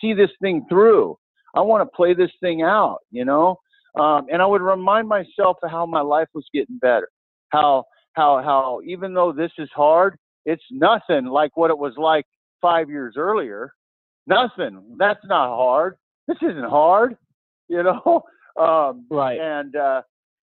see 0.01 0.15
this 0.15 0.31
thing 0.41 0.65
through. 0.69 1.17
I 1.55 1.61
want 1.61 1.89
to 1.89 1.97
play 1.97 2.15
this 2.15 2.31
thing 2.41 2.63
out. 2.63 2.99
You 3.11 3.25
know, 3.25 3.59
um, 3.99 4.27
and 4.33 4.41
I 4.41 4.47
would 4.47 4.63
remind 4.63 5.09
myself 5.09 5.59
of 5.63 5.71
how 5.71 5.87
my 5.87 6.01
life 6.01 6.29
was 6.35 6.47
getting 6.53 6.79
better. 6.79 7.09
How 7.51 7.85
how 8.13 8.43
how 8.43 8.81
even 8.87 9.15
though 9.15 9.33
this 9.33 9.53
is 9.59 9.69
hard, 9.75 10.17
it's 10.45 10.65
nothing 10.71 11.27
like 11.27 11.57
what 11.57 11.71
it 11.71 11.79
was 11.79 11.95
like 11.97 12.27
five 12.61 12.89
years 12.89 13.15
earlier. 13.17 13.73
Nothing. 14.27 14.97
That's 14.99 15.25
not 15.25 15.49
hard. 15.49 15.97
This 16.29 16.39
isn't 16.43 16.69
hard. 16.69 17.17
You 17.69 17.83
know. 17.85 18.23
Um, 18.61 19.07
right. 19.11 19.41
and 19.41 19.75
uh, 19.77 20.03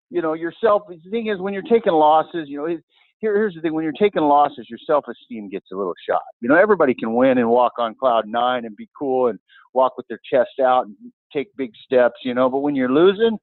you 0.10 0.24
know 0.24 0.34
yourself. 0.34 0.84
The 0.89 0.97
thing 1.12 1.28
is, 1.28 1.39
when 1.39 1.53
you're 1.53 1.62
taking 1.62 1.93
losses, 1.93 2.47
you 2.47 2.57
know, 2.57 2.66
it, 2.66 2.84
here, 3.20 3.36
here's 3.36 3.55
the 3.55 3.61
thing: 3.61 3.74
when 3.74 3.84
you're 3.84 3.93
taking 3.93 4.24
losses, 4.24 4.67
your 4.70 4.80
self-esteem 4.86 5.49
gets 5.49 5.67
a 5.72 5.76
little 5.76 5.93
shot. 6.07 6.22
You 6.41 6.49
know, 6.49 6.55
everybody 6.55 6.93
can 6.93 7.13
win 7.13 7.38
and 7.38 7.49
walk 7.49 7.74
on 7.78 7.95
cloud 7.95 8.28
nine 8.28 8.65
and 8.65 8.76
be 8.76 8.89
cool 8.97 9.28
and 9.28 9.39
walk 9.74 9.97
with 9.97 10.07
their 10.07 10.20
chest 10.32 10.59
out 10.63 10.86
and 10.86 10.95
take 11.32 11.47
big 11.57 11.72
steps. 11.86 12.15
You 12.24 12.34
know, 12.34 12.49
but 12.49 12.59
when 12.59 12.76
you're 12.76 12.91
losing, 12.91 13.38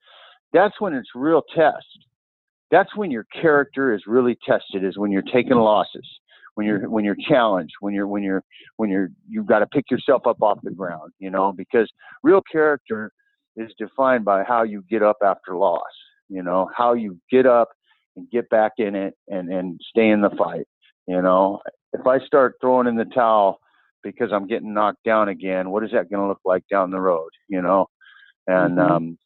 that's 0.53 0.81
when 0.81 0.95
it's 0.95 1.11
real 1.14 1.43
test. 1.55 1.87
That's 2.70 2.95
when 2.97 3.11
your 3.11 3.27
character 3.41 3.95
is 3.95 4.03
really 4.07 4.37
tested. 4.47 4.85
Is 4.85 4.99
when 4.99 5.12
you're 5.12 5.22
taking 5.22 5.57
losses. 5.57 6.07
When 6.55 6.66
you're 6.66 6.89
when 6.89 7.05
you're 7.05 7.16
challenged. 7.29 7.74
When 7.81 7.95
you're 7.95 8.09
when 8.09 8.22
you're 8.22 8.43
when 8.77 8.91
you're 8.91 9.11
you've 9.29 9.47
got 9.47 9.61
to 9.61 9.66
pick 9.66 9.91
yourself 9.91 10.27
up 10.27 10.43
off 10.43 10.59
the 10.62 10.70
ground. 10.70 11.12
You 11.18 11.31
know, 11.31 11.53
because 11.53 11.91
real 12.22 12.41
character 12.51 13.12
is 13.57 13.70
defined 13.79 14.24
by 14.24 14.43
how 14.43 14.62
you 14.62 14.83
get 14.91 15.03
up 15.03 15.18
after 15.22 15.57
loss. 15.57 15.83
You 16.29 16.43
know, 16.43 16.68
how 16.77 16.95
you 16.95 17.18
get 17.31 17.47
up 17.47 17.68
and 18.17 18.31
get 18.31 18.49
back 18.51 18.73
in 18.79 18.95
it 18.95 19.14
and 19.29 19.53
and 19.53 19.81
stay 19.89 20.09
in 20.11 20.21
the 20.21 20.31
fight. 20.31 20.67
You 21.07 21.23
know, 21.23 21.61
if 21.93 22.07
I 22.07 22.19
start 22.27 22.57
throwing 22.61 22.87
in 22.89 22.97
the 22.97 23.05
towel 23.07 23.61
because 24.03 24.31
I'm 24.33 24.47
getting 24.47 24.73
knocked 24.73 25.03
down 25.05 25.29
again. 25.29 25.71
What 25.71 25.83
is 25.83 25.91
that 25.91 26.09
going 26.11 26.23
to 26.23 26.29
look 26.29 26.41
like 26.45 26.62
down 26.71 26.91
the 26.93 27.01
road? 27.01 27.31
You 27.49 27.61
know, 27.61 27.87
and 28.47 28.79
Mhm. 28.79 28.91
um, 28.91 29.19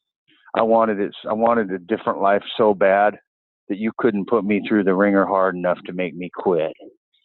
I 0.55 0.63
wanted 0.63 1.01
it. 1.01 1.15
I 1.29 1.33
wanted 1.35 1.71
a 1.71 1.79
different 1.79 2.21
life 2.21 2.43
so 2.57 2.73
bad 2.75 3.19
that 3.69 3.77
you 3.79 3.93
couldn't 3.99 4.27
put 4.29 4.45
me 4.45 4.61
through 4.67 4.85
the 4.85 4.95
ringer 4.95 5.27
hard 5.27 5.55
enough 5.55 5.79
to 5.87 5.93
make 5.93 6.15
me 6.17 6.31
quit. 6.35 6.73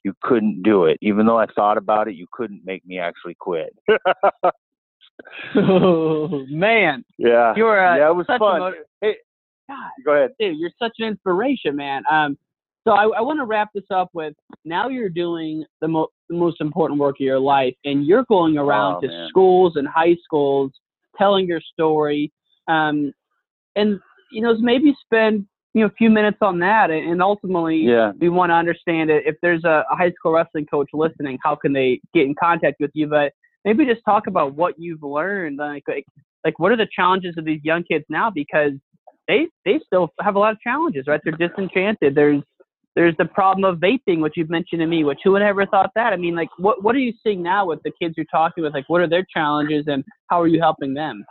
You 0.03 0.13
couldn't 0.21 0.61
do 0.63 0.85
it, 0.85 0.97
even 1.01 1.25
though 1.25 1.39
I 1.39 1.47
thought 1.55 1.77
about 1.77 2.07
it. 2.07 2.15
You 2.15 2.27
couldn't 2.31 2.61
make 2.65 2.85
me 2.85 2.99
actually 2.99 3.35
quit. 3.39 3.73
Oh 5.55 6.45
man, 6.49 7.03
yeah, 7.17 7.53
you 7.55 7.63
were 7.63 7.79
uh, 7.79 7.95
yeah, 7.95 8.09
it 8.09 8.15
was 8.15 8.25
fun. 8.27 8.59
motiv- 8.59 8.83
hey, 9.01 9.15
God, 9.69 9.91
go 10.05 10.11
ahead. 10.13 10.31
dude, 10.39 10.57
you're 10.57 10.71
such 10.79 10.93
an 10.99 11.07
inspiration, 11.07 11.75
man. 11.75 12.03
Um, 12.09 12.37
so 12.87 12.91
I, 12.93 13.03
I 13.17 13.21
want 13.21 13.39
to 13.39 13.45
wrap 13.45 13.69
this 13.73 13.85
up 13.89 14.09
with 14.13 14.33
now 14.63 14.89
you're 14.89 15.09
doing 15.09 15.65
the, 15.81 15.87
mo- 15.87 16.09
the 16.29 16.35
most 16.35 16.61
important 16.61 16.99
work 16.99 17.15
of 17.19 17.21
your 17.25 17.39
life, 17.39 17.73
and 17.83 18.05
you're 18.05 18.25
going 18.29 18.57
around 18.57 18.97
Oh, 18.97 19.01
to 19.01 19.07
man. 19.07 19.27
schools 19.29 19.73
and 19.75 19.87
high 19.87 20.15
schools 20.23 20.71
telling 21.17 21.47
your 21.47 21.61
story. 21.73 22.31
Um, 22.67 23.11
and 23.75 23.99
you 24.31 24.41
know, 24.41 24.55
maybe 24.59 24.93
spend 25.03 25.45
you 25.73 25.81
know 25.81 25.87
a 25.87 25.91
few 25.97 26.09
minutes 26.09 26.37
on 26.41 26.59
that, 26.59 26.91
and, 26.91 27.21
ultimately, 27.21 27.77
Yeah, 27.77 28.11
we 28.19 28.29
want 28.29 28.51
to 28.51 28.53
understand 28.55 29.09
it. 29.09 29.23
If 29.25 29.35
there's 29.41 29.63
a, 29.63 29.83
a 29.91 29.95
high 29.95 30.11
school 30.11 30.33
wrestling 30.33 30.65
coach 30.67 30.89
listening, 30.93 31.37
how 31.43 31.55
can 31.55 31.73
they 31.73 31.99
get 32.13 32.25
in 32.25 32.35
contact 32.39 32.77
with 32.79 32.91
you? 32.93 33.07
But 33.07 33.33
maybe 33.65 33.85
just 33.85 34.01
talk 34.05 34.27
about 34.27 34.53
what 34.55 34.75
you've 34.77 35.03
learned, 35.03 35.57
like 35.57 35.83
like, 35.87 36.05
like 36.45 36.59
what 36.59 36.71
are 36.71 36.77
the 36.77 36.87
challenges 36.95 37.35
of 37.37 37.45
these 37.45 37.61
young 37.63 37.83
kids 37.83 38.05
now 38.09 38.29
because 38.29 38.71
they 39.27 39.47
they 39.65 39.79
still 39.85 40.09
have 40.21 40.35
a 40.35 40.39
lot 40.39 40.53
of 40.53 40.59
challenges, 40.61 41.05
right? 41.07 41.21
They're 41.23 41.47
disenchanted. 41.47 42.15
There's 42.15 42.41
there's 42.95 43.15
the 43.17 43.25
problem 43.25 43.65
of 43.65 43.79
vaping, 43.79 44.21
which 44.21 44.33
you've 44.35 44.49
mentioned 44.49 44.79
to 44.79 44.87
me. 44.87 45.03
Which 45.03 45.19
who 45.23 45.31
would 45.31 45.41
have 45.41 45.49
ever 45.49 45.65
thought 45.65 45.91
that? 45.95 46.13
I 46.13 46.17
mean, 46.17 46.35
like, 46.35 46.49
what 46.57 46.83
what 46.83 46.95
are 46.95 46.99
you 46.99 47.13
seeing 47.23 47.43
now 47.43 47.65
with 47.65 47.81
the 47.83 47.91
kids 48.01 48.15
you're 48.17 48.25
talking 48.31 48.63
with? 48.63 48.73
Like, 48.73 48.85
what 48.87 49.01
are 49.01 49.09
their 49.09 49.25
challenges, 49.33 49.85
and 49.87 50.03
how 50.29 50.41
are 50.41 50.47
you 50.47 50.61
helping 50.61 50.93
them? 50.93 51.25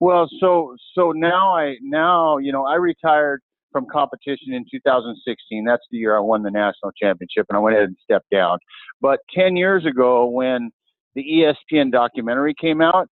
Well, 0.00 0.28
so 0.40 0.76
so 0.94 1.12
now 1.12 1.56
I 1.56 1.76
now 1.82 2.38
you 2.38 2.52
know 2.52 2.64
I 2.64 2.76
retired 2.76 3.40
from 3.72 3.86
competition 3.90 4.52
in 4.52 4.64
2016. 4.70 5.64
That's 5.64 5.82
the 5.90 5.98
year 5.98 6.16
I 6.16 6.20
won 6.20 6.42
the 6.42 6.50
national 6.50 6.92
championship, 7.00 7.46
and 7.48 7.56
I 7.56 7.60
went 7.60 7.76
ahead 7.76 7.88
and 7.88 7.96
stepped 8.02 8.30
down. 8.30 8.58
But 9.00 9.20
10 9.34 9.56
years 9.56 9.86
ago, 9.86 10.26
when 10.26 10.70
the 11.14 11.24
ESPN 11.24 11.90
documentary 11.90 12.54
came 12.60 12.82
out, 12.82 13.08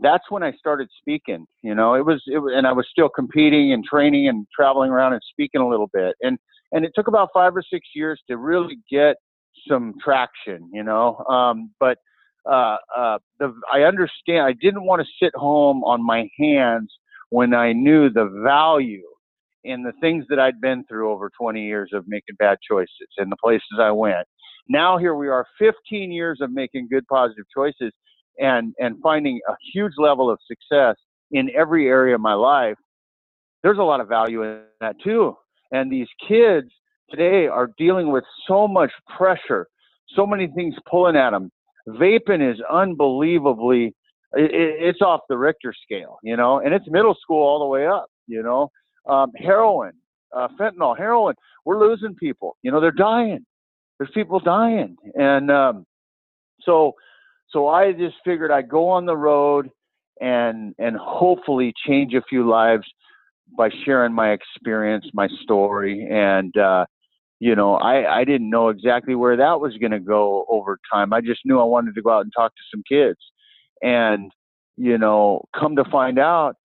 that's 0.00 0.24
when 0.30 0.42
I 0.42 0.52
started 0.52 0.88
speaking. 0.98 1.46
You 1.62 1.74
know, 1.74 1.94
it 1.94 2.04
was 2.04 2.22
it 2.26 2.38
and 2.38 2.66
I 2.66 2.72
was 2.72 2.86
still 2.90 3.08
competing 3.08 3.72
and 3.72 3.84
training 3.84 4.28
and 4.28 4.46
traveling 4.54 4.90
around 4.90 5.12
and 5.12 5.22
speaking 5.30 5.60
a 5.60 5.68
little 5.68 5.90
bit. 5.92 6.14
And 6.22 6.38
and 6.72 6.84
it 6.84 6.92
took 6.94 7.08
about 7.08 7.30
five 7.32 7.56
or 7.56 7.62
six 7.62 7.88
years 7.94 8.20
to 8.28 8.36
really 8.36 8.78
get 8.90 9.16
some 9.68 9.94
traction. 10.02 10.70
You 10.72 10.82
know, 10.82 11.16
um, 11.28 11.70
but 11.80 11.98
uh, 12.48 12.76
uh, 12.96 13.18
the, 13.38 13.52
I 13.72 13.82
understand. 13.82 14.46
I 14.46 14.52
didn't 14.52 14.84
want 14.84 15.02
to 15.02 15.24
sit 15.24 15.34
home 15.34 15.82
on 15.84 16.04
my 16.04 16.28
hands 16.38 16.92
when 17.30 17.54
I 17.54 17.72
knew 17.72 18.10
the 18.10 18.26
value 18.44 19.02
in 19.64 19.82
the 19.82 19.92
things 20.00 20.24
that 20.28 20.38
I'd 20.38 20.60
been 20.60 20.84
through 20.84 21.10
over 21.10 21.28
20 21.38 21.60
years 21.60 21.90
of 21.92 22.04
making 22.06 22.36
bad 22.38 22.58
choices 22.68 23.08
and 23.18 23.30
the 23.32 23.36
places 23.42 23.80
I 23.80 23.90
went. 23.90 24.26
Now 24.68 24.96
here 24.96 25.16
we 25.16 25.28
are, 25.28 25.44
15 25.58 26.12
years 26.12 26.38
of 26.40 26.52
making 26.52 26.88
good, 26.88 27.04
positive 27.08 27.44
choices 27.52 27.92
and 28.38 28.74
and 28.78 28.96
finding 29.02 29.40
a 29.48 29.54
huge 29.72 29.92
level 29.98 30.30
of 30.30 30.38
success 30.46 30.96
in 31.30 31.50
every 31.56 31.88
area 31.88 32.14
of 32.14 32.20
my 32.20 32.34
life. 32.34 32.76
There's 33.62 33.78
a 33.78 33.82
lot 33.82 34.00
of 34.00 34.08
value 34.08 34.42
in 34.42 34.60
that 34.80 34.96
too. 35.02 35.36
And 35.72 35.90
these 35.90 36.08
kids 36.28 36.68
today 37.10 37.46
are 37.46 37.70
dealing 37.78 38.12
with 38.12 38.24
so 38.46 38.68
much 38.68 38.92
pressure, 39.16 39.66
so 40.14 40.26
many 40.26 40.48
things 40.48 40.74
pulling 40.88 41.16
at 41.16 41.30
them 41.30 41.50
vaping 41.88 42.52
is 42.52 42.60
unbelievably 42.70 43.94
it, 44.32 44.50
it's 44.52 45.00
off 45.00 45.20
the 45.28 45.38
richter 45.38 45.72
scale 45.84 46.18
you 46.22 46.36
know 46.36 46.58
and 46.58 46.74
it's 46.74 46.86
middle 46.88 47.16
school 47.20 47.42
all 47.42 47.60
the 47.60 47.66
way 47.66 47.86
up 47.86 48.06
you 48.26 48.42
know 48.42 48.70
um, 49.08 49.30
heroin 49.36 49.92
uh, 50.34 50.48
fentanyl 50.58 50.96
heroin 50.96 51.34
we're 51.64 51.78
losing 51.78 52.14
people 52.14 52.56
you 52.62 52.70
know 52.70 52.80
they're 52.80 52.90
dying 52.90 53.44
there's 53.98 54.10
people 54.12 54.40
dying 54.40 54.96
and 55.14 55.50
um, 55.50 55.86
so 56.62 56.92
so 57.50 57.68
i 57.68 57.92
just 57.92 58.16
figured 58.24 58.50
i'd 58.50 58.68
go 58.68 58.88
on 58.88 59.06
the 59.06 59.16
road 59.16 59.70
and 60.20 60.74
and 60.78 60.96
hopefully 60.96 61.72
change 61.86 62.14
a 62.14 62.22
few 62.28 62.48
lives 62.48 62.84
by 63.56 63.68
sharing 63.84 64.12
my 64.12 64.32
experience 64.32 65.06
my 65.14 65.28
story 65.42 66.06
and 66.10 66.56
uh 66.56 66.84
you 67.38 67.54
know, 67.54 67.74
I, 67.74 68.20
I 68.20 68.24
didn't 68.24 68.50
know 68.50 68.68
exactly 68.68 69.14
where 69.14 69.36
that 69.36 69.60
was 69.60 69.76
going 69.78 69.92
to 69.92 70.00
go 70.00 70.46
over 70.48 70.78
time. 70.92 71.12
I 71.12 71.20
just 71.20 71.40
knew 71.44 71.60
I 71.60 71.64
wanted 71.64 71.94
to 71.94 72.02
go 72.02 72.10
out 72.10 72.22
and 72.24 72.32
talk 72.34 72.52
to 72.54 72.62
some 72.70 72.82
kids. 72.88 73.18
And, 73.82 74.32
you 74.76 74.96
know, 74.96 75.44
come 75.58 75.76
to 75.76 75.84
find 75.84 76.18
out, 76.18 76.56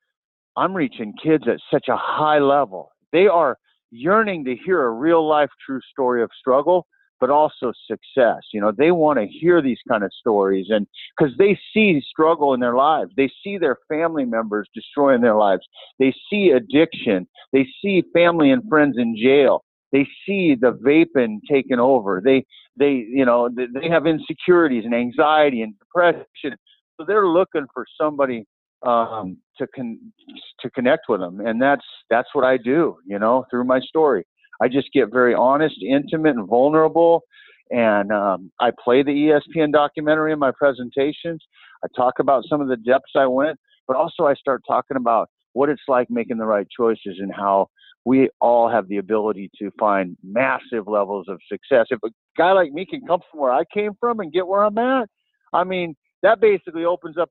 I'm 0.56 0.74
reaching 0.74 1.14
kids 1.22 1.44
at 1.48 1.60
such 1.72 1.88
a 1.90 1.98
high 1.98 2.40
level. 2.40 2.92
They 3.12 3.28
are 3.28 3.58
yearning 3.92 4.46
to 4.46 4.56
hear 4.56 4.84
a 4.84 4.92
real 4.92 5.28
life, 5.28 5.50
true 5.66 5.82
story 5.92 6.24
of 6.24 6.30
struggle, 6.40 6.86
but 7.22 7.30
also 7.30 7.72
success. 7.88 8.42
You 8.52 8.60
know, 8.60 8.74
they 8.78 8.92
want 8.92 9.20
to 9.20 9.26
hear 9.26 9.62
these 9.62 9.80
kind 9.88 10.04
of 10.04 10.12
stories 10.20 10.68
and 10.70 10.86
because 11.18 11.34
they 11.38 11.58
see 11.74 12.02
struggle 12.02 12.54
in 12.54 12.60
their 12.60 12.76
lives. 12.76 13.12
They 13.16 13.32
see 13.42 13.58
their 13.58 13.78
family 13.88 14.26
members 14.26 14.68
destroying 14.76 15.22
their 15.22 15.36
lives. 15.36 15.66
They 16.00 16.14
see 16.30 16.50
addiction. 16.50 17.28
They 17.54 17.66
see 17.82 18.04
family 18.14 18.52
and 18.52 18.68
friends 18.68 18.98
in 18.98 19.16
jail 19.16 19.64
they 19.92 20.08
see 20.26 20.56
the 20.56 20.72
vaping 20.74 21.40
taking 21.50 21.80
over. 21.80 22.22
They 22.24 22.46
they 22.78 23.06
you 23.10 23.26
know 23.26 23.50
they, 23.50 23.66
they 23.74 23.90
have 23.90 24.08
insecurities 24.08 24.86
and 24.86 24.96
anxiety 24.96 25.62
and 25.62 25.74
depression. 25.80 26.58
So 26.98 27.06
they're 27.06 27.28
looking 27.28 27.66
for 27.74 27.86
somebody 28.00 28.46
um, 28.84 29.38
to 29.58 29.68
con- 29.76 30.14
to 30.62 30.70
connect 30.72 31.10
with 31.10 31.20
them, 31.20 31.42
and 31.42 31.62
that's 31.62 31.86
that's 32.10 32.30
what 32.34 32.46
I 32.46 32.58
do. 32.58 32.98
You 33.06 33.20
know, 33.20 33.46
through 33.52 33.66
my 33.66 33.80
story, 33.82 34.26
I 34.62 34.68
just 34.68 34.92
get 34.94 35.12
very 35.12 35.34
honest, 35.34 35.76
intimate, 35.82 36.36
and 36.36 36.48
vulnerable. 36.48 37.24
And 37.72 38.12
um, 38.12 38.52
I 38.60 38.72
play 38.84 39.02
the 39.02 39.12
ESPN 39.12 39.72
documentary 39.72 40.34
in 40.34 40.40
my 40.40 40.52
presentations. 40.52 41.44
I 41.84 41.88
talk 41.96 42.20
about 42.20 42.44
some 42.50 42.62
of 42.62 42.68
the 42.68 42.76
depths 42.76 43.14
I 43.16 43.26
went, 43.26 43.58
but 43.88 43.96
also 43.96 44.26
I 44.26 44.36
start 44.36 44.62
talking 44.68 44.98
about 44.98 45.30
what 45.54 45.70
it's 45.70 45.82
like 45.88 46.10
making 46.10 46.38
the 46.38 46.46
right 46.46 46.68
choices 46.76 47.18
and 47.20 47.34
how 47.34 47.68
we 48.06 48.30
all 48.40 48.70
have 48.70 48.88
the 48.88 48.98
ability 48.98 49.50
to 49.60 49.72
find 49.80 50.18
massive 50.24 50.88
levels 50.88 51.28
of 51.28 51.40
success. 51.50 51.88
If 51.90 52.00
a 52.04 52.10
guy 52.38 52.52
like 52.52 52.72
me 52.72 52.86
can 52.86 53.02
come 53.06 53.22
from 53.30 53.40
where 53.40 53.52
I 53.52 53.64
came 53.74 53.92
from 54.00 54.20
and 54.20 54.34
get 54.34 54.48
where 54.48 54.64
I'm 54.64 54.78
at, 54.78 55.08
I 55.54 55.64
mean, 55.64 55.96
that 56.24 56.42
basically 56.42 56.86
opens 56.86 57.18
up 57.18 57.30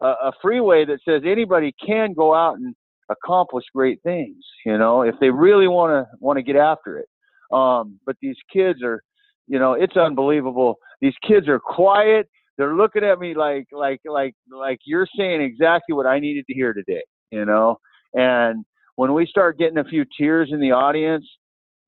a, 0.00 0.06
a 0.06 0.32
freeway 0.42 0.84
that 0.86 1.00
says 1.06 1.22
anybody 1.24 1.74
can 1.84 2.14
go 2.14 2.34
out 2.34 2.56
and 2.58 2.74
accomplish 3.10 3.64
great 3.74 4.00
things, 4.02 4.44
you 4.64 4.78
know, 4.78 5.02
if 5.02 5.14
they 5.20 5.30
really 5.30 5.68
want 5.68 5.90
to 5.92 6.16
want 6.20 6.36
to 6.36 6.42
get 6.42 6.56
after 6.56 6.98
it. 6.98 7.06
Um, 7.52 7.98
but 8.04 8.16
these 8.20 8.36
kids 8.52 8.82
are, 8.82 9.02
you 9.46 9.58
know, 9.58 9.72
it's 9.72 9.96
unbelievable. 9.96 10.76
These 11.00 11.14
kids 11.26 11.48
are 11.48 11.58
quiet. 11.58 12.28
They're 12.58 12.74
looking 12.74 13.04
at 13.04 13.18
me 13.18 13.34
like 13.34 13.66
like 13.72 14.00
like 14.04 14.34
like 14.50 14.78
you're 14.84 15.08
saying 15.16 15.40
exactly 15.40 15.94
what 15.94 16.06
I 16.06 16.18
needed 16.18 16.44
to 16.48 16.54
hear 16.54 16.72
today, 16.72 17.02
you 17.30 17.44
know, 17.44 17.78
and 18.14 18.64
when 18.96 19.14
we 19.14 19.26
start 19.26 19.58
getting 19.58 19.78
a 19.78 19.84
few 19.84 20.04
tears 20.18 20.50
in 20.52 20.60
the 20.60 20.72
audience, 20.72 21.24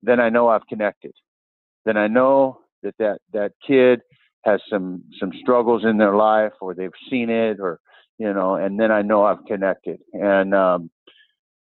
then 0.02 0.20
I 0.20 0.28
know 0.28 0.48
I've 0.48 0.66
connected. 0.68 1.12
Then 1.84 1.96
I 1.96 2.06
know 2.06 2.60
that 2.82 2.94
that, 2.98 3.18
that 3.32 3.52
kid 3.66 4.00
has 4.44 4.60
some 4.70 5.02
some 5.18 5.32
struggles 5.40 5.84
in 5.84 5.98
their 5.98 6.14
life, 6.14 6.52
or 6.60 6.74
they've 6.74 6.90
seen 7.10 7.28
it, 7.28 7.58
or 7.60 7.80
you 8.20 8.34
know, 8.34 8.56
and 8.56 8.78
then 8.78 8.92
I 8.92 9.00
know 9.00 9.24
I've 9.24 9.42
connected. 9.46 9.98
And 10.12 10.54
um, 10.54 10.90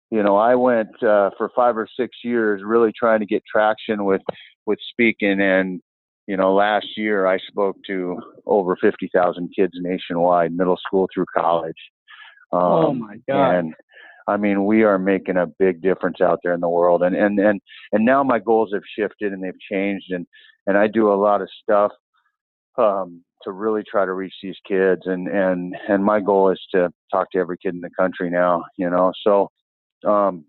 you 0.09 0.23
know, 0.23 0.37
I 0.37 0.55
went 0.55 1.03
uh, 1.03 1.31
for 1.37 1.51
five 1.53 1.77
or 1.77 1.85
six 1.99 2.15
years 2.23 2.61
really 2.63 2.93
trying 2.97 3.19
to 3.19 3.25
get 3.25 3.43
traction 3.45 4.05
with 4.05 4.21
with 4.65 4.79
speaking, 4.89 5.41
and 5.41 5.81
you 6.27 6.37
know, 6.37 6.55
last 6.55 6.87
year 6.95 7.27
I 7.27 7.39
spoke 7.49 7.75
to 7.87 8.17
over 8.45 8.77
fifty 8.81 9.09
thousand 9.13 9.49
kids 9.53 9.73
nationwide, 9.75 10.55
middle 10.55 10.77
school 10.77 11.09
through 11.13 11.25
college. 11.37 11.73
Um, 12.53 12.61
oh 12.61 12.93
my 12.93 13.17
God. 13.27 13.55
and 13.55 13.73
I 14.25 14.37
mean, 14.37 14.63
we 14.63 14.83
are 14.83 14.97
making 14.97 15.35
a 15.35 15.47
big 15.59 15.81
difference 15.81 16.21
out 16.21 16.39
there 16.41 16.53
in 16.53 16.61
the 16.61 16.69
world, 16.69 17.03
and 17.03 17.17
and 17.17 17.37
and 17.37 17.59
and 17.91 18.05
now 18.05 18.23
my 18.23 18.39
goals 18.39 18.71
have 18.73 18.83
shifted 18.97 19.33
and 19.33 19.43
they've 19.43 19.59
changed, 19.69 20.11
and 20.11 20.25
and 20.67 20.77
I 20.77 20.87
do 20.87 21.11
a 21.11 21.19
lot 21.19 21.41
of 21.41 21.49
stuff 21.61 21.91
um, 22.77 23.24
to 23.45 23.51
really 23.51 23.83
try 23.89 24.05
to 24.05 24.13
reach 24.13 24.33
these 24.43 24.57
kids, 24.67 25.03
and 25.05 25.27
and 25.27 25.75
and 25.87 26.03
my 26.03 26.19
goal 26.19 26.51
is 26.51 26.61
to 26.73 26.91
talk 27.11 27.31
to 27.31 27.39
every 27.39 27.57
kid 27.57 27.73
in 27.73 27.81
the 27.81 27.89
country 27.97 28.29
now, 28.29 28.63
you 28.77 28.89
know. 28.89 29.11
So, 29.23 29.49
um, 30.05 30.45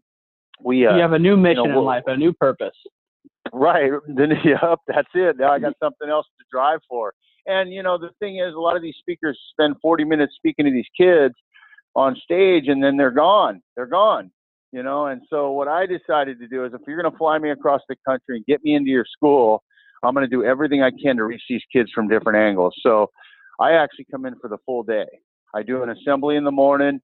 we 0.62 0.86
uh, 0.86 0.97
you 0.97 1.03
have 1.03 1.12
a 1.12 1.18
new 1.18 1.36
mission 1.36 1.64
we'll- 1.68 1.80
in 1.80 1.84
life, 1.84 2.03
a 2.07 2.16
new 2.16 2.32
purpose. 2.32 2.76
Right. 3.53 3.90
Then 4.09 4.30
yep, 4.44 4.78
that's 4.86 5.09
it. 5.14 5.36
Now 5.38 5.53
I 5.53 5.59
got 5.59 5.74
something 5.82 6.09
else 6.09 6.26
to 6.38 6.44
drive 6.51 6.80
for. 6.88 7.12
And 7.47 7.72
you 7.72 7.82
know, 7.82 7.99
the 7.99 8.11
thing 8.18 8.38
is 8.38 8.55
a 8.55 8.59
lot 8.59 8.76
of 8.76 8.82
these 8.82 8.97
speakers 8.99 9.38
spend 9.53 9.76
40 9.80 10.05
minutes 10.05 10.34
speaking 10.36 10.64
to 10.64 10.70
these 10.70 10.88
kids 10.97 11.34
on 11.94 12.16
stage 12.16 12.68
and 12.68 12.82
then 12.82 12.97
they're 12.97 13.11
gone. 13.11 13.62
They're 13.76 13.86
gone. 13.86 14.30
You 14.72 14.82
know, 14.82 15.07
and 15.07 15.22
so 15.30 15.53
what 15.53 15.68
I 15.68 15.86
decided 15.86 16.38
to 16.40 16.49
do 16.49 16.64
is 16.64 16.72
if 16.74 16.80
you're 16.86 17.01
going 17.01 17.11
to 17.11 17.16
fly 17.16 17.38
me 17.38 17.51
across 17.51 17.80
the 17.88 17.97
country 18.07 18.36
and 18.36 18.44
get 18.47 18.62
me 18.64 18.74
into 18.74 18.90
your 18.90 19.07
school, 19.11 19.62
I'm 20.07 20.14
going 20.14 20.28
to 20.28 20.34
do 20.34 20.44
everything 20.44 20.82
I 20.82 20.90
can 20.90 21.16
to 21.16 21.24
reach 21.24 21.42
these 21.48 21.62
kids 21.72 21.90
from 21.94 22.09
different 22.09 22.38
angles. 22.38 22.74
So 22.82 23.11
I 23.61 23.72
actually 23.72 24.07
come 24.11 24.26
in 24.26 24.34
for 24.40 24.48
the 24.48 24.59
full 24.64 24.82
day. 24.82 25.07
I 25.54 25.62
do 25.62 25.82
an 25.82 25.90
assembly 25.90 26.36
in 26.36 26.44
the 26.44 26.50
morning, 26.50 27.00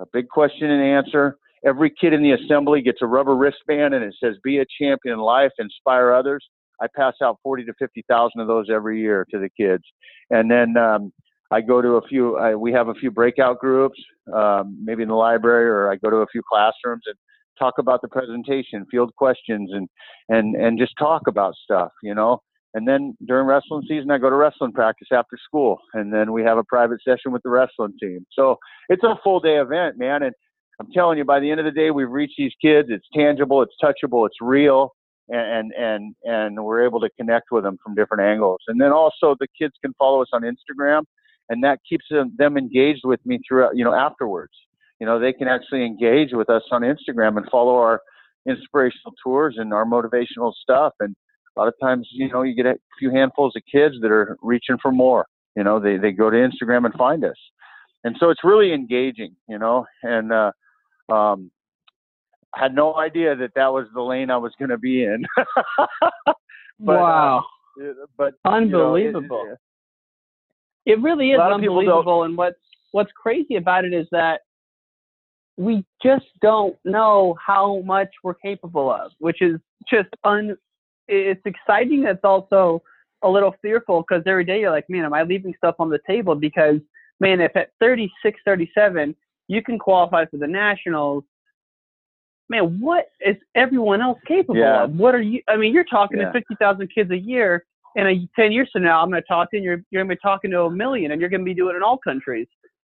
a 0.00 0.04
big 0.12 0.28
question 0.28 0.70
and 0.70 0.82
answer. 0.82 1.36
Every 1.66 1.90
kid 2.00 2.12
in 2.12 2.22
the 2.22 2.32
assembly 2.32 2.82
gets 2.82 2.98
a 3.02 3.06
rubber 3.06 3.34
wristband 3.34 3.94
and 3.94 4.04
it 4.04 4.14
says 4.22 4.36
"Be 4.44 4.58
a 4.58 4.66
champion 4.80 5.14
in 5.14 5.18
life, 5.18 5.50
inspire 5.58 6.12
others." 6.12 6.44
I 6.80 6.86
pass 6.96 7.14
out 7.22 7.38
forty 7.42 7.64
to 7.64 7.72
fifty 7.78 8.04
thousand 8.08 8.40
of 8.40 8.46
those 8.46 8.66
every 8.70 9.00
year 9.00 9.26
to 9.32 9.38
the 9.38 9.50
kids, 9.50 9.82
and 10.30 10.48
then 10.48 10.76
um, 10.76 11.12
I 11.50 11.60
go 11.60 11.82
to 11.82 11.96
a 11.96 12.06
few. 12.06 12.36
I, 12.36 12.54
we 12.54 12.72
have 12.72 12.88
a 12.88 12.94
few 12.94 13.10
breakout 13.10 13.58
groups, 13.58 13.98
um, 14.32 14.78
maybe 14.84 15.02
in 15.02 15.08
the 15.08 15.16
library, 15.16 15.68
or 15.68 15.90
I 15.90 15.96
go 15.96 16.10
to 16.10 16.18
a 16.18 16.26
few 16.26 16.42
classrooms 16.48 17.02
and 17.06 17.16
talk 17.58 17.74
about 17.78 18.02
the 18.02 18.08
presentation, 18.08 18.86
field 18.90 19.14
questions, 19.16 19.70
and 19.72 19.88
and 20.28 20.54
and 20.56 20.78
just 20.78 20.94
talk 20.98 21.22
about 21.26 21.54
stuff, 21.62 21.92
you 22.02 22.14
know. 22.14 22.40
And 22.74 22.86
then 22.86 23.16
during 23.26 23.46
wrestling 23.46 23.82
season, 23.88 24.10
I 24.10 24.18
go 24.18 24.28
to 24.28 24.36
wrestling 24.36 24.72
practice 24.72 25.08
after 25.12 25.36
school, 25.42 25.78
and 25.94 26.12
then 26.12 26.32
we 26.32 26.42
have 26.42 26.58
a 26.58 26.64
private 26.64 27.00
session 27.02 27.32
with 27.32 27.42
the 27.42 27.50
wrestling 27.50 27.94
team. 28.00 28.26
So 28.32 28.56
it's 28.88 29.02
a 29.02 29.18
full 29.24 29.40
day 29.40 29.56
event, 29.56 29.98
man. 29.98 30.22
And 30.22 30.34
I'm 30.80 30.90
telling 30.92 31.18
you, 31.18 31.24
by 31.24 31.40
the 31.40 31.50
end 31.50 31.60
of 31.60 31.66
the 31.66 31.72
day, 31.72 31.90
we've 31.90 32.10
reached 32.10 32.34
these 32.38 32.52
kids. 32.62 32.88
It's 32.90 33.06
tangible, 33.14 33.62
it's 33.62 33.74
touchable, 33.82 34.26
it's 34.26 34.36
real, 34.40 34.94
and 35.28 35.72
and 35.72 36.14
and 36.24 36.62
we're 36.62 36.84
able 36.84 37.00
to 37.00 37.10
connect 37.18 37.46
with 37.50 37.64
them 37.64 37.78
from 37.82 37.94
different 37.94 38.22
angles. 38.22 38.60
And 38.68 38.80
then 38.80 38.92
also 38.92 39.34
the 39.40 39.48
kids 39.60 39.74
can 39.82 39.94
follow 39.98 40.22
us 40.22 40.28
on 40.32 40.42
Instagram, 40.42 41.02
and 41.48 41.64
that 41.64 41.80
keeps 41.88 42.04
them, 42.10 42.32
them 42.36 42.56
engaged 42.56 43.02
with 43.04 43.20
me 43.24 43.40
throughout, 43.48 43.76
you 43.76 43.84
know, 43.84 43.94
afterwards 43.94 44.52
you 45.00 45.06
know, 45.06 45.18
they 45.18 45.32
can 45.32 45.48
actually 45.48 45.84
engage 45.84 46.30
with 46.32 46.50
us 46.50 46.62
on 46.70 46.82
Instagram 46.82 47.36
and 47.36 47.46
follow 47.50 47.76
our 47.76 48.00
inspirational 48.48 49.14
tours 49.22 49.56
and 49.58 49.72
our 49.72 49.84
motivational 49.84 50.52
stuff. 50.62 50.94
And 51.00 51.14
a 51.56 51.60
lot 51.60 51.68
of 51.68 51.74
times, 51.80 52.08
you 52.12 52.28
know, 52.30 52.42
you 52.42 52.54
get 52.54 52.66
a 52.66 52.76
few 52.98 53.10
handfuls 53.10 53.54
of 53.56 53.62
kids 53.70 53.96
that 54.02 54.10
are 54.10 54.36
reaching 54.42 54.76
for 54.80 54.90
more. 54.90 55.26
You 55.56 55.64
know, 55.64 55.80
they, 55.80 55.96
they 55.96 56.12
go 56.12 56.30
to 56.30 56.36
Instagram 56.36 56.84
and 56.84 56.94
find 56.94 57.24
us. 57.24 57.36
And 58.04 58.16
so 58.20 58.30
it's 58.30 58.44
really 58.44 58.72
engaging, 58.72 59.34
you 59.48 59.58
know, 59.58 59.84
and, 60.02 60.32
uh, 60.32 60.52
um, 61.12 61.50
I 62.54 62.62
had 62.62 62.74
no 62.74 62.96
idea 62.96 63.36
that 63.36 63.50
that 63.56 63.72
was 63.72 63.86
the 63.92 64.00
lane 64.00 64.30
I 64.30 64.36
was 64.36 64.52
going 64.58 64.70
to 64.70 64.78
be 64.78 65.04
in. 65.04 65.24
but, 66.26 66.36
wow. 66.80 67.44
Uh, 67.80 67.92
but 68.16 68.34
unbelievable. 68.44 69.42
You 69.44 69.48
know, 69.48 69.56
it, 70.86 70.92
it, 70.92 71.02
really 71.02 71.30
is 71.32 71.40
unbelievable. 71.40 72.22
And 72.22 72.36
what's, 72.36 72.58
what's 72.92 73.10
crazy 73.20 73.56
about 73.56 73.84
it 73.84 73.92
is 73.92 74.06
that 74.12 74.40
we 75.58 75.84
just 76.00 76.26
don't 76.40 76.76
know 76.84 77.36
how 77.44 77.82
much 77.84 78.08
we're 78.22 78.34
capable 78.34 78.90
of, 78.90 79.10
which 79.18 79.42
is 79.42 79.58
just 79.90 80.08
un. 80.24 80.56
It's 81.08 81.42
exciting. 81.44 82.04
It's 82.04 82.22
also 82.22 82.82
a 83.22 83.28
little 83.28 83.54
fearful 83.60 84.04
because 84.08 84.22
every 84.26 84.44
day 84.44 84.60
you're 84.60 84.70
like, 84.70 84.88
man, 84.88 85.04
am 85.04 85.12
I 85.12 85.24
leaving 85.24 85.54
stuff 85.56 85.74
on 85.80 85.90
the 85.90 85.98
table? 86.06 86.36
Because 86.36 86.78
man, 87.18 87.40
if 87.40 87.56
at 87.56 87.70
36, 87.80 88.40
37 88.44 89.16
you 89.48 89.62
can 89.62 89.78
qualify 89.78 90.26
for 90.26 90.36
the 90.36 90.46
nationals, 90.46 91.24
man, 92.48 92.78
what 92.80 93.06
is 93.20 93.36
everyone 93.56 94.00
else 94.00 94.18
capable 94.26 94.60
yeah. 94.60 94.84
of? 94.84 94.92
What 94.92 95.14
are 95.14 95.22
you? 95.22 95.42
I 95.48 95.56
mean, 95.56 95.74
you're 95.74 95.84
talking 95.84 96.18
yeah. 96.18 96.26
to 96.26 96.32
50,000 96.32 96.88
kids 96.94 97.10
a 97.10 97.18
year, 97.18 97.64
and 97.96 98.06
a, 98.06 98.28
10 98.36 98.52
years 98.52 98.68
from 98.72 98.84
now, 98.84 99.02
I'm 99.02 99.10
going 99.10 99.20
to 99.20 99.26
talk 99.26 99.50
to 99.50 99.56
you, 99.56 99.58
and 99.58 99.64
you're, 99.64 99.84
you're 99.90 100.04
going 100.04 100.08
to 100.08 100.14
be 100.14 100.20
talking 100.22 100.50
to 100.52 100.62
a 100.62 100.70
million, 100.70 101.10
and 101.10 101.20
you're 101.20 101.30
going 101.30 101.40
to 101.40 101.44
be 101.44 101.54
doing 101.54 101.74
it 101.74 101.78
in 101.78 101.82
all 101.82 101.98
countries. 101.98 102.46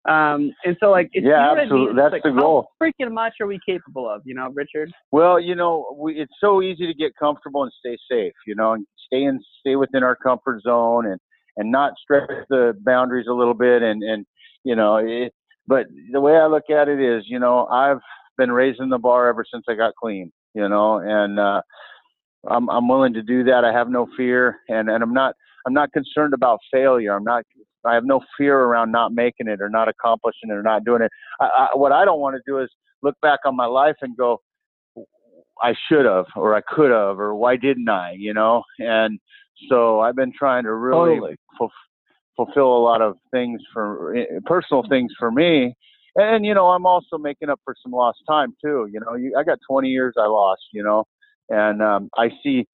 Um, 0.10 0.52
and 0.66 0.76
so 0.80 0.90
like, 0.90 1.10
it's, 1.14 1.24
yeah, 1.24 1.54
absolutely. 1.56 1.96
That's 1.96 2.14
like, 2.14 2.24
the 2.24 2.32
goal. 2.32 2.72
How 2.80 2.88
freaking 2.88 3.14
much 3.14 3.34
are 3.40 3.46
we 3.46 3.60
capable 3.64 4.10
of, 4.10 4.24
you 4.26 4.34
know, 4.34 4.50
Richard? 4.56 4.92
Well, 5.12 5.40
you 5.40 5.54
know, 5.54 5.96
we, 5.96 6.16
it's 6.16 6.34
so 6.42 6.64
easy 6.64 6.88
to 6.88 6.96
get 6.96 7.12
comfortable 7.20 7.62
and 7.62 7.72
stay 7.80 7.96
safe, 8.10 8.34
you 8.48 8.56
know, 8.56 8.74
and 8.74 8.88
stay 9.06 9.24
in, 9.24 9.40
stay 9.60 9.76
within 9.76 10.02
our 10.02 10.16
comfort 10.16 10.64
zone 10.64 11.06
and, 11.06 11.20
and 11.58 11.72
not 11.72 11.94
stretch 12.02 12.28
the 12.50 12.74
boundaries 12.84 13.28
a 13.30 13.34
little 13.34 13.54
bit. 13.54 13.84
And, 13.84 14.02
and, 14.02 14.26
you 14.64 14.76
know, 14.76 14.98
it, 14.98 15.32
but 15.68 15.86
the 16.12 16.20
way 16.20 16.38
I 16.38 16.48
look 16.48 16.72
at 16.72 16.88
it 16.88 17.00
is, 17.00 17.26
you 17.28 17.38
know, 17.38 17.68
I've 17.68 18.00
been 18.36 18.52
raising 18.52 18.90
the 18.90 18.98
bar 18.98 19.28
ever 19.28 19.46
since 19.54 19.66
I 19.70 19.76
got 19.76 19.94
clean, 20.02 20.32
you 20.56 20.68
know, 20.68 20.98
and, 20.98 21.40
uh, 21.40 21.62
I'm, 22.50 22.68
I'm 22.70 22.88
willing 22.88 23.14
to 23.14 23.22
do 23.22 23.44
that. 23.44 23.64
I 23.64 23.72
have 23.72 23.90
no 23.90 24.08
fear 24.18 24.58
and, 24.70 24.90
and 24.90 25.04
I'm 25.04 25.14
not, 25.14 25.36
I'm 25.68 25.74
not 25.74 25.92
concerned 25.92 26.34
about 26.34 26.58
failure. 26.74 27.14
I'm 27.14 27.26
not 27.26 27.44
I 27.86 27.94
have 27.94 28.06
no 28.06 28.22
fear 28.38 28.58
around 28.60 28.92
not 28.92 29.14
making 29.14 29.48
it 29.48 29.62
or 29.62 29.70
not 29.70 29.88
accomplishing 29.88 30.50
it 30.50 30.54
or 30.54 30.64
not 30.64 30.84
doing 30.84 31.02
it. 31.02 31.12
I, 31.40 31.46
I, 31.46 31.76
what 31.76 31.92
I 31.92 32.06
don't 32.06 32.20
want 32.20 32.36
to 32.36 32.42
do 32.46 32.60
is 32.60 32.70
look 33.02 33.16
back 33.22 33.40
on 33.46 33.56
my 33.56 33.66
life 33.66 33.96
and 34.02 34.16
go, 34.18 34.42
I 35.62 35.74
should 35.88 36.06
have, 36.06 36.26
or 36.36 36.56
I 36.56 36.62
could 36.62 36.92
have, 36.92 37.20
or 37.20 37.36
why 37.36 37.56
didn't 37.56 37.90
I? 37.90 38.16
You 38.18 38.34
know. 38.34 38.64
And 38.80 39.20
so 39.70 40.00
I've 40.00 40.16
been 40.16 40.32
trying 40.38 40.64
to 40.64 40.74
really 40.74 41.16
totally. 41.16 41.36
ful- 41.58 41.72
fulfill 42.36 42.78
a 42.78 42.84
lot 42.84 43.02
of 43.02 43.18
things 43.32 43.62
for 43.74 44.16
eh, 44.16 44.26
personal 44.46 44.84
things 44.90 45.12
for 45.20 45.32
me. 45.32 45.76
And 46.16 46.46
you 46.46 46.54
know, 46.54 46.68
I'm 46.68 46.86
also 46.86 47.18
making 47.18 47.50
up 47.50 47.60
for 47.64 47.76
some 47.84 47.92
lost 47.92 48.20
time 48.28 48.56
too. 48.64 48.88
You 48.92 49.02
know, 49.02 49.16
you, 49.16 49.36
I 49.38 49.44
got 49.44 49.60
20 49.70 49.90
years 49.90 50.16
I 50.18 50.28
lost. 50.28 50.62
You 50.74 50.84
know, 50.84 51.06
and 51.50 51.82
um, 51.82 52.10
I 52.18 52.30
see 52.44 52.68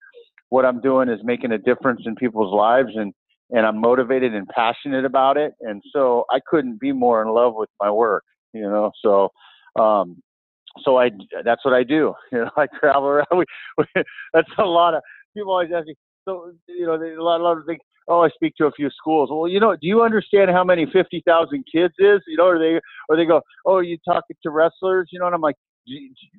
what 0.48 0.64
I'm 0.64 0.80
doing 0.80 1.08
is 1.08 1.18
making 1.24 1.52
a 1.52 1.58
difference 1.58 2.02
in 2.04 2.14
people's 2.14 2.54
lives 2.54 2.90
and 2.94 3.12
and 3.50 3.66
I'm 3.66 3.80
motivated 3.80 4.34
and 4.34 4.46
passionate 4.48 5.04
about 5.04 5.36
it. 5.36 5.54
And 5.60 5.82
so 5.92 6.24
I 6.30 6.40
couldn't 6.46 6.80
be 6.80 6.92
more 6.92 7.22
in 7.22 7.28
love 7.28 7.54
with 7.54 7.70
my 7.80 7.90
work, 7.90 8.24
you 8.52 8.62
know. 8.62 8.90
So, 9.02 9.30
um, 9.80 10.22
so 10.82 10.98
I 10.98 11.10
that's 11.44 11.64
what 11.64 11.74
I 11.74 11.82
do. 11.82 12.14
You 12.32 12.38
know, 12.38 12.50
I 12.56 12.66
travel 12.80 13.08
around. 13.08 13.26
We, 13.36 13.44
we, 13.78 13.84
that's 14.32 14.48
a 14.58 14.64
lot 14.64 14.94
of 14.94 15.02
people 15.34 15.52
always 15.52 15.70
ask 15.74 15.86
me. 15.86 15.94
So 16.24 16.52
you 16.68 16.86
know, 16.86 16.94
a 16.94 17.22
lot, 17.22 17.40
a 17.40 17.44
lot 17.44 17.56
of 17.56 17.64
think, 17.66 17.80
oh, 18.08 18.24
I 18.24 18.28
speak 18.30 18.54
to 18.56 18.66
a 18.66 18.72
few 18.72 18.90
schools. 18.90 19.30
Well, 19.32 19.48
you 19.48 19.60
know, 19.60 19.72
do 19.72 19.86
you 19.86 20.02
understand 20.02 20.50
how 20.50 20.64
many 20.64 20.86
fifty 20.92 21.22
thousand 21.26 21.64
kids 21.72 21.94
is? 21.98 22.20
You 22.26 22.36
know, 22.36 22.46
or 22.46 22.58
they 22.58 22.80
or 23.08 23.16
they 23.16 23.24
go, 23.24 23.42
oh, 23.64 23.78
you 23.78 23.96
talking 24.04 24.36
to 24.42 24.50
wrestlers? 24.50 25.08
You 25.12 25.20
know, 25.20 25.26
and 25.26 25.34
I'm 25.34 25.40
like, 25.40 25.56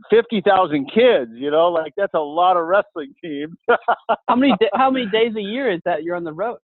fifty 0.10 0.42
thousand 0.42 0.92
kids. 0.94 1.32
You 1.34 1.52
know, 1.52 1.70
like 1.70 1.94
that's 1.96 2.14
a 2.14 2.20
lot 2.20 2.58
of 2.58 2.66
wrestling 2.68 3.14
teams. 3.24 3.56
how 4.28 4.36
many 4.36 4.54
how 4.74 4.92
many 4.92 5.06
days 5.06 5.34
a 5.38 5.42
year 5.42 5.72
is 5.72 5.80
that 5.86 6.04
you're 6.04 6.18
on 6.18 6.26
the 6.26 6.34
road? 6.34 6.58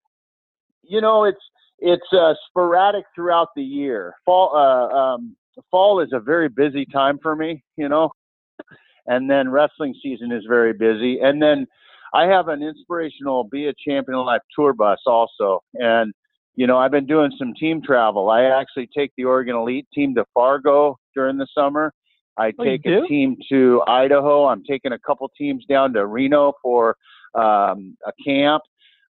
You 0.83 1.01
know, 1.01 1.25
it's 1.25 1.39
it's 1.79 2.13
uh, 2.13 2.33
sporadic 2.47 3.05
throughout 3.15 3.49
the 3.55 3.63
year. 3.63 4.13
Fall 4.25 4.55
uh, 4.55 4.95
um, 4.95 5.35
fall 5.71 5.99
is 5.99 6.09
a 6.13 6.19
very 6.19 6.49
busy 6.49 6.85
time 6.85 7.19
for 7.21 7.35
me, 7.35 7.63
you 7.75 7.89
know, 7.89 8.11
and 9.07 9.29
then 9.29 9.49
wrestling 9.49 9.93
season 10.01 10.31
is 10.31 10.43
very 10.47 10.73
busy, 10.73 11.19
and 11.19 11.41
then 11.41 11.65
I 12.13 12.25
have 12.25 12.47
an 12.47 12.61
inspirational 12.61 13.43
Be 13.45 13.67
a 13.67 13.73
Champion 13.73 14.19
Life 14.19 14.41
tour 14.55 14.73
bus 14.73 14.99
also, 15.05 15.61
and 15.73 16.13
you 16.55 16.67
know 16.67 16.77
I've 16.77 16.91
been 16.91 17.07
doing 17.07 17.31
some 17.37 17.53
team 17.59 17.81
travel. 17.81 18.29
I 18.29 18.43
actually 18.43 18.89
take 18.95 19.11
the 19.17 19.25
Oregon 19.25 19.55
Elite 19.55 19.87
team 19.93 20.15
to 20.15 20.25
Fargo 20.33 20.97
during 21.15 21.37
the 21.37 21.47
summer. 21.55 21.91
I 22.37 22.51
oh, 22.57 22.63
take 22.63 22.85
a 22.85 23.01
team 23.07 23.37
to 23.49 23.83
Idaho. 23.87 24.47
I'm 24.47 24.63
taking 24.63 24.91
a 24.91 24.99
couple 24.99 25.29
teams 25.37 25.65
down 25.65 25.93
to 25.93 26.05
Reno 26.05 26.53
for 26.63 26.95
um, 27.35 27.95
a 28.05 28.11
camp 28.25 28.63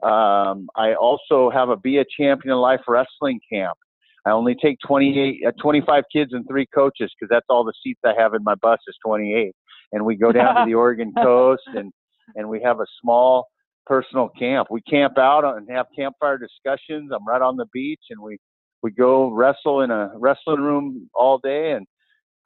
um, 0.04 0.68
I 0.76 0.94
also 0.94 1.50
have 1.52 1.70
a 1.70 1.78
Be 1.78 1.98
a 1.98 2.06
Champion 2.18 2.58
Life 2.58 2.82
wrestling 2.88 3.40
camp. 3.52 3.78
I 4.26 4.32
only 4.32 4.56
take 4.56 4.78
28, 4.86 5.42
uh, 5.48 5.52
25 5.62 6.04
kids 6.12 6.34
and 6.34 6.46
three 6.48 6.68
coaches 6.74 7.12
because 7.20 7.30
that's 7.30 7.46
all 7.50 7.64
the 7.64 7.74
seats 7.84 8.00
I 8.06 8.14
have 8.18 8.34
in 8.34 8.44
my 8.44 8.56
bus 8.56 8.80
is 8.88 8.96
28. 9.06 9.54
And 9.92 10.06
we 10.06 10.16
go 10.16 10.32
down 10.32 10.56
to 10.56 10.64
the 10.66 10.76
Oregon 10.76 11.14
coast 11.16 11.64
and, 11.76 11.92
and 12.36 12.48
we 12.48 12.62
have 12.62 12.80
a 12.80 12.86
small 13.02 13.48
personal 13.86 14.30
camp. 14.30 14.68
We 14.70 14.82
camp 14.82 15.18
out 15.18 15.44
and 15.58 15.68
have 15.70 15.88
campfire 15.96 16.38
discussions. 16.38 17.12
I'm 17.14 17.26
right 17.28 17.42
on 17.42 17.58
the 17.58 17.66
beach 17.74 18.02
and 18.10 18.22
we, 18.22 18.38
we 18.84 18.92
go 18.92 19.30
wrestle 19.30 19.82
in 19.82 19.92
a 19.92 20.12
wrestling 20.16 20.62
room 20.62 21.10
all 21.14 21.40
day 21.40 21.72
and 21.72 21.86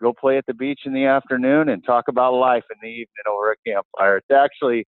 go 0.01 0.13
play 0.13 0.37
at 0.37 0.45
the 0.45 0.53
beach 0.53 0.81
in 0.85 0.93
the 0.93 1.05
afternoon 1.05 1.69
and 1.69 1.83
talk 1.85 2.05
about 2.09 2.33
life 2.33 2.63
in 2.71 2.77
the 2.81 2.89
evening 2.89 3.07
over 3.29 3.51
a 3.51 3.55
campfire. 3.67 4.17
It's 4.17 4.31
actually 4.31 4.85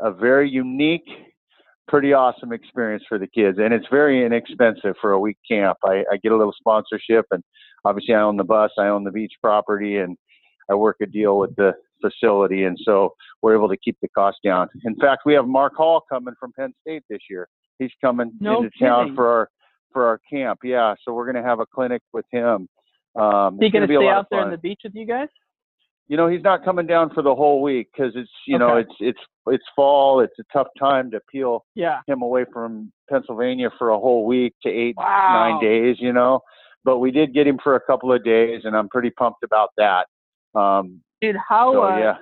a 0.00 0.12
very 0.12 0.48
unique 0.48 1.08
pretty 1.92 2.14
awesome 2.14 2.52
experience 2.52 3.04
for 3.06 3.18
the 3.18 3.26
kids, 3.26 3.58
and 3.58 3.74
it's 3.74 3.84
very 3.90 4.24
inexpensive 4.24 4.94
for 4.98 5.12
a 5.12 5.20
week 5.20 5.36
camp. 5.46 5.76
I, 5.84 6.04
I 6.10 6.16
get 6.22 6.32
a 6.32 6.36
little 6.38 6.54
sponsorship, 6.56 7.26
and 7.30 7.44
obviously 7.84 8.14
I 8.14 8.22
own 8.22 8.38
the 8.38 8.44
bus, 8.44 8.70
I 8.78 8.86
own 8.86 9.04
the 9.04 9.10
beach 9.10 9.34
property, 9.42 9.98
and 9.98 10.16
I 10.70 10.74
work 10.74 10.96
a 11.02 11.06
deal 11.06 11.36
with 11.38 11.54
the 11.56 11.74
facility, 12.00 12.64
and 12.64 12.78
so 12.82 13.12
we're 13.42 13.54
able 13.54 13.68
to 13.68 13.76
keep 13.76 13.98
the 14.00 14.08
cost 14.08 14.38
down. 14.42 14.68
In 14.86 14.96
fact, 14.96 15.24
we 15.26 15.34
have 15.34 15.46
Mark 15.46 15.74
Hall 15.76 16.02
coming 16.10 16.32
from 16.40 16.54
Penn 16.58 16.72
State 16.80 17.02
this 17.10 17.20
year. 17.28 17.46
He's 17.78 17.90
coming 18.00 18.32
no 18.40 18.62
into 18.62 18.70
kidding. 18.70 18.88
town 18.88 19.14
for 19.14 19.28
our 19.28 19.50
for 19.92 20.06
our 20.06 20.18
camp. 20.32 20.60
Yeah, 20.64 20.94
so 21.04 21.12
we're 21.12 21.30
going 21.30 21.42
to 21.44 21.46
have 21.46 21.60
a 21.60 21.66
clinic 21.66 22.00
with 22.14 22.24
him. 22.32 22.70
Um, 23.16 23.56
Is 23.56 23.66
he 23.66 23.70
going 23.70 23.86
to 23.86 23.94
stay 23.94 24.08
out 24.08 24.28
there 24.30 24.40
on 24.40 24.50
the 24.50 24.56
beach 24.56 24.80
with 24.82 24.94
you 24.94 25.06
guys? 25.06 25.28
You 26.08 26.16
know 26.16 26.28
he's 26.28 26.42
not 26.42 26.64
coming 26.64 26.86
down 26.86 27.10
for 27.14 27.22
the 27.22 27.34
whole 27.34 27.62
week 27.62 27.88
because 27.92 28.12
it's 28.16 28.30
you 28.46 28.58
know 28.58 28.76
it's 28.76 28.92
it's 29.00 29.18
it's 29.46 29.64
fall 29.74 30.20
it's 30.20 30.38
a 30.38 30.44
tough 30.52 30.68
time 30.78 31.10
to 31.10 31.20
peel 31.30 31.64
Yeah. 31.74 32.00
him 32.06 32.22
away 32.22 32.44
from 32.52 32.92
pennsylvania 33.08 33.70
for 33.78 33.90
a 33.90 33.98
whole 33.98 34.24
week 34.26 34.54
to 34.64 34.68
eight 34.70 34.96
Wow. 34.96 35.58
nine 35.60 35.60
days 35.62 35.96
you 36.00 36.12
know 36.12 36.40
but 36.84 36.98
we 36.98 37.10
did 37.10 37.32
get 37.34 37.46
him 37.46 37.58
for 37.62 37.76
a 37.76 37.80
couple 37.80 38.12
of 38.12 38.22
days 38.24 38.62
and 38.64 38.76
i'm 38.76 38.88
pretty 38.88 39.10
pumped 39.10 39.42
about 39.44 39.70
that 39.78 40.06
um 40.58 41.00
Dude, 41.20 41.36
how 41.48 41.72
so 41.72 41.82
uh, 41.84 41.98
yeah 41.98 42.14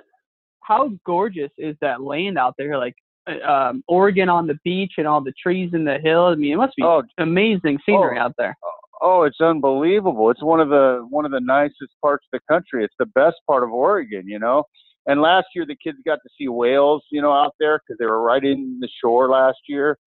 how 0.63 0.89
gorgeous 1.05 1.51
is 1.57 1.75
that 1.81 2.01
land 2.01 2.37
out 2.37 2.53
there? 2.57 2.77
Like 2.77 2.93
um, 3.45 3.83
Oregon 3.87 4.29
on 4.29 4.47
the 4.47 4.57
beach 4.63 4.93
and 4.97 5.07
all 5.07 5.19
the 5.21 5.33
trees 5.41 5.71
in 5.73 5.83
the 5.83 5.97
hills. 5.99 6.33
I 6.33 6.35
mean, 6.35 6.53
it 6.53 6.57
must 6.57 6.75
be 6.75 6.83
Oh, 6.83 7.01
amazing 7.17 7.79
scenery 7.85 8.17
oh. 8.19 8.21
out 8.21 8.35
there. 8.37 8.55
Oh, 9.01 9.23
it's 9.23 9.41
unbelievable. 9.41 10.29
It's 10.29 10.43
one 10.43 10.59
of 10.59 10.69
the 10.69 11.05
one 11.09 11.25
of 11.25 11.31
the 11.31 11.41
nicest 11.41 11.93
parts 12.01 12.25
of 12.31 12.39
the 12.39 12.53
country. 12.53 12.83
It's 12.83 12.95
the 12.99 13.07
best 13.07 13.37
part 13.47 13.63
of 13.63 13.71
Oregon, 13.71 14.27
you 14.27 14.39
know. 14.39 14.63
And 15.07 15.21
last 15.21 15.47
year 15.55 15.65
the 15.65 15.75
kids 15.83 15.97
got 16.05 16.19
to 16.23 16.29
see 16.37 16.47
whales, 16.47 17.03
you 17.11 17.21
know, 17.21 17.33
out 17.33 17.55
there 17.59 17.79
because 17.79 17.97
they 17.99 18.05
were 18.05 18.21
right 18.21 18.43
in 18.43 18.77
the 18.79 18.89
shore 19.03 19.29
last 19.29 19.57
year. 19.67 19.97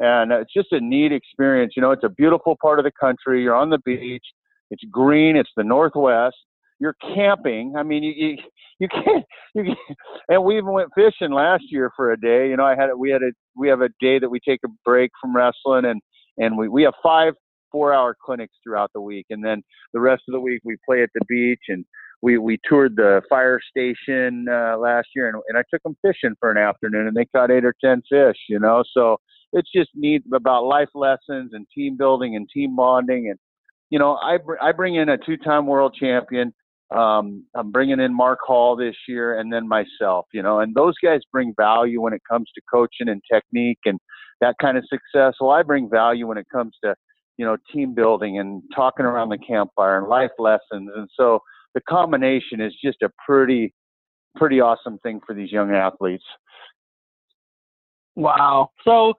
And 0.00 0.32
it's 0.32 0.52
just 0.52 0.72
a 0.72 0.80
neat 0.80 1.12
experience. 1.12 1.74
You 1.76 1.82
know, 1.82 1.92
it's 1.92 2.04
a 2.04 2.08
beautiful 2.08 2.56
part 2.60 2.78
of 2.78 2.84
the 2.84 2.92
country. 2.98 3.42
You're 3.42 3.54
on 3.54 3.70
the 3.70 3.78
beach. 3.84 4.24
It's 4.70 4.82
green. 4.90 5.36
It's 5.36 5.50
the 5.56 5.64
Northwest. 5.64 6.36
You're 6.80 6.96
camping. 7.14 7.74
I 7.76 7.82
mean, 7.82 8.02
you 8.02 8.12
you, 8.16 8.36
you 8.80 8.88
can't 8.88 9.24
you 9.54 9.64
can't, 9.64 9.98
and 10.28 10.42
we 10.42 10.56
even 10.56 10.72
went 10.72 10.88
fishing 10.94 11.32
last 11.32 11.64
year 11.70 11.90
for 11.94 12.12
a 12.12 12.20
day. 12.20 12.48
You 12.48 12.56
know, 12.56 12.64
I 12.64 12.74
had 12.74 12.88
we 12.96 13.10
had 13.10 13.22
a 13.22 13.30
we 13.54 13.68
have 13.68 13.82
a 13.82 13.90
day 14.00 14.18
that 14.18 14.30
we 14.30 14.40
take 14.40 14.60
a 14.64 14.68
break 14.84 15.10
from 15.20 15.36
wrestling 15.36 15.84
and 15.84 16.00
and 16.38 16.56
we 16.56 16.68
we 16.68 16.82
have 16.84 16.94
five 17.02 17.34
four 17.70 17.92
hour 17.92 18.16
clinics 18.20 18.54
throughout 18.62 18.90
the 18.94 19.00
week 19.00 19.26
and 19.30 19.44
then 19.44 19.62
the 19.92 20.00
rest 20.00 20.22
of 20.28 20.32
the 20.32 20.40
week 20.40 20.60
we 20.64 20.76
play 20.86 21.02
at 21.02 21.10
the 21.14 21.24
beach 21.28 21.62
and 21.68 21.84
we 22.22 22.38
we 22.38 22.58
toured 22.68 22.96
the 22.96 23.22
fire 23.28 23.60
station 23.70 24.46
uh, 24.50 24.76
last 24.76 25.08
year 25.14 25.28
and, 25.28 25.40
and 25.48 25.56
I 25.56 25.62
took 25.72 25.82
them 25.82 25.96
fishing 26.02 26.36
for 26.38 26.50
an 26.50 26.58
afternoon 26.58 27.06
and 27.06 27.16
they 27.16 27.24
caught 27.26 27.50
eight 27.50 27.64
or 27.64 27.74
ten 27.82 28.02
fish. 28.10 28.36
You 28.48 28.58
know, 28.58 28.84
so 28.92 29.16
it's 29.52 29.70
just 29.74 29.90
neat 29.94 30.22
about 30.32 30.64
life 30.64 30.90
lessons 30.94 31.52
and 31.52 31.66
team 31.74 31.96
building 31.96 32.36
and 32.36 32.48
team 32.52 32.76
bonding 32.76 33.28
and 33.30 33.38
you 33.90 33.98
know 33.98 34.16
I 34.16 34.38
br- 34.38 34.60
I 34.60 34.72
bring 34.72 34.96
in 34.96 35.08
a 35.08 35.18
two 35.18 35.36
time 35.36 35.66
world 35.66 35.96
champion. 35.98 36.52
Um, 36.94 37.44
I'm 37.54 37.70
bringing 37.70 38.00
in 38.00 38.12
Mark 38.12 38.40
Hall 38.44 38.74
this 38.74 38.96
year 39.06 39.38
and 39.38 39.52
then 39.52 39.68
myself. 39.68 40.26
You 40.32 40.42
know, 40.42 40.60
and 40.60 40.74
those 40.74 40.94
guys 41.02 41.20
bring 41.32 41.54
value 41.56 42.00
when 42.00 42.12
it 42.12 42.22
comes 42.28 42.50
to 42.54 42.60
coaching 42.72 43.08
and 43.08 43.22
technique 43.32 43.78
and 43.84 43.98
that 44.40 44.56
kind 44.60 44.76
of 44.76 44.84
success. 44.88 45.34
Well, 45.40 45.50
I 45.50 45.62
bring 45.62 45.88
value 45.88 46.26
when 46.26 46.38
it 46.38 46.46
comes 46.52 46.74
to 46.82 46.94
you 47.40 47.46
know 47.46 47.56
team 47.72 47.94
building 47.94 48.38
and 48.38 48.62
talking 48.74 49.06
around 49.06 49.30
the 49.30 49.38
campfire 49.38 49.98
and 49.98 50.08
life 50.08 50.30
lessons 50.38 50.90
and 50.94 51.08
so 51.16 51.40
the 51.74 51.80
combination 51.88 52.60
is 52.60 52.74
just 52.84 52.98
a 53.02 53.10
pretty 53.26 53.72
pretty 54.36 54.60
awesome 54.60 54.98
thing 54.98 55.20
for 55.26 55.34
these 55.34 55.50
young 55.50 55.74
athletes. 55.74 56.24
Wow. 58.16 58.70
So 58.84 59.14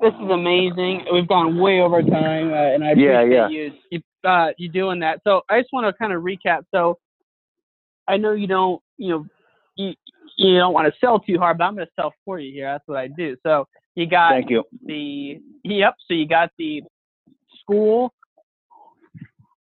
this 0.00 0.12
is 0.14 0.30
amazing. 0.30 1.04
We've 1.12 1.28
gone 1.28 1.58
way 1.58 1.80
over 1.80 2.02
time, 2.02 2.52
uh, 2.52 2.74
and 2.74 2.84
I 2.84 2.92
Yeah, 2.92 3.20
appreciate 3.20 3.32
yeah. 3.32 3.48
you 3.48 3.72
you, 3.90 4.00
uh, 4.24 4.48
you 4.58 4.68
doing 4.68 5.00
that. 5.00 5.20
So 5.24 5.42
I 5.50 5.60
just 5.60 5.72
want 5.72 5.86
to 5.86 5.92
kind 5.92 6.12
of 6.12 6.22
recap. 6.22 6.62
So 6.74 6.98
I 8.08 8.16
know 8.16 8.32
you 8.32 8.46
don't, 8.46 8.80
you 8.96 9.10
know, 9.10 9.26
you 9.76 9.94
you 10.38 10.56
don't 10.56 10.72
want 10.72 10.92
to 10.92 10.98
sell 11.00 11.20
too 11.20 11.38
hard, 11.38 11.58
but 11.58 11.64
I'm 11.64 11.74
going 11.74 11.86
to 11.86 11.92
sell 11.94 12.12
for 12.24 12.38
you 12.38 12.52
here. 12.52 12.66
That's 12.66 12.84
what 12.86 12.98
I 12.98 13.08
do. 13.08 13.36
So 13.44 13.66
you 13.94 14.06
got 14.06 14.30
Thank 14.30 14.50
you. 14.50 14.64
the 14.84 15.40
yep. 15.64 15.94
So 16.08 16.14
you 16.14 16.26
got 16.26 16.50
the 16.58 16.82
school 17.72 18.12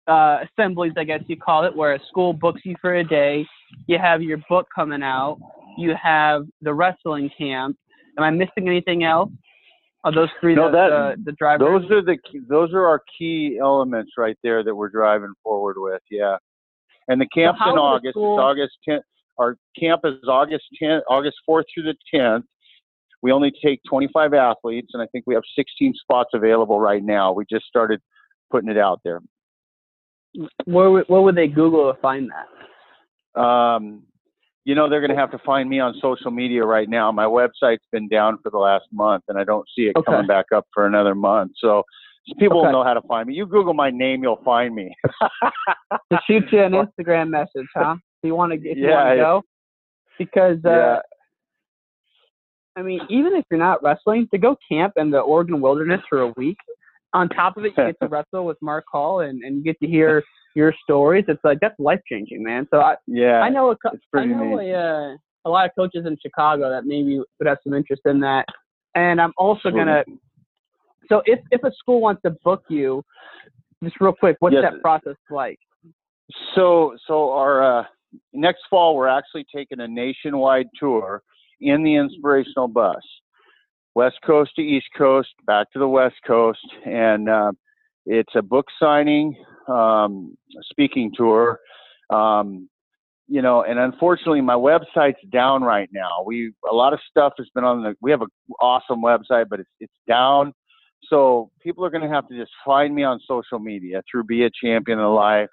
uh, 0.08 0.38
assemblies, 0.58 0.92
I 0.96 1.04
guess 1.04 1.20
you 1.26 1.36
call 1.36 1.64
it, 1.64 1.74
where 1.74 1.94
a 1.94 2.00
school 2.08 2.32
books 2.32 2.60
you 2.64 2.76
for 2.80 2.94
a 2.96 3.04
day. 3.04 3.44
You 3.86 3.98
have 3.98 4.22
your 4.22 4.38
book 4.48 4.66
coming 4.74 5.02
out. 5.02 5.38
You 5.78 5.94
have 6.00 6.46
the 6.62 6.72
wrestling 6.72 7.30
camp. 7.36 7.76
Am 8.18 8.24
I 8.24 8.30
missing 8.30 8.68
anything 8.68 9.04
else? 9.04 9.30
Are 10.04 10.14
those 10.14 10.28
three 10.40 10.54
No, 10.54 10.70
the, 10.70 10.76
that- 10.76 11.16
the, 11.18 11.24
the 11.24 11.32
drivers? 11.32 11.66
Those 11.82 11.90
are 11.90 12.02
the 12.02 12.16
key, 12.30 12.40
those 12.48 12.72
are 12.72 12.86
our 12.86 13.02
key 13.18 13.58
elements 13.60 14.12
right 14.16 14.36
there 14.44 14.62
that 14.62 14.74
we're 14.74 14.88
driving 14.88 15.32
forward 15.42 15.76
with. 15.78 16.00
Yeah, 16.10 16.36
and 17.08 17.20
the 17.20 17.26
camp's 17.34 17.58
how 17.58 17.72
in 17.72 17.78
August. 17.78 18.12
school- 18.12 18.38
It's 18.38 18.42
August 18.42 18.72
10th. 18.88 19.00
Our 19.38 19.58
camp 19.78 20.02
is 20.04 20.14
August 20.28 20.64
10th, 20.80 21.02
August 21.10 21.36
4th 21.48 21.64
through 21.74 21.82
the 21.82 21.96
10th. 22.14 22.44
We 23.22 23.32
only 23.32 23.52
take 23.64 23.80
25 23.88 24.34
athletes, 24.34 24.90
and 24.92 25.02
I 25.02 25.06
think 25.06 25.24
we 25.26 25.34
have 25.34 25.42
16 25.56 25.94
spots 25.94 26.30
available 26.34 26.80
right 26.80 27.02
now. 27.02 27.32
We 27.32 27.44
just 27.50 27.66
started 27.66 28.00
putting 28.50 28.70
it 28.70 28.78
out 28.78 29.00
there. 29.04 29.20
where 30.66 30.90
would- 30.90 31.08
where 31.08 31.22
would 31.22 31.34
they 31.34 31.48
Google 31.48 31.90
to 31.92 31.98
find 32.00 32.30
that? 32.30 33.40
Um, 33.40 34.02
you 34.66 34.74
know, 34.74 34.86
they're 34.88 35.00
going 35.00 35.10
to 35.10 35.16
have 35.16 35.30
to 35.30 35.38
find 35.38 35.66
me 35.68 35.80
on 35.80 35.94
social 35.94 36.30
media 36.30 36.64
right 36.64 36.88
now. 36.90 37.10
My 37.10 37.24
website's 37.24 37.86
been 37.90 38.06
down 38.08 38.36
for 38.42 38.50
the 38.50 38.58
last 38.58 38.84
month, 38.92 39.24
and 39.28 39.38
I 39.38 39.44
don't 39.44 39.66
see 39.74 39.86
it 39.86 39.96
Okay. 39.96 40.04
coming 40.04 40.26
back 40.26 40.46
up 40.54 40.66
for 40.74 40.86
another 40.86 41.14
month. 41.14 41.52
So 41.56 41.84
people 42.38 42.58
Okay. 42.58 42.66
will 42.66 42.72
know 42.72 42.84
how 42.84 42.92
to 42.94 43.00
find 43.02 43.28
me. 43.28 43.34
You 43.34 43.46
Google 43.46 43.72
my 43.74 43.90
name, 43.90 44.22
you'll 44.22 44.42
find 44.44 44.74
me. 44.74 44.92
To 46.12 46.20
shoot 46.26 46.50
you 46.52 46.60
an 46.62 46.72
Instagram 46.98 47.30
message, 47.30 47.68
huh? 47.74 47.94
Do 48.22 48.28
you 48.28 48.34
want 48.34 48.52
to 48.52 48.58
if 48.58 48.76
you 48.76 48.88
Yeah, 48.88 48.96
want 48.96 49.08
to 49.10 49.16
go? 49.16 49.42
Because 50.18 50.58
uh, 50.64 50.70
yeah, 50.70 51.00
I 52.76 52.82
mean, 52.82 53.00
even 53.08 53.34
if 53.34 53.44
you're 53.50 53.58
not 53.58 53.82
wrestling, 53.82 54.28
to 54.32 54.38
go 54.38 54.56
camp 54.70 54.94
in 54.96 55.10
the 55.10 55.18
Oregon 55.18 55.60
wilderness 55.60 56.00
for 56.08 56.20
a 56.20 56.32
week, 56.36 56.58
on 57.14 57.28
top 57.30 57.56
of 57.56 57.64
it, 57.64 57.72
you 57.76 57.86
get 57.86 57.96
to 58.02 58.08
wrestle 58.10 58.44
with 58.44 58.58
Mark 58.60 58.84
Hall 58.90 59.20
and, 59.20 59.42
and 59.42 59.56
you 59.56 59.62
get 59.62 59.80
to 59.80 59.86
hear 59.86 60.22
your 60.54 60.74
stories. 60.82 61.24
It's 61.28 61.42
like 61.42 61.58
that's 61.60 61.78
life 61.78 62.00
changing, 62.10 62.42
man. 62.42 62.68
So 62.70 62.80
I, 62.80 62.96
yeah. 63.06 63.40
I 63.40 63.48
know 63.48 63.70
a, 63.70 63.76
it's 63.92 64.04
I 64.14 64.24
know 64.26 64.58
a, 64.58 64.72
uh, 64.72 65.16
a 65.46 65.50
lot 65.50 65.64
of 65.64 65.70
coaches 65.76 66.04
in 66.06 66.16
Chicago 66.20 66.68
that 66.68 66.84
maybe 66.84 67.18
would 67.18 67.46
have 67.46 67.58
some 67.64 67.72
interest 67.72 68.02
in 68.04 68.20
that. 68.20 68.44
And 68.94 69.20
I'm 69.20 69.32
also 69.36 69.70
gonna. 69.70 70.04
So 71.08 71.22
if 71.24 71.38
if 71.50 71.62
a 71.62 71.72
school 71.78 72.00
wants 72.00 72.22
to 72.22 72.30
book 72.44 72.64
you, 72.68 73.02
just 73.84 74.00
real 74.00 74.12
quick, 74.12 74.36
what's 74.40 74.54
Yes. 74.54 74.64
that 74.72 74.82
process 74.82 75.16
like? 75.30 75.58
So, 76.54 76.96
so 77.06 77.30
our 77.32 77.80
uh, 77.80 77.84
next 78.32 78.62
fall, 78.68 78.96
we're 78.96 79.06
actually 79.06 79.46
taking 79.54 79.80
a 79.80 79.86
nationwide 79.86 80.66
tour 80.78 81.22
in 81.60 81.82
the 81.82 81.96
inspirational 81.96 82.68
bus, 82.68 83.02
West 83.94 84.16
Coast 84.24 84.52
to 84.56 84.62
East 84.62 84.88
Coast, 84.96 85.30
back 85.46 85.70
to 85.72 85.78
the 85.78 85.88
West 85.88 86.16
Coast, 86.26 86.66
and 86.84 87.28
uh, 87.28 87.52
it's 88.04 88.34
a 88.34 88.42
book 88.42 88.66
signing, 88.80 89.34
um, 89.68 90.36
speaking 90.70 91.12
tour. 91.16 91.60
Um, 92.10 92.68
you 93.28 93.42
know, 93.42 93.64
and 93.64 93.78
unfortunately, 93.78 94.40
my 94.40 94.54
website's 94.54 95.18
down 95.32 95.64
right 95.64 95.88
now. 95.92 96.22
We 96.24 96.52
a 96.70 96.74
lot 96.74 96.92
of 96.92 97.00
stuff 97.10 97.32
has 97.38 97.48
been 97.54 97.64
on 97.64 97.82
the. 97.82 97.94
We 98.00 98.12
have 98.12 98.22
an 98.22 98.28
awesome 98.60 99.02
website, 99.02 99.46
but 99.50 99.58
it's 99.60 99.70
it's 99.80 99.92
down. 100.06 100.52
So 101.08 101.50
people 101.60 101.84
are 101.84 101.90
going 101.90 102.08
to 102.08 102.14
have 102.14 102.28
to 102.28 102.38
just 102.38 102.52
find 102.64 102.94
me 102.94 103.02
on 103.02 103.20
social 103.26 103.58
media 103.58 104.02
through 104.10 104.24
Be 104.24 104.44
a 104.44 104.50
Champion 104.62 105.00
of 105.00 105.12
Life 105.12 105.48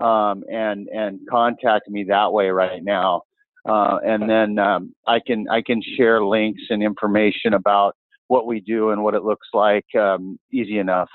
um, 0.00 0.44
and 0.50 0.88
and 0.88 1.20
contact 1.28 1.88
me 1.88 2.04
that 2.04 2.32
way 2.32 2.48
right 2.48 2.82
now. 2.82 3.22
Uh, 3.68 3.98
and 4.04 4.28
then 4.28 4.58
um, 4.58 4.94
I 5.06 5.20
can 5.20 5.46
I 5.50 5.62
can 5.62 5.82
share 5.96 6.24
links 6.24 6.62
and 6.70 6.82
information 6.82 7.54
about 7.54 7.94
what 8.28 8.46
we 8.46 8.60
do 8.60 8.90
and 8.90 9.02
what 9.02 9.14
it 9.14 9.24
looks 9.24 9.48
like 9.52 9.84
um, 9.98 10.38
easy 10.52 10.78
enough. 10.78 11.08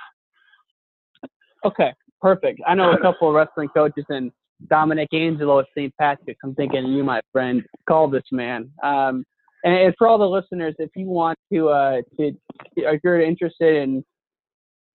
Okay, 1.63 1.93
perfect. 2.21 2.61
I 2.67 2.75
know 2.75 2.91
a 2.91 2.99
couple 3.01 3.29
of 3.29 3.35
wrestling 3.35 3.69
coaches 3.69 4.05
and 4.09 4.31
Dominic 4.67 5.09
Angelo 5.13 5.59
at 5.59 5.65
St. 5.75 5.95
Patrick's. 5.97 6.39
I'm 6.43 6.55
thinking 6.55 6.85
you, 6.87 7.03
my 7.03 7.21
friend, 7.31 7.63
call 7.87 8.09
this 8.09 8.23
man. 8.31 8.69
Um, 8.83 9.25
and, 9.63 9.93
for 9.97 10.07
all 10.07 10.17
the 10.17 10.27
listeners, 10.27 10.75
if 10.77 10.91
you 10.95 11.07
want 11.07 11.39
to, 11.51 11.69
uh, 11.69 12.01
to 12.19 12.31
if 12.75 13.01
you're 13.03 13.21
interested 13.21 13.75
in 13.75 14.05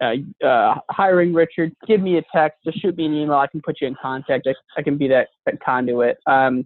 uh, 0.01 0.45
uh, 0.45 0.75
hiring 0.89 1.33
Richard, 1.33 1.71
give 1.87 2.01
me 2.01 2.17
a 2.17 2.23
text. 2.33 2.59
Just 2.65 2.81
shoot 2.81 2.97
me 2.97 3.05
an 3.05 3.13
email. 3.13 3.35
I 3.35 3.47
can 3.47 3.61
put 3.61 3.79
you 3.81 3.87
in 3.87 3.95
contact. 4.01 4.47
I, 4.47 4.53
I 4.77 4.81
can 4.81 4.97
be 4.97 5.07
that, 5.09 5.29
that 5.45 5.59
conduit. 5.63 6.17
Um, 6.25 6.65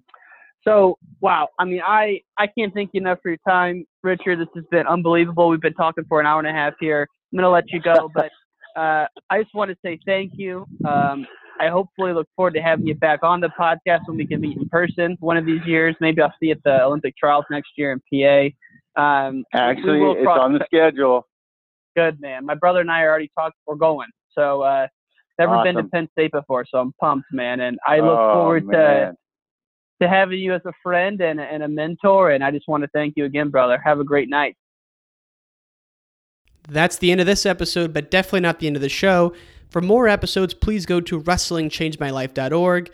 so 0.68 0.98
wow, 1.22 1.50
I 1.60 1.66
mean, 1.66 1.82
I 1.86 2.22
I 2.38 2.48
can't 2.48 2.74
thank 2.74 2.92
you 2.94 3.02
enough 3.02 3.20
for 3.22 3.30
your 3.30 3.40
time, 3.48 3.86
Richard. 4.04 4.40
This 4.40 4.48
has 4.56 4.66
been 4.72 4.88
unbelievable. 4.88 5.50
We've 5.50 5.62
been 5.62 5.74
talking 5.74 6.04
for 6.08 6.20
an 6.20 6.26
hour 6.26 6.40
and 6.40 6.48
a 6.48 6.52
half 6.54 6.74
here. 6.80 7.08
I'm 7.32 7.38
gonna 7.38 7.50
let 7.50 7.72
you 7.72 7.82
go, 7.82 8.10
but 8.14 8.30
uh, 8.76 9.06
I 9.30 9.42
just 9.42 9.54
want 9.54 9.72
to 9.72 9.78
say 9.84 10.00
thank 10.06 10.34
you. 10.36 10.66
Um, 10.88 11.26
I 11.60 11.68
hopefully 11.68 12.14
look 12.14 12.28
forward 12.36 12.54
to 12.54 12.62
having 12.62 12.88
you 12.88 12.96
back 12.96 13.20
on 13.24 13.42
the 13.42 13.50
podcast 13.60 14.02
when 14.08 14.18
we 14.18 14.26
can 14.26 14.40
meet 14.40 14.58
in 14.58 14.70
person 14.70 15.18
one 15.20 15.36
of 15.36 15.46
these 15.46 15.62
years. 15.66 15.96
Maybe 16.00 16.22
I'll 16.22 16.34
see 16.40 16.48
you 16.48 16.52
at 16.54 16.64
the 16.64 16.84
Olympic 16.84 17.18
trials 17.18 17.44
next 17.52 17.72
year 17.76 17.92
in 17.92 18.54
PA. 18.96 19.02
Um, 19.02 19.44
Actually, 19.54 20.02
it's 20.02 20.28
on 20.28 20.54
the 20.54 20.66
schedule. 20.66 21.28
Good 21.96 22.22
man. 22.22 22.46
My 22.46 22.56
brother 22.56 22.80
and 22.80 22.90
I 22.92 23.04
already 23.04 23.30
talked. 23.38 23.56
We're 23.68 23.76
going. 23.76 24.08
So 24.32 24.62
uh, 24.62 24.88
never 25.38 25.62
been 25.64 25.76
to 25.76 25.84
Penn 25.84 26.08
State 26.14 26.32
before, 26.32 26.66
so 26.70 26.80
I'm 26.80 26.94
pumped, 27.00 27.28
man. 27.32 27.60
And 27.60 27.78
I 27.86 27.98
look 28.00 28.18
Oh, 28.18 28.34
forward 28.36 28.62
to 28.72 28.78
man. 28.78 29.16
To 30.02 30.08
having 30.08 30.40
you 30.40 30.54
as 30.54 30.62
a 30.66 30.74
friend 30.82 31.22
and, 31.22 31.40
and 31.40 31.64
a 31.64 31.68
mentor. 31.68 32.32
And 32.32 32.44
I 32.44 32.52
just 32.52 32.68
want 32.68 32.84
to 32.84 32.90
thank 32.90 33.16
you 33.18 33.26
again, 33.26 33.50
brother. 33.50 33.78
Have 33.84 34.00
a 34.00 34.04
great 34.04 34.30
night. 34.30 34.56
That's 36.68 36.98
the 36.98 37.12
end 37.12 37.20
of 37.20 37.28
this 37.28 37.46
episode, 37.46 37.94
but 37.94 38.12
definitely 38.12 38.42
not 38.42 38.60
the 38.60 38.68
end 38.68 38.76
of 38.76 38.82
the 38.82 38.90
show. 38.90 39.34
For 39.70 39.82
more 39.82 40.08
episodes, 40.08 40.54
please 40.54 40.86
go 40.86 41.00
to 41.02 41.20
wrestlingchangemylife.org. 41.22 42.92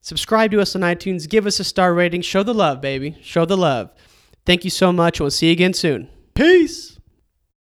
Subscribe 0.00 0.50
to 0.52 0.60
us 0.60 0.76
on 0.76 0.82
iTunes, 0.82 1.28
give 1.28 1.46
us 1.46 1.58
a 1.58 1.64
star 1.64 1.92
rating, 1.92 2.22
show 2.22 2.42
the 2.42 2.54
love, 2.54 2.80
baby. 2.80 3.16
Show 3.22 3.44
the 3.44 3.56
love. 3.56 3.90
Thank 4.44 4.64
you 4.64 4.70
so 4.70 4.92
much. 4.92 5.18
We'll 5.18 5.30
see 5.30 5.46
you 5.46 5.52
again 5.52 5.72
soon. 5.72 6.08
Peace. 6.34 6.95